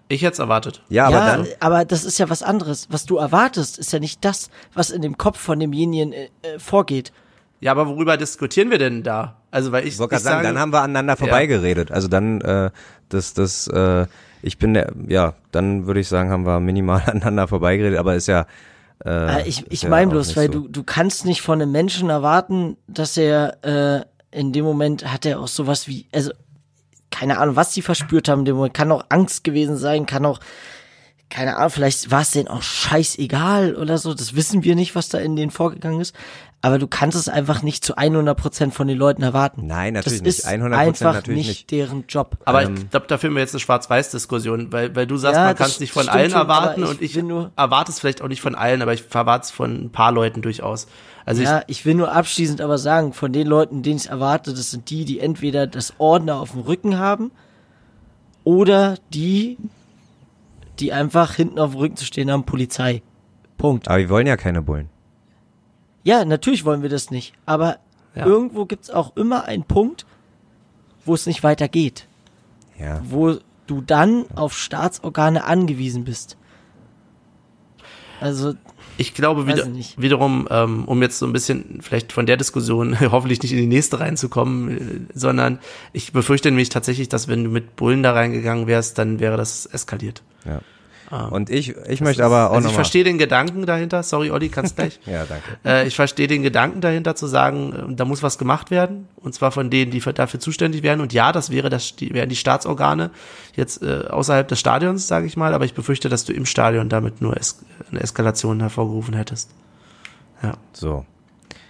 Ich 0.08 0.24
hätte 0.24 0.34
es 0.34 0.40
erwartet. 0.40 0.82
Ja, 0.90 1.08
aber 1.08 1.20
dann, 1.20 1.48
aber 1.60 1.86
das 1.86 2.04
ist 2.04 2.18
ja 2.18 2.30
was 2.30 2.44
anderes. 2.44 2.88
Was 2.90 3.06
du 3.06 3.18
erwartest, 3.18 3.78
ist 3.78 3.94
ja 3.94 4.00
nicht 4.00 4.26
das, 4.26 4.50
was 4.74 4.90
in 4.90 5.02
dem 5.02 5.18
Kopf 5.18 5.40
von 5.40 5.60
demjenigen 5.60 6.12
äh, 6.12 6.30
äh, 6.42 6.60
vorgeht. 6.60 7.14
Ja, 7.62 7.72
aber 7.72 7.88
worüber 7.88 8.18
diskutieren 8.18 8.72
wir 8.72 8.80
denn 8.80 9.04
da? 9.04 9.38
Also, 9.52 9.72
weil 9.72 9.84
ich, 9.84 9.90
ich 9.90 9.98
sagen, 9.98 10.18
sage, 10.18 10.44
dann 10.44 10.58
haben 10.58 10.74
wir 10.74 10.82
aneinander 10.82 11.16
vorbeigeredet. 11.16 11.92
Also 11.92 12.08
dann, 12.08 12.42
äh, 12.42 12.72
das, 13.10 13.34
das, 13.34 13.68
äh, 13.68 14.08
ich 14.42 14.58
bin 14.58 14.74
der, 14.74 14.92
ja, 15.08 15.34
dann 15.52 15.86
würde 15.88 16.00
ich 16.00 16.08
sagen, 16.08 16.30
haben 16.30 16.46
wir 16.46 16.60
minimal 16.60 17.02
aneinander 17.06 17.48
vorbeigeredet, 17.48 18.00
aber 18.00 18.16
ist 18.16 18.28
ja, 18.28 18.46
Äh, 19.04 19.48
ich 19.48 19.62
ist 19.62 19.68
ich 19.70 19.82
ja 19.84 19.90
meine 19.90 20.12
bloß, 20.12 20.36
weil 20.36 20.52
so. 20.52 20.62
du, 20.62 20.68
du 20.68 20.84
kannst 20.84 21.26
nicht 21.26 21.42
von 21.42 21.62
einem 21.62 21.72
Menschen 21.72 22.10
erwarten, 22.10 22.78
dass 22.88 23.18
er 23.18 23.58
äh, 23.64 24.06
in 24.38 24.54
dem 24.54 24.64
Moment 24.64 25.12
hat 25.12 25.26
er 25.26 25.40
auch 25.40 25.48
sowas 25.48 25.88
wie, 25.88 26.08
also 26.14 26.32
keine 27.10 27.40
Ahnung, 27.40 27.56
was 27.56 27.74
die 27.74 27.82
verspürt 27.82 28.30
haben 28.30 28.40
in 28.40 28.46
dem 28.46 28.56
Moment. 28.56 28.74
Kann 28.74 28.92
auch 28.92 29.06
Angst 29.10 29.44
gewesen 29.44 29.78
sein, 29.78 30.06
kann 30.06 30.26
auch, 30.26 30.40
keine 31.30 31.58
Ahnung, 31.58 31.70
vielleicht 31.70 32.10
war 32.12 32.22
es 32.22 32.32
denen 32.32 32.48
auch 32.48 32.62
scheißegal 32.62 33.76
oder 33.76 33.98
so. 33.98 34.14
Das 34.14 34.36
wissen 34.36 34.64
wir 34.64 34.76
nicht, 34.76 34.96
was 34.96 35.10
da 35.10 35.18
in 35.18 35.36
denen 35.36 35.52
vorgegangen 35.52 36.02
ist. 36.02 36.16
Aber 36.64 36.78
du 36.78 36.86
kannst 36.88 37.18
es 37.18 37.28
einfach 37.28 37.64
nicht 37.64 37.84
zu 37.84 37.96
100% 37.98 38.70
von 38.70 38.88
den 38.88 38.96
Leuten 38.96 39.24
erwarten. 39.24 39.66
Nein, 39.66 39.94
natürlich 39.94 40.20
das 40.20 40.26
nicht. 40.28 40.40
ist 40.40 40.48
100% 40.48 40.74
einfach 40.76 41.14
natürlich 41.16 41.38
nicht, 41.48 41.48
nicht. 41.48 41.72
deren 41.72 42.04
Job. 42.08 42.38
Aber 42.46 42.62
Ähm, 42.62 42.76
ich 42.76 42.90
glaube, 42.92 43.08
da 43.08 43.18
führen 43.18 43.34
wir 43.34 43.40
jetzt 43.40 43.56
eine 43.56 43.60
Schwarz-Weiß-Diskussion, 43.62 44.72
weil, 44.72 44.96
weil 44.96 45.08
du 45.08 45.18
sagst, 45.18 45.38
Ja, 45.38 45.46
man 45.46 45.56
kann 45.56 45.68
es 45.72 45.80
nicht 45.80 45.92
von 45.92 46.08
allen 46.08 46.30
schon, 46.30 46.40
erwarten 46.40 46.84
ich 46.84 46.90
und 46.90 47.02
ich 47.02 47.16
will 47.16 47.24
nur- 47.24 47.52
erwarte 47.56 47.92
es 47.92 48.00
vielleicht 48.00 48.22
auch 48.22 48.28
nicht 48.28 48.42
von 48.42 48.54
allen, 48.54 48.84
aber 48.84 48.94
ich 48.94 49.06
erwarte 49.12 49.46
es 49.46 49.50
von 49.52 49.86
ein 49.86 49.90
paar 49.92 50.12
Leuten 50.12 50.44
durchaus. 50.44 50.86
Also 51.26 51.42
Ja, 51.42 51.64
ich 51.66 51.84
will 51.86 51.96
nur 51.96 52.12
abschließend 52.12 52.62
aber 52.62 52.78
sagen, 52.78 53.14
von 53.14 53.34
den 53.34 53.48
Leuten, 53.48 53.82
denen 53.82 53.96
ich 53.98 54.04
es 54.04 54.10
erwarte, 54.10 54.52
das 54.54 54.70
sind 54.70 54.90
die, 54.92 55.04
die 55.04 55.20
entweder 55.20 55.66
das 55.66 55.96
Ordner 55.98 56.36
auf 56.36 56.52
dem 56.52 56.62
Rücken 56.62 57.00
haben 57.00 57.32
oder 58.44 58.98
die, 59.14 59.58
die 60.80 60.94
einfach 60.94 61.34
hinten 61.36 61.58
auf 61.60 61.72
dem 61.72 61.80
Rücken 61.80 61.96
zu 61.96 62.06
stehen 62.06 62.30
haben, 62.32 62.44
Polizei. 62.44 63.02
Punkt. 63.58 63.88
aber 63.88 63.98
wir 63.98 64.10
wollen 64.10 64.28
ja 64.28 64.38
keine 64.38 64.62
Bullen. 64.62 64.90
Ja, 66.04 66.26
natürlich 66.26 66.66
wollen 66.66 66.82
wir 66.82 66.90
das 66.90 67.12
nicht, 67.12 67.34
aber 67.46 67.78
Ja. 68.16 68.26
irgendwo 68.26 68.66
gibt's 68.66 68.90
auch 68.90 69.16
immer 69.16 69.46
einen 69.46 69.64
Punkt, 69.64 70.06
wo 71.06 71.14
es 71.14 71.26
nicht 71.28 71.44
weitergeht, 71.44 72.08
Ja. 72.80 73.02
wo 73.04 73.38
du 73.68 73.82
dann 73.82 74.26
auf 74.36 74.58
Staatsorgane 74.58 75.44
angewiesen 75.46 76.04
bist. 76.04 76.38
Also, 78.20 78.54
Ich 78.98 79.14
glaube 79.16 79.48
wieder, 79.48 79.66
wiederum, 79.98 80.48
ähm, 80.52 80.86
um 80.86 81.02
jetzt 81.02 81.18
so 81.18 81.26
ein 81.26 81.34
bisschen 81.34 81.80
vielleicht 81.82 82.12
von 82.12 82.26
der 82.28 82.38
Diskussion 82.38 83.00
hoffentlich 83.12 83.42
nicht 83.42 83.52
in 83.52 83.58
die 83.58 83.66
nächste 83.68 84.00
reinzukommen, 84.00 85.08
äh, 85.12 85.18
sondern 85.18 85.60
ich 85.94 86.12
befürchte 86.14 86.50
nämlich 86.50 86.70
tatsächlich, 86.70 87.10
dass 87.10 87.28
wenn 87.28 87.44
du 87.46 87.50
mit 87.50 87.76
Bullen 87.78 88.04
da 88.04 88.12
reingegangen 88.14 88.68
wärst, 88.68 88.98
dann 88.98 89.20
wäre 89.20 89.38
das 89.38 89.66
eskaliert. 89.66 90.22
ja. 90.46 90.60
Ah. 91.12 91.26
Und 91.26 91.50
ich, 91.50 91.76
ich 91.90 92.00
möchte 92.00 92.24
aber 92.24 92.52
auch 92.52 92.56
also 92.56 92.70
ich 92.70 92.74
verstehe 92.74 93.04
den 93.04 93.18
Gedanken 93.18 93.66
dahinter, 93.66 94.02
sorry 94.02 94.32
Olli, 94.32 94.48
kannst 94.48 94.78
gleich. 94.78 94.98
Ja, 95.06 95.26
danke. 95.26 95.44
Äh, 95.66 95.86
ich 95.86 95.96
verstehe 95.96 96.28
den 96.28 96.42
Gedanken 96.42 96.80
dahinter 96.80 97.16
zu 97.16 97.28
sagen, 97.28 97.74
äh, 97.92 97.96
da 97.96 98.06
muss 98.06 98.24
was 98.24 98.38
gemacht 98.38 98.72
werden. 98.72 99.10
Und 99.18 99.36
zwar 99.36 99.52
von 99.52 99.70
denen, 99.70 99.92
die 99.92 100.00
für, 100.00 100.14
dafür 100.14 100.40
zuständig 100.40 100.84
wären. 100.84 101.02
Und 101.02 101.12
ja, 101.12 101.34
das 101.34 101.50
wäre 101.50 101.70
das, 101.70 101.98
die, 101.98 102.14
wären 102.14 102.30
die 102.30 102.38
Staatsorgane 102.38 103.12
jetzt 103.56 103.84
äh, 103.84 104.06
außerhalb 104.10 104.48
des 104.48 104.60
Stadions, 104.60 105.08
sage 105.08 105.26
ich 105.26 105.36
mal. 105.36 105.54
Aber 105.54 105.66
ich 105.66 105.74
befürchte, 105.74 106.08
dass 106.08 106.24
du 106.24 106.32
im 106.32 106.46
Stadion 106.46 106.88
damit 106.88 107.22
nur 107.22 107.36
es, 107.36 107.60
eine 107.92 108.00
Eskalation 108.00 108.62
hervorgerufen 108.62 109.14
hättest. 109.14 109.50
Ja. 110.42 110.54
So. 110.72 111.06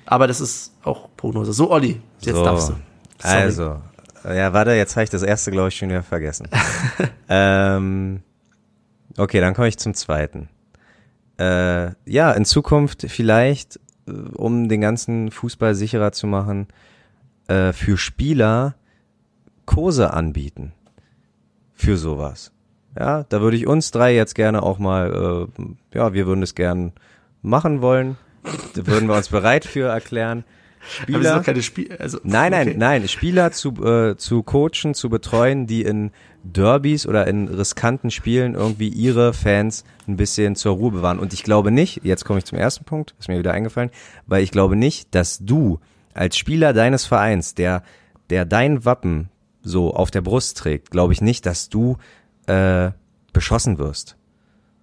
Aber 0.05 0.27
das 0.27 0.39
ist 0.39 0.73
auch 0.83 1.09
Prognose. 1.17 1.53
So, 1.53 1.71
Olli, 1.71 1.99
jetzt 2.19 2.35
so. 2.35 2.43
darfst 2.43 2.69
du. 2.69 2.73
Sorry. 3.17 3.35
Also, 3.35 3.81
ja, 4.23 4.53
warte, 4.53 4.73
jetzt 4.73 4.95
habe 4.95 5.03
ich 5.05 5.09
das 5.09 5.23
erste, 5.23 5.49
glaube 5.49 5.69
ich, 5.69 5.77
schon 5.77 5.89
wieder 5.89 6.03
vergessen. 6.03 6.47
ähm, 7.29 8.21
okay, 9.17 9.39
dann 9.39 9.53
komme 9.53 9.67
ich 9.67 9.77
zum 9.77 9.93
zweiten. 9.93 10.49
Äh, 11.39 11.91
ja, 12.05 12.31
in 12.31 12.45
Zukunft 12.45 13.05
vielleicht, 13.07 13.79
äh, 14.07 14.11
um 14.11 14.69
den 14.69 14.81
ganzen 14.81 15.31
Fußball 15.31 15.75
sicherer 15.75 16.11
zu 16.11 16.27
machen, 16.27 16.67
äh, 17.47 17.73
für 17.73 17.97
Spieler 17.97 18.75
Kurse 19.65 20.13
anbieten. 20.13 20.73
Für 21.73 21.97
sowas. 21.97 22.51
Ja, 22.99 23.23
da 23.23 23.41
würde 23.41 23.57
ich 23.57 23.67
uns 23.67 23.91
drei 23.91 24.13
jetzt 24.13 24.35
gerne 24.35 24.63
auch 24.63 24.79
mal, 24.79 25.47
äh, 25.57 25.97
ja, 25.97 26.13
wir 26.13 26.27
würden 26.27 26.43
es 26.43 26.55
gern 26.55 26.91
machen 27.41 27.81
wollen. 27.81 28.17
Da 28.75 28.85
würden 28.87 29.07
wir 29.07 29.15
uns 29.15 29.29
bereit 29.29 29.65
für 29.65 29.87
erklären. 29.87 30.43
Aber 31.07 31.19
das 31.19 31.27
ist 31.27 31.37
doch 31.37 31.43
keine 31.43 31.63
Spiel. 31.63 31.95
Also, 31.97 32.19
Nein, 32.23 32.51
nein, 32.51 32.67
okay. 32.67 32.77
nein, 32.77 33.07
Spieler 33.07 33.51
zu, 33.51 33.73
äh, 33.83 34.15
zu 34.17 34.43
coachen, 34.43 34.93
zu 34.93 35.09
betreuen, 35.09 35.67
die 35.67 35.83
in 35.83 36.11
Derbys 36.43 37.05
oder 37.05 37.27
in 37.27 37.47
riskanten 37.47 38.11
Spielen 38.11 38.55
irgendwie 38.55 38.87
ihre 38.87 39.33
Fans 39.33 39.83
ein 40.07 40.17
bisschen 40.17 40.55
zur 40.55 40.75
Ruhe 40.75 40.91
bewahren. 40.91 41.19
Und 41.19 41.33
ich 41.33 41.43
glaube 41.43 41.71
nicht, 41.71 42.01
jetzt 42.03 42.25
komme 42.25 42.39
ich 42.39 42.45
zum 42.45 42.57
ersten 42.57 42.83
Punkt, 42.83 43.13
ist 43.19 43.29
mir 43.29 43.37
wieder 43.39 43.53
eingefallen, 43.53 43.91
weil 44.25 44.43
ich 44.43 44.51
glaube 44.51 44.75
nicht, 44.75 45.13
dass 45.13 45.39
du 45.39 45.79
als 46.13 46.37
Spieler 46.37 46.73
deines 46.73 47.05
Vereins, 47.05 47.53
der, 47.53 47.83
der 48.29 48.45
dein 48.45 48.85
Wappen 48.85 49.29
so 49.61 49.93
auf 49.93 50.11
der 50.11 50.21
Brust 50.21 50.57
trägt, 50.57 50.91
glaube 50.91 51.13
ich 51.13 51.21
nicht, 51.21 51.45
dass 51.45 51.69
du 51.69 51.97
äh, 52.47 52.91
beschossen 53.33 53.77
wirst. 53.77 54.17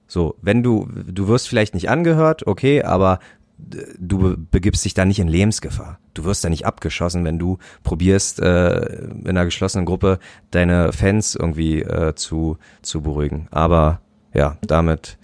So, 0.07 0.37
wenn 0.41 0.63
du, 0.63 0.89
du 1.07 1.29
wirst 1.29 1.49
vielleicht 1.49 1.75
nicht 1.75 1.91
angehört, 1.91 2.47
okay, 2.47 2.83
aber 2.83 3.19
du 3.59 4.37
begibst 4.51 4.85
dich 4.85 4.95
da 4.95 5.05
nicht 5.05 5.19
in 5.19 5.29
Lebensgefahr. 5.29 5.99
Du 6.15 6.25
wirst 6.25 6.45
da 6.45 6.49
nicht 6.49 6.65
abgeschossen, 6.67 7.25
wenn 7.25 7.39
du 7.39 7.59
probierst, 7.83 8.41
äh, 8.41 8.85
in 9.05 9.29
einer 9.29 9.45
geschlossenen 9.45 9.85
Gruppe 9.85 10.19
deine 10.51 10.93
Fans 10.93 11.35
irgendwie 11.35 11.83
äh, 11.83 12.15
zu, 12.15 12.57
zu 12.83 13.03
beruhigen. 13.03 13.49
Aber 13.51 14.01
ja, 14.33 14.57
damit 14.63 15.19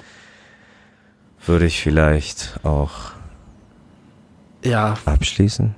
würde 1.46 1.66
ich 1.66 1.80
vielleicht 1.82 2.58
auch 2.64 3.12
Ja, 4.64 4.94
abschließen. 5.04 5.74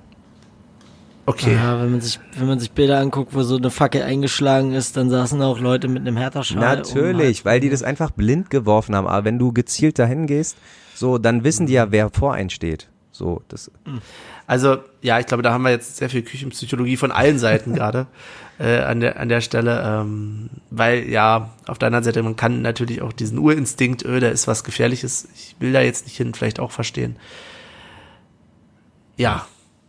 okay. 1.26 1.54
Ja, 1.54 1.80
wenn 1.82 1.90
man 1.90 2.00
sich, 2.00 2.20
wenn 2.38 2.46
man 2.46 2.58
sich 2.60 2.70
Bilder 2.72 2.98
anguckt, 3.00 3.34
wo 3.34 3.42
so 3.42 3.56
eine 3.56 3.70
Fackel 3.70 4.02
eingeschlagen 4.02 4.72
ist, 4.72 4.96
dann 4.96 5.10
saßen 5.10 5.42
auch 5.42 5.58
Leute 5.58 5.88
mit 5.88 6.02
einem 6.02 6.16
Hertha-Schal. 6.16 6.60
Natürlich, 6.60 7.44
weil 7.44 7.60
die 7.60 7.68
das 7.70 7.82
einfach 7.82 8.10
blind 8.12 8.48
geworfen 8.50 8.94
haben. 8.94 9.06
Aber 9.06 9.24
wenn 9.24 9.38
du 9.38 9.52
gezielt 9.52 9.98
dahin 9.98 10.26
gehst, 10.26 10.56
so, 10.96 11.18
dann 11.18 11.44
wissen 11.44 11.66
die 11.66 11.74
ja, 11.74 11.92
wer 11.92 12.10
vor 12.10 12.32
einen 12.32 12.50
steht. 12.50 12.88
So, 13.12 13.42
das, 13.48 13.70
Also, 14.46 14.78
ja, 15.02 15.18
ich 15.18 15.26
glaube, 15.26 15.42
da 15.42 15.52
haben 15.52 15.62
wir 15.62 15.70
jetzt 15.70 15.96
sehr 15.96 16.10
viel 16.10 16.22
Küchenpsychologie 16.22 16.96
von 16.96 17.12
allen 17.12 17.38
Seiten 17.38 17.74
gerade 17.74 18.06
äh, 18.58 18.80
an, 18.80 19.00
der, 19.00 19.18
an 19.18 19.28
der 19.28 19.40
Stelle. 19.40 19.82
Ähm, 19.84 20.50
weil, 20.70 21.08
ja, 21.08 21.50
auf 21.66 21.78
der 21.78 21.88
anderen 21.88 22.04
Seite, 22.04 22.22
man 22.22 22.36
kann 22.36 22.62
natürlich 22.62 23.02
auch 23.02 23.12
diesen 23.12 23.38
Urinstinkt, 23.38 24.04
öh, 24.04 24.20
da 24.20 24.28
ist 24.28 24.46
was 24.48 24.64
Gefährliches, 24.64 25.28
ich 25.34 25.56
will 25.58 25.72
da 25.72 25.80
jetzt 25.80 26.04
nicht 26.06 26.16
hin, 26.16 26.34
vielleicht 26.34 26.60
auch 26.60 26.70
verstehen. 26.70 27.16
Ja, 29.16 29.46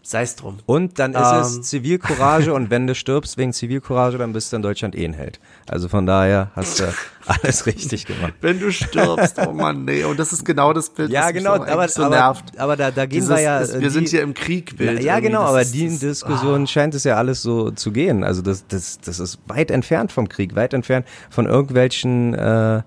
sei 0.10 0.22
es 0.22 0.36
drum. 0.38 0.60
Und 0.66 0.99
dann 0.99 1.14
ist 1.14 1.20
Ähm. 1.20 1.41
es 1.41 1.62
Zivilcourage 1.64 2.53
und 2.55 2.70
wenn 2.70 2.88
du 2.88 2.95
stirbst 2.95 3.38
wegen 3.38 3.51
Zivilcourage, 3.51 4.18
dann 4.18 4.32
bist 4.32 4.51
du 4.51 4.55
in 4.55 4.62
Deutschland 4.62 4.95
eh 4.95 5.03
ein 5.05 5.12
Held. 5.14 5.39
Also 5.70 5.89
von 5.89 6.05
daher 6.05 6.51
hast 6.55 6.80
du 6.80 6.86
alles 7.26 7.66
richtig 7.66 8.05
gemacht. 8.05 8.34
Wenn 8.39 8.60
du 8.60 8.72
stirbst, 8.72 9.36
oh 9.45 9.51
Mann, 9.51 9.84
nee, 9.84 10.03
und 10.05 10.18
das 10.18 10.32
ist 10.32 10.45
genau 10.45 10.72
das 10.72 10.89
Bild, 10.91 11.12
Ja, 11.12 11.24
das 11.24 11.34
mich 11.34 11.43
genau, 11.43 11.55
eigentlich 11.55 11.74
aber, 11.74 11.88
so 11.89 12.03
aber, 12.03 12.16
nervt. 12.16 12.58
aber 12.58 12.76
da, 12.78 12.91
da 12.91 13.05
gehen 13.05 13.16
Dieses, 13.20 13.30
wir 13.36 13.41
ja. 13.41 13.60
ist, 13.60 13.74
wir 13.74 13.82
die- 13.82 13.89
sind 13.89 14.08
hier 14.08 14.22
im 14.22 14.34
Krieg, 14.34 14.78
Bild. 14.78 15.03
Ja, 15.03 15.20
genau, 15.20 15.41
Das 15.41 15.49
aber 15.49 15.62
ist- 15.64 15.74
die 15.74 15.89
das- 15.89 15.99
Diskussion 15.99 16.68
scheint 16.68 16.95
es 16.95 17.03
ja 17.03 17.16
alles 17.18 17.41
so 17.41 17.72
zu 17.72 17.91
gehen. 17.91 18.24
Also 18.24 18.41
das, 18.41 18.66
das, 18.68 18.99
das 19.01 19.20
ist 19.20 19.39
weit 19.47 19.72
entfernt 19.72 20.12
vom 20.14 20.30
Krieg, 20.30 20.55
weit 20.55 20.74
entfernt 20.74 21.05
von 21.30 21.47
irgendwelchen 21.47 22.34
äh, 22.34 22.82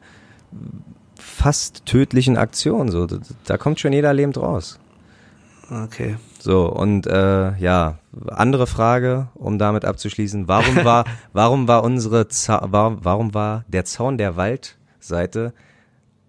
fast 1.18 1.85
tödlichen 1.87 2.37
Aktionen. 2.37 2.91
So, 2.91 3.07
da, 3.07 3.18
da 3.45 3.59
kommt 3.59 3.81
schon 3.81 3.93
jeder 3.93 4.12
lebend 4.12 4.39
raus. 4.39 4.79
Ah, 5.68 5.85
Okay. 5.85 6.16
So, 6.43 6.66
und 6.68 7.07
äh, 7.07 7.55
ja, 7.59 7.99
andere 8.28 8.66
Frage, 8.66 9.28
um 9.34 9.59
damit 9.59 9.84
abzuschließen. 9.84 10.49
Warum 10.49 10.76
war, 10.84 11.05
warum 11.32 11.68
war 11.68 11.84
unsere 11.84 12.28
Za 12.28 12.66
war, 12.70 13.05
warum 13.05 13.34
war 13.34 13.64
der 13.68 13.84
Zaun 13.84 14.16
der 14.16 14.36
Waldseite 14.36 15.53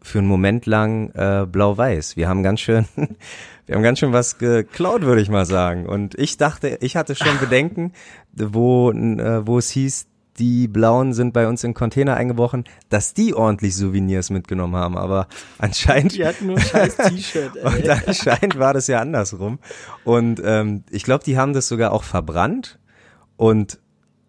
für 0.01 0.19
einen 0.19 0.27
Moment 0.27 0.65
lang 0.65 1.11
äh, 1.11 1.45
blau-weiß? 1.45 2.17
Wir 2.17 2.27
haben 2.27 2.43
ganz 2.43 2.59
schön, 2.59 2.85
wir 3.65 3.75
haben 3.75 3.83
ganz 3.83 3.99
schön 3.99 4.11
was 4.11 4.37
geklaut, 4.37 5.03
würde 5.03 5.21
ich 5.21 5.29
mal 5.29 5.45
sagen. 5.45 5.85
Und 5.85 6.15
ich 6.19 6.35
dachte, 6.35 6.77
ich 6.81 6.97
hatte 6.97 7.15
schon 7.15 7.39
Bedenken, 7.39 7.93
wo, 8.33 8.91
äh, 8.91 9.47
wo 9.47 9.57
es 9.59 9.69
hieß, 9.69 10.07
die 10.39 10.67
Blauen 10.67 11.13
sind 11.13 11.33
bei 11.33 11.47
uns 11.47 11.63
in 11.63 11.73
Container 11.73 12.15
eingebrochen, 12.15 12.63
dass 12.89 13.13
die 13.13 13.33
ordentlich 13.33 13.75
Souvenirs 13.75 14.29
mitgenommen 14.29 14.75
haben. 14.75 14.97
Aber 14.97 15.27
anscheinend 15.57 16.15
Die 16.15 16.25
hatten 16.25 16.47
nur 16.47 16.57
ein 16.57 16.63
scheiß 16.63 16.97
T-Shirt, 17.09 17.57
und 17.57 17.89
anscheinend 17.89 18.57
war 18.57 18.73
das 18.73 18.87
ja 18.87 18.99
andersrum. 18.99 19.59
Und 20.03 20.41
ähm, 20.43 20.83
ich 20.89 21.03
glaube, 21.03 21.23
die 21.23 21.37
haben 21.37 21.53
das 21.53 21.67
sogar 21.67 21.91
auch 21.91 22.03
verbrannt. 22.03 22.79
Und 23.37 23.79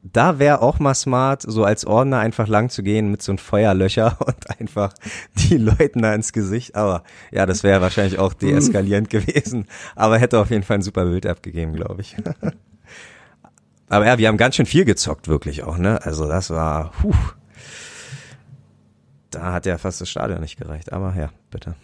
da 0.02 0.38
wäre 0.38 0.62
auch 0.62 0.80
mal 0.80 0.94
smart, 0.94 1.42
so 1.42 1.64
als 1.64 1.86
Ordner 1.86 2.18
einfach 2.18 2.48
lang 2.48 2.70
zu 2.70 2.82
gehen 2.82 3.10
mit 3.10 3.22
so 3.22 3.32
einem 3.32 3.38
Feuerlöcher 3.38 4.18
und 4.26 4.60
einfach 4.60 4.92
die 5.36 5.56
Leuten 5.56 6.02
da 6.02 6.14
ins 6.14 6.32
Gesicht. 6.32 6.74
Aber 6.74 7.04
ja, 7.30 7.46
das 7.46 7.62
wäre 7.62 7.80
wahrscheinlich 7.80 8.18
auch 8.18 8.34
deeskalierend 8.34 9.10
gewesen. 9.10 9.66
Aber 9.94 10.18
hätte 10.18 10.40
auf 10.40 10.50
jeden 10.50 10.64
Fall 10.64 10.78
ein 10.78 10.82
super 10.82 11.04
Bild 11.04 11.26
abgegeben, 11.26 11.74
glaube 11.74 12.00
ich. 12.00 12.16
Aber 13.92 14.06
ja, 14.06 14.16
wir 14.16 14.28
haben 14.28 14.38
ganz 14.38 14.56
schön 14.56 14.64
viel 14.64 14.86
gezockt, 14.86 15.28
wirklich 15.28 15.64
auch, 15.64 15.76
ne? 15.76 16.02
Also 16.02 16.26
das 16.26 16.48
war, 16.48 16.92
puh. 16.92 17.12
Da 19.30 19.52
hat 19.52 19.66
ja 19.66 19.76
fast 19.76 20.00
das 20.00 20.08
Stadion 20.08 20.40
nicht 20.40 20.58
gereicht. 20.58 20.94
Aber 20.94 21.14
ja, 21.14 21.28
bitte. 21.50 21.74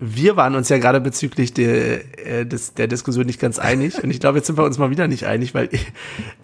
Wir 0.00 0.36
waren 0.36 0.54
uns 0.54 0.70
ja 0.70 0.78
gerade 0.78 1.02
bezüglich 1.02 1.52
der, 1.52 2.00
äh, 2.26 2.46
der 2.46 2.86
Diskussion 2.86 3.26
nicht 3.26 3.38
ganz 3.38 3.58
einig. 3.58 4.02
Und 4.02 4.10
ich 4.10 4.20
glaube, 4.20 4.38
jetzt 4.38 4.46
sind 4.46 4.56
wir 4.56 4.64
uns 4.64 4.78
mal 4.78 4.88
wieder 4.88 5.06
nicht 5.06 5.26
einig, 5.26 5.52
weil 5.52 5.68
ich, 5.70 5.86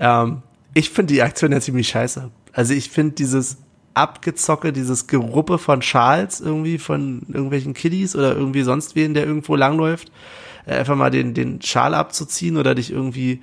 ähm, 0.00 0.42
ich 0.74 0.90
finde 0.90 1.14
die 1.14 1.22
Aktion 1.22 1.50
ja 1.50 1.60
ziemlich 1.60 1.88
scheiße. 1.88 2.30
Also 2.52 2.74
ich 2.74 2.90
finde 2.90 3.14
dieses 3.14 3.56
Abgezocke, 3.94 4.74
dieses 4.74 5.06
Geruppe 5.06 5.56
von 5.56 5.80
Schals 5.80 6.42
irgendwie 6.42 6.76
von 6.76 7.22
irgendwelchen 7.28 7.72
Kiddies 7.72 8.14
oder 8.14 8.36
irgendwie 8.36 8.64
sonst 8.64 8.96
wen, 8.96 9.14
der 9.14 9.24
irgendwo 9.24 9.56
langläuft, 9.56 10.12
äh, 10.66 10.74
einfach 10.74 10.96
mal 10.96 11.10
den, 11.10 11.32
den 11.32 11.62
Schal 11.62 11.94
abzuziehen 11.94 12.58
oder 12.58 12.74
dich 12.74 12.90
irgendwie 12.90 13.40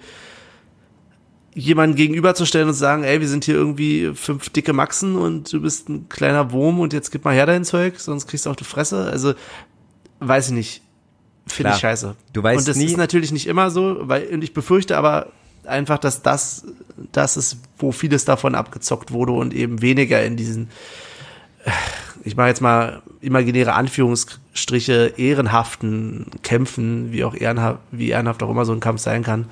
jemanden 1.60 1.96
gegenüberzustellen 1.96 2.68
und 2.68 2.74
zu 2.74 2.80
sagen, 2.80 3.04
ey, 3.04 3.20
wir 3.20 3.28
sind 3.28 3.46
hier 3.46 3.56
irgendwie 3.56 4.12
fünf 4.16 4.50
dicke 4.50 4.74
Maxen 4.74 5.16
und 5.16 5.52
du 5.52 5.62
bist 5.62 5.90
ein 5.90 6.08
kleiner 6.10 6.52
Wurm 6.52 6.80
und 6.80 6.94
jetzt 6.94 7.12
gib 7.12 7.26
mal 7.26 7.34
her 7.34 7.46
dein 7.46 7.64
Zeug, 7.66 8.00
sonst 8.00 8.28
kriegst 8.28 8.46
du 8.46 8.50
auf 8.50 8.56
die 8.56 8.64
Fresse. 8.64 9.10
Also, 9.12 9.34
weiß 10.20 10.48
ich 10.48 10.54
nicht. 10.54 10.82
Finde 11.48 11.72
ich 11.72 11.80
scheiße. 11.80 12.16
Du 12.34 12.44
weißt 12.44 12.60
und 12.60 12.68
das 12.68 12.78
nie- 12.78 12.86
ist 12.86 12.98
natürlich 12.98 13.32
nicht 13.32 13.48
immer 13.48 13.72
so, 13.72 13.98
weil, 14.02 14.28
und 14.28 14.44
ich 14.44 14.54
befürchte 14.54 14.98
aber 14.98 15.28
einfach, 15.66 15.98
dass 15.98 16.22
das, 16.22 16.66
das 17.12 17.38
ist, 17.38 17.58
wo 17.78 17.92
vieles 17.92 18.26
davon 18.26 18.56
abgezockt 18.56 19.12
wurde 19.12 19.34
und 19.34 19.54
eben 19.54 19.82
weniger 19.82 20.24
in 20.24 20.38
diesen, 20.38 20.70
ich 22.24 22.36
mache 22.36 22.48
jetzt 22.48 22.62
mal 22.62 23.02
imaginäre 23.22 23.74
Anführungsstriche, 23.74 25.14
ehrenhaften 25.18 26.28
Kämpfen, 26.44 27.12
wie 27.12 27.24
auch 27.24 27.36
ehrenhaft, 27.36 27.80
wie 27.92 28.10
ehrenhaft 28.10 28.44
auch 28.44 28.50
immer 28.50 28.66
so 28.66 28.72
ein 28.74 28.80
Kampf 28.80 29.02
sein 29.02 29.24
kann. 29.24 29.46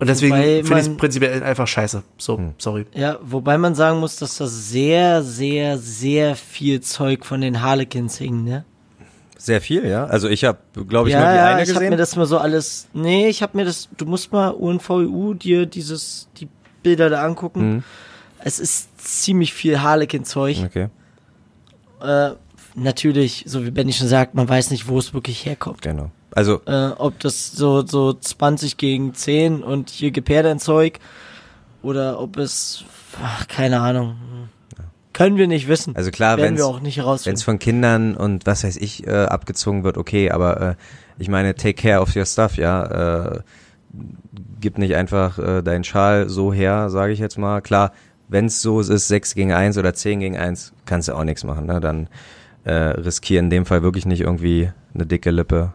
Und 0.00 0.06
deswegen 0.08 0.34
finde 0.36 0.60
ich 0.60 0.70
es 0.86 0.96
prinzipiell 0.96 1.42
einfach 1.42 1.66
scheiße. 1.66 2.02
So, 2.18 2.38
Hm. 2.38 2.54
sorry. 2.58 2.86
Ja, 2.94 3.18
wobei 3.22 3.58
man 3.58 3.74
sagen 3.74 3.98
muss, 3.98 4.16
dass 4.16 4.36
das 4.36 4.70
sehr, 4.70 5.22
sehr, 5.24 5.76
sehr 5.78 6.36
viel 6.36 6.80
Zeug 6.80 7.24
von 7.26 7.40
den 7.40 7.62
Harlequins 7.62 8.16
hing, 8.18 8.44
ne? 8.44 8.64
Sehr 9.36 9.60
viel, 9.60 9.86
ja. 9.86 10.04
Also 10.06 10.28
ich 10.28 10.44
habe, 10.44 10.58
glaube 10.88 11.08
ich, 11.08 11.12
ja, 11.14 11.20
nur 11.20 11.30
die 11.30 11.36
ja, 11.36 11.44
eine 11.46 11.62
ich 11.62 11.68
habe 11.70 11.78
gesehen. 11.78 11.90
mir 11.90 11.96
das 11.96 12.16
mal 12.16 12.26
so 12.26 12.38
alles. 12.38 12.88
Nee, 12.92 13.28
ich 13.28 13.42
habe 13.42 13.56
mir 13.56 13.64
das. 13.64 13.88
Du 13.96 14.04
musst 14.06 14.32
mal 14.32 14.48
UNVU 14.50 15.34
dir 15.34 15.66
dieses 15.66 16.28
die 16.38 16.48
Bilder 16.82 17.08
da 17.08 17.24
angucken. 17.24 17.74
Mhm. 17.76 17.82
Es 18.40 18.58
ist 18.60 19.00
ziemlich 19.00 19.52
viel 19.52 19.80
Harlequin-Zeug. 19.80 20.58
okay, 20.64 20.88
Äh, 22.00 22.30
natürlich, 22.76 23.44
so 23.46 23.64
wie 23.64 23.70
Benny 23.72 23.92
schon 23.92 24.06
sagt, 24.08 24.34
man 24.34 24.48
weiß 24.48 24.70
nicht, 24.70 24.86
wo 24.88 24.98
es 24.98 25.12
wirklich 25.14 25.44
herkommt. 25.46 25.82
genau. 25.82 26.10
Also 26.38 26.60
Äh, 26.66 26.92
ob 26.98 27.18
das 27.18 27.50
so 27.52 27.84
so 27.84 28.12
20 28.12 28.76
gegen 28.76 29.12
10 29.12 29.62
und 29.64 29.90
hier 29.90 30.12
gib 30.12 30.28
her 30.28 30.44
dein 30.44 30.60
Zeug 30.60 31.00
oder 31.82 32.20
ob 32.20 32.36
es 32.36 32.84
ach, 33.20 33.48
keine 33.48 33.80
Ahnung. 33.80 34.16
Können 35.12 35.36
wir 35.36 35.48
nicht 35.48 35.66
wissen. 35.66 35.96
Also 35.96 36.12
klar, 36.12 36.36
werden 36.36 36.50
wenn's- 36.50 36.60
wir 36.60 36.66
auch 36.66 36.80
nicht 36.80 36.98
wenn 37.26 37.34
es 37.34 37.42
von 37.42 37.58
Kindern 37.58 38.14
und 38.16 38.46
was 38.46 38.62
weiß 38.62 38.76
ich 38.76 39.04
äh, 39.04 39.10
abgezogen 39.10 39.82
wird, 39.82 39.98
okay, 39.98 40.30
aber 40.30 40.60
äh, 40.60 40.74
ich 41.18 41.28
meine, 41.28 41.56
take 41.56 41.74
care 41.74 42.00
of 42.00 42.14
your 42.14 42.24
stuff, 42.24 42.56
ja. 42.56 42.84
Äh, 43.34 43.40
gib 44.60 44.78
nicht 44.78 44.94
einfach 44.94 45.38
äh, 45.40 45.62
deinen 45.62 45.82
Schal 45.82 46.28
so 46.28 46.52
her, 46.52 46.88
sage 46.90 47.12
ich 47.12 47.18
jetzt 47.18 47.36
mal. 47.36 47.60
Klar, 47.62 47.90
wenn 48.28 48.46
es 48.46 48.62
so 48.62 48.78
ist, 48.80 49.08
6 49.08 49.34
gegen 49.34 49.52
1 49.52 49.76
oder 49.76 49.92
10 49.92 50.20
gegen 50.20 50.36
1, 50.36 50.72
kannst 50.86 51.08
du 51.08 51.14
auch 51.14 51.24
nichts 51.24 51.42
machen. 51.42 51.66
Ne? 51.66 51.80
Dann 51.80 52.08
äh, 52.64 52.72
riskier 52.72 53.40
in 53.40 53.50
dem 53.50 53.66
Fall 53.66 53.82
wirklich 53.82 54.06
nicht 54.06 54.20
irgendwie 54.20 54.70
eine 54.94 55.06
dicke 55.06 55.30
Lippe. 55.32 55.72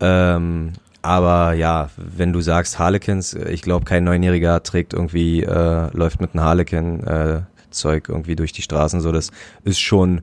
Ähm, 0.00 0.72
aber 1.02 1.52
ja, 1.52 1.90
wenn 1.96 2.32
du 2.32 2.40
sagst 2.40 2.78
Harlequins, 2.78 3.34
ich 3.34 3.60
glaube, 3.60 3.84
kein 3.84 4.04
Neunjähriger 4.04 4.62
trägt 4.62 4.94
irgendwie, 4.94 5.42
äh, 5.42 5.90
läuft 5.92 6.20
mit 6.20 6.34
einem 6.34 6.44
Harlequin 6.44 7.04
äh, 7.04 7.42
irgendwie 7.84 8.36
durch 8.36 8.52
die 8.52 8.62
Straßen. 8.62 9.00
So, 9.00 9.12
das 9.12 9.30
ist 9.64 9.80
schon 9.80 10.22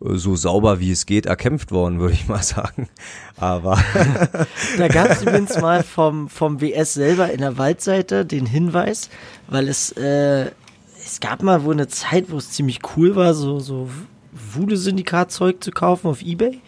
so 0.00 0.36
sauber 0.36 0.80
wie 0.80 0.92
es 0.92 1.06
geht 1.06 1.26
erkämpft 1.26 1.72
worden, 1.72 2.00
würde 2.00 2.14
ich 2.14 2.28
mal 2.28 2.42
sagen. 2.42 2.88
Aber 3.36 3.78
Da 4.78 4.88
gab 4.88 5.10
es 5.10 5.22
übrigens 5.22 5.60
mal 5.60 5.82
vom, 5.82 6.28
vom 6.28 6.60
WS 6.60 6.94
selber 6.94 7.30
in 7.30 7.40
der 7.40 7.56
Waldseite 7.58 8.26
den 8.26 8.46
Hinweis, 8.46 9.10
weil 9.48 9.68
es, 9.68 9.92
äh, 9.92 10.50
es 11.04 11.20
gab 11.20 11.42
mal 11.42 11.64
wohl 11.64 11.74
eine 11.74 11.88
Zeit, 11.88 12.30
wo 12.30 12.36
es 12.36 12.50
ziemlich 12.50 12.80
cool 12.96 13.16
war, 13.16 13.34
so, 13.34 13.60
so 13.60 13.88
Wude-Syndikat-Zeug 14.32 15.62
zu 15.62 15.70
kaufen 15.70 16.08
auf 16.08 16.22
Ebay. 16.22 16.60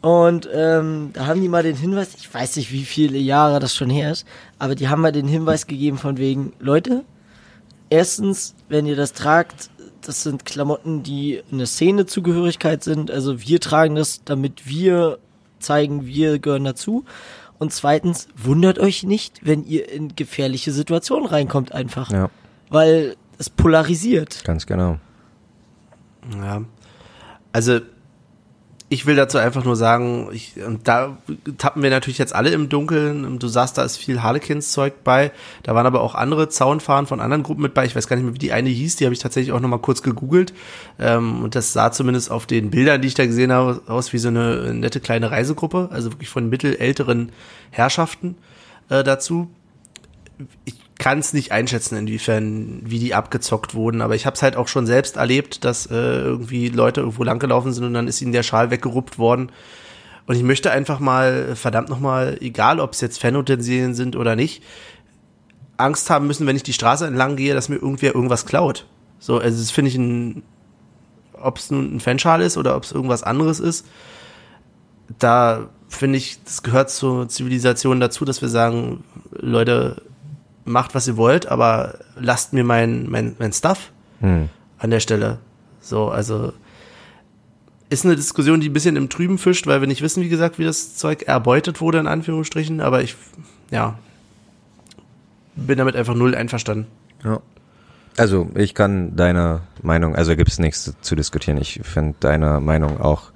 Und 0.00 0.48
ähm, 0.52 1.10
da 1.12 1.26
haben 1.26 1.40
die 1.40 1.48
mal 1.48 1.62
den 1.64 1.76
Hinweis, 1.76 2.14
ich 2.16 2.32
weiß 2.32 2.56
nicht, 2.56 2.70
wie 2.72 2.84
viele 2.84 3.18
Jahre 3.18 3.58
das 3.58 3.74
schon 3.74 3.90
her 3.90 4.12
ist, 4.12 4.26
aber 4.58 4.74
die 4.74 4.88
haben 4.88 5.00
mal 5.02 5.10
den 5.12 5.26
Hinweis 5.26 5.66
gegeben 5.66 5.98
von 5.98 6.18
wegen, 6.18 6.52
Leute, 6.60 7.04
erstens, 7.90 8.54
wenn 8.68 8.86
ihr 8.86 8.94
das 8.94 9.12
tragt, 9.12 9.70
das 10.02 10.22
sind 10.22 10.44
Klamotten, 10.44 11.02
die 11.02 11.42
eine 11.50 11.66
Szenezugehörigkeit 11.66 12.84
sind. 12.84 13.10
Also 13.10 13.40
wir 13.40 13.60
tragen 13.60 13.96
das, 13.96 14.22
damit 14.24 14.68
wir 14.68 15.18
zeigen, 15.58 16.06
wir 16.06 16.38
gehören 16.38 16.64
dazu. 16.64 17.04
Und 17.58 17.72
zweitens, 17.72 18.28
wundert 18.36 18.78
euch 18.78 19.02
nicht, 19.02 19.44
wenn 19.44 19.64
ihr 19.64 19.90
in 19.90 20.14
gefährliche 20.14 20.70
Situationen 20.70 21.26
reinkommt 21.26 21.72
einfach. 21.72 22.10
ja, 22.12 22.30
Weil 22.70 23.16
es 23.38 23.50
polarisiert. 23.50 24.44
ganz 24.44 24.66
genau. 24.66 24.98
Ja. 26.36 26.62
Also, 27.52 27.80
ich 28.90 29.04
will 29.04 29.16
dazu 29.16 29.36
einfach 29.36 29.64
nur 29.64 29.76
sagen, 29.76 30.30
ich, 30.32 30.54
und 30.66 30.88
da 30.88 31.18
tappen 31.58 31.82
wir 31.82 31.90
natürlich 31.90 32.16
jetzt 32.16 32.34
alle 32.34 32.50
im 32.50 32.70
Dunkeln. 32.70 33.38
Du 33.38 33.46
sagst, 33.46 33.76
da 33.76 33.82
ist 33.82 33.98
viel 33.98 34.22
Harlequins-Zeug 34.22 35.04
bei. 35.04 35.30
Da 35.62 35.74
waren 35.74 35.84
aber 35.84 36.00
auch 36.00 36.14
andere 36.14 36.48
Zaunfahren 36.48 37.06
von 37.06 37.20
anderen 37.20 37.42
Gruppen 37.42 37.62
mit 37.62 37.74
bei. 37.74 37.84
Ich 37.84 37.94
weiß 37.94 38.08
gar 38.08 38.16
nicht 38.16 38.24
mehr, 38.24 38.34
wie 38.34 38.38
die 38.38 38.52
eine 38.52 38.70
hieß. 38.70 38.96
Die 38.96 39.04
habe 39.04 39.12
ich 39.12 39.20
tatsächlich 39.20 39.52
auch 39.52 39.60
nochmal 39.60 39.80
kurz 39.80 40.02
gegoogelt. 40.02 40.54
Ähm, 40.98 41.42
und 41.42 41.54
das 41.54 41.74
sah 41.74 41.92
zumindest 41.92 42.30
auf 42.30 42.46
den 42.46 42.70
Bildern, 42.70 43.02
die 43.02 43.08
ich 43.08 43.14
da 43.14 43.26
gesehen 43.26 43.52
habe, 43.52 43.82
aus 43.88 44.14
wie 44.14 44.18
so 44.18 44.28
eine 44.28 44.72
nette 44.72 45.00
kleine 45.00 45.30
Reisegruppe. 45.30 45.90
Also 45.92 46.12
wirklich 46.12 46.30
von 46.30 46.48
mittelälteren 46.48 47.30
Herrschaften 47.70 48.36
äh, 48.88 49.04
dazu. 49.04 49.50
Ich 50.64 50.77
kann 50.98 51.20
es 51.20 51.32
nicht 51.32 51.52
einschätzen, 51.52 51.96
inwiefern, 51.96 52.80
wie 52.84 52.98
die 52.98 53.14
abgezockt 53.14 53.74
wurden, 53.74 54.00
aber 54.00 54.16
ich 54.16 54.26
habe 54.26 54.34
es 54.34 54.42
halt 54.42 54.56
auch 54.56 54.66
schon 54.66 54.86
selbst 54.86 55.16
erlebt, 55.16 55.64
dass 55.64 55.86
äh, 55.86 55.94
irgendwie 55.94 56.68
Leute 56.68 57.00
irgendwo 57.00 57.22
langgelaufen 57.22 57.72
sind 57.72 57.84
und 57.84 57.94
dann 57.94 58.08
ist 58.08 58.20
ihnen 58.20 58.32
der 58.32 58.42
Schal 58.42 58.70
weggeruppt 58.70 59.18
worden. 59.18 59.52
Und 60.26 60.34
ich 60.36 60.42
möchte 60.42 60.70
einfach 60.70 60.98
mal, 60.98 61.54
verdammt 61.56 61.88
nochmal, 61.88 62.36
egal 62.40 62.80
ob 62.80 62.92
es 62.92 63.00
jetzt 63.00 63.20
Fanutensilien 63.20 63.94
sind 63.94 64.16
oder 64.16 64.36
nicht, 64.36 64.62
Angst 65.76 66.10
haben 66.10 66.26
müssen, 66.26 66.46
wenn 66.46 66.56
ich 66.56 66.64
die 66.64 66.72
Straße 66.72 67.06
entlang 67.06 67.36
gehe, 67.36 67.54
dass 67.54 67.68
mir 67.68 67.76
irgendwer 67.76 68.14
irgendwas 68.14 68.44
klaut. 68.44 68.86
So, 69.20 69.38
also 69.38 69.56
das 69.56 69.70
finde 69.70 69.90
ich 69.90 69.96
ein, 69.96 70.42
ob 71.32 71.58
es 71.58 71.70
nun 71.70 71.96
ein 71.96 72.00
Fanschal 72.00 72.42
ist 72.42 72.56
oder 72.56 72.76
ob 72.76 72.82
es 72.82 72.92
irgendwas 72.92 73.22
anderes 73.22 73.60
ist, 73.60 73.86
da 75.18 75.68
finde 75.88 76.18
ich, 76.18 76.42
das 76.44 76.62
gehört 76.62 76.90
zur 76.90 77.28
Zivilisation 77.28 78.00
dazu, 78.00 78.24
dass 78.24 78.42
wir 78.42 78.48
sagen, 78.48 79.04
Leute, 79.30 80.02
macht, 80.68 80.94
was 80.94 81.06
ihr 81.06 81.16
wollt, 81.16 81.46
aber 81.46 81.98
lasst 82.16 82.52
mir 82.52 82.64
mein, 82.64 83.08
mein, 83.08 83.36
mein 83.38 83.52
Stuff 83.52 83.90
hm. 84.20 84.48
an 84.78 84.90
der 84.90 85.00
Stelle. 85.00 85.38
So, 85.80 86.08
also 86.08 86.52
ist 87.90 88.04
eine 88.04 88.16
Diskussion, 88.16 88.60
die 88.60 88.68
ein 88.68 88.72
bisschen 88.72 88.96
im 88.96 89.08
Trüben 89.08 89.38
fischt, 89.38 89.66
weil 89.66 89.80
wir 89.80 89.88
nicht 89.88 90.02
wissen, 90.02 90.22
wie 90.22 90.28
gesagt, 90.28 90.58
wie 90.58 90.64
das 90.64 90.96
Zeug 90.96 91.22
erbeutet 91.22 91.80
wurde, 91.80 91.98
in 91.98 92.06
Anführungsstrichen, 92.06 92.80
aber 92.80 93.02
ich, 93.02 93.16
ja, 93.70 93.98
bin 95.56 95.78
damit 95.78 95.96
einfach 95.96 96.14
null 96.14 96.34
einverstanden. 96.34 96.86
Ja. 97.24 97.40
Also 98.16 98.50
ich 98.54 98.74
kann 98.74 99.14
deine 99.14 99.60
Meinung, 99.80 100.16
also 100.16 100.34
gibt 100.34 100.50
es 100.50 100.58
nichts 100.58 100.92
zu 101.00 101.14
diskutieren. 101.14 101.56
Ich 101.56 101.80
finde 101.84 102.16
deine 102.18 102.60
Meinung 102.60 103.00
auch 103.00 103.30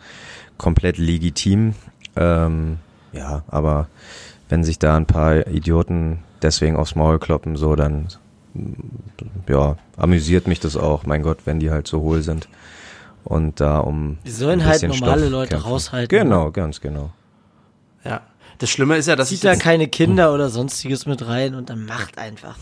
komplett 0.58 0.98
legitim. 0.98 1.74
Ähm, 2.16 2.78
ja, 3.12 3.44
aber 3.48 3.88
wenn 4.48 4.64
sich 4.64 4.80
da 4.80 4.96
ein 4.96 5.06
paar 5.06 5.46
Idioten 5.46 6.18
deswegen 6.42 6.76
aufs 6.76 6.94
Maul 6.94 7.18
kloppen, 7.18 7.56
so, 7.56 7.76
dann 7.76 8.08
ja, 9.48 9.76
amüsiert 9.96 10.46
mich 10.46 10.60
das 10.60 10.76
auch. 10.76 11.06
Mein 11.06 11.22
Gott, 11.22 11.38
wenn 11.44 11.58
die 11.60 11.70
halt 11.70 11.86
so 11.86 12.00
hohl 12.00 12.22
sind. 12.22 12.48
Und 13.24 13.60
da 13.60 13.78
um. 13.78 14.18
Die 14.26 14.30
sollen 14.30 14.64
halt 14.64 14.82
normale 14.82 15.20
Stoff 15.20 15.30
Leute 15.30 15.48
kämpfen. 15.50 15.68
raushalten. 15.68 16.18
Genau, 16.18 16.50
ganz 16.50 16.80
genau. 16.80 17.12
Ja. 18.04 18.20
Das 18.58 18.70
Schlimme 18.70 18.96
ist 18.96 19.06
ja, 19.06 19.16
dass 19.16 19.28
Zieht 19.28 19.44
da 19.44 19.56
keine 19.56 19.88
Kinder 19.88 20.34
oder 20.34 20.48
sonstiges 20.48 21.06
mit 21.06 21.26
rein 21.26 21.54
und 21.54 21.70
dann 21.70 21.84
macht 21.84 22.18
einfach. 22.18 22.56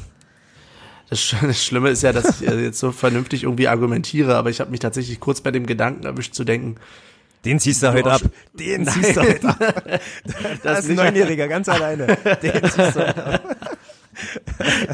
Das, 1.09 1.35
das 1.43 1.65
Schlimme 1.65 1.91
ist 1.91 2.03
ja, 2.03 2.13
dass 2.13 2.41
ich 2.41 2.49
jetzt 2.49 2.79
so 2.79 2.93
vernünftig 2.93 3.43
irgendwie 3.43 3.69
argumentiere, 3.69 4.37
aber 4.37 4.51
ich 4.51 4.61
habe 4.61 4.71
mich 4.71 4.81
tatsächlich 4.81 5.21
kurz 5.21 5.41
bei 5.41 5.51
dem 5.51 5.67
Gedanken 5.67 6.05
erwischt 6.05 6.35
zu 6.35 6.45
denken, 6.45 6.77
den 7.45 7.59
ziehst 7.59 7.83
du 7.83 7.93
heute 7.93 8.11
ab. 8.11 8.21
Den 8.53 8.83
Nein. 8.85 8.95
ziehst 8.95 9.17
du 9.17 9.23
heute 9.23 9.49
ab. 9.49 9.59
Das, 10.25 10.35
das 10.63 10.79
ist 10.81 10.91
ein 10.91 10.97
Neunjähriger, 10.97 11.49
ganz 11.49 11.69
alleine. 11.69 12.07
Den 12.43 12.63
ziehst 12.65 12.79
du 12.79 13.07
heute 13.07 13.27
ab. 13.27 13.70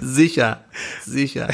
Sicher, 0.01 0.65
sicher. 1.05 1.49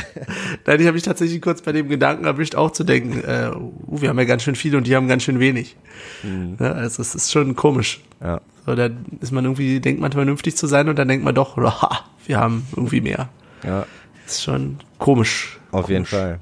Nein, 0.66 0.80
ich 0.80 0.86
habe 0.86 0.94
mich 0.94 1.02
tatsächlich 1.02 1.40
kurz 1.40 1.62
bei 1.62 1.72
dem 1.72 1.88
Gedanken 1.88 2.24
erwischt, 2.24 2.54
auch 2.54 2.70
zu 2.70 2.84
denken, 2.84 3.22
äh, 3.24 3.50
uh, 3.54 4.00
wir 4.00 4.08
haben 4.08 4.18
ja 4.18 4.24
ganz 4.24 4.42
schön 4.42 4.54
viel 4.54 4.76
und 4.76 4.86
die 4.86 4.96
haben 4.96 5.08
ganz 5.08 5.22
schön 5.22 5.40
wenig. 5.40 5.76
Mhm. 6.22 6.56
Ja, 6.60 6.72
also 6.72 7.02
es 7.02 7.14
ist 7.14 7.32
schon 7.32 7.56
komisch. 7.56 8.00
Ja. 8.20 8.40
So, 8.66 8.74
da 8.74 8.90
ist 9.20 9.32
man 9.32 9.44
irgendwie, 9.44 9.80
denkt 9.80 10.00
man 10.00 10.12
vernünftig 10.12 10.56
zu 10.56 10.66
sein 10.66 10.88
und 10.88 10.98
dann 10.98 11.08
denkt 11.08 11.24
man 11.24 11.34
doch, 11.34 11.56
oh, 11.58 11.96
wir 12.26 12.38
haben 12.38 12.66
irgendwie 12.76 13.00
mehr. 13.00 13.28
Ja. 13.64 13.86
Das 14.24 14.36
ist 14.36 14.44
schon 14.44 14.78
komisch. 14.98 15.58
Auf 15.70 15.86
komisch. 15.86 15.90
jeden 15.90 16.06
Fall. 16.06 16.40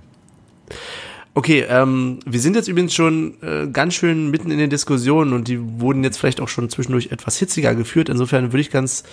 Okay, 1.32 1.64
ähm, 1.68 2.18
wir 2.26 2.40
sind 2.40 2.56
jetzt 2.56 2.66
übrigens 2.66 2.92
schon 2.92 3.34
äh, 3.40 3.68
ganz 3.68 3.94
schön 3.94 4.30
mitten 4.30 4.50
in 4.50 4.58
den 4.58 4.68
Diskussionen 4.68 5.32
und 5.32 5.46
die 5.46 5.80
wurden 5.80 6.02
jetzt 6.02 6.18
vielleicht 6.18 6.40
auch 6.40 6.48
schon 6.48 6.68
zwischendurch 6.68 7.12
etwas 7.12 7.38
hitziger 7.38 7.74
geführt. 7.74 8.08
Insofern 8.08 8.52
würde 8.52 8.60
ich 8.60 8.70
ganz, 8.70 9.04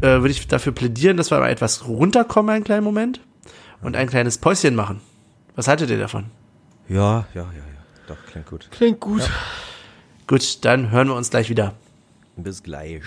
äh, 0.00 0.06
würde 0.06 0.30
ich 0.30 0.46
dafür 0.48 0.72
plädieren, 0.72 1.16
dass 1.16 1.30
wir 1.30 1.38
mal 1.38 1.50
etwas 1.50 1.86
runterkommen, 1.86 2.54
einen 2.54 2.64
kleinen 2.64 2.84
Moment 2.84 3.20
und 3.82 3.96
ein 3.96 4.08
kleines 4.08 4.38
Päuschen 4.38 4.74
machen. 4.74 5.00
Was 5.56 5.68
haltet 5.68 5.90
ihr 5.90 5.98
davon? 5.98 6.26
Ja, 6.88 7.26
ja, 7.34 7.42
ja, 7.42 7.42
ja. 7.44 8.06
Doch, 8.06 8.16
klingt 8.30 8.46
gut. 8.46 8.68
Klingt 8.70 9.00
gut. 9.00 9.20
Ja. 9.22 9.28
Gut, 10.26 10.64
dann 10.64 10.90
hören 10.90 11.08
wir 11.08 11.14
uns 11.14 11.30
gleich 11.30 11.50
wieder. 11.50 11.74
Bis 12.36 12.62
gleich. 12.62 13.02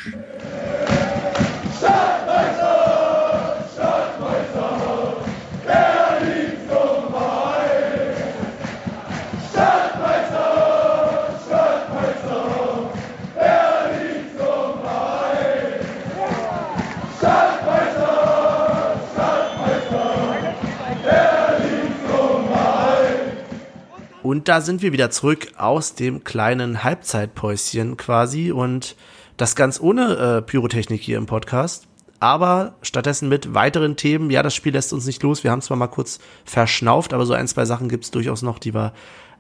Und 24.32 24.48
da 24.48 24.62
sind 24.62 24.82
wir 24.82 24.94
wieder 24.94 25.12
zurück 25.12 25.50
aus 25.58 25.94
dem 25.94 26.24
kleinen 26.24 26.86
Halbzeitpäuschen 26.86 27.98
quasi 27.98 28.54
und 28.54 28.96
das 29.36 29.58
ganz 29.58 29.78
ohne 29.82 30.16
äh, 30.16 30.42
Pyrotechnik 30.42 31.02
hier 31.02 31.18
im 31.18 31.26
Podcast, 31.26 31.86
aber 32.22 32.76
stattdessen 32.82 33.28
mit 33.28 33.54
weiteren 33.54 33.98
Themen. 33.98 34.30
Ja, 34.30 34.42
das 34.42 34.56
Spiel 34.56 34.72
lässt 34.72 34.94
uns 34.94 35.06
nicht 35.06 35.22
los. 35.22 35.44
Wir 35.44 35.52
haben 35.52 35.62
zwar 35.62 35.76
mal 35.76 35.88
kurz 35.88 36.20
verschnauft, 36.46 37.14
aber 37.14 37.26
so 37.26 37.34
ein, 37.34 37.46
zwei 37.50 37.66
Sachen 37.66 37.90
gibt 37.90 38.06
es 38.06 38.12
durchaus 38.12 38.42
noch, 38.42 38.58
die 38.58 38.74
wir 38.74 38.94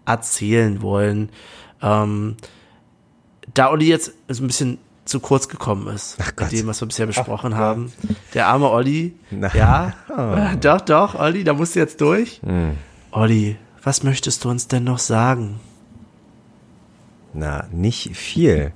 erzählen 0.05 0.81
wollen. 0.81 1.29
Ähm, 1.81 2.35
da 3.53 3.69
Olli 3.69 3.87
jetzt 3.87 4.11
so 4.27 4.43
ein 4.43 4.47
bisschen 4.47 4.77
zu 5.05 5.21
kurz 5.21 5.47
gekommen 5.47 5.87
ist 5.87 6.17
mit 6.19 6.51
dem, 6.51 6.67
was 6.67 6.81
wir 6.81 6.87
bisher 6.89 7.07
besprochen 7.07 7.53
Ach, 7.53 7.59
haben. 7.59 7.93
Der 8.33 8.47
arme 8.47 8.69
Olli. 8.69 9.13
Na. 9.29 9.55
Ja, 9.55 9.93
oh. 10.09 10.57
doch, 10.59 10.81
doch, 10.81 11.15
Olli, 11.15 11.45
da 11.45 11.53
musst 11.53 11.77
du 11.77 11.79
jetzt 11.79 12.01
durch. 12.01 12.41
Hm. 12.43 12.75
Olli, 13.11 13.55
was 13.83 14.03
möchtest 14.03 14.43
du 14.43 14.49
uns 14.49 14.67
denn 14.67 14.83
noch 14.83 14.99
sagen? 14.99 15.59
Na, 17.33 17.67
nicht 17.71 18.15
viel. 18.15 18.73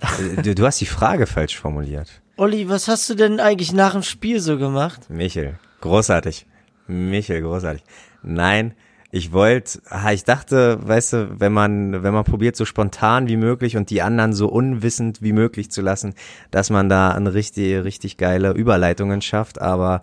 du, 0.42 0.54
du 0.54 0.66
hast 0.66 0.80
die 0.80 0.86
Frage 0.86 1.26
falsch 1.26 1.58
formuliert. 1.58 2.22
Olli, 2.36 2.68
was 2.68 2.88
hast 2.88 3.08
du 3.08 3.14
denn 3.14 3.40
eigentlich 3.40 3.72
nach 3.72 3.92
dem 3.92 4.02
Spiel 4.02 4.40
so 4.40 4.58
gemacht? 4.58 5.08
Michel, 5.08 5.58
großartig. 5.80 6.46
Michel, 6.86 7.42
großartig. 7.42 7.82
Nein, 8.22 8.74
ich 9.10 9.32
wollte, 9.32 9.80
ich 10.12 10.24
dachte, 10.24 10.78
weißt 10.86 11.12
du, 11.14 11.40
wenn 11.40 11.52
man, 11.52 12.02
wenn 12.02 12.12
man 12.12 12.24
probiert, 12.24 12.56
so 12.56 12.64
spontan 12.64 13.28
wie 13.28 13.36
möglich 13.36 13.76
und 13.76 13.88
die 13.88 14.02
anderen 14.02 14.32
so 14.34 14.48
unwissend 14.48 15.22
wie 15.22 15.32
möglich 15.32 15.70
zu 15.70 15.80
lassen, 15.80 16.14
dass 16.50 16.70
man 16.70 16.88
da 16.88 17.12
eine 17.12 17.32
richtig, 17.32 17.84
richtig 17.84 18.18
geile 18.18 18.52
Überleitungen 18.52 19.22
schafft, 19.22 19.60
aber 19.60 20.02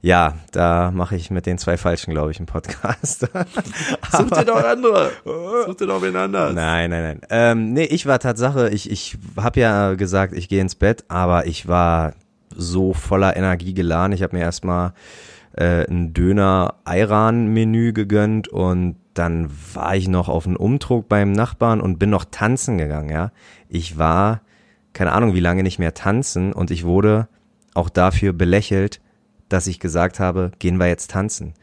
ja, 0.00 0.34
da 0.52 0.92
mache 0.92 1.16
ich 1.16 1.30
mit 1.30 1.46
den 1.46 1.58
zwei 1.58 1.76
Falschen, 1.76 2.12
glaube 2.12 2.30
ich, 2.30 2.38
einen 2.38 2.46
Podcast. 2.46 3.20
Such 4.12 4.30
dir 4.30 4.44
doch 4.44 4.64
andere. 4.64 5.10
Such 5.66 5.74
dir 5.74 5.86
doch 5.86 6.02
wen 6.02 6.14
anders. 6.14 6.54
Nein, 6.54 6.90
nein, 6.90 7.02
nein. 7.02 7.20
Ähm, 7.30 7.72
nee, 7.72 7.84
ich 7.84 8.06
war 8.06 8.20
Tatsache, 8.20 8.68
ich, 8.70 8.90
ich 8.90 9.18
habe 9.36 9.58
ja 9.60 9.94
gesagt, 9.94 10.34
ich 10.34 10.48
gehe 10.48 10.60
ins 10.60 10.76
Bett, 10.76 11.04
aber 11.08 11.46
ich 11.46 11.66
war 11.66 12.14
so 12.54 12.92
voller 12.94 13.36
Energie 13.36 13.74
geladen. 13.74 14.12
Ich 14.12 14.22
habe 14.22 14.36
mir 14.36 14.42
erstmal 14.42 14.92
äh, 15.56 15.84
ein 15.90 16.14
Döner-Ayran-Menü 16.14 17.92
gegönnt 17.92 18.48
und 18.48 18.96
dann 19.14 19.50
war 19.74 19.96
ich 19.96 20.06
noch 20.06 20.28
auf 20.28 20.46
einen 20.46 20.56
Umdruck 20.56 21.08
beim 21.08 21.32
Nachbarn 21.32 21.80
und 21.80 21.98
bin 21.98 22.10
noch 22.10 22.24
tanzen 22.24 22.78
gegangen, 22.78 23.10
ja. 23.10 23.32
Ich 23.68 23.98
war, 23.98 24.42
keine 24.92 25.12
Ahnung, 25.12 25.34
wie 25.34 25.40
lange 25.40 25.64
nicht 25.64 25.80
mehr 25.80 25.94
tanzen 25.94 26.52
und 26.52 26.70
ich 26.70 26.84
wurde 26.84 27.26
auch 27.74 27.88
dafür 27.88 28.32
belächelt, 28.32 29.00
dass 29.48 29.66
ich 29.66 29.80
gesagt 29.80 30.20
habe, 30.20 30.52
gehen 30.58 30.78
wir 30.78 30.86
jetzt 30.86 31.10
tanzen. 31.10 31.54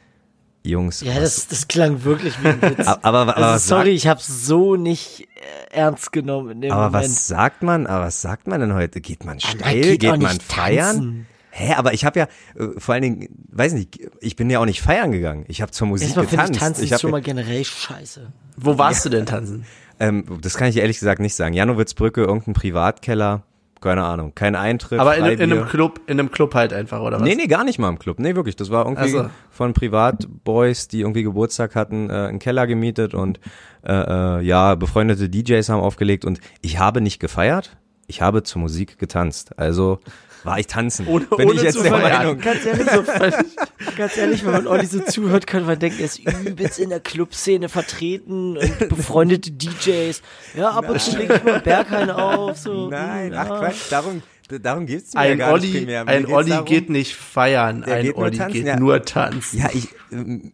Jungs. 0.66 1.02
Ja, 1.02 1.20
das, 1.20 1.48
das 1.48 1.68
klang 1.68 2.04
wirklich 2.04 2.42
wie 2.44 2.48
ein 2.48 2.62
Witz. 2.62 2.88
aber, 2.88 3.04
aber, 3.04 3.38
aber 3.38 3.38
also, 3.38 3.76
sorry, 3.76 3.92
ich 3.92 4.08
habe 4.08 4.20
so 4.22 4.76
nicht 4.76 5.28
äh, 5.36 5.76
ernst 5.76 6.12
genommen 6.12 6.50
in 6.50 6.62
dem 6.62 6.72
aber 6.72 6.86
Moment. 6.90 7.04
was 7.04 7.28
sagt 7.28 7.64
man? 7.64 7.88
Aber 7.88 8.06
was 8.06 8.22
sagt 8.22 8.48
man 8.48 8.60
denn 8.60 8.74
heute? 8.74 9.00
Geht 9.02 9.26
man 9.26 9.40
steil? 9.40 9.58
Man 9.60 9.82
geht, 9.82 10.00
geht 10.00 10.22
man 10.22 10.40
feiern? 10.40 10.96
Tanzen. 10.96 11.28
Hä, 11.52 11.74
aber 11.76 11.94
ich 11.94 12.04
habe 12.04 12.20
ja 12.20 12.28
äh, 12.56 12.80
vor 12.80 12.96
allen 12.96 13.04
Dingen, 13.04 13.30
weiß 13.50 13.74
nicht, 13.74 14.00
ich 14.20 14.36
bin 14.36 14.50
ja 14.50 14.60
auch 14.60 14.66
nicht 14.66 14.82
feiern 14.82 15.12
gegangen. 15.12 15.46
Ich 15.48 15.62
habe 15.62 15.72
zur 15.72 15.88
Musik 15.88 16.08
Erstmal 16.08 16.26
getanzt. 16.26 16.52
Ich 16.52 16.60
tanzen 16.60 16.84
ich 16.84 16.92
ist 16.92 17.02
schon 17.02 17.12
mal 17.12 17.22
generell 17.22 17.64
scheiße. 17.64 18.34
Wo 18.58 18.78
warst 18.78 19.06
ja. 19.06 19.12
du 19.12 19.18
denn 19.18 19.26
tanzen? 19.26 19.66
Ähm, 19.98 20.26
das 20.42 20.58
kann 20.58 20.68
ich 20.68 20.76
ehrlich 20.76 21.00
gesagt 21.00 21.22
nicht 21.22 21.36
sagen. 21.36 21.54
Janowitzbrücke, 21.54 22.20
irgendein 22.20 22.54
Privatkeller 22.54 23.44
keine 23.86 24.04
Ahnung, 24.04 24.34
kein 24.34 24.56
Eintritt. 24.56 25.00
Aber 25.00 25.16
in, 25.16 25.26
in 25.26 25.42
einem 25.52 25.68
Club, 25.68 26.02
in 26.08 26.20
einem 26.20 26.32
Club 26.32 26.56
halt 26.56 26.74
einfach, 26.74 27.02
oder 27.02 27.18
was? 27.18 27.22
Nee, 27.22 27.36
nee, 27.36 27.46
gar 27.46 27.64
nicht 27.64 27.78
mal 27.78 27.90
im 27.90 28.00
Club. 28.00 28.18
Nee, 28.20 28.36
wirklich. 28.36 28.56
Das 28.56 28.72
war 28.72 28.86
irgendwie 28.86 29.10
so. 29.10 29.30
von 29.52 29.74
Privatboys, 29.74 30.88
die 30.88 31.02
irgendwie 31.02 31.22
Geburtstag 31.22 31.76
hatten, 31.76 32.10
äh, 32.10 32.14
einen 32.14 32.40
Keller 32.40 32.66
gemietet 32.66 33.14
und 33.14 33.40
äh, 33.84 33.94
äh, 33.94 34.42
ja, 34.42 34.74
befreundete 34.74 35.30
DJs 35.30 35.70
haben 35.70 35.82
aufgelegt 35.82 36.26
und 36.26 36.40
ich 36.62 36.80
habe 36.80 37.00
nicht 37.00 37.20
gefeiert, 37.20 37.78
ich 38.08 38.24
habe 38.24 38.42
zur 38.42 38.62
Musik 38.62 38.98
getanzt. 38.98 39.60
Also 39.60 40.00
war 40.46 40.60
ich 40.60 40.68
tanzen. 40.68 41.08
Ohne- 41.08 41.26
Bin 41.26 41.48
ohne 41.50 41.54
ich 41.56 41.64
jetzt 41.64 41.76
zu 41.78 41.84
der. 41.84 41.92
Meinung. 41.92 42.40
Ganz 42.40 42.66
ehrlich, 42.66 42.88
so, 42.90 43.04
ganz 43.98 44.18
ehrlich, 44.18 44.46
wenn 44.46 44.52
man 44.52 44.68
Olli 44.68 44.86
so 44.86 45.00
zuhört, 45.00 45.48
könnte 45.48 45.68
man 45.68 45.80
denken, 45.80 46.00
er 46.00 46.06
ist 46.06 46.20
übelst 46.20 46.80
in 46.80 46.90
der 46.90 47.00
Clubszene 47.00 47.70
vertreten 47.70 48.58
und 48.58 48.80
befreundete 48.90 49.52
DJs. 49.52 50.22
Ja, 50.56 50.70
ab 50.72 50.90
und 50.90 51.02
zu 51.02 51.18
lege 51.18 51.36
ich 51.36 51.44
mal 51.44 51.60
Berghain 51.60 52.10
auf. 52.10 52.58
So, 52.58 52.90
Nein, 52.90 53.32
hm, 53.32 53.38
ach 53.40 53.50
ja. 53.50 53.60
Quatsch, 53.60 53.76
darum, 53.92 54.22
darum 54.62 54.86
geht's 54.86 55.14
mir 55.14 55.20
Ein 55.22 55.30
ja 55.32 55.36
gar 55.48 55.58
nicht 55.58 55.64
Olli, 55.74 55.78
primär. 55.80 56.06
Mir 56.06 56.12
ein 56.12 56.26
Olli 56.28 56.50
darum- 56.52 56.66
geht 56.66 56.90
nicht 56.90 57.16
feiern, 57.16 57.84
ein 57.84 58.04
geht 58.04 58.16
nur 58.16 58.26
Olli 58.26 58.38
tanzen, 58.38 58.54
geht 58.54 58.66
ja. 58.68 58.80
nur 58.80 59.02
tanzen. 59.04 59.60
Ja, 59.60 59.70
ich, 59.74 59.88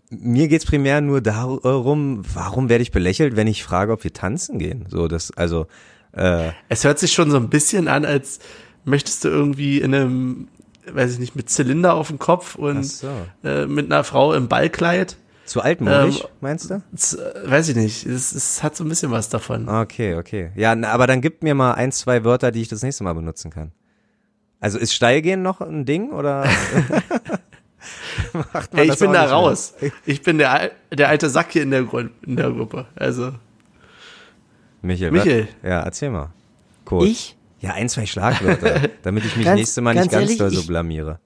mir 0.09 0.47
geht's 0.47 0.65
primär 0.65 1.01
nur 1.01 1.21
darum, 1.21 2.23
warum 2.33 2.69
werde 2.69 2.81
ich 2.81 2.91
belächelt, 2.91 3.35
wenn 3.35 3.47
ich 3.47 3.63
frage, 3.63 3.91
ob 3.91 4.03
wir 4.03 4.13
tanzen 4.13 4.57
gehen? 4.59 4.85
So, 4.89 5.07
das, 5.07 5.31
also, 5.35 5.67
äh, 6.13 6.49
Es 6.69 6.83
hört 6.83 6.99
sich 6.99 7.13
schon 7.13 7.31
so 7.31 7.37
ein 7.37 7.49
bisschen 7.49 7.87
an, 7.87 8.05
als 8.05 8.39
möchtest 8.85 9.23
du 9.23 9.29
irgendwie 9.29 9.79
in 9.79 9.93
einem, 9.93 10.47
weiß 10.91 11.13
ich 11.13 11.19
nicht, 11.19 11.35
mit 11.35 11.49
Zylinder 11.49 11.93
auf 11.93 12.07
dem 12.07 12.19
Kopf 12.19 12.55
und 12.55 12.83
so. 12.83 13.09
äh, 13.43 13.65
mit 13.65 13.85
einer 13.91 14.03
Frau 14.03 14.33
im 14.33 14.47
Ballkleid. 14.47 15.17
zu 15.45 15.61
altmodisch, 15.61 16.21
Ähm, 16.21 16.27
meinst 16.41 16.69
du? 16.69 16.81
Weiß 17.45 17.69
ich 17.69 17.75
nicht. 17.75 18.05
Es, 18.05 18.31
es 18.33 18.63
hat 18.63 18.75
so 18.75 18.83
ein 18.83 18.89
bisschen 18.89 19.11
was 19.11 19.29
davon. 19.29 19.67
Okay, 19.69 20.15
okay. 20.15 20.51
Ja, 20.55 20.75
na, 20.75 20.89
aber 20.91 21.07
dann 21.07 21.21
gib 21.21 21.43
mir 21.43 21.55
mal 21.55 21.73
ein, 21.73 21.91
zwei 21.91 22.23
Wörter, 22.23 22.51
die 22.51 22.61
ich 22.61 22.67
das 22.69 22.81
nächste 22.83 23.03
Mal 23.03 23.13
benutzen 23.13 23.51
kann. 23.51 23.71
Also 24.59 24.77
ist 24.77 24.93
Steilgehen 24.93 25.41
noch 25.41 25.59
ein 25.61 25.85
Ding 25.85 26.11
oder? 26.11 26.45
Macht 28.33 28.73
man 28.73 28.79
Ey, 28.79 28.83
ich 28.83 28.89
das 28.91 28.99
bin 28.99 29.11
da 29.11 29.21
nicht 29.21 29.29
mehr? 29.29 29.37
raus. 29.37 29.73
Ich 30.05 30.21
bin 30.21 30.37
der, 30.37 30.71
der 30.93 31.09
alte 31.09 31.29
Sack 31.29 31.51
hier 31.51 31.63
in 31.63 31.71
der, 31.71 31.83
Gru- 31.83 32.09
in 32.25 32.35
der 32.35 32.51
Gruppe. 32.51 32.85
Also, 32.95 33.31
Michael, 34.83 35.11
Michael. 35.11 35.47
Ja, 35.63 35.81
erzähl 35.81 36.09
mal. 36.11 36.29
Kurz. 36.85 37.05
Ich? 37.09 37.37
Ja, 37.61 37.73
ein, 37.73 37.87
zwei 37.89 38.05
Schlagwörter, 38.05 38.89
damit 39.03 39.23
ich 39.25 39.35
mich 39.37 39.45
Ganz- 39.45 39.57
nächste 39.59 39.81
Mal 39.81 39.93
nicht 39.93 40.01
ganz 40.03 40.11
ganz 40.11 40.23
ehrlich, 40.23 40.37
doll 40.37 40.49
so 40.51 40.61
ich- 40.61 40.67
blamiere. 40.67 41.19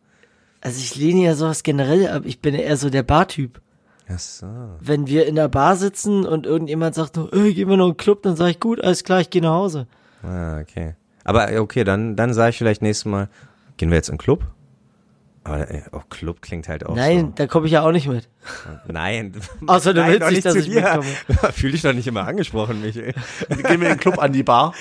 Also 0.61 0.79
ich 0.79 0.95
lehne 0.95 1.21
ja 1.23 1.35
sowas 1.35 1.63
generell 1.63 2.07
ab. 2.07 2.23
Ich 2.25 2.39
bin 2.41 2.55
ja 2.55 2.61
eher 2.61 2.77
so 2.77 2.89
der 2.89 3.03
Bartyp. 3.03 3.61
Ach 4.09 4.19
so. 4.19 4.47
Wenn 4.79 5.07
wir 5.07 5.25
in 5.27 5.35
der 5.35 5.47
Bar 5.47 5.75
sitzen 5.75 6.25
und 6.25 6.45
irgendjemand 6.45 6.95
sagt, 6.95 7.17
noch, 7.17 7.31
ey, 7.31 7.53
gehen 7.53 7.69
wir 7.69 7.77
noch 7.77 7.85
in 7.87 7.91
den 7.93 7.97
Club, 7.97 8.23
dann 8.23 8.35
sage 8.35 8.51
ich, 8.51 8.59
gut, 8.59 8.83
alles 8.83 9.03
klar, 9.03 9.21
ich 9.21 9.29
gehe 9.29 9.41
nach 9.41 9.51
Hause. 9.53 9.87
Ah, 10.23 10.59
okay. 10.59 10.95
Aber 11.23 11.51
äh, 11.51 11.59
okay, 11.59 11.83
dann, 11.83 12.15
dann 12.15 12.33
sage 12.33 12.49
ich 12.51 12.57
vielleicht 12.57 12.81
nächstes 12.81 13.05
Mal, 13.05 13.29
gehen 13.77 13.89
wir 13.89 13.95
jetzt 13.97 14.09
in 14.09 14.15
den 14.15 14.19
Club? 14.19 14.43
Aber 15.43 15.69
äh, 15.69 15.83
oh, 15.91 16.01
Club 16.09 16.41
klingt 16.41 16.67
halt 16.67 16.83
auch 16.85 16.95
Nein, 16.95 17.33
da 17.35 17.45
komme 17.45 17.67
ich 17.67 17.71
ja 17.73 17.83
auch 17.83 17.91
nicht 17.91 18.07
mit. 18.07 18.23
so. 18.43 18.69
Nein. 18.91 19.33
Außer 19.67 19.93
du 19.93 20.01
Nein, 20.01 20.13
willst 20.13 20.31
nicht, 20.31 20.45
dass 20.45 20.53
zu 20.53 20.59
ich 20.59 20.65
dir. 20.65 20.81
mitkomme. 20.81 21.51
Fühl 21.53 21.71
dich 21.71 21.83
doch 21.83 21.93
nicht 21.93 22.07
immer 22.07 22.25
angesprochen, 22.27 22.81
Michael. 22.81 23.13
gehen 23.49 23.63
wir 23.63 23.73
in 23.73 23.81
den 23.81 23.97
Club 23.99 24.17
an 24.17 24.33
die 24.33 24.41
Bar. 24.43 24.73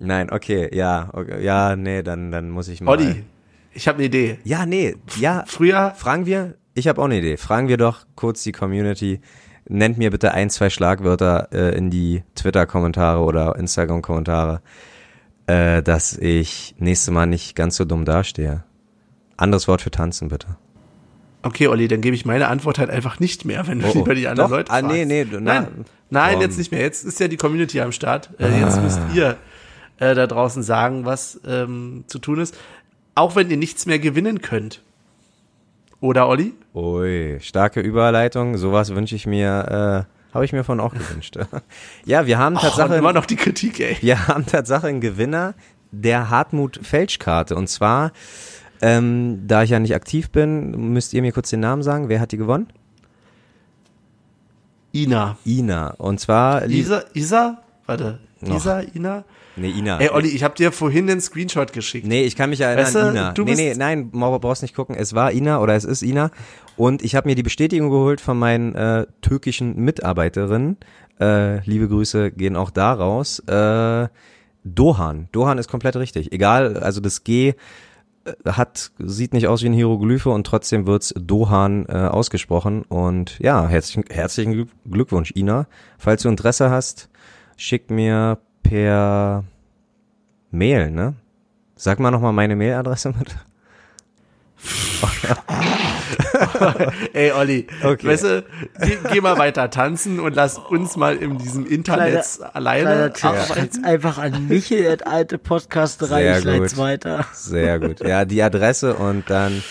Nein, 0.00 0.30
okay, 0.30 0.68
ja, 0.74 1.08
okay, 1.12 1.42
ja, 1.44 1.74
nee, 1.76 2.02
dann, 2.02 2.30
dann 2.30 2.50
muss 2.50 2.68
ich 2.68 2.80
mal. 2.80 2.92
Olli, 2.92 3.24
ich 3.72 3.88
habe 3.88 3.96
eine 3.98 4.06
Idee. 4.06 4.38
Ja, 4.44 4.64
nee, 4.66 4.96
ja. 5.18 5.44
Früher, 5.46 5.92
Fragen 5.96 6.24
wir, 6.26 6.54
ich 6.74 6.86
habe 6.88 7.00
auch 7.00 7.06
eine 7.06 7.18
Idee. 7.18 7.36
Fragen 7.36 7.68
wir 7.68 7.76
doch 7.76 8.06
kurz 8.14 8.42
die 8.44 8.52
Community. 8.52 9.20
Nennt 9.68 9.98
mir 9.98 10.10
bitte 10.10 10.32
ein, 10.32 10.48
zwei 10.50 10.70
Schlagwörter 10.70 11.48
äh, 11.52 11.76
in 11.76 11.90
die 11.90 12.22
Twitter-Kommentare 12.36 13.20
oder 13.20 13.56
Instagram-Kommentare, 13.56 14.62
äh, 15.46 15.82
dass 15.82 16.16
ich 16.16 16.74
nächstes 16.78 17.12
Mal 17.12 17.26
nicht 17.26 17.54
ganz 17.54 17.76
so 17.76 17.84
dumm 17.84 18.04
dastehe. 18.04 18.64
Anderes 19.36 19.68
Wort 19.68 19.82
für 19.82 19.90
tanzen, 19.90 20.28
bitte. 20.28 20.46
okay, 21.42 21.66
Olli, 21.68 21.86
dann 21.88 22.00
gebe 22.00 22.16
ich 22.16 22.24
meine 22.24 22.48
Antwort 22.48 22.78
halt 22.78 22.90
einfach 22.90 23.20
nicht 23.20 23.44
mehr, 23.44 23.66
wenn 23.66 23.80
du 23.80 23.86
Oh, 23.86 23.90
oh. 23.94 23.98
lieber 23.98 24.14
die 24.14 24.26
anderen 24.28 24.50
Doch? 24.50 24.56
Leute 24.56 24.70
Ah, 24.72 24.80
fragst. 24.80 24.96
nee, 24.96 25.04
nee, 25.04 25.24
du- 25.24 25.40
na, 25.40 25.60
nein, 25.60 25.68
nein, 26.10 26.32
komm. 26.34 26.42
jetzt 26.42 26.58
nicht 26.58 26.72
mehr. 26.72 26.80
Jetzt 26.80 27.04
ist 27.04 27.20
ja 27.20 27.28
die 27.28 27.36
Community 27.36 27.80
am 27.80 27.92
Start. 27.92 28.30
Äh, 28.38 28.60
Jetzt 28.60 28.82
müsst 28.82 29.00
ihr 29.14 29.36
äh, 29.98 30.14
da 30.14 30.26
draußen 30.26 30.62
sagen, 30.62 31.04
was 31.04 31.40
ähm, 31.46 32.04
zu 32.06 32.18
tun 32.18 32.40
ist. 32.40 32.56
Auch 33.14 33.34
wenn 33.36 33.50
ihr 33.50 33.56
nichts 33.56 33.86
mehr 33.86 33.98
gewinnen 33.98 34.40
könnt. 34.40 34.82
Oder, 36.00 36.28
Olli? 36.28 36.54
Ui, 36.74 37.38
starke 37.40 37.80
Überleitung. 37.80 38.56
Sowas 38.56 38.94
wünsche 38.94 39.16
ich 39.16 39.26
mir, 39.26 40.06
äh, 40.08 40.32
habe 40.34 40.44
ich 40.44 40.52
mir 40.52 40.62
von 40.62 40.78
auch 40.78 40.94
gewünscht. 40.94 41.36
ja, 42.04 42.26
wir 42.26 42.38
haben 42.38 42.54
Tatsache. 42.54 42.92
und 42.92 42.98
immer 42.98 43.12
noch 43.12 43.26
die 43.26 43.34
Kritik, 43.36 43.80
ey. 43.80 43.96
Wir 44.00 44.28
haben 44.28 44.46
Tatsache 44.46 44.86
einen 44.86 45.00
Gewinner 45.00 45.54
der 45.90 46.30
Hartmut 46.30 46.78
Felsch-Karte. 46.82 47.56
Und 47.56 47.66
zwar, 47.68 48.12
ähm, 48.80 49.42
da 49.48 49.64
ich 49.64 49.70
ja 49.70 49.80
nicht 49.80 49.94
aktiv 49.96 50.30
bin, 50.30 50.92
müsst 50.92 51.12
ihr 51.14 51.22
mir 51.22 51.32
kurz 51.32 51.50
den 51.50 51.60
Namen 51.60 51.82
sagen. 51.82 52.08
Wer 52.08 52.20
hat 52.20 52.30
die 52.30 52.36
gewonnen? 52.36 52.68
Ina. 54.94 55.36
Ina. 55.44 55.94
Und 55.98 56.20
zwar. 56.20 56.64
lieb- 56.66 56.80
Isa, 56.84 57.02
Isa? 57.14 57.62
Warte. 57.86 58.20
Noch. 58.40 58.56
Isa, 58.56 58.80
Ina? 58.94 59.24
Nee, 59.56 59.70
Ina. 59.70 59.98
Ey, 60.00 60.10
Olli, 60.10 60.28
ich 60.28 60.44
habe 60.44 60.54
dir 60.54 60.70
vorhin 60.72 61.06
den 61.08 61.20
Screenshot 61.20 61.72
geschickt. 61.72 62.06
Nee, 62.06 62.22
ich 62.24 62.36
kann 62.36 62.50
mich 62.50 62.60
erinnern, 62.60 62.84
Weißt 62.84 62.94
du, 62.94 62.98
Ina. 63.10 63.32
du 63.32 63.42
nee, 63.42 63.50
bist- 63.50 63.60
nee, 63.60 63.74
nein, 63.76 64.10
brauchst 64.12 64.62
nicht 64.62 64.74
gucken. 64.76 64.94
Es 64.94 65.14
war 65.14 65.32
Ina 65.32 65.60
oder 65.60 65.74
es 65.74 65.84
ist 65.84 66.02
Ina. 66.02 66.30
Und 66.76 67.02
ich 67.02 67.14
habe 67.16 67.28
mir 67.28 67.34
die 67.34 67.42
Bestätigung 67.42 67.90
geholt 67.90 68.20
von 68.20 68.38
meinen 68.38 68.74
äh, 68.74 69.06
türkischen 69.22 69.76
Mitarbeiterinnen. 69.76 70.76
Äh, 71.20 71.60
liebe 71.68 71.88
Grüße 71.88 72.30
gehen 72.30 72.54
auch 72.54 72.70
da 72.70 72.92
raus. 72.92 73.40
Äh, 73.48 74.06
Dohan. 74.64 75.28
Dohan 75.32 75.58
ist 75.58 75.68
komplett 75.68 75.96
richtig. 75.96 76.32
Egal, 76.32 76.76
also 76.76 77.00
das 77.00 77.24
G 77.24 77.54
äh, 78.24 78.32
hat, 78.46 78.90
sieht 78.98 79.32
nicht 79.32 79.48
aus 79.48 79.62
wie 79.62 79.66
ein 79.66 79.72
Hieroglyphe 79.72 80.30
und 80.30 80.46
trotzdem 80.46 80.86
wird's 80.86 81.14
Dohan 81.18 81.86
äh, 81.88 81.92
ausgesprochen. 81.94 82.82
Und 82.82 83.38
ja, 83.40 83.66
herzlichen, 83.66 84.04
herzlichen 84.10 84.52
Glück- 84.52 84.70
Glückwunsch, 84.88 85.32
Ina. 85.34 85.66
Falls 85.98 86.22
du 86.22 86.28
Interesse 86.28 86.70
hast, 86.70 87.08
schick 87.58 87.90
mir 87.90 88.38
per 88.62 89.44
Mail, 90.50 90.90
ne? 90.90 91.14
Sag 91.76 92.00
mal 92.00 92.10
nochmal 92.10 92.32
meine 92.32 92.56
Mailadresse 92.56 93.12
mit. 93.18 93.36
Ey, 97.12 97.32
Olli, 97.32 97.66
Okay. 97.84 98.06
weißt 98.06 98.24
du, 98.24 98.44
geh, 98.80 98.98
geh 99.12 99.20
mal 99.20 99.38
weiter 99.38 99.70
tanzen 99.70 100.20
und 100.20 100.34
lass 100.34 100.58
uns 100.58 100.96
mal 100.96 101.16
in 101.16 101.38
diesem 101.38 101.66
Internet 101.66 102.24
alleine 102.54 103.10
Kleiner 103.10 103.38
arbeiten. 103.40 103.84
einfach 103.84 104.18
an 104.18 104.48
Michael, 104.48 104.90
at 104.90 105.06
alte 105.06 105.38
Podcasterei, 105.38 106.22
Sehr 106.22 106.38
ich 106.38 106.44
leit's 106.44 106.74
gut. 106.74 106.82
weiter. 106.82 107.24
Sehr 107.32 107.78
gut. 107.78 108.00
Ja, 108.00 108.24
die 108.24 108.42
Adresse 108.42 108.94
und 108.94 109.28
dann 109.30 109.62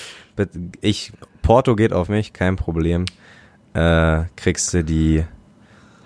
ich 0.82 1.12
Porto 1.42 1.76
geht 1.76 1.94
auf 1.94 2.10
mich, 2.10 2.34
kein 2.34 2.56
Problem. 2.56 3.06
Äh, 3.74 4.24
kriegst 4.36 4.74
du 4.74 4.84
die 4.84 5.24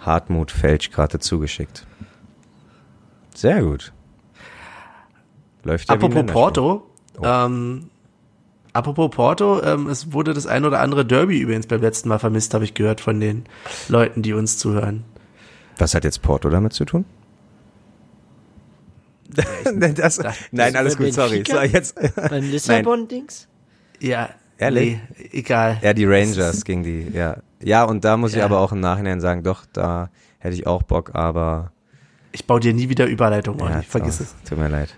Hartmut 0.01 0.51
Felsch-Karte 0.51 1.19
zugeschickt. 1.19 1.85
Sehr 3.33 3.61
gut. 3.63 3.93
Läuft 5.63 5.89
ja 5.89 5.95
Apropos. 5.95 6.25
Porto, 6.25 6.87
Oh. 7.19 7.25
ähm, 7.25 7.89
apropos 8.73 9.09
Porto, 9.11 9.61
ähm, 9.63 9.87
es 9.89 10.11
wurde 10.13 10.33
das 10.33 10.47
ein 10.47 10.65
oder 10.65 10.79
andere 10.79 11.05
Derby 11.05 11.39
übrigens 11.39 11.67
beim 11.67 11.81
letzten 11.81 12.09
Mal 12.09 12.19
vermisst, 12.19 12.53
habe 12.53 12.63
ich 12.63 12.73
gehört 12.73 13.01
von 13.01 13.19
den 13.19 13.45
Leuten, 13.89 14.21
die 14.21 14.33
uns 14.33 14.57
zuhören. 14.57 15.03
Was 15.77 15.93
hat 15.93 16.03
jetzt 16.03 16.21
Porto 16.21 16.49
damit 16.49 16.73
zu 16.73 16.85
tun? 16.85 17.05
das, 19.95 20.19
nein, 20.51 20.75
alles 20.75 20.97
gut, 20.97 21.13
sorry. 21.13 21.43
So, 21.47 21.61
jetzt, 21.61 21.95
Beim 22.15 22.43
Lissabon-Dings? 22.51 23.47
Ja, 23.99 24.29
Ehrlich? 24.57 24.97
nee, 25.17 25.27
egal. 25.31 25.77
Ja, 25.81 25.93
die 25.93 26.05
Rangers 26.05 26.65
gegen 26.65 26.83
die, 26.83 27.07
ja. 27.13 27.37
Ja, 27.63 27.83
und 27.83 28.03
da 28.05 28.17
muss 28.17 28.31
ich 28.31 28.39
Ja. 28.39 28.45
aber 28.45 28.59
auch 28.59 28.71
im 28.71 28.79
Nachhinein 28.79 29.21
sagen, 29.21 29.43
doch, 29.43 29.65
da 29.71 30.09
hätte 30.39 30.55
ich 30.55 30.67
auch 30.67 30.83
Bock, 30.83 31.11
aber 31.13 31.71
Ich 32.31 32.45
baue 32.47 32.59
dir 32.59 32.73
nie 32.73 32.89
wieder 32.89 33.05
Überleitung, 33.07 33.59
ja, 33.59 33.81
vergiss 33.81 34.17
so, 34.19 34.23
es. 34.23 34.35
Tut 34.47 34.57
mir 34.57 34.69
leid. 34.69 34.95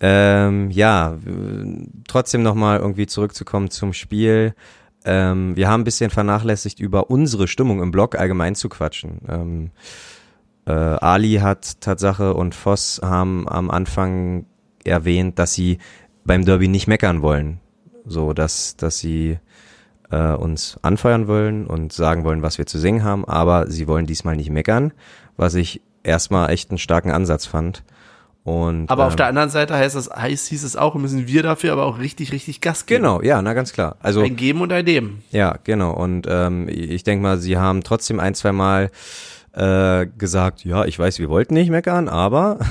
Ähm, 0.00 0.70
ja, 0.70 1.16
trotzdem 2.08 2.42
nochmal 2.42 2.78
irgendwie 2.80 3.06
zurückzukommen 3.06 3.70
zum 3.70 3.92
Spiel. 3.92 4.54
Ähm, 5.04 5.56
wir 5.56 5.68
haben 5.68 5.82
ein 5.82 5.84
bisschen 5.84 6.10
vernachlässigt, 6.10 6.80
über 6.80 7.10
unsere 7.10 7.46
Stimmung 7.48 7.82
im 7.82 7.90
Blog 7.90 8.18
allgemein 8.18 8.54
zu 8.54 8.68
quatschen. 8.68 9.20
Ähm, 9.28 9.70
äh, 10.66 10.72
Ali 10.72 11.34
hat 11.36 11.80
Tatsache 11.80 12.34
und 12.34 12.54
Voss 12.54 13.00
haben 13.02 13.48
am 13.48 13.70
Anfang 13.70 14.46
erwähnt, 14.84 15.38
dass 15.38 15.54
sie 15.54 15.78
beim 16.24 16.44
Derby 16.44 16.68
nicht 16.68 16.86
meckern 16.86 17.22
wollen. 17.22 17.60
So, 18.06 18.32
dass, 18.32 18.76
dass 18.76 18.98
sie 18.98 19.38
äh, 20.14 20.34
uns 20.34 20.78
anfeuern 20.82 21.26
wollen 21.26 21.66
und 21.66 21.92
sagen 21.92 22.24
wollen, 22.24 22.42
was 22.42 22.58
wir 22.58 22.66
zu 22.66 22.78
singen 22.78 23.02
haben, 23.02 23.24
aber 23.24 23.70
sie 23.70 23.88
wollen 23.88 24.06
diesmal 24.06 24.36
nicht 24.36 24.50
meckern, 24.50 24.92
was 25.36 25.54
ich 25.54 25.80
erstmal 26.02 26.50
echt 26.50 26.70
einen 26.70 26.78
starken 26.78 27.10
Ansatz 27.10 27.46
fand. 27.46 27.82
Und, 28.44 28.90
Aber 28.90 29.06
auf 29.06 29.14
ähm, 29.14 29.16
der 29.16 29.26
anderen 29.28 29.48
Seite 29.48 29.74
heißt 29.74 29.96
es, 29.96 30.10
heißt, 30.10 30.48
hieß 30.48 30.64
es 30.64 30.76
auch, 30.76 30.94
müssen 30.96 31.26
wir 31.26 31.42
dafür 31.42 31.72
aber 31.72 31.86
auch 31.86 31.98
richtig, 31.98 32.30
richtig 32.30 32.60
Gas 32.60 32.84
geben. 32.84 33.02
Genau, 33.02 33.22
ja, 33.22 33.40
na 33.40 33.54
ganz 33.54 33.72
klar. 33.72 33.96
Also 34.00 34.20
Ein 34.20 34.36
Geben 34.36 34.60
und 34.60 34.70
ein 34.70 34.84
Nehmen. 34.84 35.22
ja, 35.30 35.56
genau. 35.64 35.92
Und 35.92 36.26
ähm, 36.28 36.68
ich 36.68 37.04
denke 37.04 37.22
mal, 37.22 37.38
sie 37.38 37.56
haben 37.56 37.82
trotzdem 37.82 38.20
ein, 38.20 38.34
zwei 38.34 38.52
Mal 38.52 38.90
äh, 39.52 40.06
gesagt, 40.18 40.62
ja, 40.62 40.84
ich 40.84 40.98
weiß, 40.98 41.18
wir 41.20 41.30
wollten 41.30 41.54
nicht 41.54 41.70
meckern, 41.70 42.08
aber 42.08 42.58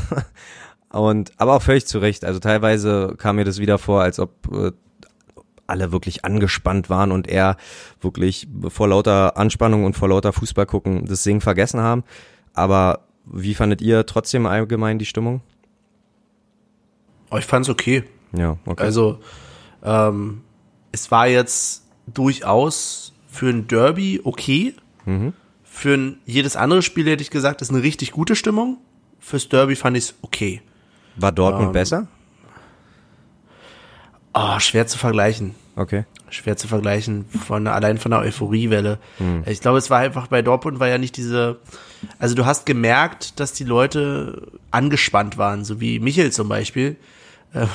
Und 0.94 1.32
aber 1.38 1.56
auch 1.56 1.62
völlig 1.64 1.88
zu 1.88 1.98
Recht. 1.98 2.24
Also 2.24 2.40
teilweise 2.40 3.16
kam 3.18 3.38
mir 3.38 3.46
das 3.46 3.58
wieder 3.60 3.80
vor, 3.80 4.04
als 4.04 4.20
ob 4.20 4.32
äh, 4.54 4.72
alle 5.74 5.92
wirklich 5.92 6.24
angespannt 6.24 6.90
waren 6.90 7.12
und 7.12 7.28
er 7.28 7.58
wirklich 8.00 8.48
vor 8.70 8.88
lauter 8.88 9.38
Anspannung 9.38 9.86
und 9.86 9.96
vor 9.96 10.08
lauter 10.08 10.32
Fußball 10.32 10.68
gucken 10.68 11.06
das 11.06 11.24
Singen 11.24 11.42
vergessen 11.42 11.80
haben. 11.80 12.04
Aber 12.54 13.08
wie 13.26 13.56
fandet 13.56 13.82
ihr 13.82 14.06
trotzdem 14.06 14.46
allgemein 14.46 15.00
die 15.00 15.06
Stimmung? 15.06 15.42
Oh, 17.32 17.38
ich 17.38 17.46
fand's 17.46 17.70
okay. 17.70 18.04
Ja, 18.38 18.58
okay. 18.66 18.84
Also, 18.84 19.20
ähm, 19.84 20.42
es 20.92 21.10
war 21.10 21.28
jetzt 21.28 21.84
durchaus 22.06 23.14
für 23.28 23.50
ein 23.50 23.68
Derby 23.68 24.22
okay. 24.24 24.76
Mhm. 25.06 25.34
Für 25.64 25.96
ein, 25.96 26.18
jedes 26.26 26.56
andere 26.56 26.84
Spiel 26.84 27.08
hätte 27.10 27.24
ich 27.24 27.32
gesagt, 27.32 27.64
ist 27.64 27.72
eine 27.72 27.82
richtig 27.82 28.12
gute 28.12 28.36
Stimmung. 28.36 28.78
Fürs 29.20 29.50
Derby 29.50 29.76
fand 29.76 29.98
ich's 29.98 30.14
okay. 30.22 30.62
War 31.16 31.32
Dortmund 31.32 31.68
ähm, 31.68 31.74
besser? 31.74 32.08
Ah, 34.34 34.60
schwer 34.60 34.86
zu 34.86 35.00
vergleichen. 35.00 35.56
Okay. 35.76 36.06
Schwer 36.30 36.56
zu 36.56 36.68
vergleichen 36.68 37.26
von 37.26 37.68
allein 37.68 37.98
von 37.98 38.12
der 38.12 38.20
Euphoriewelle. 38.22 39.00
Hm. 39.18 39.44
Ich 39.48 39.62
glaube, 39.62 39.80
es 39.80 39.90
war 39.90 40.00
einfach 40.00 40.28
bei 40.28 40.42
Dortmund 40.42 40.80
war 40.80 40.88
ja 40.88 40.98
nicht 40.98 41.18
diese, 41.18 41.60
also 42.20 42.36
du 42.36 42.46
hast 42.46 42.66
gemerkt, 42.66 43.40
dass 43.40 43.54
die 43.54 43.64
Leute 43.64 44.52
angespannt 44.72 45.38
waren, 45.38 45.66
so 45.66 45.82
wie 45.82 46.00
Michel 46.00 46.32
zum 46.32 46.48
Beispiel, 46.48 46.98
äh, 47.54 47.66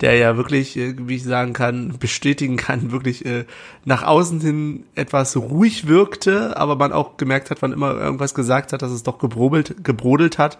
der 0.00 0.16
ja 0.16 0.36
wirklich, 0.36 0.76
äh, 0.76 0.94
wie 0.98 1.16
ich 1.16 1.24
sagen 1.24 1.52
kann, 1.52 1.98
bestätigen 1.98 2.56
kann, 2.56 2.90
wirklich 2.90 3.24
äh, 3.24 3.44
nach 3.84 4.02
außen 4.02 4.40
hin 4.40 4.84
etwas 4.96 5.36
ruhig 5.36 5.86
wirkte, 5.86 6.56
aber 6.56 6.74
man 6.74 6.92
auch 6.92 7.16
gemerkt 7.16 7.50
hat, 7.50 7.62
wann 7.62 7.72
immer 7.72 7.92
irgendwas 7.92 8.34
gesagt 8.34 8.72
hat, 8.72 8.82
dass 8.82 8.90
es 8.90 9.04
doch 9.04 9.18
gebrodelt, 9.18 9.84
gebrodelt 9.84 10.38
hat. 10.38 10.58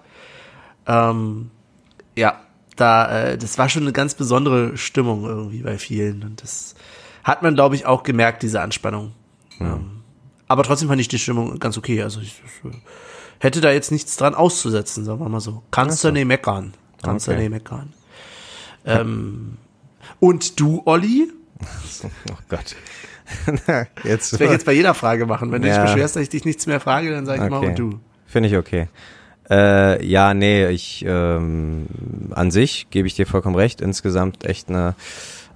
Ähm, 0.86 1.50
ja, 2.16 2.40
da, 2.80 3.24
äh, 3.30 3.38
das 3.38 3.58
war 3.58 3.68
schon 3.68 3.82
eine 3.82 3.92
ganz 3.92 4.14
besondere 4.14 4.76
Stimmung 4.76 5.24
irgendwie 5.24 5.62
bei 5.62 5.78
vielen 5.78 6.22
und 6.22 6.42
das 6.42 6.74
hat 7.22 7.42
man, 7.42 7.54
glaube 7.54 7.74
ich, 7.74 7.86
auch 7.86 8.02
gemerkt, 8.02 8.42
diese 8.42 8.60
Anspannung. 8.62 9.12
Ähm, 9.60 10.00
aber 10.48 10.62
trotzdem 10.62 10.88
fand 10.88 11.00
ich 11.00 11.08
die 11.08 11.18
Stimmung 11.18 11.58
ganz 11.58 11.76
okay. 11.78 12.02
Also 12.02 12.20
ich, 12.20 12.42
ich 12.64 12.70
äh, 12.70 12.74
hätte 13.38 13.60
da 13.60 13.70
jetzt 13.70 13.92
nichts 13.92 14.16
dran 14.16 14.34
auszusetzen, 14.34 15.04
sagen 15.04 15.20
wir 15.20 15.28
mal 15.28 15.40
so. 15.40 15.62
Kannst 15.70 16.02
du 16.02 16.10
nicht 16.10 16.24
meckern. 16.26 16.72
Kannst 17.02 17.26
du 17.26 17.32
Okay. 17.32 17.40
nicht 17.40 17.50
meckern. 17.50 17.92
Ähm, 18.84 19.56
und 20.18 20.58
du, 20.60 20.82
Olli? 20.86 21.30
Oh 22.32 22.34
Gott. 22.48 22.74
Jetzt, 24.04 24.32
Das 24.32 24.40
werde 24.40 24.46
ich 24.46 24.50
jetzt 24.58 24.66
bei 24.66 24.72
jeder 24.72 24.94
Frage 24.94 25.24
machen. 25.26 25.52
Wenn 25.52 25.62
du 25.62 25.68
Ja. 25.68 25.74
dich 25.76 25.84
beschwerst, 25.92 26.16
dass 26.16 26.22
ich 26.22 26.30
dich 26.30 26.44
nichts 26.44 26.66
mehr 26.66 26.80
frage, 26.80 27.10
dann 27.12 27.26
sage 27.26 27.44
ich 27.44 27.50
mal 27.50 27.58
Okay. 27.58 27.68
und 27.68 27.78
du. 27.78 28.00
Finde 28.26 28.48
ich 28.48 28.56
okay. 28.56 28.88
Äh, 29.50 30.04
ja, 30.06 30.32
nee, 30.32 30.68
ich 30.68 31.04
ähm, 31.06 31.86
an 32.30 32.50
sich 32.50 32.86
gebe 32.90 33.08
ich 33.08 33.14
dir 33.14 33.26
vollkommen 33.26 33.56
recht. 33.56 33.80
Insgesamt 33.80 34.44
echt 34.44 34.68
eine 34.68 34.94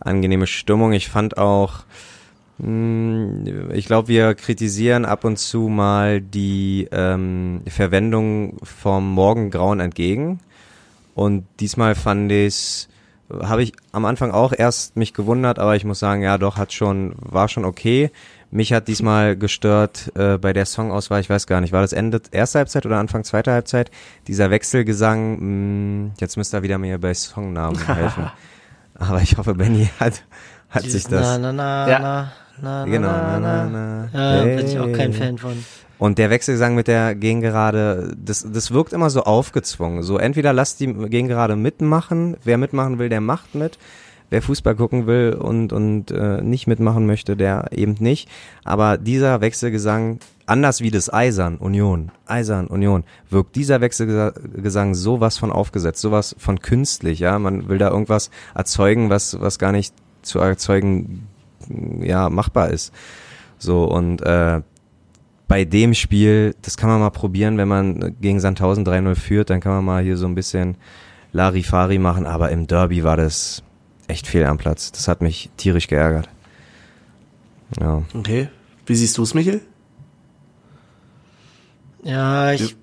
angenehme 0.01 0.47
Stimmung. 0.47 0.93
Ich 0.93 1.09
fand 1.09 1.39
auch, 1.39 1.85
mh, 2.59 3.73
ich 3.73 3.87
glaube, 3.87 4.09
wir 4.09 4.35
kritisieren 4.35 5.05
ab 5.05 5.25
und 5.25 5.39
zu 5.39 5.69
mal 5.69 6.21
die 6.21 6.89
ähm, 6.91 7.63
Verwendung 7.69 8.57
vom 8.63 9.13
Morgengrauen 9.13 9.81
entgegen. 9.81 10.41
Und 11.15 11.47
diesmal 11.61 11.95
fand 11.95 12.33
ich 12.33 12.89
habe 13.43 13.63
ich 13.63 13.73
am 13.93 14.05
Anfang 14.05 14.33
auch 14.33 14.53
erst 14.57 14.97
mich 14.97 15.15
gewundert, 15.15 15.59
aber 15.59 15.77
ich 15.77 15.85
muss 15.85 15.99
sagen, 15.99 16.23
ja, 16.23 16.39
doch 16.39 16.57
hat 16.57 16.73
schon 16.73 17.15
war 17.19 17.49
schon 17.49 17.65
okay. 17.65 18.11
Mich 18.55 18.73
hat 18.73 18.87
diesmal 18.87 19.37
gestört 19.37 20.13
äh, 20.15 20.39
bei 20.39 20.53
der 20.53 20.65
Songauswahl, 20.65 21.21
ich 21.21 21.29
weiß 21.29 21.49
gar 21.49 21.61
nicht, 21.61 21.73
war 21.73 21.83
das 21.83 21.93
Ende 21.93 22.23
erste 22.31 22.61
Halbzeit 22.61 22.87
oder 22.87 22.99
Anfang 22.99 23.25
zweiter 23.25 23.51
Halbzeit? 23.53 23.91
Dieser 24.29 24.49
Wechselgesang, 24.51 26.05
mh, 26.05 26.11
jetzt 26.21 26.37
müsst 26.37 26.55
ihr 26.55 26.63
wieder 26.63 26.79
mir 26.79 26.99
bei 26.99 27.15
Songnamen 27.15 27.85
helfen. 27.87 28.31
aber 28.95 29.21
ich 29.23 29.37
hoffe, 29.39 29.55
Benny 29.55 29.91
hat 29.99 30.23
hat 30.71 30.85
sich 30.85 31.05
das 31.09 31.39
Na, 31.39 31.39
na, 31.39 31.53
na, 31.53 31.89
Ja. 31.91 31.99
na, 31.99 32.33
na, 32.63 32.85
genau 32.85 33.09
na, 33.09 33.41
na, 33.41 33.65
na, 33.67 34.09
na. 34.13 34.37
Ja, 34.39 34.45
bin 34.57 34.67
ich 34.69 34.79
auch 34.79 34.93
kein 34.93 35.11
Hey. 35.11 35.21
Fan 35.21 35.39
von. 35.39 35.65
Und 35.99 36.19
der 36.19 36.31
Wechselgesang 36.31 36.77
mit 36.77 36.87
der 36.87 37.17
Gegengerade, 37.17 38.15
das, 38.17 38.47
das 38.49 38.71
wirkt 38.73 38.93
immer 38.93 39.11
so 39.11 39.23
aufgezwungen. 39.25 40.03
So 40.05 40.17
entweder 40.19 40.53
lasst 40.53 40.79
die 40.79 40.93
Gegengerade 40.93 41.57
mitmachen, 41.57 42.37
wer 42.45 42.59
mitmachen 42.59 42.99
will, 43.01 43.09
der 43.09 43.21
macht 43.21 43.55
mit. 43.57 43.79
Wer 44.31 44.43
Fußball 44.43 44.75
gucken 44.75 45.07
will 45.07 45.35
und, 45.35 45.73
und 45.73 46.11
äh, 46.11 46.41
nicht 46.43 46.67
mitmachen 46.67 47.07
möchte, 47.07 47.37
der 47.37 47.69
eben 47.73 47.95
nicht. 47.99 48.29
Aber 48.65 48.99
dieser 48.99 49.41
Wechselgesang, 49.41 50.19
anders 50.47 50.81
wie 50.81 50.91
das 50.91 51.13
Eisern, 51.13 51.57
Union, 51.57 52.11
Eisern, 52.27 52.67
Union, 52.67 53.05
wirkt 53.31 53.55
dieser 53.55 53.81
Wechselgesang 53.81 54.95
sowas 54.95 55.39
von 55.39 55.53
aufgesetzt, 55.53 56.01
sowas 56.01 56.35
von 56.39 56.61
künstlich, 56.61 57.21
ja. 57.21 57.39
Man 57.39 57.69
will 57.69 57.79
da 57.79 57.91
irgendwas 57.91 58.31
erzeugen, 58.55 59.11
was, 59.11 59.41
was 59.41 59.59
gar 59.59 59.73
nicht 59.73 59.95
zu 60.23 60.39
erzeugen, 60.39 61.29
ja, 62.01 62.29
machbar 62.31 62.71
ist. 62.71 62.93
So, 63.59 63.85
und 63.85 64.21
äh, 64.23 64.63
bei 65.49 65.65
dem 65.65 65.95
Spiel, 65.95 66.55
das 66.63 66.77
kann 66.77 66.89
man 66.89 67.01
mal 67.01 67.11
probieren, 67.11 67.59
wenn 67.59 67.69
man 67.69 68.17
gegen 68.21 68.41
Sandhausen 68.41 68.85
3-0 68.85 69.15
führt, 69.15 69.51
dann 69.51 69.61
kann 69.61 69.73
man 69.73 69.85
mal 69.85 70.03
hier 70.03 70.17
so 70.17 70.27
ein 70.27 70.35
bisschen 70.35 70.77
Larifari 71.33 71.99
machen, 71.99 72.27
aber 72.27 72.51
im 72.51 72.67
Derby 72.67 73.03
war 73.03 73.17
das 73.17 73.63
echt 74.09 74.27
fehl 74.27 74.45
am 74.45 74.59
Platz. 74.59 74.93
Das 74.93 75.09
hat 75.09 75.21
mich 75.23 75.51
tierisch 75.57 75.87
geärgert. 75.89 76.29
Ja. 77.81 78.03
Okay. 78.15 78.49
Wie 78.87 78.95
siehst 78.95 79.17
du 79.19 79.23
es, 79.23 79.35
Michel? 79.35 79.61
Ja, 82.03 82.53
ich, 82.53 82.77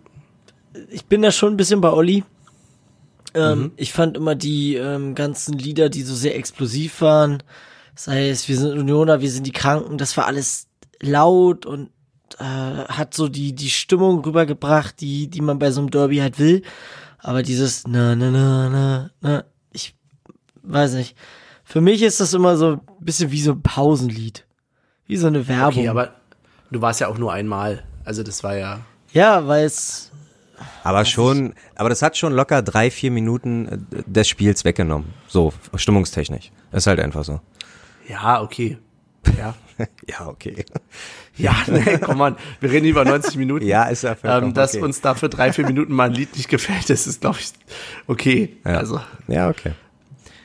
ich 0.89 1.06
bin 1.06 1.22
da 1.22 1.31
schon 1.31 1.53
ein 1.53 1.57
bisschen 1.57 1.81
bei 1.81 1.91
Olli. 1.91 2.23
Ähm, 3.34 3.72
Ich 3.77 3.93
fand 3.93 4.18
immer 4.18 4.35
die 4.35 4.76
ähm, 4.76 5.15
ganzen 5.15 5.57
Lieder, 5.57 5.89
die 5.89 6.02
so 6.02 6.15
sehr 6.15 6.35
explosiv 6.35 7.02
waren, 7.02 7.43
sei 7.95 8.30
es 8.30 8.48
wir 8.49 8.57
sind 8.57 8.77
Unioner, 8.77 9.22
wir 9.22 9.31
sind 9.31 9.45
die 9.45 9.52
Kranken, 9.52 9.98
das 9.98 10.18
war 10.18 10.26
alles 10.26 10.68
laut 10.99 11.65
und 11.65 11.91
äh, 12.39 12.43
hat 12.43 13.14
so 13.14 13.27
die 13.27 13.53
die 13.53 13.69
Stimmung 13.69 14.23
rübergebracht, 14.26 14.99
die 14.99 15.30
die 15.30 15.41
man 15.41 15.60
bei 15.60 15.72
so 15.72 15.81
einem 15.81 15.91
Derby 15.91 16.18
halt 16.18 16.39
will. 16.39 16.64
Aber 17.19 17.43
dieses 17.43 17.88
na 17.88 18.15
na 18.15 18.31
na 18.31 18.69
na 18.69 19.10
na, 19.22 19.43
weiß 20.64 20.94
nicht. 20.94 21.16
Für 21.64 21.82
mich 21.82 22.02
ist 22.02 22.20
das 22.20 22.34
immer 22.34 22.58
so 22.58 22.74
ein 22.74 22.82
bisschen 23.00 23.32
wie 23.32 23.42
so 23.42 23.54
ein 23.54 23.62
Pausenlied, 23.62 24.46
wie 25.08 25.18
so 25.18 25.28
eine 25.28 25.48
Werbung. 25.48 25.80
Okay, 25.80 25.88
aber 25.88 26.12
du 26.72 26.82
warst 26.82 27.00
ja 27.00 27.08
auch 27.08 27.18
nur 27.18 27.32
einmal. 27.32 27.84
Also 28.04 28.24
das 28.24 28.44
war 28.44 28.56
ja. 28.56 28.82
ja, 29.14 29.48
weil 29.48 29.66
es 29.66 30.12
Aber 30.84 31.06
schon, 31.06 31.54
aber 31.76 31.90
das 31.90 32.02
hat 32.02 32.18
schon 32.18 32.34
locker 32.34 32.62
drei, 32.62 32.92
vier 32.92 33.12
Minuten 33.12 33.88
äh, 33.92 34.04
des 34.06 34.28
Spiels 34.28 34.66
weggenommen. 34.66 35.14
So, 35.28 35.54
stimmungstechnisch. 35.76 36.52
Ist 36.72 36.88
halt 36.88 37.00
einfach 37.00 37.24
so. 37.24 37.40
Ja, 38.08 38.42
okay. 38.42 38.78
Ja. 39.38 39.56
Ja, 40.08 40.28
okay. 40.28 40.64
Ja, 41.38 41.56
nee, 41.68 41.98
komm 41.98 42.20
mal, 42.20 42.36
wir 42.60 42.72
reden 42.72 42.86
über 42.86 43.04
90 43.04 43.36
Minuten. 43.38 43.66
Ja, 43.66 43.86
ist 43.86 44.04
ja 44.04 44.14
vollkommen 44.14 44.50
ähm, 44.50 44.54
Dass 44.54 44.76
okay. 44.76 44.84
uns 44.84 45.02
dafür 45.02 45.28
drei, 45.28 45.52
vier 45.54 45.66
Minuten 45.66 45.94
mal 45.94 46.10
ein 46.10 46.14
Lied 46.14 46.36
nicht 46.36 46.50
gefällt, 46.50 46.88
das 46.92 47.08
ist, 47.08 47.22
glaube 47.22 47.38
ich, 47.40 47.52
okay. 48.06 48.58
Ja. 48.64 48.78
Also, 48.78 49.02
Ja, 49.28 49.50
okay. 49.50 49.72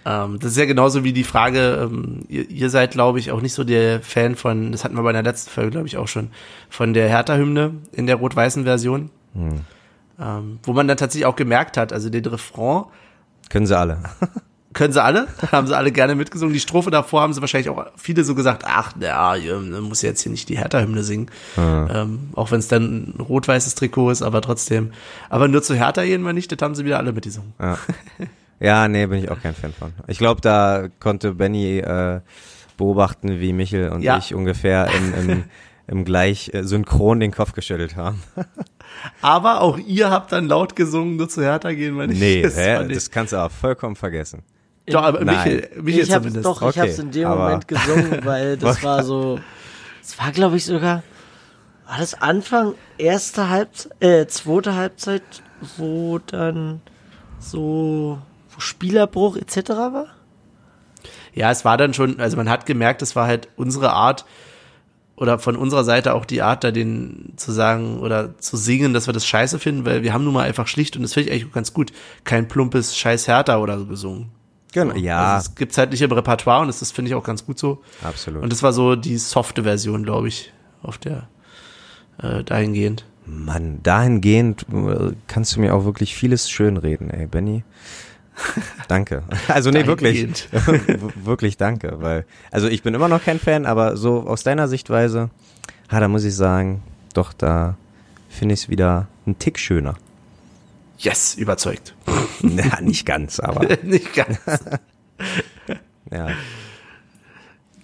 Ähm, 0.06 0.38
das 0.38 0.52
ist 0.52 0.56
ja 0.56 0.66
genauso 0.66 1.02
wie 1.02 1.12
die 1.12 1.24
Frage, 1.24 1.88
ähm, 1.90 2.20
ihr, 2.28 2.48
ihr 2.48 2.70
seid, 2.70 2.92
glaube 2.92 3.18
ich, 3.18 3.32
auch 3.32 3.40
nicht 3.40 3.54
so 3.54 3.64
der 3.64 4.00
Fan 4.00 4.36
von, 4.36 4.70
das 4.70 4.84
hatten 4.84 4.94
wir 4.94 5.02
bei 5.02 5.12
der 5.12 5.24
letzten 5.24 5.50
Folge, 5.50 5.72
glaube 5.72 5.88
ich, 5.88 5.96
auch 5.96 6.06
schon, 6.06 6.30
von 6.70 6.94
der 6.94 7.08
Hertha-Hymne 7.08 7.72
in 7.90 8.06
der 8.06 8.16
rot-weißen 8.16 8.62
Version. 8.62 9.10
Hm. 9.34 9.60
Ähm, 10.18 10.60
wo 10.62 10.72
man 10.72 10.86
dann 10.86 10.96
tatsächlich 10.96 11.26
auch 11.26 11.34
gemerkt 11.34 11.76
hat, 11.76 11.92
also 11.92 12.08
den 12.08 12.24
Refrain 12.24 12.84
Können 13.50 13.66
sie 13.66 13.76
alle. 13.76 13.98
können 14.74 14.92
sie 14.92 15.02
alle, 15.02 15.26
haben 15.50 15.66
sie 15.66 15.76
alle 15.76 15.90
gerne 15.90 16.14
mitgesungen. 16.14 16.54
Die 16.54 16.60
Strophe 16.60 16.92
davor 16.92 17.22
haben 17.22 17.32
sie 17.32 17.40
wahrscheinlich 17.40 17.68
auch 17.68 17.86
viele 17.96 18.22
so 18.22 18.36
gesagt, 18.36 18.62
ach, 18.64 18.92
ihr 19.00 19.58
muss 19.80 20.02
jetzt 20.02 20.20
hier 20.20 20.30
nicht 20.30 20.48
die 20.48 20.58
Hertha-Hymne 20.58 21.02
singen. 21.02 21.30
Ähm, 21.58 22.30
auch 22.34 22.52
wenn 22.52 22.60
es 22.60 22.68
dann 22.68 23.14
ein 23.16 23.20
rot-weißes 23.20 23.74
Trikot 23.74 24.10
ist, 24.10 24.22
aber 24.22 24.40
trotzdem. 24.40 24.92
Aber 25.30 25.48
nur 25.48 25.62
zu 25.62 25.74
Hertha 25.74 26.02
wir 26.24 26.32
nicht, 26.32 26.52
das 26.52 26.58
haben 26.62 26.76
sie 26.76 26.84
wieder 26.84 26.98
alle 26.98 27.12
mitgesungen. 27.12 27.54
Ja. 27.58 27.76
ja, 28.60 28.88
nee, 28.88 29.06
bin 29.06 29.18
ich 29.22 29.30
auch 29.30 29.40
kein 29.40 29.54
Fan 29.54 29.72
von. 29.72 29.92
Ich 30.06 30.18
glaube, 30.18 30.40
da 30.40 30.88
konnte 31.00 31.34
Benny 31.34 31.78
äh, 31.78 32.20
beobachten, 32.76 33.40
wie 33.40 33.52
Michel 33.52 33.90
und 33.90 34.02
Ja. 34.02 34.18
ich 34.18 34.34
ungefähr 34.34 34.88
im, 34.94 35.14
im, 35.30 35.44
im 35.86 36.04
gleich 36.04 36.52
äh, 36.54 36.62
synchron 36.64 37.20
den 37.20 37.32
Kopf 37.32 37.52
geschüttelt 37.52 37.96
haben. 37.96 38.22
Aber 39.22 39.60
auch 39.60 39.78
ihr 39.78 40.10
habt 40.10 40.32
dann 40.32 40.46
laut 40.46 40.76
gesungen, 40.76 41.16
nur 41.16 41.28
zu 41.28 41.42
Hertha 41.42 41.72
gehen 41.72 41.96
wir 41.98 42.06
nicht. 42.06 42.20
Nee, 42.20 42.42
Das 42.42 42.56
hä? 42.56 42.82
ich- 42.86 42.94
das 42.94 43.10
kannst 43.10 43.32
du 43.32 43.36
auch 43.38 43.50
vollkommen 43.50 43.96
vergessen. 43.96 44.42
Doch, 44.88 45.02
aber 45.02 45.24
Nein. 45.24 45.36
Michel, 45.56 45.82
Michel 45.82 46.02
ich 46.04 46.12
hab's 46.12 46.22
zumindest. 46.22 46.46
doch, 46.46 46.62
ich 46.62 46.68
Okay, 46.68 46.80
hab's 46.82 46.98
in 47.00 47.10
dem 47.10 47.28
Moment 47.28 47.66
gesungen, 47.66 48.20
weil 48.24 48.56
das 48.56 48.84
war 48.84 49.02
so, 49.02 49.40
es 50.00 50.16
war 50.16 50.30
glaube 50.30 50.56
ich 50.58 50.64
sogar, 50.64 51.02
war 51.88 51.98
das 51.98 52.14
Anfang 52.22 52.74
erste 52.96 53.50
Halbzeit, 53.50 53.90
äh, 54.00 54.26
zweite 54.28 54.76
Halbzeit, 54.76 55.22
wo 55.76 56.18
dann 56.20 56.82
so, 57.40 58.18
wo 58.56 58.60
Spielerbruch 58.60 59.36
etc. 59.36 59.70
war? 59.70 60.06
Ja, 61.34 61.50
es 61.50 61.64
war 61.64 61.76
dann 61.76 61.94
schon, 61.94 62.18
also 62.18 62.36
man 62.36 62.48
hat 62.48 62.66
gemerkt, 62.66 63.02
es 63.02 63.14
war 63.14 63.26
halt 63.26 63.48
unsere 63.56 63.92
Art, 63.92 64.24
oder 65.16 65.38
von 65.38 65.56
unserer 65.56 65.84
Seite 65.84 66.14
auch 66.14 66.24
die 66.24 66.42
Art, 66.42 66.62
da 66.62 66.70
den 66.70 67.32
zu 67.36 67.50
sagen 67.50 68.00
oder 68.00 68.38
zu 68.38 68.56
singen, 68.56 68.92
dass 68.92 69.06
wir 69.06 69.14
das 69.14 69.26
scheiße 69.26 69.58
finden, 69.58 69.84
weil 69.86 70.02
wir 70.02 70.12
haben 70.12 70.24
nun 70.24 70.34
mal 70.34 70.46
einfach 70.46 70.68
schlicht 70.68 70.96
und 70.96 71.02
das 71.02 71.14
finde 71.14 71.30
ich 71.30 71.34
eigentlich 71.34 71.52
ganz 71.52 71.72
gut, 71.72 71.92
kein 72.24 72.48
plumpes 72.48 72.96
Scheiß 72.96 73.26
Hertha 73.26 73.58
oder 73.58 73.78
so 73.78 73.86
gesungen. 73.86 74.28
Genau. 74.72 74.94
Ja, 74.94 75.36
Also 75.36 75.48
es 75.48 75.54
gibt 75.54 75.76
halt 75.78 75.90
nicht 75.90 76.02
im 76.02 76.12
Repertoire 76.12 76.60
und 76.60 76.66
das, 76.66 76.80
das 76.80 76.92
finde 76.92 77.10
ich 77.10 77.14
auch 77.14 77.24
ganz 77.24 77.46
gut 77.46 77.58
so. 77.58 77.82
absolut. 78.02 78.42
Und 78.42 78.52
das 78.52 78.62
war 78.62 78.74
so 78.74 78.94
die 78.94 79.16
softe 79.16 79.62
Version, 79.62 80.02
glaube 80.02 80.28
ich, 80.28 80.52
auf 80.82 80.98
der 80.98 81.28
äh, 82.22 82.44
dahingehend. 82.44 83.06
Mann, 83.24 83.80
dahingehend 83.82 84.66
äh, 84.70 85.12
kannst 85.28 85.56
du 85.56 85.60
mir 85.60 85.74
auch 85.74 85.86
wirklich 85.86 86.14
vieles 86.14 86.50
schönreden, 86.50 87.10
ey, 87.10 87.26
Benny. 87.26 87.64
Danke. 88.88 89.22
Also 89.48 89.70
nee, 89.70 89.86
wirklich. 89.86 90.48
wirklich 91.24 91.56
danke, 91.56 91.96
weil, 92.00 92.24
also 92.50 92.68
ich 92.68 92.82
bin 92.82 92.94
immer 92.94 93.08
noch 93.08 93.24
kein 93.24 93.38
Fan, 93.38 93.66
aber 93.66 93.96
so 93.96 94.26
aus 94.26 94.42
deiner 94.42 94.68
Sichtweise, 94.68 95.30
ah, 95.88 96.00
da 96.00 96.08
muss 96.08 96.24
ich 96.24 96.34
sagen, 96.34 96.82
doch, 97.14 97.32
da 97.32 97.76
finde 98.28 98.54
ich 98.54 98.64
es 98.64 98.68
wieder 98.68 99.08
ein 99.26 99.38
Tick 99.38 99.58
schöner. 99.58 99.94
Yes, 100.98 101.34
überzeugt. 101.34 101.94
Ja, 102.42 102.80
nicht 102.80 103.06
ganz, 103.06 103.40
aber 103.40 103.66
nicht 103.82 104.14
ganz. 104.14 104.38
ja. 106.10 106.28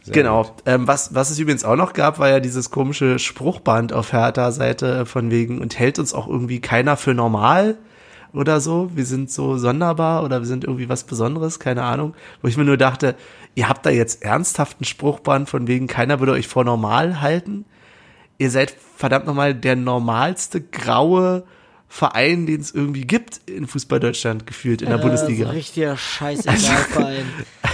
Sehr 0.03 0.15
genau. 0.15 0.55
Ähm, 0.67 0.87
was, 0.87 1.15
was 1.15 1.31
es 1.31 1.39
übrigens 1.39 1.65
auch 1.65 1.75
noch 1.75 1.95
gab, 1.95 2.19
war 2.19 2.29
ja 2.29 2.39
dieses 2.39 2.71
komische 2.71 3.19
Spruchband 3.19 3.93
auf 3.93 4.13
Hertha-Seite 4.13 5.07
von 5.07 5.31
wegen 5.31 5.61
und 5.61 5.79
hält 5.79 5.99
uns 5.99 6.13
auch 6.13 6.29
irgendwie 6.29 6.61
keiner 6.61 6.97
für 6.97 7.15
normal 7.15 7.77
oder 8.33 8.61
so. 8.61 8.91
Wir 8.95 9.05
sind 9.05 9.31
so 9.31 9.57
sonderbar 9.59 10.25
oder 10.25 10.41
wir 10.41 10.47
sind 10.47 10.65
irgendwie 10.65 10.89
was 10.89 11.05
Besonderes, 11.05 11.59
keine 11.59 11.83
Ahnung. 11.85 12.15
Wo 12.41 12.49
ich 12.49 12.57
mir 12.57 12.65
nur 12.65 12.77
dachte, 12.77 13.15
ihr 13.55 13.69
habt 13.69 13.85
da 13.87 13.91
jetzt 13.91 14.23
ernsthaft 14.23 14.79
einen 14.79 14.85
Spruchband 14.87 15.49
von 15.49 15.67
wegen 15.67 15.87
keiner 15.87 16.19
würde 16.21 16.33
euch 16.33 16.49
vor 16.49 16.65
normal 16.65 17.21
halten. 17.21 17.65
Ihr 18.39 18.51
seid 18.51 18.75
verdammt 18.97 19.27
nochmal 19.27 19.55
der 19.55 19.77
normalste 19.77 20.61
graue 20.61 21.45
Verein, 21.89 22.47
den 22.47 22.61
es 22.61 22.71
irgendwie 22.71 23.03
gibt 23.03 23.43
in 23.47 23.67
Fußball 23.67 24.01
Deutschland 24.01 24.47
gefühlt 24.47 24.81
in 24.81 24.89
der 24.89 24.99
Äh, 24.99 25.03
Bundesliga. 25.03 25.45
So 25.49 25.51
richtiger 25.53 25.97
Scheißegal-Verein. 25.97 27.27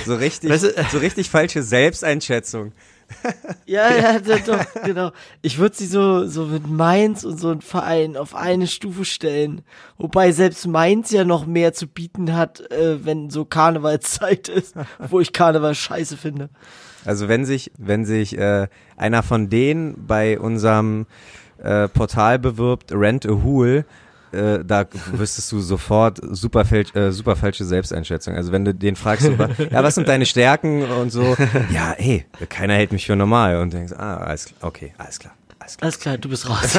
So 0.05 0.16
richtig, 0.16 0.51
Weißt 0.51 0.64
du- 0.64 0.74
so 0.90 0.98
richtig 0.98 1.30
falsche 1.30 1.62
Selbsteinschätzung. 1.62 2.72
Ja, 3.66 3.94
ja, 3.94 4.18
doch, 4.18 4.64
genau. 4.85 5.10
Ich 5.43 5.59
würde 5.59 5.76
sie 5.76 5.86
so, 5.86 6.26
so 6.26 6.47
mit 6.47 6.66
Mainz 6.68 7.24
und 7.24 7.39
so 7.39 7.51
ein 7.51 7.60
Verein 7.60 8.16
auf 8.16 8.35
eine 8.35 8.66
Stufe 8.66 9.05
stellen. 9.05 9.62
Wobei 9.98 10.32
selbst 10.32 10.66
Mainz 10.66 11.10
ja 11.10 11.24
noch 11.24 11.44
mehr 11.47 11.74
zu 11.74 11.86
bieten 11.86 12.35
hat, 12.35 12.60
äh, 12.70 13.05
wenn 13.05 13.28
so 13.30 13.44
Karnevalszeit 13.44 14.48
ist, 14.48 14.74
wo 14.98 15.20
ich 15.20 15.32
Karneval 15.32 15.74
scheiße 15.74 16.16
finde. 16.16 16.48
Also 17.05 17.28
wenn 17.28 17.44
sich, 17.44 17.72
wenn 17.76 18.05
sich 18.05 18.39
äh, 18.39 18.68
einer 18.97 19.22
von 19.22 19.51
denen 19.51 20.06
bei 20.06 20.39
unserem 20.39 21.06
äh, 21.59 21.89
Portal 21.89 22.39
bewirbt, 22.39 22.93
Rent 22.93 23.26
a 23.26 23.43
Hool, 23.43 23.85
äh, 24.32 24.64
da 24.64 24.86
wüsstest 25.12 25.50
du 25.52 25.60
sofort 25.60 26.20
super, 26.30 26.64
fälsch, 26.64 26.94
äh, 26.94 27.10
super 27.12 27.36
falsche 27.36 27.64
Selbsteinschätzung. 27.64 28.34
Also 28.34 28.52
wenn 28.52 28.64
du 28.64 28.74
den 28.74 28.96
fragst, 28.96 29.26
so, 29.26 29.32
ja, 29.70 29.82
was 29.82 29.94
sind 29.94 30.09
deine 30.09 30.26
Stärken 30.26 30.82
und 30.84 31.10
so, 31.10 31.36
ja, 31.70 31.92
ey, 31.92 32.24
keiner 32.48 32.74
hält 32.74 32.92
mich 32.92 33.06
für 33.06 33.16
normal 33.16 33.56
und 33.60 33.72
denkst, 33.72 33.92
ah, 33.96 34.16
alles 34.18 34.46
klar, 34.46 34.59
okay, 34.62 34.92
alles 34.98 35.18
klar, 35.18 35.34
alles 35.59 35.76
klar. 35.76 35.84
Alles 35.84 35.98
klar, 35.98 36.18
du 36.18 36.28
bist 36.28 36.48
raus. 36.48 36.78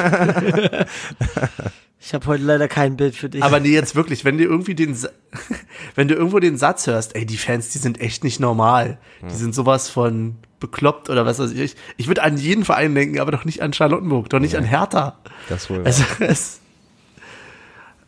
ich 2.00 2.14
habe 2.14 2.26
heute 2.26 2.42
leider 2.44 2.68
kein 2.68 2.96
Bild 2.96 3.14
für 3.14 3.28
dich. 3.28 3.42
Aber 3.42 3.60
nee, 3.60 3.68
jetzt 3.70 3.94
wirklich, 3.94 4.24
wenn 4.24 4.38
du 4.38 4.44
irgendwie 4.44 4.74
den, 4.74 4.94
Sa- 4.94 5.10
wenn 5.94 6.08
du 6.08 6.14
irgendwo 6.14 6.38
den 6.38 6.56
Satz 6.56 6.86
hörst, 6.86 7.14
ey, 7.14 7.26
die 7.26 7.36
Fans, 7.36 7.68
die 7.70 7.78
sind 7.78 8.00
echt 8.00 8.24
nicht 8.24 8.40
normal. 8.40 8.98
Die 9.22 9.34
sind 9.34 9.54
sowas 9.54 9.90
von 9.90 10.36
bekloppt 10.60 11.08
oder 11.10 11.24
was 11.26 11.38
weiß 11.38 11.52
ich. 11.52 11.76
Ich 11.96 12.06
würde 12.08 12.22
an 12.22 12.36
jeden 12.36 12.64
Verein 12.64 12.94
denken, 12.94 13.18
aber 13.20 13.32
doch 13.32 13.44
nicht 13.44 13.62
an 13.62 13.72
Charlottenburg, 13.72 14.28
doch 14.28 14.40
nicht 14.40 14.56
an 14.56 14.64
Hertha. 14.64 15.18
Das 15.48 15.68
wohl. 15.70 15.82
Also, 15.84 16.04
es, 16.20 16.59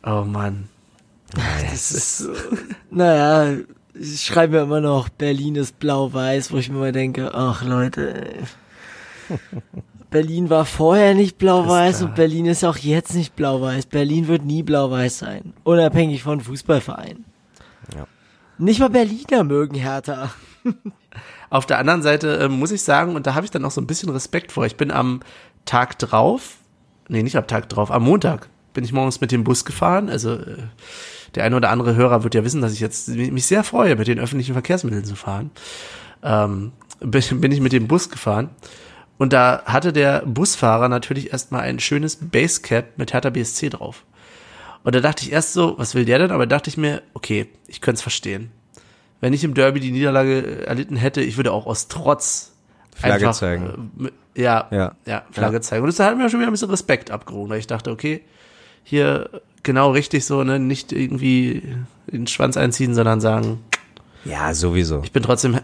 oh 0.04 0.24
Mann. 0.24 0.68
Das 1.34 1.92
ist 1.92 2.18
so, 2.18 2.32
naja, 2.90 3.58
ich 3.94 4.22
schreibe 4.22 4.56
mir 4.56 4.62
immer 4.62 4.80
noch, 4.80 5.08
Berlin 5.08 5.56
ist 5.56 5.78
blau-weiß, 5.78 6.52
wo 6.52 6.58
ich 6.58 6.70
mir 6.70 6.78
mal 6.78 6.92
denke, 6.92 7.32
ach 7.34 7.64
Leute. 7.64 8.34
Berlin 10.10 10.50
war 10.50 10.66
vorher 10.66 11.14
nicht 11.14 11.38
blau-weiß 11.38 12.02
und 12.02 12.14
Berlin 12.14 12.44
ist 12.44 12.64
auch 12.64 12.76
jetzt 12.76 13.14
nicht 13.14 13.34
blau-weiß. 13.34 13.86
Berlin 13.86 14.28
wird 14.28 14.44
nie 14.44 14.62
blau-weiß 14.62 15.18
sein, 15.18 15.54
unabhängig 15.64 16.22
von 16.22 16.40
Fußballvereinen. 16.40 17.24
Ja. 17.96 18.06
Nicht 18.58 18.80
mal 18.80 18.90
Berliner 18.90 19.42
mögen 19.42 19.74
Hertha. 19.74 20.30
Auf 21.50 21.64
der 21.66 21.78
anderen 21.78 22.02
Seite 22.02 22.38
äh, 22.38 22.48
muss 22.48 22.72
ich 22.72 22.82
sagen, 22.82 23.16
und 23.16 23.26
da 23.26 23.34
habe 23.34 23.44
ich 23.44 23.50
dann 23.50 23.64
auch 23.64 23.70
so 23.70 23.80
ein 23.80 23.86
bisschen 23.86 24.10
Respekt 24.10 24.52
vor. 24.52 24.66
Ich 24.66 24.76
bin 24.76 24.90
am 24.90 25.20
Tag 25.64 25.98
drauf, 25.98 26.58
nee, 27.08 27.22
nicht 27.22 27.36
am 27.36 27.46
Tag 27.46 27.68
drauf, 27.70 27.90
am 27.90 28.04
Montag 28.04 28.48
bin 28.74 28.84
ich 28.84 28.92
morgens 28.92 29.20
mit 29.20 29.32
dem 29.32 29.44
Bus 29.44 29.64
gefahren. 29.64 30.08
Also 30.08 30.34
äh, 30.34 30.56
der 31.34 31.44
eine 31.44 31.56
oder 31.56 31.70
andere 31.70 31.94
Hörer 31.94 32.24
wird 32.24 32.34
ja 32.34 32.44
wissen, 32.44 32.60
dass 32.60 32.72
ich 32.72 32.80
jetzt 32.80 33.08
mich 33.08 33.46
sehr 33.46 33.64
freue, 33.64 33.96
mit 33.96 34.06
den 34.08 34.18
öffentlichen 34.18 34.52
Verkehrsmitteln 34.52 35.04
zu 35.04 35.14
fahren. 35.16 35.50
Ähm, 36.22 36.72
bin, 37.00 37.40
bin 37.40 37.52
ich 37.52 37.60
mit 37.60 37.72
dem 37.72 37.88
Bus 37.88 38.10
gefahren. 38.10 38.50
Und 39.18 39.32
da 39.32 39.62
hatte 39.66 39.92
der 39.92 40.22
Busfahrer 40.26 40.88
natürlich 40.88 41.32
erstmal 41.32 41.62
ein 41.62 41.78
schönes 41.78 42.16
Basecap 42.16 42.98
mit 42.98 43.12
Hertha 43.12 43.30
BSC 43.30 43.70
drauf. 43.70 44.04
Und 44.84 44.94
da 44.94 45.00
dachte 45.00 45.24
ich 45.24 45.32
erst 45.32 45.52
so, 45.52 45.78
was 45.78 45.94
will 45.94 46.04
der 46.04 46.18
denn? 46.18 46.32
Aber 46.32 46.46
dachte 46.46 46.68
ich 46.68 46.76
mir, 46.76 47.02
okay, 47.14 47.46
ich 47.68 47.80
könnte 47.80 47.96
es 47.96 48.02
verstehen. 48.02 48.50
Wenn 49.20 49.32
ich 49.32 49.44
im 49.44 49.54
Derby 49.54 49.78
die 49.78 49.92
Niederlage 49.92 50.66
erlitten 50.66 50.96
hätte, 50.96 51.20
ich 51.20 51.36
würde 51.36 51.52
auch 51.52 51.66
aus 51.66 51.86
Trotz 51.86 52.52
Flagge 52.94 53.26
einfach, 53.26 53.38
zeigen. 53.38 53.90
Äh, 54.34 54.42
ja, 54.42 54.66
ja, 54.72 54.92
Ja. 55.06 55.22
Flagge 55.30 55.56
Ja. 55.56 55.60
zeigen. 55.60 55.84
Und 55.84 55.96
das 55.96 56.04
hat 56.04 56.16
mir 56.16 56.28
schon 56.28 56.40
wieder 56.40 56.50
ein 56.50 56.52
bisschen 56.52 56.70
Respekt 56.70 57.12
abgerungen, 57.12 57.48
weil 57.48 57.60
ich 57.60 57.68
dachte, 57.68 57.92
okay, 57.92 58.22
hier 58.84 59.42
genau 59.62 59.90
richtig 59.92 60.24
so, 60.24 60.42
ne, 60.44 60.58
nicht 60.58 60.92
irgendwie 60.92 61.62
den 62.10 62.26
Schwanz 62.26 62.56
einziehen, 62.56 62.94
sondern 62.94 63.20
sagen, 63.20 63.60
Ja, 64.24 64.52
sowieso. 64.54 65.00
ich 65.04 65.12
bin 65.12 65.22
trotzdem 65.22 65.58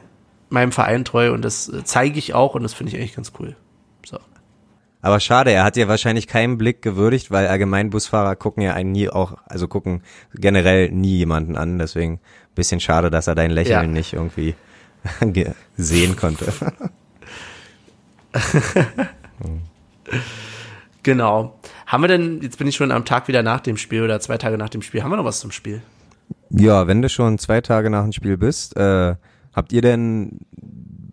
meinem 0.50 0.72
Verein 0.72 1.04
treu 1.04 1.32
und 1.32 1.42
das 1.42 1.68
äh, 1.68 1.82
zeige 1.84 2.18
ich 2.18 2.32
auch 2.34 2.54
und 2.54 2.62
das 2.62 2.72
finde 2.74 2.92
ich 2.92 2.98
eigentlich 2.98 3.14
ganz 3.16 3.32
cool. 3.38 3.54
So. 4.06 4.18
Aber 5.02 5.20
schade, 5.20 5.50
er 5.52 5.62
hat 5.64 5.76
ja 5.76 5.88
wahrscheinlich 5.88 6.26
keinen 6.26 6.56
Blick 6.58 6.80
gewürdigt, 6.82 7.30
weil 7.30 7.46
allgemein 7.48 7.90
Busfahrer 7.90 8.34
gucken 8.36 8.62
ja 8.62 8.72
einen 8.74 8.92
nie 8.92 9.08
auch, 9.10 9.36
also 9.46 9.68
gucken 9.68 10.02
generell 10.34 10.90
nie 10.90 11.18
jemanden 11.18 11.56
an. 11.56 11.78
Deswegen 11.78 12.20
bisschen 12.54 12.80
schade, 12.80 13.10
dass 13.10 13.26
er 13.26 13.34
dein 13.34 13.50
Lächeln 13.50 13.72
Ja. 13.82 13.86
nicht 13.86 14.12
irgendwie 14.14 14.54
ge- 15.20 15.52
sehen 15.76 16.16
konnte. 16.16 16.52
Genau. 21.02 21.57
Haben 21.88 22.02
wir 22.02 22.08
denn, 22.08 22.42
jetzt 22.42 22.58
bin 22.58 22.66
ich 22.66 22.76
schon 22.76 22.92
am 22.92 23.06
Tag 23.06 23.28
wieder 23.28 23.42
nach 23.42 23.60
dem 23.60 23.78
Spiel 23.78 24.02
oder 24.02 24.20
zwei 24.20 24.36
Tage 24.36 24.58
nach 24.58 24.68
dem 24.68 24.82
Spiel, 24.82 25.02
haben 25.02 25.10
wir 25.10 25.16
noch 25.16 25.24
was 25.24 25.40
zum 25.40 25.50
Spiel? 25.50 25.80
Ja, 26.50 26.86
wenn 26.86 27.00
du 27.00 27.08
schon 27.08 27.38
zwei 27.38 27.62
Tage 27.62 27.88
nach 27.88 28.02
dem 28.02 28.12
Spiel 28.12 28.36
bist, 28.36 28.76
äh, 28.76 29.14
habt 29.54 29.72
ihr 29.72 29.80
denn, 29.80 30.40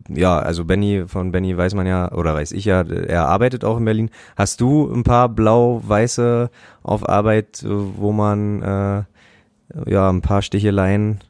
ja, 0.09 0.37
also 0.37 0.65
Benny, 0.65 1.05
von 1.07 1.31
Benny 1.31 1.55
weiß 1.55 1.75
man 1.75 1.87
ja, 1.87 2.11
oder 2.11 2.33
weiß 2.35 2.51
ich 2.51 2.65
ja, 2.65 2.81
er 2.81 3.25
arbeitet 3.25 3.63
auch 3.63 3.77
in 3.77 3.85
Berlin. 3.85 4.09
Hast 4.35 4.59
du 4.59 4.91
ein 4.93 5.03
paar 5.03 5.29
blau-weiße 5.29 6.49
auf 6.83 7.07
Arbeit, 7.07 7.63
äh, 7.63 7.69
wo 7.69 8.11
man, 8.11 8.61
äh, 8.61 9.03
ja, 9.89 10.09
ein 10.09 10.21
paar 10.21 10.41
Sticheleien, 10.41 11.21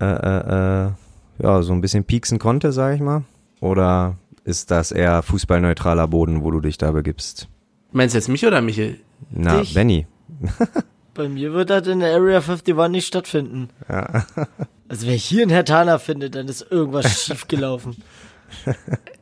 äh, 0.00 0.04
äh, 0.04 0.86
äh, 0.86 0.90
ja, 1.42 1.62
so 1.62 1.72
ein 1.72 1.80
bisschen 1.80 2.04
pieksen 2.04 2.38
konnte, 2.38 2.70
sag 2.70 2.94
ich 2.94 3.00
mal? 3.00 3.24
Oder 3.60 4.18
ist 4.44 4.70
das 4.70 4.92
eher 4.92 5.20
fußballneutraler 5.22 6.06
Boden, 6.06 6.44
wo 6.44 6.52
du 6.52 6.60
dich 6.60 6.78
da 6.78 6.92
begibst? 6.92 7.48
Meinst 7.92 8.14
du 8.14 8.18
jetzt 8.18 8.28
mich 8.28 8.46
oder 8.46 8.60
Michel? 8.60 9.00
Na, 9.30 9.60
Dich. 9.60 9.74
Benny. 9.74 10.06
Bei 11.14 11.28
mir 11.28 11.52
wird 11.52 11.70
das 11.70 11.86
in 11.86 12.00
der 12.00 12.14
Area 12.14 12.38
51 12.38 12.88
nicht 12.88 13.06
stattfinden. 13.06 13.68
Ja. 13.88 14.26
Also 14.88 15.06
wer 15.06 15.14
hier 15.14 15.42
einen 15.42 15.52
Hertaner 15.52 16.00
findet, 16.00 16.34
dann 16.34 16.48
ist 16.48 16.66
irgendwas 16.68 17.24
schiefgelaufen. 17.24 17.94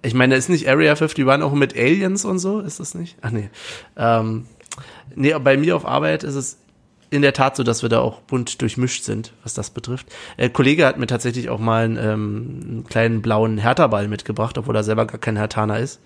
Ich 0.00 0.14
meine, 0.14 0.34
ist 0.34 0.48
nicht 0.48 0.66
Area 0.66 0.92
51 0.92 1.28
auch 1.28 1.52
mit 1.52 1.76
Aliens 1.76 2.24
und 2.24 2.38
so? 2.38 2.60
Ist 2.60 2.80
das 2.80 2.94
nicht? 2.94 3.18
Ach 3.20 3.30
nee. 3.30 3.50
Ähm, 3.94 4.46
nee, 5.14 5.34
bei 5.38 5.58
mir 5.58 5.76
auf 5.76 5.84
Arbeit 5.84 6.24
ist 6.24 6.36
es 6.36 6.56
in 7.10 7.20
der 7.20 7.34
Tat 7.34 7.54
so, 7.56 7.64
dass 7.64 7.82
wir 7.82 7.90
da 7.90 8.00
auch 8.00 8.20
bunt 8.22 8.62
durchmischt 8.62 9.04
sind, 9.04 9.34
was 9.42 9.52
das 9.52 9.68
betrifft. 9.68 10.06
Ein 10.38 10.54
Kollege 10.54 10.86
hat 10.86 10.98
mir 10.98 11.06
tatsächlich 11.06 11.50
auch 11.50 11.58
mal 11.58 11.84
einen, 11.84 11.96
ähm, 11.98 12.60
einen 12.62 12.84
kleinen 12.84 13.20
blauen 13.20 13.58
Hertha-Ball 13.58 14.08
mitgebracht, 14.08 14.56
obwohl 14.56 14.76
er 14.76 14.84
selber 14.84 15.06
gar 15.06 15.18
kein 15.18 15.36
Hertaner 15.36 15.78
ist. 15.78 16.00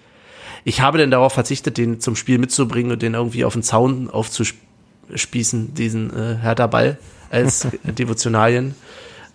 Ich 0.64 0.80
habe 0.80 0.98
denn 0.98 1.10
darauf 1.10 1.32
verzichtet, 1.32 1.78
den 1.78 2.00
zum 2.00 2.16
Spiel 2.16 2.38
mitzubringen 2.38 2.92
und 2.92 3.02
den 3.02 3.14
irgendwie 3.14 3.44
auf 3.44 3.54
den 3.54 3.62
Zaun 3.62 4.08
aufzuspießen, 4.10 5.74
diesen 5.74 6.16
äh, 6.16 6.36
Hertha-Ball 6.36 6.98
als 7.30 7.66
Devotionalien. 7.84 8.74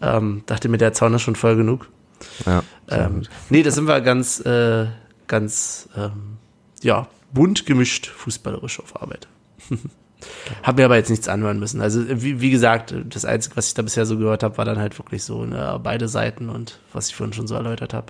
Ähm, 0.02 0.44
dachte 0.46 0.70
mir, 0.70 0.78
der 0.78 0.94
Zaun 0.94 1.14
ist 1.14 1.24
schon 1.24 1.36
voll 1.36 1.56
genug. 1.56 1.90
Ja. 2.46 2.64
Ähm, 2.90 3.24
nee, 3.50 3.64
da 3.64 3.72
sind 3.72 3.88
wir 3.88 4.00
ganz, 4.02 4.40
äh, 4.40 4.88
ganz, 5.28 5.90
ähm, 5.96 6.38
ja, 6.82 7.08
bunt 7.34 7.66
gemischt 7.66 8.08
fußballerisch 8.08 8.80
auf 8.80 9.02
Arbeit. 9.02 9.28
Hab 10.64 10.78
mir 10.78 10.86
aber 10.86 10.96
jetzt 10.96 11.10
nichts 11.10 11.28
anhören 11.28 11.60
müssen. 11.60 11.82
Also 11.82 12.04
wie, 12.10 12.42
wie 12.42 12.50
gesagt, 12.50 12.94
das 13.06 13.26
Einzige, 13.26 13.56
was 13.56 13.68
ich 13.68 13.74
da 13.76 13.84
bisher 13.84 14.06
so 14.06 14.18
gehört 14.18 14.44
habe, 14.44 14.58
war 14.58 14.66
dann 14.66 14.80
halt 14.80 14.98
wirklich 14.98 15.24
so 15.24 15.46
ne, 15.46 15.80
beide 15.84 16.08
Seiten 16.08 16.50
und 16.50 16.80
was 16.92 17.10
ich 17.10 17.16
vorhin 17.16 17.34
schon 17.34 17.48
so 17.48 17.56
erläutert 17.56 17.94
habe. 17.94 18.08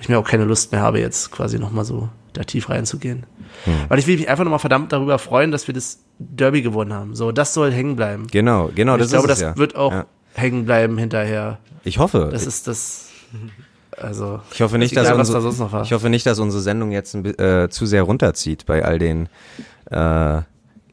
Ich 0.00 0.08
mir 0.08 0.18
auch 0.18 0.28
keine 0.28 0.44
Lust 0.44 0.72
mehr 0.72 0.80
habe, 0.80 1.00
jetzt 1.00 1.30
quasi 1.30 1.58
nochmal 1.58 1.84
so 1.84 2.08
da 2.32 2.42
tief 2.42 2.68
reinzugehen. 2.68 3.26
Hm. 3.64 3.74
Weil 3.88 3.98
ich 3.98 4.06
will 4.06 4.16
mich 4.16 4.28
einfach 4.28 4.44
nochmal 4.44 4.58
verdammt 4.58 4.92
darüber 4.92 5.18
freuen, 5.18 5.50
dass 5.52 5.66
wir 5.66 5.74
das 5.74 6.00
Derby 6.18 6.62
gewonnen 6.62 6.92
haben. 6.92 7.14
So, 7.14 7.32
das 7.32 7.54
soll 7.54 7.72
hängen 7.72 7.96
bleiben. 7.96 8.26
Genau, 8.30 8.70
genau. 8.74 8.94
Und 8.94 8.98
Das 9.00 9.08
ich 9.08 9.12
glaube, 9.12 9.28
ist 9.28 9.34
es, 9.34 9.40
das 9.40 9.54
ja. 9.54 9.56
wird 9.56 9.76
auch 9.76 9.92
Ja. 9.92 10.06
hängen 10.34 10.64
bleiben 10.64 10.98
hinterher. 10.98 11.58
Ich 11.84 11.98
hoffe. 11.98 12.28
Das 12.30 12.46
ist 12.46 12.66
das. 12.66 13.08
Also. 13.96 14.40
Ich 14.52 14.60
hoffe 14.60 14.78
nicht, 14.78 14.96
dass 14.96 15.06
egal, 15.06 15.18
unsere, 15.20 15.68
da 15.70 15.82
ich 15.82 15.92
hoffe 15.92 16.08
nicht, 16.08 16.26
dass 16.26 16.40
unsere 16.40 16.62
Sendung 16.62 16.90
jetzt 16.90 17.14
äh, 17.14 17.68
zu 17.68 17.86
sehr 17.86 18.02
runterzieht 18.02 18.66
bei 18.66 18.84
all 18.84 18.98
den 18.98 19.28
äh, 19.90 20.40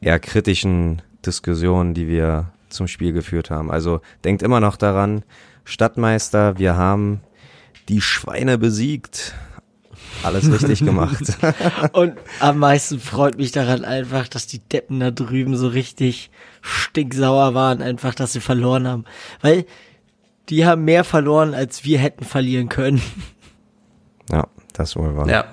eher 0.00 0.18
kritischen 0.20 1.02
Diskussionen, 1.26 1.94
die 1.94 2.06
wir 2.06 2.46
zum 2.68 2.86
Spiel 2.86 3.12
geführt 3.12 3.50
haben. 3.50 3.70
Also 3.70 4.00
denkt 4.24 4.42
immer 4.42 4.60
noch 4.60 4.76
daran, 4.76 5.24
Stadtmeister, 5.64 6.58
wir 6.58 6.76
haben 6.76 7.20
die 7.88 8.00
Schweine 8.00 8.58
besiegt. 8.58 9.34
Alles 10.22 10.50
richtig 10.50 10.84
gemacht. 10.84 11.38
Und 11.92 12.14
am 12.38 12.58
meisten 12.58 13.00
freut 13.00 13.38
mich 13.38 13.50
daran 13.50 13.84
einfach, 13.84 14.28
dass 14.28 14.46
die 14.46 14.60
Deppen 14.60 15.00
da 15.00 15.10
drüben 15.10 15.56
so 15.56 15.68
richtig 15.68 16.30
stinksauer 16.60 17.54
waren, 17.54 17.82
einfach, 17.82 18.14
dass 18.14 18.32
sie 18.32 18.40
verloren 18.40 18.86
haben. 18.86 19.04
Weil 19.40 19.66
die 20.48 20.66
haben 20.66 20.84
mehr 20.84 21.04
verloren, 21.04 21.54
als 21.54 21.84
wir 21.84 21.98
hätten 21.98 22.24
verlieren 22.24 22.68
können. 22.68 23.02
ja, 24.30 24.46
das 24.72 24.96
wohl 24.96 25.16
war. 25.16 25.28
Ja. 25.28 25.46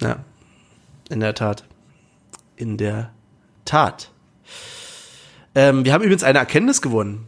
Ja. 0.00 0.24
In 1.08 1.20
der 1.20 1.34
Tat. 1.34 1.64
In 2.56 2.76
der 2.76 3.10
Tat. 3.64 4.12
Ähm, 5.54 5.84
wir 5.84 5.92
haben 5.92 6.02
übrigens 6.02 6.22
eine 6.22 6.38
Erkenntnis 6.38 6.82
gewonnen. 6.82 7.26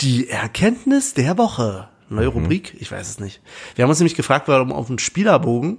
Die 0.00 0.28
Erkenntnis 0.28 1.14
der 1.14 1.36
Woche. 1.38 1.88
Neue 2.10 2.28
Rubrik? 2.28 2.74
Ich 2.80 2.90
weiß 2.90 3.08
es 3.08 3.20
nicht. 3.20 3.40
Wir 3.74 3.82
haben 3.82 3.90
uns 3.90 3.98
nämlich 3.98 4.14
gefragt, 4.14 4.48
warum 4.48 4.72
auf 4.72 4.86
dem 4.86 4.98
Spielerbogen, 4.98 5.78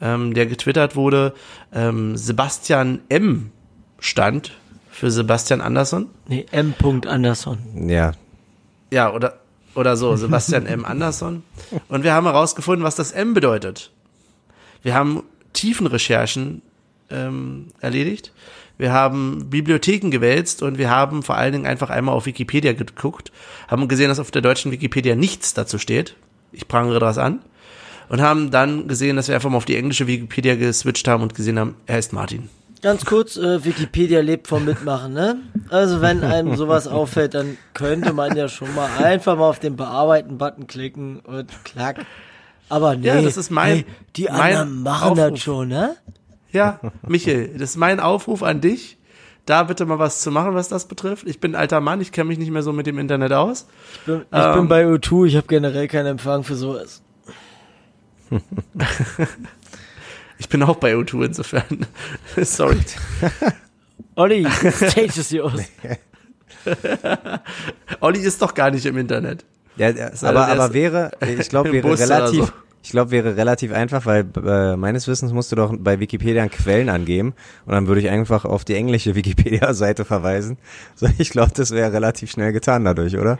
ähm, 0.00 0.34
der 0.34 0.46
getwittert 0.46 0.96
wurde, 0.96 1.34
ähm, 1.72 2.16
Sebastian 2.16 3.00
M. 3.08 3.50
stand 3.98 4.52
für 4.90 5.10
Sebastian 5.10 5.60
Andersson. 5.60 6.06
Nee, 6.26 6.46
M. 6.50 6.74
Anderson. 7.06 7.88
Ja, 7.88 8.12
Ja, 8.90 9.12
oder, 9.12 9.40
oder 9.74 9.96
so, 9.96 10.16
Sebastian 10.16 10.66
M. 10.66 10.84
Andersson. 10.84 11.42
Und 11.88 12.04
wir 12.04 12.12
haben 12.12 12.26
herausgefunden, 12.26 12.84
was 12.84 12.94
das 12.94 13.12
M 13.12 13.34
bedeutet. 13.34 13.90
Wir 14.82 14.94
haben 14.94 15.22
Tiefenrecherchen 15.52 16.62
ähm, 17.10 17.68
erledigt. 17.80 18.32
Wir 18.78 18.92
haben 18.92 19.50
Bibliotheken 19.50 20.10
gewälzt 20.10 20.62
und 20.62 20.78
wir 20.78 20.88
haben 20.88 21.22
vor 21.22 21.36
allen 21.36 21.52
Dingen 21.52 21.66
einfach 21.66 21.90
einmal 21.90 22.14
auf 22.14 22.26
Wikipedia 22.26 22.72
geguckt, 22.72 23.32
haben 23.66 23.88
gesehen, 23.88 24.08
dass 24.08 24.20
auf 24.20 24.30
der 24.30 24.40
deutschen 24.42 24.70
Wikipedia 24.72 25.16
nichts 25.16 25.52
dazu 25.52 25.78
steht. 25.78 26.14
Ich 26.52 26.68
prangere 26.68 27.00
das 27.00 27.18
an. 27.18 27.40
Und 28.08 28.22
haben 28.22 28.50
dann 28.50 28.88
gesehen, 28.88 29.16
dass 29.16 29.28
wir 29.28 29.34
einfach 29.34 29.50
mal 29.50 29.58
auf 29.58 29.66
die 29.66 29.76
englische 29.76 30.06
Wikipedia 30.06 30.54
geswitcht 30.54 31.06
haben 31.08 31.22
und 31.22 31.34
gesehen 31.34 31.58
haben, 31.58 31.74
er 31.86 31.96
heißt 31.96 32.14
Martin. 32.14 32.48
Ganz 32.80 33.04
kurz, 33.04 33.36
äh, 33.36 33.64
Wikipedia 33.64 34.20
lebt 34.20 34.46
vom 34.46 34.64
Mitmachen, 34.64 35.12
ne? 35.12 35.36
Also 35.68 36.00
wenn 36.00 36.22
einem 36.24 36.56
sowas 36.56 36.86
auffällt, 36.86 37.34
dann 37.34 37.58
könnte 37.74 38.12
man 38.14 38.34
ja 38.36 38.48
schon 38.48 38.72
mal 38.74 38.88
einfach 39.04 39.36
mal 39.36 39.48
auf 39.48 39.58
den 39.58 39.74
Bearbeiten-Button 39.76 40.68
klicken 40.68 41.18
und 41.20 41.50
klack. 41.64 42.06
Aber 42.70 42.94
nee, 42.96 43.08
Ja, 43.08 43.20
das 43.20 43.36
ist 43.36 43.50
mein- 43.50 43.68
hey, 43.78 43.84
die 44.16 44.24
mein 44.24 44.56
anderen 44.56 44.82
machen 44.84 45.10
Aufruf. 45.10 45.30
das 45.32 45.40
schon, 45.40 45.68
ne? 45.68 45.96
Ja, 46.52 46.80
Michael, 47.06 47.48
das 47.58 47.70
ist 47.70 47.76
mein 47.76 48.00
Aufruf 48.00 48.42
an 48.42 48.60
dich, 48.60 48.96
da 49.46 49.62
bitte 49.64 49.84
mal 49.86 49.98
was 49.98 50.20
zu 50.20 50.30
machen, 50.30 50.54
was 50.54 50.68
das 50.68 50.88
betrifft. 50.88 51.26
Ich 51.26 51.40
bin 51.40 51.52
ein 51.54 51.60
alter 51.60 51.80
Mann, 51.80 52.00
ich 52.00 52.12
kenne 52.12 52.28
mich 52.28 52.38
nicht 52.38 52.50
mehr 52.50 52.62
so 52.62 52.72
mit 52.72 52.86
dem 52.86 52.98
Internet 52.98 53.32
aus. 53.32 53.66
Ich 54.00 54.06
bin, 54.06 54.20
ich 54.20 54.26
Ähm. 54.32 54.54
bin 54.54 54.68
bei 54.68 54.84
O2, 54.86 55.26
ich 55.26 55.36
habe 55.36 55.46
generell 55.46 55.88
keinen 55.88 56.06
Empfang 56.06 56.44
für 56.44 56.56
sowas. 56.56 57.02
Ich 60.40 60.48
bin 60.48 60.62
auch 60.62 60.76
bei 60.76 60.94
O2 60.94 61.24
insofern. 61.26 61.86
Sorry. 62.42 62.78
Olli, 64.14 64.46
stage 64.48 65.18
is 65.18 65.30
yours. 65.30 65.60
Olli 68.00 68.20
ist 68.20 68.40
doch 68.40 68.54
gar 68.54 68.70
nicht 68.70 68.86
im 68.86 68.96
Internet. 68.98 69.44
Ja, 69.76 69.90
ja, 69.90 70.14
sei 70.14 70.28
aber, 70.28 70.46
er 70.46 70.52
aber 70.60 70.74
wäre, 70.74 71.10
ich 71.20 71.48
glaube, 71.48 71.72
wäre 71.72 71.98
relativ, 71.98 72.46
so. 72.46 72.52
Ich 72.88 72.92
glaube, 72.92 73.10
wäre 73.10 73.36
relativ 73.36 73.70
einfach, 73.70 74.06
weil 74.06 74.24
äh, 74.46 74.74
meines 74.74 75.06
Wissens 75.08 75.34
musst 75.34 75.52
du 75.52 75.56
doch 75.56 75.74
bei 75.78 76.00
Wikipedia 76.00 76.48
Quellen 76.48 76.88
angeben 76.88 77.34
und 77.66 77.74
dann 77.74 77.86
würde 77.86 78.00
ich 78.00 78.08
einfach 78.08 78.46
auf 78.46 78.64
die 78.64 78.74
englische 78.76 79.14
Wikipedia-Seite 79.14 80.06
verweisen. 80.06 80.56
So, 80.96 81.06
ich 81.18 81.28
glaube, 81.28 81.52
das 81.54 81.70
wäre 81.72 81.92
relativ 81.92 82.30
schnell 82.30 82.50
getan 82.54 82.86
dadurch, 82.86 83.18
oder? 83.18 83.38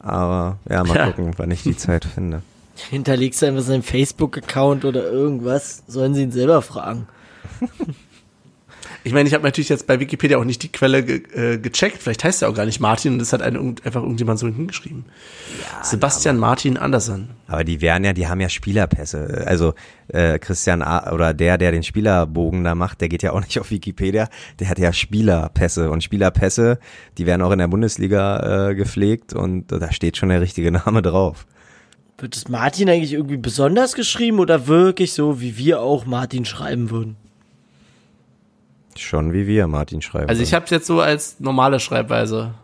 Aber 0.00 0.56
ja, 0.66 0.82
mal 0.82 0.96
Ja. 0.96 1.06
gucken, 1.10 1.32
wann 1.36 1.50
ich 1.50 1.62
die 1.62 1.76
Zeit 1.76 2.06
finde. 2.06 2.40
Hinterlegst 2.90 3.42
du 3.42 3.46
einfach 3.46 3.62
seinen 3.64 3.82
Facebook-Account 3.82 4.86
oder 4.86 5.04
irgendwas, 5.10 5.82
sollen 5.86 6.14
sie 6.14 6.22
ihn 6.22 6.32
selber 6.32 6.62
fragen. 6.62 7.06
Ich 9.06 9.12
meine, 9.12 9.28
ich 9.28 9.34
habe 9.34 9.44
natürlich 9.44 9.68
jetzt 9.68 9.86
bei 9.86 10.00
Wikipedia 10.00 10.36
auch 10.36 10.44
nicht 10.44 10.64
die 10.64 10.68
Quelle 10.68 11.04
ge 11.04 11.22
äh, 11.32 11.58
gecheckt. 11.58 12.02
Vielleicht 12.02 12.24
heißt 12.24 12.42
er 12.42 12.48
auch 12.48 12.54
gar 12.54 12.66
nicht 12.66 12.80
Martin 12.80 13.12
und 13.12 13.18
das 13.20 13.32
hat 13.32 13.40
einen, 13.40 13.76
einfach 13.84 14.02
irgendjemand 14.02 14.40
so 14.40 14.48
hingeschrieben. 14.48 15.04
Sebastian 15.80 16.38
Martin 16.38 16.76
Andersson. 16.76 17.28
Aber 17.46 17.62
die 17.62 17.80
wären 17.80 18.02
ja, 18.02 18.12
die 18.12 18.26
haben 18.26 18.40
ja 18.40 18.48
Spielerpässe. 18.48 19.44
Also 19.46 19.74
äh, 20.08 20.40
Christian 20.40 20.82
A 20.82 21.12
oder 21.12 21.34
der, 21.34 21.56
der 21.56 21.70
den 21.70 21.84
Spielerbogen 21.84 22.64
da 22.64 22.74
macht, 22.74 23.00
der 23.00 23.08
geht 23.08 23.22
ja 23.22 23.30
auch 23.30 23.40
nicht 23.40 23.60
auf 23.60 23.70
Wikipedia. 23.70 24.28
Der 24.58 24.68
hat 24.68 24.80
ja 24.80 24.92
Spielerpässe 24.92 25.88
und 25.88 26.02
Spielerpässe, 26.02 26.80
die 27.16 27.26
werden 27.26 27.42
auch 27.42 27.52
in 27.52 27.60
der 27.60 27.68
Bundesliga 27.68 28.70
äh, 28.70 28.74
gepflegt 28.74 29.34
und 29.34 29.70
da 29.70 29.92
steht 29.92 30.16
schon 30.16 30.30
der 30.30 30.40
richtige 30.40 30.72
Name 30.72 31.00
drauf. 31.02 31.46
Wird 32.18 32.34
es 32.34 32.48
Martin 32.48 32.88
eigentlich 32.88 33.12
irgendwie 33.12 33.36
besonders 33.36 33.94
geschrieben 33.94 34.40
oder 34.40 34.66
wirklich 34.66 35.12
so, 35.12 35.40
wie 35.40 35.56
wir 35.56 35.80
auch 35.80 36.06
Martin 36.06 36.44
schreiben 36.44 36.90
würden? 36.90 37.14
Schon 38.98 39.32
wie 39.32 39.46
wir, 39.46 39.66
Martin 39.66 40.02
schreiben. 40.02 40.28
Also 40.28 40.42
ich 40.42 40.54
habe 40.54 40.64
es 40.64 40.70
jetzt 40.70 40.86
so 40.86 41.00
als 41.00 41.40
normale 41.40 41.80
Schreibweise. 41.80 42.54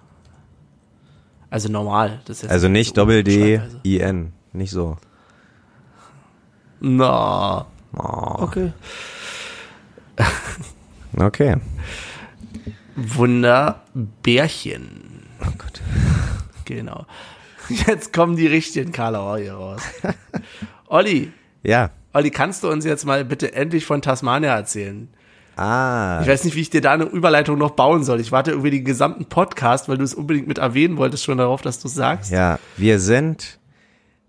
Also 1.50 1.68
normal. 1.68 2.20
Das 2.24 2.38
ist 2.38 2.42
jetzt 2.42 2.52
also 2.52 2.68
nicht 2.68 2.96
Doppel 2.96 3.24
D. 3.24 3.60
I 3.84 3.98
N, 4.00 4.32
nicht 4.52 4.70
so. 4.70 4.96
Na. 6.80 7.66
Oh, 7.96 8.36
Okay. 8.42 8.72
okay. 11.18 11.56
Wunderbärchen. 12.96 15.26
Oh 15.40 15.50
Gott. 15.58 15.80
Genau. 16.64 17.06
Jetzt 17.68 18.12
kommen 18.12 18.36
die 18.36 18.46
richtigen 18.46 18.92
Karlauer 18.92 19.38
hier 19.38 19.54
raus. 19.54 19.82
Olli, 20.86 21.32
Ja. 21.64 21.90
Olli, 22.12 22.30
kannst 22.30 22.62
du 22.62 22.70
uns 22.70 22.84
jetzt 22.84 23.04
mal 23.04 23.24
bitte 23.24 23.52
endlich 23.52 23.84
von 23.84 24.00
Tasmania 24.00 24.54
erzählen? 24.54 25.08
Ah. 25.56 26.20
Ich 26.22 26.28
weiß 26.28 26.44
nicht, 26.44 26.56
wie 26.56 26.60
ich 26.60 26.70
dir 26.70 26.80
da 26.80 26.92
eine 26.92 27.04
Überleitung 27.04 27.58
noch 27.58 27.72
bauen 27.72 28.04
soll. 28.04 28.20
Ich 28.20 28.32
warte 28.32 28.52
irgendwie 28.52 28.70
den 28.70 28.84
gesamten 28.84 29.26
Podcast, 29.26 29.88
weil 29.88 29.98
du 29.98 30.04
es 30.04 30.14
unbedingt 30.14 30.48
mit 30.48 30.58
erwähnen 30.58 30.96
wolltest, 30.96 31.24
schon 31.24 31.38
darauf, 31.38 31.62
dass 31.62 31.78
du 31.78 31.88
es 31.88 31.94
sagst. 31.94 32.30
Ja, 32.30 32.58
wir 32.76 32.98
sind 32.98 33.58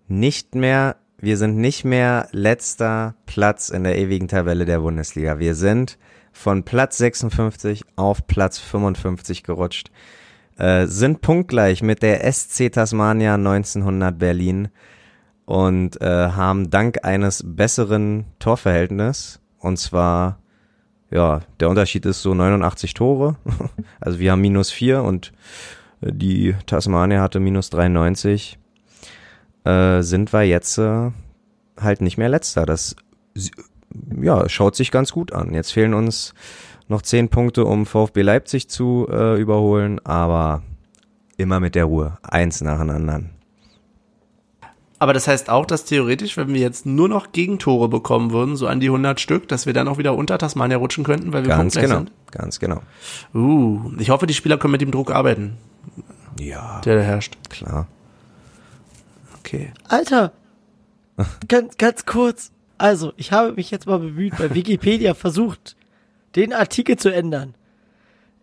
nicht 0.08 0.56
mehr, 0.56 0.98
wir 1.18 1.38
sind 1.38 1.58
nicht 1.58 1.86
mehr 1.86 2.28
letzter 2.32 3.16
Platz 3.26 3.70
in 3.70 3.84
der 3.84 3.98
ewigen 3.98 4.28
Tabelle 4.28 4.66
der 4.66 4.80
Bundesliga. 4.80 5.40
Wir 5.40 5.56
sind 5.56 5.98
von 6.34 6.64
Platz 6.64 6.98
56 6.98 7.84
auf 7.96 8.28
Platz 8.28 8.60
55 8.60 9.44
gerutscht. 9.44 9.92
Äh, 10.58 10.88
sind 10.88 11.22
punktgleich 11.22 11.82
mit 11.82 12.04
der 12.04 12.32
SC 12.32 12.72
Tasmania 12.72 13.36
1900 13.36 14.18
Berlin 14.18 14.70
und 15.46 16.00
äh, 16.02 16.06
haben 16.06 16.70
dank 16.70 17.04
eines 17.04 17.44
besseren 17.46 18.26
Torverhältnisses 18.40 19.40
und 19.60 19.78
zwar 19.78 20.43
ja, 21.14 21.42
der 21.60 21.70
Unterschied 21.70 22.06
ist 22.06 22.22
so 22.22 22.34
89 22.34 22.94
Tore. 22.94 23.36
Also 24.00 24.20
wir 24.20 24.34
haben 24.34 24.42
minus 24.42 24.70
4 24.70 25.02
und 25.02 25.32
äh, 26.02 26.12
die 26.12 26.56
Tasmania 26.66 27.22
hatte 27.22 27.40
minus 27.40 27.70
93. 27.70 28.58
Äh, 29.64 30.02
sind 30.02 30.34
wir 30.34 30.44
jetzt 30.44 30.78
äh, 30.78 31.12
halt 31.80 32.02
nicht 32.02 32.18
mehr 32.18 32.28
letzter. 32.28 32.66
Das 32.66 32.98
ja, 34.22 34.50
schaut 34.50 34.76
sich 34.76 34.92
ganz 34.92 35.14
gut 35.14 35.32
an. 35.32 35.54
Jetzt 35.54 35.72
fehlen 35.72 35.94
uns 35.94 36.34
noch 36.90 37.02
10 37.02 37.30
Punkte, 37.30 37.64
um 37.64 37.86
VfB 37.86 38.24
Leipzig 38.24 38.70
zu 38.70 39.08
äh, 39.10 39.40
überholen, 39.40 40.00
aber 40.06 40.64
immer 41.38 41.62
mit 41.62 41.76
der 41.76 41.86
Ruhe. 41.86 42.18
Eins 42.24 42.60
nach 42.62 42.80
dem 42.80 42.90
anderen. 42.90 43.30
Aber 45.04 45.12
das 45.12 45.28
heißt 45.28 45.50
auch, 45.50 45.66
dass 45.66 45.84
theoretisch, 45.84 46.38
wenn 46.38 46.54
wir 46.54 46.62
jetzt 46.62 46.86
nur 46.86 47.10
noch 47.10 47.34
Gegentore 47.34 47.90
bekommen 47.90 48.32
würden, 48.32 48.56
so 48.56 48.68
an 48.68 48.80
die 48.80 48.86
100 48.86 49.20
Stück, 49.20 49.50
dass 49.50 49.66
wir 49.66 49.74
dann 49.74 49.90
auch 49.90 49.98
wieder 49.98 50.16
unter 50.16 50.38
Tasmania 50.38 50.78
rutschen 50.78 51.04
könnten, 51.04 51.34
weil 51.34 51.44
wir 51.44 51.50
Ganz 51.50 51.76
genau. 51.76 52.06
Ganz 52.32 52.58
genau. 52.62 52.82
sind. 53.34 53.42
Uh, 53.42 53.92
ich 54.00 54.12
hoffe, 54.12 54.28
die 54.28 54.34
Spieler 54.34 54.58
können 54.58 54.72
mit 54.72 54.80
dem 54.80 54.92
Druck 54.92 55.12
arbeiten, 55.12 55.58
Ja, 56.40 56.80
der 56.86 56.96
da 56.96 57.02
herrscht. 57.02 57.36
klar. 57.50 57.90
Okay. 59.40 59.74
Alter, 59.90 60.32
ganz, 61.50 61.76
ganz 61.76 62.06
kurz. 62.06 62.54
Also, 62.78 63.12
ich 63.18 63.34
habe 63.34 63.52
mich 63.52 63.72
jetzt 63.72 63.88
mal 63.88 64.00
bemüht, 64.00 64.38
bei 64.38 64.56
Wikipedia 64.56 65.14
versucht, 65.16 65.76
den 66.38 66.54
Artikel 66.54 66.96
zu 66.96 67.14
ändern. 67.14 67.56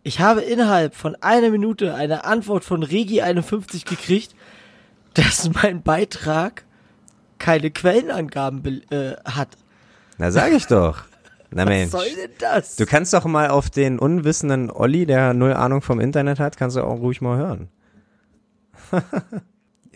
Ich 0.02 0.20
habe 0.20 0.42
innerhalb 0.42 0.94
von 0.94 1.14
einer 1.22 1.48
Minute 1.48 1.94
eine 1.94 2.26
Antwort 2.26 2.64
von 2.64 2.84
Regi51 2.84 3.88
gekriegt, 3.88 4.34
dass 5.14 5.50
mein 5.62 5.82
Beitrag 5.82 6.64
keine 7.38 7.70
Quellenangaben 7.70 8.62
be- 8.62 8.82
äh, 8.90 9.16
hat. 9.30 9.48
Na, 10.18 10.30
sag 10.30 10.52
ich 10.52 10.66
doch. 10.66 11.04
Na 11.50 11.64
Mensch. 11.66 11.92
Was 11.92 12.00
soll 12.02 12.10
denn 12.14 12.30
das? 12.38 12.76
Du 12.76 12.86
kannst 12.86 13.12
doch 13.12 13.24
mal 13.24 13.48
auf 13.50 13.70
den 13.70 13.98
unwissenden 13.98 14.70
Olli, 14.70 15.06
der 15.06 15.34
null 15.34 15.54
Ahnung 15.54 15.82
vom 15.82 16.00
Internet 16.00 16.38
hat, 16.38 16.56
kannst 16.56 16.76
du 16.76 16.82
auch 16.82 17.00
ruhig 17.00 17.20
mal 17.20 17.38
hören. 17.38 17.68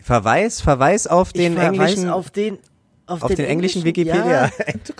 Verweis, 0.01 0.61
Verweis 0.61 1.07
auf 1.07 1.33
den 1.33 1.53
ich 1.53 1.59
englischen, 1.59 2.09
auf 2.09 2.29
den 2.29 2.59
auf, 3.07 3.23
auf 3.23 3.35
den, 3.35 3.45
englischen 3.45 3.83
Wikipedia. 3.83 4.45
Ja. 4.45 4.51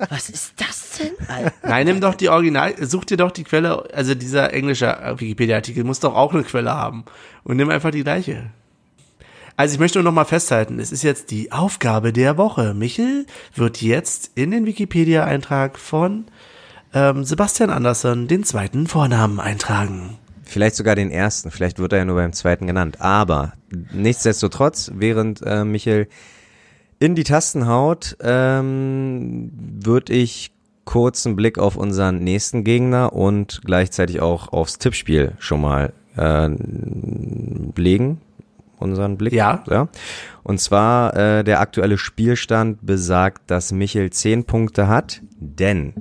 Was 0.10 0.30
ist 0.30 0.54
das 0.58 1.00
denn? 1.00 1.14
Alter? 1.28 1.54
Nein, 1.68 1.88
nimm 1.88 2.02
doch 2.02 2.16
die 2.16 2.30
Original, 2.30 2.74
such 2.86 3.06
dir 3.06 3.18
doch 3.18 3.32
die 3.32 3.44
Quelle, 3.44 3.84
also 3.94 4.14
dieser 4.16 4.54
englische 4.54 4.96
Wikipedia-Artikel 5.18 5.84
muss 5.84 6.00
doch 6.00 6.16
auch 6.16 6.34
eine 6.34 6.44
Quelle 6.44 6.72
haben. 6.74 7.06
Und 7.44 7.58
nimm 7.58 7.70
einfach 7.70 7.92
die 7.92 8.04
gleiche. 8.04 8.52
Also 9.58 9.76
ich 9.76 9.80
möchte 9.80 10.00
nur 10.00 10.04
noch 10.04 10.12
mal 10.12 10.26
festhalten, 10.26 10.80
es 10.80 10.92
ist 10.92 11.04
jetzt 11.04 11.32
die 11.32 11.54
Aufgabe 11.54 12.12
der 12.12 12.38
Woche. 12.38 12.74
Michel 12.74 13.26
wird 13.54 13.82
jetzt 13.82 14.32
in 14.36 14.52
den 14.52 14.66
Wikipedia-Eintrag 14.66 15.80
von 15.80 16.26
ähm, 16.94 17.24
Sebastian 17.24 17.70
Andersson 17.70 18.28
den 18.28 18.44
zweiten 18.44 18.88
Vornamen 18.88 19.40
eintragen. 19.40 20.18
Vielleicht 20.44 20.76
sogar 20.76 20.96
den 20.96 21.10
ersten, 21.10 21.52
vielleicht 21.52 21.80
wird 21.80 21.94
er 21.94 22.00
ja 22.00 22.06
nur 22.06 22.16
beim 22.16 22.34
zweiten 22.34 22.68
genannt. 22.68 23.00
Aber 23.00 23.54
nichtsdestotrotz, 23.94 24.92
während 24.94 25.42
äh, 25.42 25.64
Michael 25.64 26.08
in 27.00 27.16
die 27.16 27.24
Tasten 27.24 27.68
haut, 27.68 28.18
ähm, 28.22 29.52
würde 29.54 30.14
ich 30.14 30.52
kurz 30.84 31.26
einen 31.26 31.38
Blick 31.38 31.58
auf 31.60 31.78
unseren 31.78 32.24
nächsten 32.24 32.66
Gegner 32.66 33.14
und 33.14 33.62
gleichzeitig 33.64 34.20
auch 34.20 34.50
aufs 34.50 34.80
Tippspiel 34.80 35.34
schon 35.40 35.62
mal 35.62 35.94
äh, 36.18 36.50
legen. 37.76 38.22
Unseren 38.78 39.18
Blick. 39.18 39.34
Ja. 39.34 39.64
ja. 39.70 39.88
Und 40.44 40.60
zwar 40.60 41.16
äh, 41.16 41.44
der 41.44 41.60
aktuelle 41.60 41.98
Spielstand 41.98 42.86
besagt, 42.86 43.50
dass 43.50 43.72
Michel 43.72 44.10
10 44.10 44.46
Punkte 44.46 44.88
hat, 44.88 45.22
denn 45.40 45.94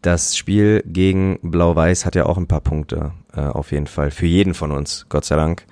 das 0.00 0.36
Spiel 0.36 0.82
gegen 0.86 1.38
Blau-Weiß 1.42 2.06
hat 2.06 2.14
ja 2.14 2.26
auch 2.26 2.36
ein 2.36 2.48
paar 2.48 2.60
Punkte, 2.60 3.12
äh, 3.34 3.40
auf 3.40 3.70
jeden 3.72 3.86
Fall. 3.86 4.10
Für 4.10 4.26
jeden 4.26 4.54
von 4.54 4.72
uns, 4.72 5.06
Gott 5.08 5.24
sei 5.24 5.36
Dank. 5.36 5.64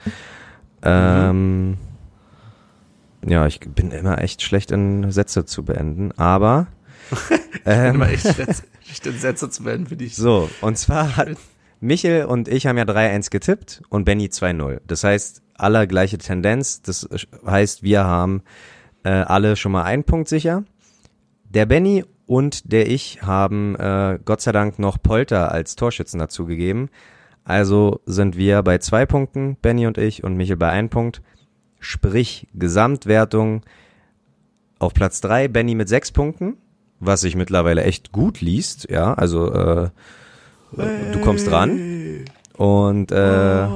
Ähm, 0.82 1.76
ja, 3.26 3.46
ich 3.46 3.60
bin 3.60 3.90
immer 3.90 4.18
echt 4.18 4.42
schlecht 4.42 4.70
in 4.70 5.10
Sätze 5.10 5.44
zu 5.44 5.64
beenden, 5.64 6.12
aber 6.12 6.68
Ähm. 7.64 7.96
Immer 7.96 8.10
echt 8.10 8.22
schlecht, 8.34 9.06
in 9.06 9.18
Sätze 9.18 9.50
zu 9.50 9.64
werden, 9.64 9.86
finde 9.86 10.04
ich. 10.04 10.16
so, 10.16 10.50
und 10.60 10.78
zwar 10.78 11.16
hat 11.16 11.36
Michel 11.80 12.26
und 12.26 12.46
ich 12.48 12.66
haben 12.66 12.76
ja 12.76 12.84
3-1 12.84 13.30
getippt 13.30 13.82
und 13.88 14.04
Benny 14.04 14.26
2-0. 14.26 14.80
Das 14.86 15.02
heißt, 15.02 15.42
alle 15.54 15.86
gleiche 15.86 16.18
Tendenz. 16.18 16.82
Das 16.82 17.08
heißt, 17.46 17.82
wir 17.82 18.04
haben 18.04 18.42
äh, 19.02 19.10
alle 19.10 19.56
schon 19.56 19.72
mal 19.72 19.84
einen 19.84 20.04
Punkt 20.04 20.28
sicher. 20.28 20.64
Der 21.44 21.66
Benny 21.66 22.04
und 22.26 22.72
der 22.72 22.88
ich 22.88 23.22
haben 23.22 23.74
äh, 23.76 24.18
Gott 24.24 24.40
sei 24.40 24.52
Dank 24.52 24.78
noch 24.78 25.02
Polter 25.02 25.52
als 25.52 25.74
Torschützen 25.74 26.20
dazugegeben. 26.20 26.90
Also 27.44 28.00
sind 28.06 28.36
wir 28.36 28.62
bei 28.62 28.78
zwei 28.78 29.06
Punkten, 29.06 29.56
Benny 29.60 29.86
und 29.86 29.98
ich, 29.98 30.22
und 30.22 30.36
Michel 30.36 30.56
bei 30.56 30.70
einem 30.70 30.90
Punkt. 30.90 31.22
Sprich, 31.80 32.46
Gesamtwertung 32.54 33.62
auf 34.78 34.94
Platz 34.94 35.20
drei, 35.20 35.48
Benny 35.48 35.74
mit 35.74 35.88
sechs 35.88 36.12
Punkten, 36.12 36.58
was 37.00 37.22
sich 37.22 37.36
mittlerweile 37.36 37.82
echt 37.82 38.12
gut 38.12 38.40
liest, 38.40 38.88
ja, 38.90 39.14
also 39.14 39.52
äh, 39.52 39.90
du 40.72 41.20
kommst 41.20 41.50
ran. 41.50 42.24
Und 42.56 43.12
äh, 43.12 43.66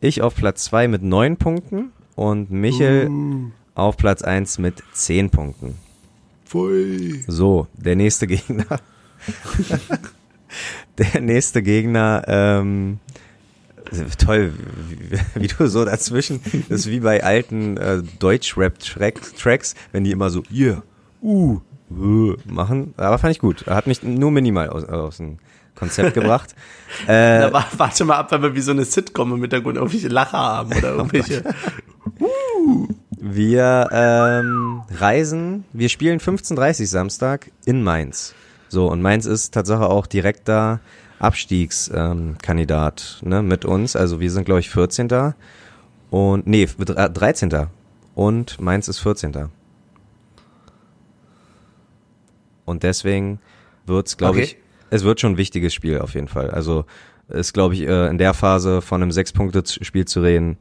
ich 0.00 0.22
auf 0.22 0.34
Platz 0.34 0.64
zwei 0.64 0.88
mit 0.88 1.02
neun 1.02 1.36
Punkten 1.36 1.92
und 2.14 2.50
Michel 2.50 3.10
auf 3.74 3.96
Platz 3.96 4.22
eins 4.22 4.58
mit 4.58 4.82
zehn 4.92 5.30
Punkten. 5.30 5.76
Pfui. 6.44 7.24
So, 7.26 7.66
der 7.74 7.96
nächste 7.96 8.26
Gegner. 8.26 8.66
der 10.98 11.20
nächste 11.20 11.62
Gegner, 11.62 12.22
ähm, 12.26 13.00
toll, 14.18 14.52
wie, 14.88 15.42
wie 15.42 15.48
du 15.48 15.66
so 15.66 15.84
dazwischen, 15.84 16.40
das 16.68 16.80
ist 16.80 16.90
wie 16.90 17.00
bei 17.00 17.24
alten 17.24 17.76
äh, 17.76 18.02
Deutsch-Rap-Tracks, 18.18 19.74
wenn 19.92 20.04
die 20.04 20.12
immer 20.12 20.30
so, 20.30 20.42
yeah, 20.52 20.82
uh, 21.22 21.60
uh, 21.90 22.34
machen. 22.44 22.94
Aber 22.96 23.18
fand 23.18 23.32
ich 23.32 23.40
gut. 23.40 23.66
Hat 23.66 23.86
mich 23.86 24.02
nur 24.02 24.30
minimal 24.30 24.68
aus, 24.68 24.84
aus 24.84 25.16
dem 25.16 25.38
Konzept 25.74 26.14
gebracht. 26.20 26.54
Äh, 27.06 27.40
Da 27.40 27.52
wa- 27.52 27.66
warte 27.76 28.04
mal 28.04 28.16
ab, 28.16 28.30
wenn 28.32 28.42
wir 28.42 28.54
wie 28.54 28.60
so 28.60 28.70
eine 28.72 28.84
Sitcom 28.84 29.32
im 29.34 29.40
Hintergrund 29.40 29.76
irgendwelche 29.76 30.08
Lacher 30.08 30.38
haben 30.38 30.72
oder 30.72 30.92
irgendwelche. 30.96 31.42
Wir 33.20 33.88
ähm, 33.92 34.82
reisen, 34.90 35.64
wir 35.72 35.88
spielen 35.88 36.20
15.30 36.20 36.86
Samstag 36.86 37.50
in 37.64 37.82
Mainz. 37.82 38.34
So, 38.68 38.90
und 38.90 39.02
Mainz 39.02 39.26
ist 39.26 39.54
Tatsache 39.54 39.88
auch 39.88 40.06
direkter 40.06 40.80
Abstiegskandidat 41.18 43.20
ähm, 43.22 43.28
ne, 43.28 43.42
mit 43.42 43.64
uns. 43.64 43.96
Also 43.96 44.20
wir 44.20 44.30
sind, 44.30 44.44
glaube 44.44 44.60
ich, 44.60 44.70
14. 44.70 45.34
Und, 46.10 46.46
nee, 46.46 46.68
dr- 46.78 47.08
13. 47.08 47.66
Und 48.14 48.60
Mainz 48.60 48.88
ist 48.88 48.98
14. 49.00 49.48
Und 52.64 52.82
deswegen 52.82 53.40
wird's, 53.86 54.16
glaube 54.16 54.38
Okay. 54.38 54.44
ich, 54.44 54.56
es 54.94 55.02
wird 55.02 55.20
schon 55.20 55.32
ein 55.32 55.38
wichtiges 55.38 55.74
Spiel 55.74 55.98
auf 55.98 56.14
jeden 56.14 56.28
Fall. 56.28 56.50
Also 56.50 56.84
ist, 57.28 57.52
glaube 57.52 57.74
ich, 57.74 57.82
äh, 57.82 58.06
in 58.06 58.18
der 58.18 58.32
Phase 58.32 58.80
von 58.80 59.02
einem 59.02 59.10
Sechs-Punkte-Spiel 59.10 60.04
zu 60.04 60.20
reden, 60.20 60.56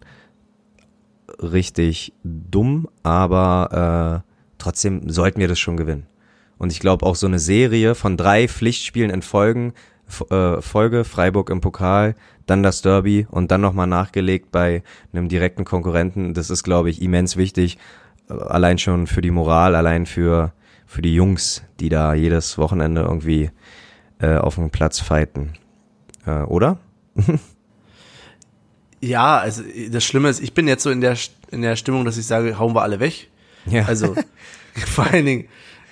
richtig 1.40 2.14
dumm, 2.24 2.88
aber 3.04 4.24
äh, 4.26 4.32
trotzdem 4.58 5.08
sollten 5.10 5.40
wir 5.40 5.48
das 5.48 5.60
schon 5.60 5.78
gewinnen. 5.78 6.08
Und 6.58 6.72
ich 6.72 6.80
glaube 6.80 7.06
auch 7.06 7.16
so 7.16 7.28
eine 7.28 7.38
Serie 7.38 7.94
von 7.94 8.18
drei 8.18 8.48
Pflichtspielen 8.48 9.12
in 9.12 9.22
Folgen, 9.22 9.74
äh, 10.32 10.62
Folge, 10.62 11.04
Freiburg 11.04 11.52
im 11.52 11.62
Pokal, 11.62 12.16
dann 12.48 12.64
das 12.64 12.82
Derby 12.82 13.28
und 13.30 13.52
dann 13.52 13.62
nochmal 13.62 13.88
nachgelegt 13.88 14.52
bei 14.52 14.82
einem 15.12 15.30
direkten 15.30 15.64
Konkurrenten, 15.64 16.34
das 16.34 16.50
ist, 16.50 16.64
glaube 16.64 16.90
ich, 16.90 17.04
immens 17.04 17.38
wichtig. 17.38 17.78
Allein 18.28 18.80
schon 18.80 19.06
für 19.06 19.22
die 19.22 19.32
Moral, 19.32 19.76
allein 19.76 20.08
für, 20.08 20.54
für 20.88 21.04
die 21.04 21.14
Jungs, 21.14 21.64
die 21.80 21.90
da 21.90 22.16
jedes 22.16 22.58
Wochenende 22.58 23.02
irgendwie 23.02 23.52
äh, 24.24 24.38
auf 24.38 24.56
dem 24.56 24.70
Platz 24.70 25.00
fighten. 25.00 25.54
Äh, 26.26 26.44
oder? 26.44 26.78
Ja, 29.04 29.38
also 29.38 29.64
das 29.90 30.06
Schlimme 30.06 30.30
ist, 30.30 30.42
ich 30.42 30.54
bin 30.54 30.66
jetzt 30.66 30.82
so 30.82 30.90
in 30.90 31.02
der 31.02 31.18
in 31.52 31.62
der 31.62 31.76
Stimmung, 31.76 32.06
dass 32.06 32.18
ich 32.18 32.26
sage, 32.26 32.58
hauen 32.58 32.74
wir 32.74 32.84
alle 32.84 33.02
weg. 33.02 33.30
Ja. 33.66 33.84
Also 33.84 34.16
vor 34.88 35.06
allen 35.08 35.26
Dingen. 35.26 35.46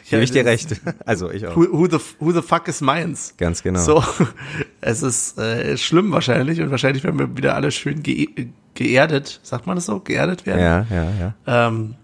Gebe 0.10 0.24
ich 0.24 0.32
dir 0.32 0.46
recht. 0.46 0.80
Also 1.06 1.30
ich 1.30 1.46
auch. 1.46 1.58
Who, 1.58 1.68
who, 1.74 1.88
the, 1.90 1.98
who 2.20 2.32
the 2.32 2.42
fuck 2.42 2.70
is 2.70 2.80
meins? 2.80 3.34
Ganz 3.36 3.64
genau. 3.64 3.82
So, 3.82 4.04
es 4.82 5.04
ist 5.04 5.38
äh, 5.38 5.78
schlimm 5.78 6.14
wahrscheinlich 6.14 6.62
und 6.62 6.72
wahrscheinlich 6.72 7.04
werden 7.04 7.20
wir 7.20 7.36
wieder 7.36 7.56
alle 7.56 7.72
schön 7.72 8.02
ge 8.02 8.30
geerdet, 8.76 9.42
sagt 9.44 9.68
man 9.68 9.76
das 9.76 9.88
so, 9.88 10.00
geerdet 10.00 10.46
werden. 10.46 10.62
Ja, 10.62 10.86
ja, 10.90 11.10
ja. 11.20 11.68
Ähm, 11.68 11.96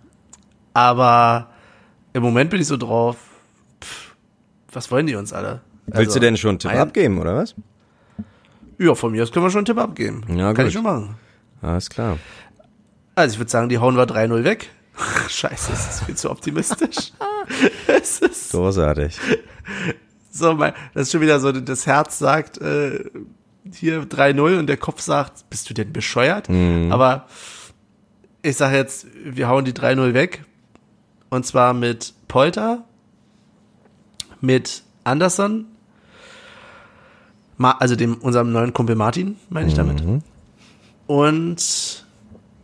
aber 0.73 1.51
im 2.11 2.21
Moment 2.21 2.49
bin 2.49 2.59
ich 2.59 2.67
so 2.67 2.75
drauf, 2.75 3.15
pff, 3.81 4.13
was 4.73 4.91
wollen 4.91 5.07
die 5.07 5.15
uns 5.15 5.31
alle? 5.31 5.61
Willst 5.87 5.99
Also, 5.99 6.13
du 6.15 6.19
denn 6.19 6.37
schon 6.37 6.49
einen 6.51 6.59
Tipp 6.59 6.71
ein- 6.71 6.77
abgeben, 6.79 7.17
oder 7.19 7.35
was? 7.35 7.55
Ja, 8.77 8.93
von 8.93 9.11
mir 9.11 9.23
aus 9.23 9.31
können 9.31 9.45
wir 9.45 9.49
schon 9.49 9.59
einen 9.59 9.65
Tipp 9.65 9.77
abgeben. 9.79 10.23
Ja, 10.29 10.53
Kann 10.53 10.55
gut. 10.55 10.65
ich 10.67 10.73
schon 10.73 10.83
machen. 10.83 11.15
Alles 11.61 11.89
klar. 11.89 12.17
Also 13.15 13.33
ich 13.33 13.39
würde 13.39 13.49
sagen, 13.49 13.69
die 13.69 13.79
hauen 13.79 13.95
wir 13.95 14.05
3-0 14.05 14.43
weg. 14.43 14.69
Scheiße, 15.29 15.71
das 15.71 15.95
ist 15.95 16.03
viel 16.05 16.15
zu 16.15 16.29
optimistisch. 16.29 17.11
es 17.87 18.19
ist 18.19 18.51
Großartig. 18.51 19.17
so, 20.31 20.53
mein, 20.53 20.73
das 20.93 21.03
ist 21.03 21.11
schon 21.13 21.21
wieder 21.21 21.39
so, 21.39 21.51
das 21.51 21.87
Herz 21.87 22.19
sagt 22.19 22.59
äh, 22.59 23.03
hier 23.73 24.03
3-0 24.03 24.59
und 24.59 24.67
der 24.67 24.77
Kopf 24.77 25.01
sagt, 25.01 25.49
bist 25.49 25.69
du 25.69 25.73
denn 25.73 25.91
bescheuert? 25.91 26.49
Aber 26.89 27.25
ich 28.43 28.55
sage 28.55 28.75
jetzt, 28.77 29.07
wir 29.25 29.47
hauen 29.49 29.65
die 29.65 29.73
3-0 29.73 30.13
weg. 30.13 30.43
Und 31.29 31.45
zwar 31.45 31.73
mit 31.73 32.13
Polter, 32.27 32.85
mit 34.41 34.83
Anderson, 35.03 35.65
also 37.59 37.95
dem 37.95 38.15
unserem 38.15 38.51
neuen 38.51 38.73
Kumpel 38.73 38.95
Martin, 38.95 39.37
meine 39.49 39.67
ich 39.67 39.73
damit. 39.73 40.03
Und 41.07 42.05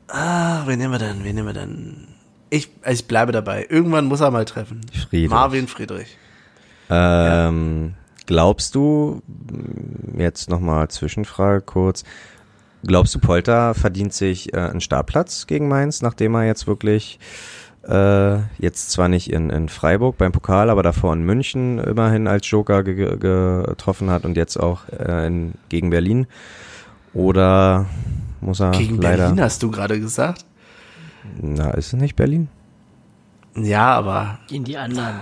ah, 0.08 0.64
wen 0.66 0.80
nehmen 0.80 0.94
wir 0.94 1.00
denn? 1.00 1.24
Wen 1.24 1.36
nehmen 1.36 1.48
wir 1.48 1.54
denn? 1.54 2.08
Ich, 2.50 2.70
ich 2.88 3.08
bleibe 3.08 3.32
dabei. 3.32 3.66
Irgendwann 3.70 4.06
muss 4.06 4.22
er 4.22 4.30
mal 4.30 4.46
treffen. 4.46 4.82
Friedrich. 5.10 5.30
Marvin 5.30 5.68
Friedrich. 5.68 6.18
Ähm, 6.90 7.94
glaubst 8.28 8.76
du, 8.76 9.24
jetzt 10.16 10.50
nochmal 10.50 10.90
Zwischenfrage 10.90 11.62
kurz, 11.62 12.04
glaubst 12.84 13.16
du, 13.16 13.20
Polter 13.20 13.74
verdient 13.74 14.14
sich 14.14 14.54
äh, 14.54 14.58
einen 14.58 14.82
Startplatz 14.82 15.48
gegen 15.48 15.68
Mainz, 15.68 16.02
nachdem 16.02 16.36
er 16.36 16.46
jetzt 16.46 16.68
wirklich 16.68 17.18
Äh, 17.88 18.38
jetzt 18.60 18.92
zwar 18.92 19.10
nicht 19.10 19.30
in, 19.30 19.50
in 19.50 19.68
Freiburg 19.68 20.18
beim 20.18 20.32
Pokal, 20.32 20.70
aber 20.70 20.84
davor 20.84 21.14
in 21.14 21.24
München 21.24 21.80
immerhin 21.80 22.28
als 22.28 22.50
Joker 22.50 22.84
ge 22.84 22.96
ge 22.96 23.18
getroffen 23.18 24.10
hat 24.10 24.24
und 24.24 24.38
jetzt 24.38 24.58
auch 24.58 24.88
äh, 24.88 25.28
in, 25.28 25.54
gegen 25.68 25.90
Berlin. 25.90 26.28
Oder 27.14 27.86
muss 28.40 28.62
er 28.62 28.72
Gegen 28.72 29.02
leider. 29.02 29.24
Berlin 29.26 29.42
hast 29.42 29.62
du 29.64 29.70
gerade 29.70 30.00
gesagt? 30.00 30.46
Na, 31.42 31.72
ist 31.72 31.88
es 31.88 32.00
nicht 32.00 32.16
Berlin? 32.16 32.48
Ja, 33.56 33.94
aber 33.94 34.40
Gegen 34.48 34.64
die 34.64 34.78
anderen. 34.78 35.22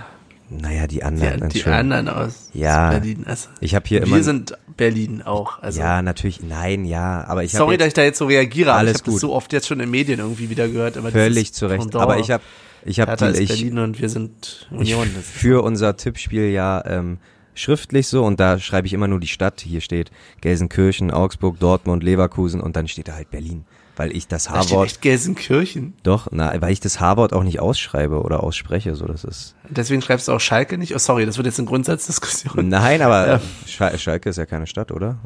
Naja, 0.60 0.86
die 0.86 0.96
die, 0.96 1.02
anderen. 1.04 1.36
die 1.38 1.42
Entschuldigung. 1.44 1.72
anderen 1.74 2.08
aus, 2.08 2.50
Ja. 2.52 2.90
Berlin. 2.90 3.24
Also, 3.26 3.48
Ich 3.60 3.74
habe 3.74 3.86
hier 3.88 4.02
immer. 4.02 4.16
wir 4.16 4.24
sind 4.24 4.54
Berlin 4.76 5.22
auch. 5.22 5.62
Also, 5.62 5.80
ja, 5.80 6.02
natürlich. 6.02 6.42
Nein, 6.42 6.84
ja, 6.84 7.24
aber 7.26 7.44
ich 7.44 7.52
sorry, 7.52 7.72
habe 7.72 7.78
dass 7.78 7.88
ich 7.88 7.94
da 7.94 8.02
jetzt 8.02 8.18
so 8.18 8.26
reagiere. 8.26 8.70
aber 8.70 8.78
Alles 8.80 8.96
ich 8.96 9.00
habe 9.02 9.12
das 9.12 9.20
so 9.20 9.32
oft 9.32 9.52
jetzt 9.52 9.66
schon 9.68 9.80
in 9.80 9.90
Medien 9.90 10.18
irgendwie 10.20 10.50
wieder 10.50 10.68
gehört. 10.68 10.96
Aber 10.96 11.10
völlig 11.10 11.52
zu 11.54 11.66
Recht. 11.66 11.80
Pendant, 11.82 12.02
Aber 12.02 12.18
ich 12.18 12.30
habe 12.30 12.42
ich 12.84 12.98
habe 13.00 13.10
Hertha 13.12 13.28
ist 13.28 13.38
ich, 13.38 13.48
Berlin 13.48 13.78
und 13.78 14.00
wir 14.00 14.08
sind 14.08 14.68
ich 14.72 14.78
Union. 14.78 15.08
Ist- 15.18 15.28
für 15.30 15.62
unser 15.62 15.96
Tippspiel 15.96 16.50
ja 16.50 16.82
ähm, 16.86 17.18
schriftlich 17.54 18.08
so 18.08 18.24
und 18.24 18.40
da 18.40 18.58
schreibe 18.58 18.86
ich 18.86 18.92
immer 18.92 19.08
nur 19.08 19.20
die 19.20 19.28
Stadt. 19.28 19.60
Hier 19.60 19.80
steht 19.80 20.10
Gelsenkirchen, 20.40 21.10
Augsburg, 21.10 21.58
Dortmund, 21.60 22.02
Leverkusen 22.02 22.60
und 22.60 22.76
dann 22.76 22.88
steht 22.88 23.08
da 23.08 23.14
halt 23.14 23.30
Berlin, 23.30 23.64
weil 23.96 24.14
ich 24.16 24.26
das 24.28 24.44
da 24.44 24.52
H-Wort 24.54 24.86
echt 24.86 25.02
Gelsenkirchen. 25.02 25.94
doch, 26.02 26.28
na, 26.30 26.52
weil 26.60 26.72
ich 26.72 26.80
das 26.80 27.00
H-Wort 27.00 27.32
auch 27.32 27.42
nicht 27.42 27.60
ausschreibe 27.60 28.22
oder 28.22 28.42
ausspreche, 28.42 28.94
so 28.94 29.06
das 29.06 29.24
ist. 29.24 29.54
Deswegen 29.68 30.02
schreibst 30.02 30.28
du 30.28 30.32
auch 30.32 30.40
Schalke 30.40 30.78
nicht. 30.78 30.94
Oh, 30.94 30.98
sorry, 30.98 31.26
das 31.26 31.36
wird 31.36 31.46
jetzt 31.46 31.58
eine 31.58 31.68
Grundsatzdiskussion. 31.68 32.68
Nein, 32.68 33.02
aber 33.02 33.26
Ja. 33.28 33.40
Schal 33.66 33.98
Schalke 33.98 34.30
ist 34.30 34.36
ja 34.36 34.46
keine 34.46 34.66
Stadt, 34.66 34.92
oder? 34.92 35.18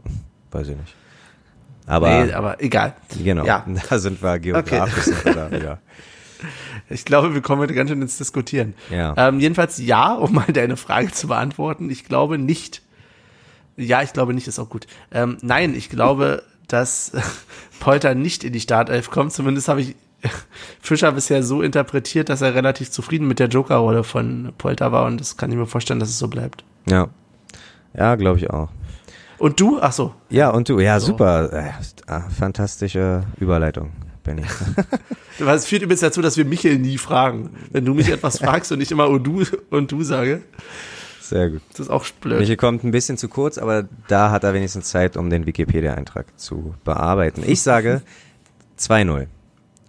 Weiß 0.51 0.69
ich 0.69 0.77
nicht. 0.77 0.95
Aber 1.87 2.25
nee, 2.25 2.33
aber 2.33 2.61
egal. 2.61 2.95
genau, 3.23 3.45
Ja. 3.47 3.65
da 3.89 3.99
sind 3.99 4.21
wir 4.23 4.39
geografisch 4.41 5.07
wir 5.25 5.35
da 5.35 5.51
wieder. 5.51 5.79
Ich 6.91 7.07
glaube, 7.07 7.33
wir 7.33 7.41
kommen 7.41 7.63
heute 7.63 7.73
ganz 7.73 7.89
schön 7.91 8.03
ins 8.03 8.19
Diskutieren. 8.19 8.75
Ja. 8.91 9.15
Ähm, 9.17 9.41
jedenfalls 9.41 9.79
ja, 9.79 10.13
um 10.13 10.35
mal 10.35 10.45
deine 10.53 10.77
Frage 10.77 11.11
zu 11.11 11.29
beantworten. 11.29 11.89
Ich 11.91 12.05
glaube 12.05 12.37
nicht. 12.37 12.83
Ja, 13.79 14.03
ich 14.03 14.13
glaube 14.13 14.35
nicht, 14.35 14.47
ist 14.47 14.59
auch 14.59 14.69
gut. 14.69 14.87
Ähm, 15.11 15.39
nein, 15.41 15.75
ich 15.75 15.89
glaube, 15.89 16.43
dass 16.69 17.13
Polter 17.81 18.15
nicht 18.15 18.45
in 18.45 18.53
die 18.53 18.61
Startelf 18.61 19.11
kommt. 19.11 19.33
Zumindest 19.33 19.69
habe 19.69 19.81
ich 19.83 19.97
Fischer 20.81 21.13
bisher 21.13 21.43
so 21.43 21.63
interpretiert, 21.63 22.29
dass 22.29 22.41
er 22.43 22.55
relativ 22.55 22.91
zufrieden 22.91 23.29
mit 23.29 23.39
der 23.39 23.49
Joker-Rolle 23.49 24.03
von 24.05 24.53
Polter 24.59 24.93
war 24.93 25.07
und 25.07 25.21
das 25.21 25.37
kann 25.37 25.51
ich 25.51 25.57
mir 25.57 25.67
vorstellen, 25.67 26.01
dass 26.01 26.09
es 26.09 26.19
so 26.19 26.29
bleibt. 26.29 26.65
Ja. 26.89 27.09
Ja, 27.97 28.15
glaube 28.15 28.39
ich 28.39 28.51
auch. 28.51 28.69
Und 29.39 29.61
du? 29.61 29.79
Ach 29.81 29.93
so. 29.93 30.15
Ja, 30.31 30.51
und 30.51 30.69
du, 30.69 30.81
ja, 30.81 30.99
So. 30.99 31.09
super. 31.09 31.73
Ah, 32.07 32.23
fantastische 32.31 33.23
Überleitung, 33.39 33.93
Benny. 34.25 34.43
Es 35.39 35.67
führt 35.67 35.83
übrigens 35.83 36.01
dazu, 36.01 36.23
dass 36.23 36.39
wir 36.39 36.47
Michael 36.47 36.79
nie 36.79 36.97
fragen. 36.97 37.51
Wenn 37.71 37.85
du 37.85 37.93
mich 37.93 38.09
etwas 38.09 38.39
fragst 38.39 38.73
und 38.73 38.81
ich 38.81 38.91
immer 38.91 39.07
und 39.11 39.23
du 39.25 39.45
und 39.69 39.93
du 39.93 40.03
sage, 40.03 40.41
Sehr 41.29 41.51
gut. 41.51 41.63
das 41.71 41.81
ist 41.81 41.91
auch 41.91 42.07
blöd. 42.21 42.39
Michi 42.39 42.57
kommt 42.57 42.85
ein 42.85 42.91
bisschen 42.91 43.17
zu 43.17 43.29
kurz, 43.29 43.59
aber 43.59 43.89
da 44.09 44.31
hat 44.31 44.45
er 44.45 44.55
wenigstens 44.55 44.91
Zeit, 44.91 45.17
um 45.17 45.31
den 45.31 45.47
Wikipedia-Eintrag 45.47 46.27
zu 46.39 46.75
bearbeiten. 46.85 47.43
Ich 47.47 47.63
sage 47.63 48.03
2-0. 48.79 49.27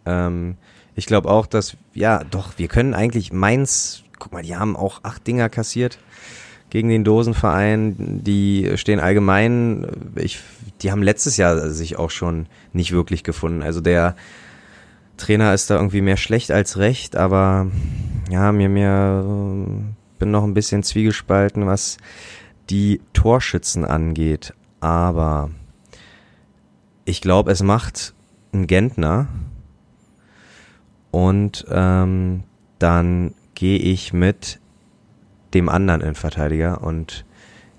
Ähm, 0.05 0.55
ich 0.95 1.05
glaube 1.05 1.29
auch, 1.29 1.45
dass, 1.45 1.77
ja, 1.93 2.23
doch, 2.23 2.53
wir 2.57 2.67
können 2.67 2.93
eigentlich 2.93 3.31
Mainz, 3.31 4.03
guck 4.17 4.33
mal, 4.33 4.41
die 4.41 4.55
haben 4.55 4.75
auch 4.75 5.01
acht 5.03 5.27
Dinger 5.27 5.49
kassiert 5.49 5.99
gegen 6.69 6.89
den 6.89 7.03
Dosenverein. 7.03 8.23
Die 8.23 8.71
stehen 8.75 8.99
allgemein, 8.99 9.87
ich, 10.15 10.39
die 10.81 10.91
haben 10.91 11.03
letztes 11.03 11.37
Jahr 11.37 11.69
sich 11.69 11.97
auch 11.97 12.09
schon 12.09 12.47
nicht 12.73 12.91
wirklich 12.91 13.23
gefunden. 13.23 13.61
Also 13.61 13.79
der 13.79 14.15
Trainer 15.17 15.53
ist 15.53 15.69
da 15.69 15.75
irgendwie 15.75 16.01
mehr 16.01 16.17
schlecht 16.17 16.51
als 16.51 16.77
recht, 16.77 17.15
aber 17.15 17.67
ja, 18.29 18.51
mir, 18.51 18.69
mir, 18.69 19.23
äh, 19.25 19.96
bin 20.17 20.31
noch 20.31 20.43
ein 20.43 20.53
bisschen 20.53 20.83
zwiegespalten, 20.83 21.65
was 21.65 21.97
die 22.69 23.01
Torschützen 23.13 23.85
angeht. 23.85 24.53
Aber 24.79 25.49
ich 27.05 27.21
glaube, 27.21 27.51
es 27.51 27.63
macht 27.63 28.13
ein 28.53 28.67
Gentner. 28.67 29.27
Und 31.11 31.65
ähm, 31.69 32.43
dann 32.79 33.33
gehe 33.55 33.79
ich 33.79 34.13
mit 34.13 34.59
dem 35.53 35.69
anderen 35.69 36.01
Innenverteidiger 36.01 36.83
und 36.83 37.25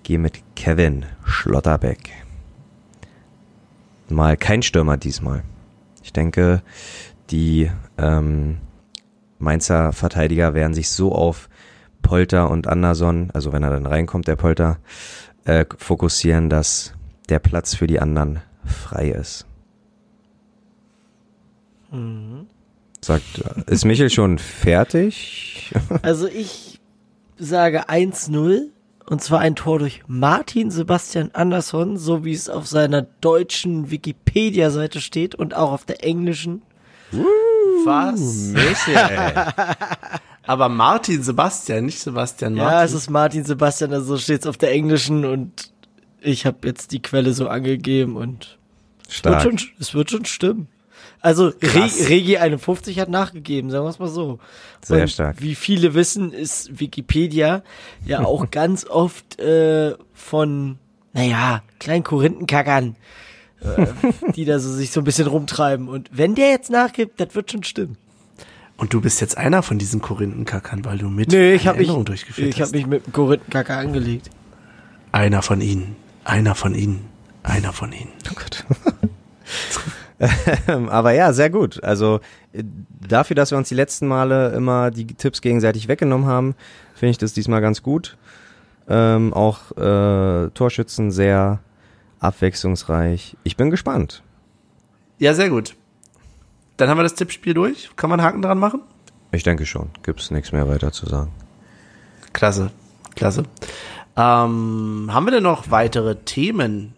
gehe 0.02 0.18
mit 0.18 0.42
Kevin 0.56 1.04
Schlotterbeck. 1.24 2.10
Mal 4.08 4.36
kein 4.36 4.62
Stürmer 4.62 4.96
diesmal. 4.96 5.44
Ich 6.02 6.12
denke, 6.12 6.62
die 7.30 7.70
ähm, 7.98 8.58
Mainzer 9.38 9.92
Verteidiger 9.92 10.54
werden 10.54 10.74
sich 10.74 10.88
so 10.90 11.12
auf 11.12 11.48
Polter 12.02 12.50
und 12.50 12.66
Anderson, 12.66 13.30
also 13.32 13.52
wenn 13.52 13.62
er 13.62 13.70
dann 13.70 13.86
reinkommt, 13.86 14.28
der 14.28 14.36
Polter, 14.36 14.78
äh, 15.44 15.64
fokussieren, 15.76 16.50
dass 16.50 16.94
der 17.28 17.38
Platz 17.38 17.74
für 17.74 17.86
die 17.86 18.00
anderen 18.00 18.40
frei 18.64 19.10
ist. 19.10 19.46
Sagt, 23.00 23.38
ist 23.66 23.84
Michel 23.84 24.10
schon 24.10 24.38
fertig? 24.38 25.72
Also 26.02 26.26
ich 26.26 26.80
sage 27.38 27.88
1-0 27.88 28.68
und 29.06 29.22
zwar 29.22 29.40
ein 29.40 29.54
Tor 29.54 29.78
durch 29.78 30.02
Martin 30.06 30.70
Sebastian 30.70 31.30
Andersson, 31.32 31.96
so 31.96 32.24
wie 32.24 32.32
es 32.32 32.48
auf 32.48 32.66
seiner 32.66 33.02
deutschen 33.02 33.90
Wikipedia-Seite 33.90 35.00
steht 35.00 35.34
und 35.34 35.54
auch 35.54 35.72
auf 35.72 35.84
der 35.84 36.04
englischen. 36.04 36.62
Was? 37.84 38.20
Michel. 38.52 38.96
Aber 40.48 40.70
Martin 40.70 41.22
Sebastian, 41.22 41.84
nicht 41.84 41.98
Sebastian 42.00 42.54
Martin. 42.54 42.72
Ja, 42.72 42.82
es 42.82 42.94
ist 42.94 43.10
Martin 43.10 43.44
Sebastian, 43.44 43.92
also 43.92 44.16
so 44.16 44.18
steht 44.18 44.40
es 44.40 44.46
auf 44.46 44.56
der 44.56 44.72
englischen 44.72 45.26
und 45.26 45.74
ich 46.22 46.46
habe 46.46 46.66
jetzt 46.66 46.92
die 46.92 47.02
Quelle 47.02 47.34
so 47.34 47.48
angegeben 47.48 48.16
und 48.16 48.56
es 49.06 49.22
wird, 49.22 49.42
schon, 49.42 49.60
es 49.78 49.92
wird 49.92 50.10
schon 50.10 50.24
stimmen. 50.24 50.68
Also 51.20 51.48
Re. 51.48 51.90
Regi 52.08 52.38
51 52.38 52.98
hat 52.98 53.10
nachgegeben, 53.10 53.70
sagen 53.70 53.84
wir 53.84 53.90
es 53.90 53.98
mal 53.98 54.08
so. 54.08 54.38
Sehr 54.82 55.02
und 55.02 55.10
stark. 55.10 55.42
Wie 55.42 55.54
viele 55.54 55.92
wissen, 55.92 56.32
ist 56.32 56.80
Wikipedia 56.80 57.62
ja 58.06 58.24
auch 58.24 58.50
ganz 58.50 58.86
oft 58.86 59.38
äh, 59.38 59.96
von, 60.14 60.78
naja, 61.12 61.62
kleinen 61.78 62.04
Korinthenkackern, 62.04 62.96
äh, 63.60 63.86
die 64.34 64.46
da 64.46 64.58
so 64.60 64.72
sich 64.72 64.92
so 64.92 65.02
ein 65.02 65.04
bisschen 65.04 65.26
rumtreiben. 65.26 65.90
Und 65.90 66.08
wenn 66.10 66.34
der 66.34 66.48
jetzt 66.48 66.70
nachgibt, 66.70 67.20
das 67.20 67.34
wird 67.34 67.52
schon 67.52 67.64
stimmen. 67.64 67.98
Und 68.78 68.94
du 68.94 69.00
bist 69.02 69.20
jetzt 69.20 69.36
einer 69.36 69.62
von 69.62 69.78
diesen 69.78 70.00
Korinthenkackern, 70.00 70.84
weil 70.84 70.98
du 70.98 71.08
mit 71.10 71.30
Nee, 71.32 71.52
ich 71.54 71.62
eine 71.62 71.68
habe 71.70 71.78
mich, 71.78 71.88
Änderung 71.88 72.04
durchgeführt 72.06 72.48
ich 72.48 72.54
hab 72.56 72.62
hast. 72.68 72.72
mich 72.72 72.86
mit 72.86 73.04
dem 73.06 73.12
Korinthenkacker 73.12 73.76
angelegt. 73.76 74.30
einer 75.12 75.42
von 75.42 75.60
ihnen, 75.60 75.96
einer 76.24 76.54
von 76.54 76.74
ihnen, 76.74 77.04
einer 77.42 77.72
von 77.72 77.92
ihnen. 77.92 78.08
Oh 78.30 78.34
Gott. 78.34 78.64
Ähm, 80.66 80.88
Aber 80.88 81.12
ja, 81.12 81.32
sehr 81.32 81.48
gut. 81.48 81.82
Also 81.84 82.18
äh, 82.52 82.64
dafür, 83.06 83.36
dass 83.36 83.52
wir 83.52 83.58
uns 83.58 83.68
die 83.68 83.76
letzten 83.76 84.08
Male 84.08 84.48
immer 84.50 84.90
die 84.90 85.06
Tipps 85.06 85.40
gegenseitig 85.40 85.86
weggenommen 85.86 86.26
haben, 86.26 86.56
finde 86.96 87.10
ich 87.12 87.18
das 87.18 87.34
diesmal 87.34 87.60
ganz 87.60 87.84
gut. 87.84 88.16
Ähm, 88.88 89.32
auch 89.32 89.70
äh, 89.76 90.50
Torschützen 90.50 91.12
sehr 91.12 91.60
abwechslungsreich. 92.18 93.36
Ich 93.44 93.56
bin 93.56 93.70
gespannt. 93.70 94.24
Ja, 95.18 95.34
sehr 95.34 95.50
gut. 95.50 95.76
Dann 96.78 96.88
haben 96.88 96.96
wir 96.96 97.02
das 97.02 97.14
Tippspiel 97.14 97.54
durch. 97.54 97.90
Kann 97.96 98.08
man 98.08 98.22
Haken 98.22 98.40
dran 98.40 98.58
machen? 98.58 98.82
Ich 99.32 99.42
denke 99.42 99.66
schon. 99.66 99.90
Gibt's 100.02 100.30
nichts 100.30 100.52
mehr 100.52 100.68
weiter 100.68 100.92
zu 100.92 101.06
sagen. 101.06 101.32
Klasse, 102.32 102.70
klasse. 103.14 103.42
Ähm, 104.16 105.10
haben 105.12 105.26
wir 105.26 105.32
denn 105.32 105.42
noch 105.42 105.70
weitere 105.70 106.16
Themen? 106.16 106.94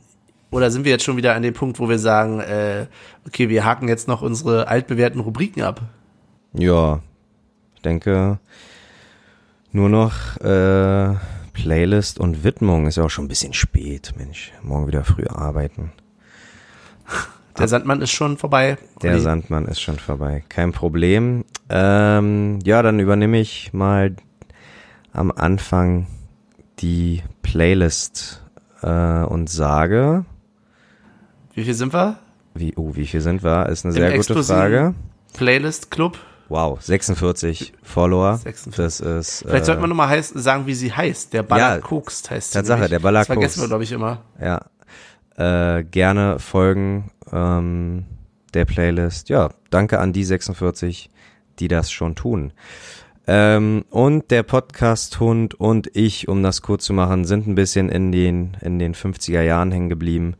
Oder 0.51 0.71
sind 0.71 0.85
wir 0.85 0.93
jetzt 0.93 1.05
schon 1.05 1.17
wieder 1.17 1.35
an 1.35 1.43
dem 1.43 1.55
Punkt, 1.55 1.79
wo 1.79 1.89
wir 1.89 1.99
sagen, 1.99 2.41
äh, 2.41 2.87
okay, 3.27 3.49
wir 3.49 3.65
haken 3.65 3.89
jetzt 3.89 4.07
noch 4.07 4.21
unsere 4.21 4.69
altbewährten 4.69 5.21
Rubriken 5.21 5.63
ab? 5.63 5.81
Ja, 6.53 7.01
ich 7.75 7.83
denke 7.83 8.39
nur 9.73 9.89
noch 9.89 10.37
äh, 10.39 11.15
Playlist 11.55 12.19
und 12.19 12.45
Widmung 12.45 12.87
ist 12.87 12.97
ja 12.97 13.05
auch 13.05 13.11
schon 13.11 13.25
ein 13.25 13.29
bisschen 13.29 13.55
spät, 13.55 14.13
Mensch. 14.17 14.53
Morgen 14.63 14.89
wieder 14.89 15.05
früh 15.05 15.27
arbeiten. 15.27 15.93
Der 17.59 17.69
Sandmann 17.69 18.01
ist 18.01 18.13
schon 18.13 18.37
vorbei. 18.39 18.79
Der 19.03 19.13
Olli. 19.13 19.21
Sandmann 19.21 19.67
ist 19.67 19.81
schon 19.81 19.99
vorbei. 19.99 20.45
Kein 20.49 20.73
Problem. 20.73 21.45
Ähm, 21.69 22.59
ja, 22.65 22.83
dann 22.83 23.01
übernehme 23.01 23.39
ich 23.41 23.73
mal 23.73 24.15
am 25.13 25.31
Anfang 25.31 26.07
die 26.79 27.23
Playlist 27.43 28.43
äh, 28.83 28.89
und 29.25 29.51
sage, 29.51 30.25
Wie 31.55 31.65
viel 31.65 31.75
sind 31.75 31.93
wir? 31.93 32.17
wie, 32.55 32.75
oh, 32.77 32.95
wie 32.95 33.07
viel 33.07 33.21
sind 33.21 33.43
wir? 33.45 33.69
Ist 33.69 33.85
eine 33.85 33.95
Im 33.95 34.01
sehr 34.01 34.17
gute 34.17 34.43
Frage. 34.45 34.95
Playlist 35.35 35.91
Club. 35.91 36.19
Wow, 36.49 36.81
46 36.83 37.73
Follower. 37.83 38.37
46. 38.39 38.75
Das 38.77 39.01
ist 39.01 39.43
Vielleicht 39.43 39.63
äh, 39.63 39.67
sollte 39.67 39.81
man 39.83 39.91
nochmal 39.91 40.09
heiß, 40.09 40.31
sagen, 40.31 40.67
wie 40.67 40.75
sie 40.75 40.93
heißt. 40.93 41.33
Der 41.33 41.45
Baller 41.45 41.77
Ja, 41.77 41.81
Kokst 41.81 42.29
heißt 42.31 42.51
sie. 42.53 42.59
Tatsache, 42.59 42.79
nämlich. 42.79 42.91
der 42.91 42.99
Baller 42.99 43.21
Das 43.21 43.27
vergessen 43.29 43.61
wir, 43.63 43.69
glaube 43.69 43.85
ich, 43.85 43.93
immer. 43.93 44.23
Ja. 44.41 44.63
Äh, 45.37 45.85
gerne 45.85 46.39
folgen 46.41 47.11
ähm, 47.33 48.05
der 48.55 48.65
Playlist. 48.65 49.29
Ja, 49.29 49.51
danke 49.71 49.99
an 49.99 50.13
die 50.13 50.25
46, 50.25 51.11
die 51.59 51.69
das 51.69 51.91
schon 51.91 52.15
tun. 52.15 52.53
Ähm, 53.27 53.85
und 53.91 54.31
der 54.31 54.43
Podcast-Hund 54.43 55.55
und 55.55 55.89
ich, 55.95 56.29
um 56.29 56.43
das 56.43 56.63
kurz 56.63 56.85
zu 56.85 56.93
machen, 56.93 57.25
sind 57.25 57.47
ein 57.47 57.55
bisschen 57.55 57.89
in 57.89 58.11
den, 58.13 58.57
in 58.61 58.79
den 58.79 58.95
50er 58.95 59.43
Jahren 59.43 59.71
hängen 59.71 59.89
geblieben. 59.89 60.35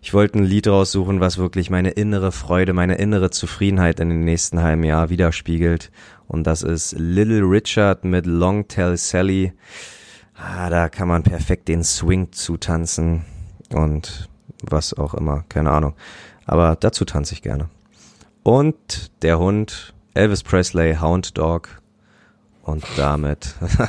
Ich 0.00 0.12
wollte 0.12 0.38
ein 0.38 0.44
Lied 0.44 0.68
raussuchen, 0.68 1.20
was 1.20 1.38
wirklich 1.38 1.70
meine 1.70 1.90
innere 1.90 2.30
Freude, 2.30 2.72
meine 2.72 2.96
innere 2.96 3.30
Zufriedenheit 3.30 4.00
in 4.00 4.10
den 4.10 4.24
nächsten 4.24 4.62
halben 4.62 4.84
Jahr 4.84 5.08
widerspiegelt. 5.10 5.90
Und 6.26 6.46
das 6.46 6.62
ist 6.62 6.94
Little 6.98 7.42
Richard 7.42 8.04
mit 8.04 8.26
Long 8.26 8.68
Tell 8.68 8.96
Sally. 8.96 9.52
Ah, 10.34 10.68
da 10.68 10.88
kann 10.88 11.08
man 11.08 11.22
perfekt 11.22 11.68
den 11.68 11.84
Swing 11.84 12.32
zutanzen 12.32 13.24
und 13.72 14.28
was 14.70 14.94
auch 14.94 15.14
immer, 15.14 15.44
keine 15.48 15.70
Ahnung. 15.70 15.94
Aber 16.46 16.76
dazu 16.76 17.04
tanze 17.04 17.34
ich 17.34 17.42
gerne. 17.42 17.68
Und 18.42 19.10
der 19.22 19.38
Hund, 19.38 19.94
Elvis 20.14 20.42
Presley, 20.42 20.96
Hound 21.00 21.38
Dog. 21.38 21.68
Und 22.62 22.84
damit, 22.96 23.54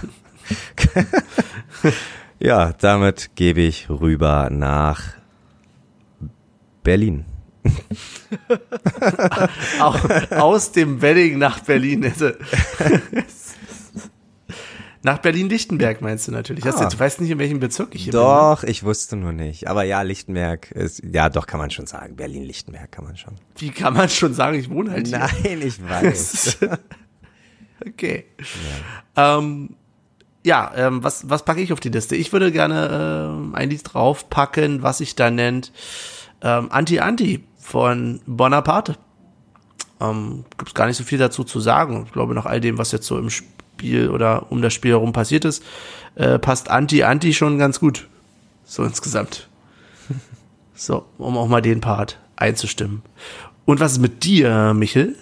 ja, 2.39 2.73
damit 2.73 3.35
gebe 3.35 3.61
ich 3.61 3.89
rüber 3.89 4.49
nach 4.52 5.02
Berlin. 6.84 7.26
Auch 9.80 9.99
aus 10.31 10.72
dem 10.72 11.02
Wedding 11.02 11.38
nach 11.38 11.60
Berlin. 11.60 12.03
Nach 15.06 15.19
Berlin-Lichtenberg 15.19 16.02
meinst 16.02 16.27
du 16.27 16.32
natürlich. 16.32 16.65
Hast 16.65 16.80
Ah. 16.80 16.86
du, 16.90 16.95
du 16.95 16.99
weißt 16.99 17.22
nicht, 17.22 17.30
in 17.30 17.38
welchem 17.38 17.60
Bezirk 17.60 17.94
ich 17.94 18.06
hier 18.06 18.11
Doch, 18.14 18.64
ich 18.64 18.84
wusste 18.84 19.15
nur 19.15 19.34
nicht. 19.34 19.68
Aber 19.69 19.84
ja, 19.84 20.02
Lichtenberg 20.02 20.72
ist, 20.72 21.03
ja, 21.06 21.30
doch 21.30 21.45
kann 21.45 21.60
man 21.60 21.69
schon 21.69 21.86
sagen. 21.86 22.15
Berlin-Lichtenberg 22.15 22.91
kann 22.91 23.03
man 23.03 23.15
schon. 23.15 23.36
bin. 23.36 23.44
Wie 23.57 23.69
kann 23.69 23.94
man 23.94 24.10
schon 24.10 24.34
sagen, 24.34 24.57
ich 24.57 24.68
wohne 24.72 24.90
halt 24.90 25.06
hier? 25.06 25.19
Nein, 25.19 25.61
ich 25.64 25.80
weiß. 25.88 26.57
okay. 27.88 28.26
Ja, 29.15 29.38
ähm, 29.38 29.76
ja 30.44 30.72
ähm, 30.76 31.03
was, 31.03 31.30
was 31.30 31.45
packe 31.45 31.61
ich 31.61 31.72
auf 31.72 31.80
die 31.80 31.90
Liste? 31.90 32.15
Ich 32.15 32.34
würde 32.34 32.52
gerne 32.52 33.30
ähm, 33.30 33.53
ein 33.53 33.69
Lied 33.69 33.84
draufpacken, 33.94 34.82
was 34.82 34.98
sich 34.98 35.14
da 35.15 35.30
nennt 35.30 35.72
ähm, 36.41 36.72
Anti-Anti 36.72 37.44
von 37.60 38.22
Bonaparte. 38.26 38.95
Ähm, 40.02 40.45
Gibt 40.57 40.69
es 40.69 40.73
gar 40.73 40.88
nicht 40.88 40.98
so 40.98 41.03
viel 41.03 41.19
dazu 41.19 41.44
zu 41.44 41.60
sagen. 41.60 42.06
Ich 42.07 42.11
glaube, 42.11 42.34
nach 42.34 42.48
all 42.48 42.60
dem, 42.60 42.80
was 42.80 42.91
jetzt 42.91 43.06
so 43.06 43.19
im 43.19 43.30
Spiel 43.30 43.49
oder 44.10 44.52
um 44.52 44.61
das 44.61 44.73
Spiel 44.73 44.91
herum 44.91 45.14
passiert 45.14 45.45
ist, 45.45 45.64
äh, 46.15 46.39
passt 46.39 46.69
Anti-Anti 46.69 47.34
schon 47.34 47.57
ganz 47.57 47.80
gut. 47.80 48.07
So 48.64 48.84
insgesamt. 48.84 49.47
So, 50.77 51.06
um 51.18 51.38
auch 51.38 51.47
mal 51.47 51.61
den 51.61 51.80
Part 51.80 52.19
einzustimmen. 52.35 53.02
Und 53.64 53.80
was 53.80 53.93
ist 53.93 53.99
mit 53.99 54.26
dir, 54.26 54.73
Michel? 54.73 55.15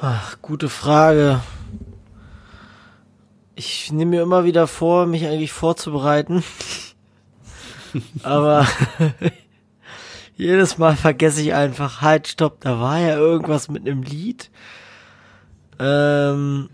Ach, 0.00 0.36
gute 0.40 0.68
Frage. 0.68 1.40
Ich 3.56 3.90
nehme 3.90 4.12
mir 4.12 4.22
immer 4.22 4.44
wieder 4.44 4.68
vor, 4.68 5.06
mich 5.06 5.26
eigentlich 5.26 5.50
vorzubereiten. 5.52 6.44
Aber 8.22 8.64
jedes 10.36 10.78
Mal 10.78 10.94
vergesse 10.94 11.42
ich 11.42 11.52
einfach, 11.52 12.00
halt, 12.00 12.28
stopp, 12.28 12.60
da 12.60 12.80
war 12.80 13.00
ja 13.00 13.16
irgendwas 13.16 13.68
mit 13.68 13.88
einem 13.88 14.04
Lied. 14.04 14.50
Ähm, 15.80 16.70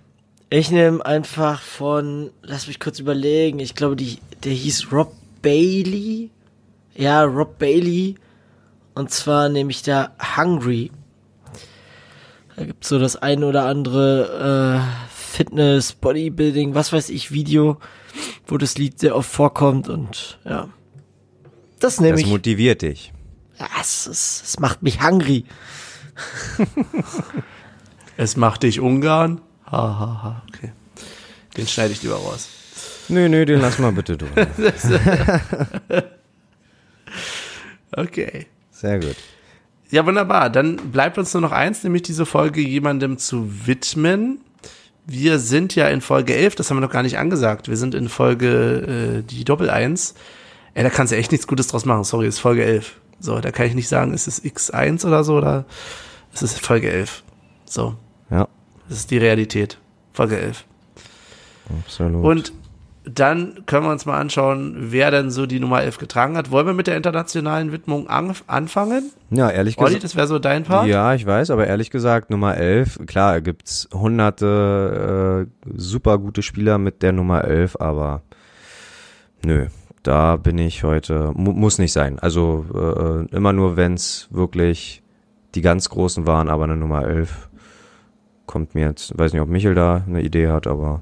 ich 0.59 0.71
nehme 0.71 1.05
einfach 1.05 1.61
von, 1.61 2.31
lass 2.43 2.67
mich 2.69 2.79
kurz 2.81 2.99
überlegen, 2.99 3.59
ich 3.59 3.75
glaube, 3.75 3.97
die, 3.97 4.19
der 4.45 4.53
hieß 4.53 4.93
Rob 4.93 5.13
Bailey. 5.43 6.31
Ja, 6.97 7.23
Rob 7.25 7.59
Bailey. 7.59 8.15
Und 8.95 9.11
zwar 9.11 9.49
nehme 9.49 9.71
ich 9.71 9.83
da 9.83 10.15
Hungry. 10.37 10.91
Da 12.57 12.65
gibt's 12.65 12.89
so 12.89 12.99
das 13.01 13.17
ein 13.17 13.43
oder 13.43 13.67
andere 13.67 14.81
äh, 14.81 15.09
Fitness, 15.13 15.93
Bodybuilding, 15.93 16.75
was 16.75 16.93
weiß 16.93 17.09
ich, 17.11 17.33
Video, 17.33 17.79
wo 18.47 18.57
das 18.57 18.79
Lied 18.79 19.01
sehr 19.01 19.17
oft 19.17 19.31
vorkommt 19.31 19.89
und 19.89 20.39
ja. 20.45 20.69
Das 21.81 22.01
nehme 22.01 22.13
Das 22.13 22.21
ich. 22.21 22.27
motiviert 22.29 22.83
dich. 22.83 23.13
Ja, 23.59 23.67
es, 23.81 24.07
es, 24.07 24.43
es 24.45 24.61
macht 24.61 24.83
mich 24.83 25.03
hungry. 25.03 25.45
Es 28.17 28.37
macht 28.37 28.63
dich 28.63 28.79
Ungarn. 28.81 29.41
Ha, 29.75 29.99
ha, 29.99 30.23
ha. 30.23 30.43
Okay. 30.49 30.73
Den 31.57 31.67
schneide 31.67 31.93
ich 31.93 32.03
lieber 32.03 32.17
raus. 32.17 32.49
Nö, 33.09 33.29
nö, 33.29 33.45
den 33.45 33.61
lass 33.61 33.79
mal 33.79 33.93
bitte 33.93 34.17
durch. 34.17 34.31
Okay. 37.97 38.47
Sehr 38.73 38.99
gut. 38.99 39.15
Ja, 39.91 40.05
wunderbar. 40.05 40.51
Dann 40.51 40.77
bleibt 40.77 41.17
uns 41.17 41.33
nur 41.33 41.43
noch 41.43 41.53
eins, 41.53 41.85
nämlich 41.85 42.03
diese 42.03 42.27
Folge 42.27 42.61
jemandem 42.61 43.19
zu 43.19 43.67
widmen. 43.67 44.41
Wir 45.07 45.39
sind 45.39 45.77
ja 45.77 45.89
in 45.89 46.01
Folge 46.01 46.35
11, 46.35 46.57
das 46.57 46.71
haben 46.71 46.79
wir 46.79 46.81
noch 46.81 46.91
gar 46.91 47.05
nicht 47.05 47.19
angesagt. 47.19 47.69
Wir 47.69 47.77
sind 47.77 47.95
in 47.95 48.09
Folge 48.09 49.21
äh, 49.21 49.23
die 49.23 49.45
Doppel 49.45 49.71
1. 49.71 50.15
Ey, 50.73 50.83
da 50.83 50.91
kannst 50.91 51.13
du 51.13 51.17
echt 51.17 51.31
nichts 51.31 51.47
Gutes 51.47 51.69
draus 51.69 51.85
machen. 51.85 52.03
Sorry, 52.03 52.27
ist 52.27 52.41
Folge 52.41 52.65
11. 52.65 52.97
So, 53.21 53.39
da 53.39 53.53
kann 53.53 53.67
ich 53.67 53.75
nicht 53.75 53.89
sagen, 53.89 54.13
ist 54.13 54.27
es 54.27 54.43
X1 54.43 55.07
oder 55.07 55.23
so 55.23 55.37
oder 55.37 55.67
es 56.33 56.43
ist 56.43 56.59
Folge 56.59 56.91
11. 56.91 57.23
So, 57.65 57.95
das 58.89 58.99
ist 58.99 59.11
die 59.11 59.19
Realität. 59.19 59.79
Folge 60.13 60.39
11. 60.39 60.65
absolut. 61.85 62.25
Und 62.25 62.53
dann 63.07 63.65
können 63.67 63.85
wir 63.85 63.91
uns 63.91 64.07
mal 64.07 64.19
anschauen, 64.19 64.77
wer 64.79 65.11
denn 65.11 65.31
so 65.31 65.45
die 65.45 65.61
Nummer 65.61 65.83
11 65.83 65.99
getragen 65.99 66.37
hat. 66.37 66.51
Wollen 66.51 66.67
wir 66.67 66.73
mit 66.73 66.87
der 66.87 66.97
internationalen 66.97 67.71
Widmung 67.71 68.09
an 68.09 68.35
anfangen? 68.47 69.11
ja, 69.31 69.51
ehrlich 69.51 69.77
Olli, 69.79 69.89
gesagt. 69.89 70.05
das 70.05 70.17
wäre 70.17 70.27
so 70.27 70.39
dein 70.39 70.65
Part? 70.65 70.87
Ja, 70.87 71.15
ich 71.15 71.27
weiß, 71.27 71.51
aber 71.51 71.67
ehrlich 71.67 71.91
gesagt, 71.91 72.31
Nummer 72.31 72.57
11, 72.57 73.01
klar, 73.07 73.43
gibt's 73.43 73.89
hunderte 73.93 75.47
äh, 75.47 75.69
super 75.77 76.19
gute 76.19 76.43
Spieler 76.43 76.79
mit 76.79 77.03
der 77.03 77.13
Nummer 77.13 77.45
11, 77.45 77.77
aber 77.79 78.23
nö, 79.45 79.67
da 80.03 80.37
bin 80.37 80.57
ich 80.59 80.83
heute, 80.83 81.33
mu 81.35 81.53
muss 81.53 81.79
nicht 81.79 81.93
sein. 81.93 82.19
Also 82.19 82.65
äh, 82.75 83.37
immer 83.37 83.53
nur, 83.53 83.77
wenn's 83.77 84.29
wirklich 84.31 85.03
die 85.55 85.63
ganz 85.63 85.91
Großen 85.91 86.27
waren, 86.27 86.49
aber 86.49 86.65
eine 86.65 86.77
Nummer 86.77 87.07
11 87.07 87.51
kommt 88.55 88.77
mir 88.77 88.87
jetzt, 88.87 89.19
weiß 89.19 89.33
nicht, 89.33 89.43
ob 89.43 89.49
Michel 89.49 89.75
da 89.75 90.05
eine 90.07 90.23
Idee 90.23 90.47
hat, 90.47 90.69
aber 90.69 91.01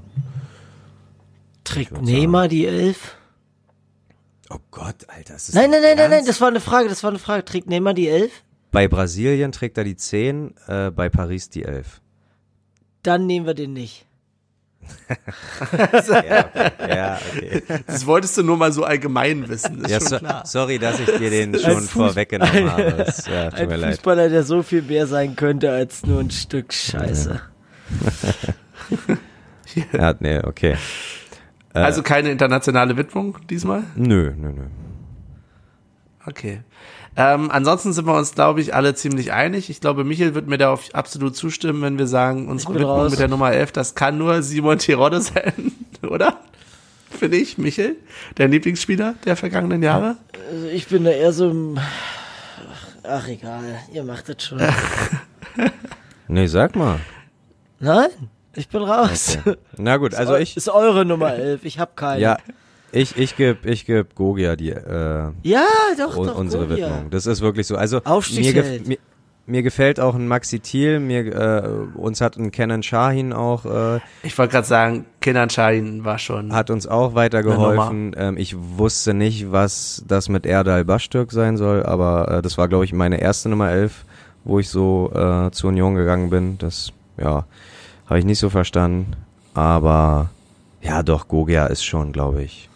Trägt 1.63 2.01
Neymar 2.01 2.47
die 2.47 2.65
Elf? 2.65 3.15
Oh 4.49 4.57
Gott, 4.71 5.07
Alter, 5.07 5.35
ist 5.35 5.49
das 5.49 5.55
Nein, 5.55 5.69
nein, 5.69 5.83
nein, 5.83 5.97
nein, 5.97 6.09
nein, 6.09 6.25
das 6.25 6.41
war 6.41 6.47
eine 6.47 6.59
Frage, 6.59 6.89
das 6.89 7.03
war 7.03 7.11
eine 7.11 7.19
Frage. 7.19 7.45
Trägt 7.45 7.69
Neymar 7.69 7.93
die 7.93 8.07
Elf? 8.07 8.41
Bei 8.71 8.87
Brasilien 8.87 9.51
trägt 9.51 9.77
er 9.77 9.83
die 9.83 9.95
10, 9.95 10.55
äh, 10.65 10.89
bei 10.89 11.09
Paris 11.09 11.51
die 11.51 11.63
11. 11.63 12.01
Dann 13.03 13.27
nehmen 13.27 13.45
wir 13.45 13.53
den 13.53 13.73
nicht. 13.73 14.07
Ja, 16.11 16.45
okay. 16.45 16.95
ja, 16.95 17.19
okay. 17.35 17.63
Das 17.87 18.05
wolltest 18.05 18.37
du 18.37 18.43
nur 18.43 18.57
mal 18.57 18.71
so 18.71 18.83
allgemein 18.83 19.47
wissen. 19.49 19.83
Ist 19.83 19.91
Ja, 19.91 19.99
schon 19.99 20.07
so, 20.07 20.17
klar. 20.19 20.45
sorry, 20.45 20.79
dass 20.79 20.99
ich 20.99 21.05
dir 21.17 21.29
den 21.29 21.53
schon 21.57 21.83
Fuß- 21.83 21.87
vorweggenommen 21.89 22.71
habe. 22.71 22.93
Das, 22.97 23.25
ja, 23.27 23.49
tut 23.49 23.59
Ein 23.59 23.67
mir 23.69 23.75
leid. 23.77 23.95
Fußballer, 23.95 24.29
der 24.29 24.43
so 24.43 24.63
viel 24.63 24.81
mehr 24.81 25.07
sein 25.07 25.35
könnte 25.35 25.71
als 25.71 26.05
nur 26.05 26.19
ein 26.19 26.31
Stück 26.31 26.73
Scheiße. 26.73 27.41
Ja, 29.93 30.13
nee, 30.19 30.39
okay. 30.39 30.75
Äh, 31.73 31.79
Also 31.79 32.03
keine 32.03 32.29
internationale 32.31 32.95
Widmung 32.97 33.37
diesmal? 33.49 33.83
Nö, 33.95 34.31
nö, 34.37 34.51
nö. 34.51 34.63
Okay. 36.25 36.61
Ähm, 37.15 37.51
ansonsten 37.51 37.93
sind 37.93 38.07
wir 38.07 38.15
uns, 38.15 38.33
glaube 38.33 38.59
ich, 38.61 38.73
alle 38.73 38.95
ziemlich 38.95 39.31
einig. 39.31 39.69
Ich 39.69 39.81
glaube, 39.81 40.03
Michel 40.03 40.33
wird 40.33 40.47
mir 40.47 40.57
da 40.57 40.71
auf 40.71 40.93
absolut 40.93 41.35
zustimmen, 41.35 41.81
wenn 41.83 41.99
wir 41.99 42.07
sagen, 42.07 42.47
unsere 42.47 42.73
Widmung 42.73 42.89
raus. 42.89 43.11
mit 43.11 43.19
der 43.19 43.27
Nummer 43.27 43.51
11, 43.51 43.71
das 43.71 43.93
kann 43.93 44.17
nur 44.17 44.41
Simon 44.41 44.79
Terodde 44.79 45.21
sein, 45.21 45.71
oder? 46.01 46.39
Finde 47.11 47.37
ich, 47.37 47.59
Michel, 47.59 47.97
dein 48.35 48.51
Lieblingsspieler 48.51 49.13
der 49.25 49.35
vergangenen 49.35 49.83
Jahre? 49.83 50.17
Also 50.51 50.67
ich 50.67 50.87
bin 50.87 51.03
da 51.03 51.11
eher 51.11 51.31
so 51.33 51.49
im... 51.51 51.77
Ach 53.03 53.27
egal, 53.27 53.79
ihr 53.93 54.03
macht 54.03 54.29
das 54.29 54.43
schon. 54.43 54.59
Nee, 56.27 56.47
sag 56.47 56.75
mal. 56.75 56.99
Nein, 57.79 58.09
ich 58.55 58.69
bin 58.69 58.81
raus. 58.81 59.37
Na 59.77 59.97
gut, 59.97 60.15
also 60.15 60.35
ich, 60.35 60.55
Ist 60.57 60.69
eure 60.69 61.05
Nummer 61.05 61.33
11, 61.33 61.65
ich 61.65 61.79
hab 61.79 61.95
keine. 61.97 62.21
ja, 62.21 62.37
ich, 62.93 63.17
ich 63.17 63.35
geb, 63.35 63.65
ich 63.65 63.85
geb 63.85 64.15
Gogia 64.15 64.55
die, 64.55 64.69
äh, 64.71 65.29
Ja, 65.43 65.65
doch, 65.97 66.15
un- 66.17 66.27
doch. 66.27 66.35
unsere 66.37 66.67
Gogia. 66.67 66.87
Widmung. 66.89 67.09
Das 67.09 67.25
ist 67.25 67.41
wirklich 67.41 67.67
so. 67.67 67.75
Also, 67.75 67.99
mir, 68.35 68.53
gef 68.53 68.87
mir, 68.87 68.97
mir 69.45 69.61
gefällt 69.63 69.99
auch 69.99 70.15
ein 70.15 70.27
Maxi 70.27 70.59
Thiel, 70.59 70.99
mir, 71.01 71.25
äh, 71.25 71.97
uns 71.97 72.21
hat 72.21 72.37
ein 72.37 72.51
Kenan 72.51 72.81
Shahin 72.83 73.33
auch, 73.33 73.65
äh, 73.65 73.99
Ich 74.23 74.37
wollte 74.37 74.53
gerade 74.53 74.67
sagen, 74.67 75.05
Kenan 75.19 75.49
Shahin 75.49 76.05
war 76.05 76.17
schon. 76.19 76.53
hat 76.53 76.69
uns 76.69 76.87
auch 76.87 77.13
weitergeholfen. 77.15 78.15
Ähm, 78.17 78.37
ich 78.37 78.55
wusste 78.57 79.13
nicht, 79.13 79.51
was 79.51 80.03
das 80.07 80.29
mit 80.29 80.45
Erdal 80.45 80.85
Bastürk 80.85 81.31
sein 81.33 81.57
soll, 81.57 81.83
aber 81.83 82.29
äh, 82.31 82.41
das 82.41 82.57
war, 82.57 82.67
glaube 82.69 82.85
ich, 82.85 82.93
meine 82.93 83.19
erste 83.19 83.49
Nummer 83.49 83.69
11, 83.71 84.05
wo 84.45 84.59
ich 84.59 84.69
so 84.69 85.11
äh, 85.13 85.51
zur 85.51 85.69
Union 85.71 85.95
gegangen 85.95 86.29
bin. 86.29 86.57
Das, 86.59 86.93
ja, 87.17 87.45
habe 88.05 88.19
ich 88.19 88.25
nicht 88.25 88.39
so 88.39 88.49
verstanden. 88.49 89.13
Aber 89.53 90.29
ja, 90.81 91.03
doch, 91.03 91.27
Gogia 91.27 91.65
ist 91.67 91.83
schon, 91.85 92.11
glaube 92.13 92.43
ich. 92.43 92.69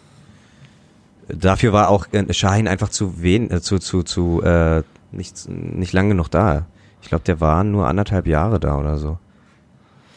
Dafür 1.29 1.73
war 1.73 1.89
auch 1.89 2.07
äh, 2.11 2.33
Shahin 2.33 2.67
einfach 2.67 2.89
zu 2.89 3.21
wen, 3.21 3.51
äh, 3.51 3.61
zu, 3.61 3.79
zu, 3.79 4.03
zu, 4.03 4.41
äh, 4.43 4.83
nicht, 5.11 5.47
nicht 5.49 5.93
lang 5.93 6.09
genug 6.09 6.29
da. 6.29 6.65
Ich 7.01 7.09
glaube, 7.09 7.23
der 7.25 7.39
war 7.41 7.63
nur 7.63 7.87
anderthalb 7.87 8.27
Jahre 8.27 8.59
da 8.59 8.77
oder 8.77 8.97
so. 8.97 9.17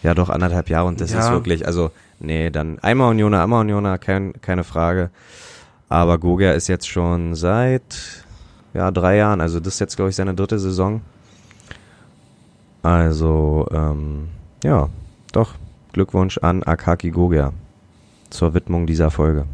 Ja, 0.03 0.15
doch, 0.15 0.31
anderthalb 0.31 0.71
Jahre 0.71 0.87
und 0.89 1.01
das 1.01 1.13
Ja. 1.13 1.21
ist 1.27 1.31
wirklich, 1.31 1.67
also, 1.67 1.91
nee, 2.21 2.51
dann 2.51 2.79
einmal 2.79 3.11
Unioner, 3.11 3.43
einmal 3.43 3.61
Unioner, 3.61 3.99
kein, 3.99 4.33
keine 4.41 4.65
Frage. 4.65 5.11
Aber 5.89 6.19
Gogia 6.19 6.53
ist 6.53 6.69
jetzt 6.69 6.89
schon 6.89 7.35
seit, 7.35 8.25
ja, 8.73 8.91
drei 8.91 9.17
Jahren, 9.17 9.41
also 9.41 9.59
das 9.61 9.75
ist 9.75 9.81
jetzt, 9.81 9.97
glaube 9.97 10.11
ich, 10.11 10.17
seine 10.17 10.35
dritte 10.35 10.59
Saison. 10.59 11.01
Also, 12.83 13.69
ähm, 13.73 14.29
ja, 14.65 14.89
doch, 15.33 15.55
Glückwunsch 15.93 16.39
an 16.39 16.63
Akaki 16.63 17.11
Gogia 17.11 17.53
zur 18.31 18.55
Widmung 18.55 18.87
dieser 18.87 19.11
Folge. 19.11 19.45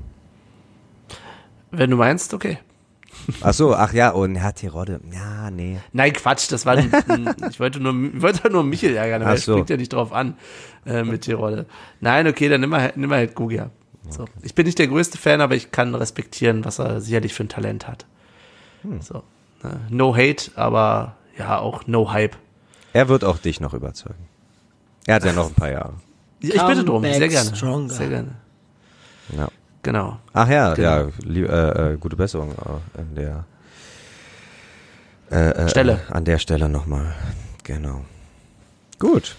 Wenn 1.77 1.91
du 1.91 1.97
meinst, 1.97 2.33
okay. 2.35 2.59
Ach 3.41 3.55
so, 3.55 3.75
ach 3.75 3.93
ja, 3.93 4.11
und 4.11 4.37
Herr 4.37 4.55
Terodde, 4.55 5.01
ja, 5.13 5.51
nee. 5.51 5.79
Nein, 5.93 6.13
Quatsch, 6.13 6.51
das 6.53 6.67
war 6.67 6.77
ein, 6.77 6.93
ich 7.51 7.59
wollte 7.59 7.81
nur, 7.81 7.95
ich 8.15 8.21
wollte 8.23 8.51
nur 8.51 8.63
Michel 8.63 8.95
ärgern, 8.95 9.23
aber 9.23 9.31
Ach 9.33 9.35
er 9.37 9.41
so. 9.41 9.53
springt 9.53 9.71
ja 9.71 9.77
nicht 9.77 9.93
drauf 9.93 10.13
an 10.13 10.37
äh, 10.85 11.03
mit 11.03 11.27
die 11.27 11.33
Rolle. 11.33 11.67
Nein, 12.01 12.27
okay, 12.27 12.49
dann 12.49 12.61
nimm 12.61 12.71
mal, 12.71 12.93
nimm 12.95 13.09
mal 13.11 13.19
halt 13.19 13.35
Gugia. 13.35 13.71
So. 14.11 14.27
Ich 14.43 14.55
bin 14.55 14.67
nicht 14.67 14.79
der 14.79 14.87
größte 14.87 15.19
Fan, 15.19 15.41
aber 15.41 15.55
ich 15.57 15.73
kann 15.73 15.95
respektieren, 15.95 16.65
was 16.65 16.79
er 16.79 17.01
sicherlich 17.01 17.35
für 17.35 17.43
ein 17.45 17.49
Talent 17.49 17.89
hat. 17.89 18.07
Hm. 18.83 19.01
So. 19.01 19.23
ne? 19.63 19.81
No 19.91 20.15
hate, 20.15 20.53
aber 20.55 21.17
ja, 21.39 21.59
auch 21.59 21.87
no 21.87 22.13
hype. 22.13 22.37
Er 22.93 23.09
wird 23.09 23.25
auch 23.25 23.39
dich 23.39 23.61
noch 23.61 23.75
überzeugen. 23.75 24.29
Er 25.07 25.17
hat 25.17 25.25
ja 25.25 25.33
noch 25.33 25.49
ein 25.49 25.55
paar 25.55 25.71
Jahre. 25.71 25.95
Ja, 26.41 26.55
Ich 26.55 26.63
bitte 26.63 26.85
drum, 26.85 27.03
sehr 27.03 27.29
gerne. 27.29 27.57
stronger. 27.57 27.93
Sehr 27.93 28.09
gerne. 28.09 28.33
Ja. 29.37 29.49
Genau. 29.87 30.19
Ach 30.33 30.49
ja, 30.49 30.75
Genau. 30.75 31.11
ja, 31.25 31.45
äh, 31.47 31.93
äh, 31.93 31.97
gute 31.97 32.17
Besserung 32.17 32.51
äh, 32.51 32.99
an 32.99 33.15
der 33.15 33.45
äh, 35.31 35.51
äh, 35.51 35.69
Stelle. 35.69 36.01
An 36.11 36.25
der 36.25 36.39
Stelle 36.39 36.69
nochmal. 36.69 37.15
Genau. 37.63 38.05
Gut. 38.99 39.37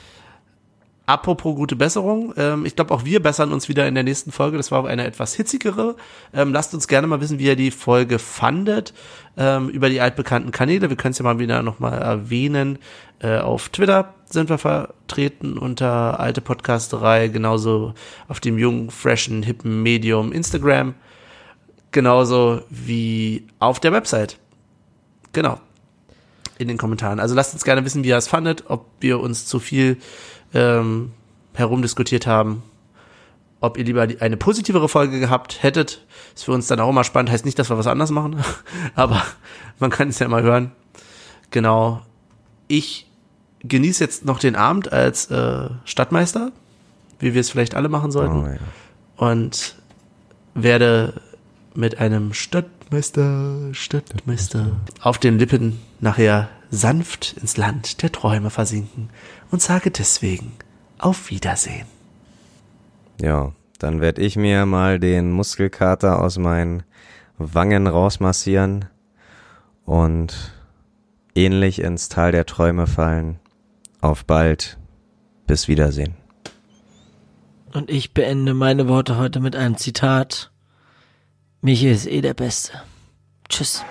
Apropos 1.06 1.54
gute 1.54 1.76
Besserung, 1.76 2.34
ähm, 2.38 2.66
ich 2.66 2.78
glaube 2.78 2.94
auch 2.94 3.04
wir 3.04 3.22
bessern 3.22 3.52
uns 3.52 3.68
wieder 3.68 3.90
in 3.90 3.96
der 3.96 4.06
nächsten 4.06 4.32
Folge. 4.32 4.56
Das 4.56 4.72
war 4.72 4.88
eine 4.88 5.06
etwas 5.06 5.34
hitzigere. 5.34 5.98
Ähm, 6.34 6.54
lasst 6.54 6.74
uns 6.74 6.88
gerne 6.88 7.08
mal 7.08 7.20
wissen, 7.20 7.40
wie 7.40 7.46
ihr 7.46 7.58
die 7.58 7.72
Folge 7.72 8.18
fandet 8.18 8.94
ähm, 9.36 9.68
über 9.68 9.90
die 9.90 10.00
altbekannten 10.00 10.52
Kanäle. 10.52 10.90
Wir 10.90 10.96
können 10.96 11.12
es 11.12 11.18
ja 11.18 11.24
mal 11.24 11.40
wieder 11.40 11.62
nochmal 11.62 12.02
erwähnen. 12.02 12.80
Äh, 13.20 13.40
auf 13.40 13.68
Twitter 13.68 14.14
sind 14.30 14.50
wir 14.50 14.58
vertreten 14.58 15.58
unter 15.58 16.20
alte 16.20 16.42
Podcasterei, 16.42 17.28
genauso 17.30 17.94
auf 18.28 18.40
dem 18.40 18.58
jungen, 18.58 18.90
freshen, 18.90 19.44
hippen 19.44 19.82
Medium 19.84 20.32
Instagram, 20.32 20.96
genauso 21.92 22.62
wie 22.70 23.48
auf 23.60 23.80
der 23.80 23.92
Website. 23.92 24.38
Genau 25.34 25.60
in 26.58 26.68
den 26.68 26.78
Kommentaren. 26.78 27.20
Also 27.20 27.36
lasst 27.36 27.54
uns 27.54 27.64
gerne 27.64 27.86
wissen, 27.86 28.04
wie 28.04 28.10
ihr 28.10 28.18
es 28.18 28.28
fandet, 28.28 28.66
ob 28.68 28.86
wir 29.00 29.20
uns 29.20 29.46
zu 29.46 29.60
viel 29.60 29.98
ähm, 30.54 31.12
herumdiskutiert 31.54 32.28
haben, 32.28 32.64
ob 33.60 33.78
ihr 33.78 33.84
lieber 33.84 34.08
eine 34.20 34.38
positivere 34.38 34.90
Folge 34.90 35.20
gehabt 35.20 35.64
hättet. 35.64 36.06
Ist 36.36 36.46
für 36.46 36.52
uns 36.52 36.68
dann 36.68 36.80
auch 36.80 36.90
immer 36.90 37.04
spannend. 37.04 37.32
Heißt 37.32 37.46
nicht, 37.46 37.60
dass 37.60 37.70
wir 37.70 37.78
was 37.78 37.88
anders 37.88 38.12
machen, 38.12 38.44
aber 38.96 39.24
man 39.80 39.90
kann 39.90 40.10
es 40.10 40.20
ja 40.20 40.28
mal 40.28 40.44
hören. 40.44 40.72
Genau. 41.52 42.02
Ich 42.68 43.07
genieße 43.64 44.04
jetzt 44.04 44.26
noch 44.26 44.40
den 44.40 44.56
Abend 44.56 44.92
als 44.92 45.30
äh, 45.32 45.70
Stadtmeister, 45.86 46.52
wie 47.20 47.34
wir 47.34 47.42
es 47.42 47.50
vielleicht 47.50 47.76
alle 47.76 47.90
machen 47.90 48.12
sollten 48.12 48.44
Oh, 48.44 48.48
ja. 48.48 48.58
und 49.32 49.76
werde 50.54 51.14
mit 51.74 52.00
einem 52.00 52.34
Stadtmeister, 52.34 53.74
Stadtmeister 53.74 54.72
auf 55.02 55.18
den 55.18 55.38
Lippen 55.40 55.80
nachher 56.00 56.50
sanft 56.70 57.36
ins 57.40 57.58
Land 57.58 58.02
der 58.02 58.12
Träume 58.12 58.50
versinken 58.50 59.10
und 59.52 59.62
sage 59.62 59.92
deswegen 59.92 60.52
auf 61.00 61.30
Wiedersehen. 61.30 61.86
ja, 63.22 63.52
dann 63.80 64.02
werde 64.02 64.22
ich 64.24 64.36
mir 64.38 64.66
mal 64.66 65.00
den 65.00 65.32
Muskelkater 65.32 66.20
aus 66.20 66.40
meinen 66.40 66.82
Wangen 67.38 67.86
rausmassieren 67.86 68.86
und 69.86 70.52
ähnlich 71.36 71.80
ins 71.80 72.10
Tal 72.10 72.32
der 72.32 72.48
Träume 72.48 72.88
fallen. 72.88 73.38
Auf 74.02 74.26
bald. 74.26 74.78
Bis 75.48 75.68
Wiedersehen. 75.68 76.16
Und 77.74 77.90
ich 77.90 78.14
beende 78.14 78.54
meine 78.54 78.88
Worte 78.88 79.18
heute 79.18 79.40
mit 79.40 79.56
einem 79.56 79.78
Zitat. 79.78 80.52
Michi 81.62 81.90
ist 81.90 82.08
eh 82.08 82.22
der 82.22 82.34
Beste. 82.34 82.82
Tschüss. 83.50 83.84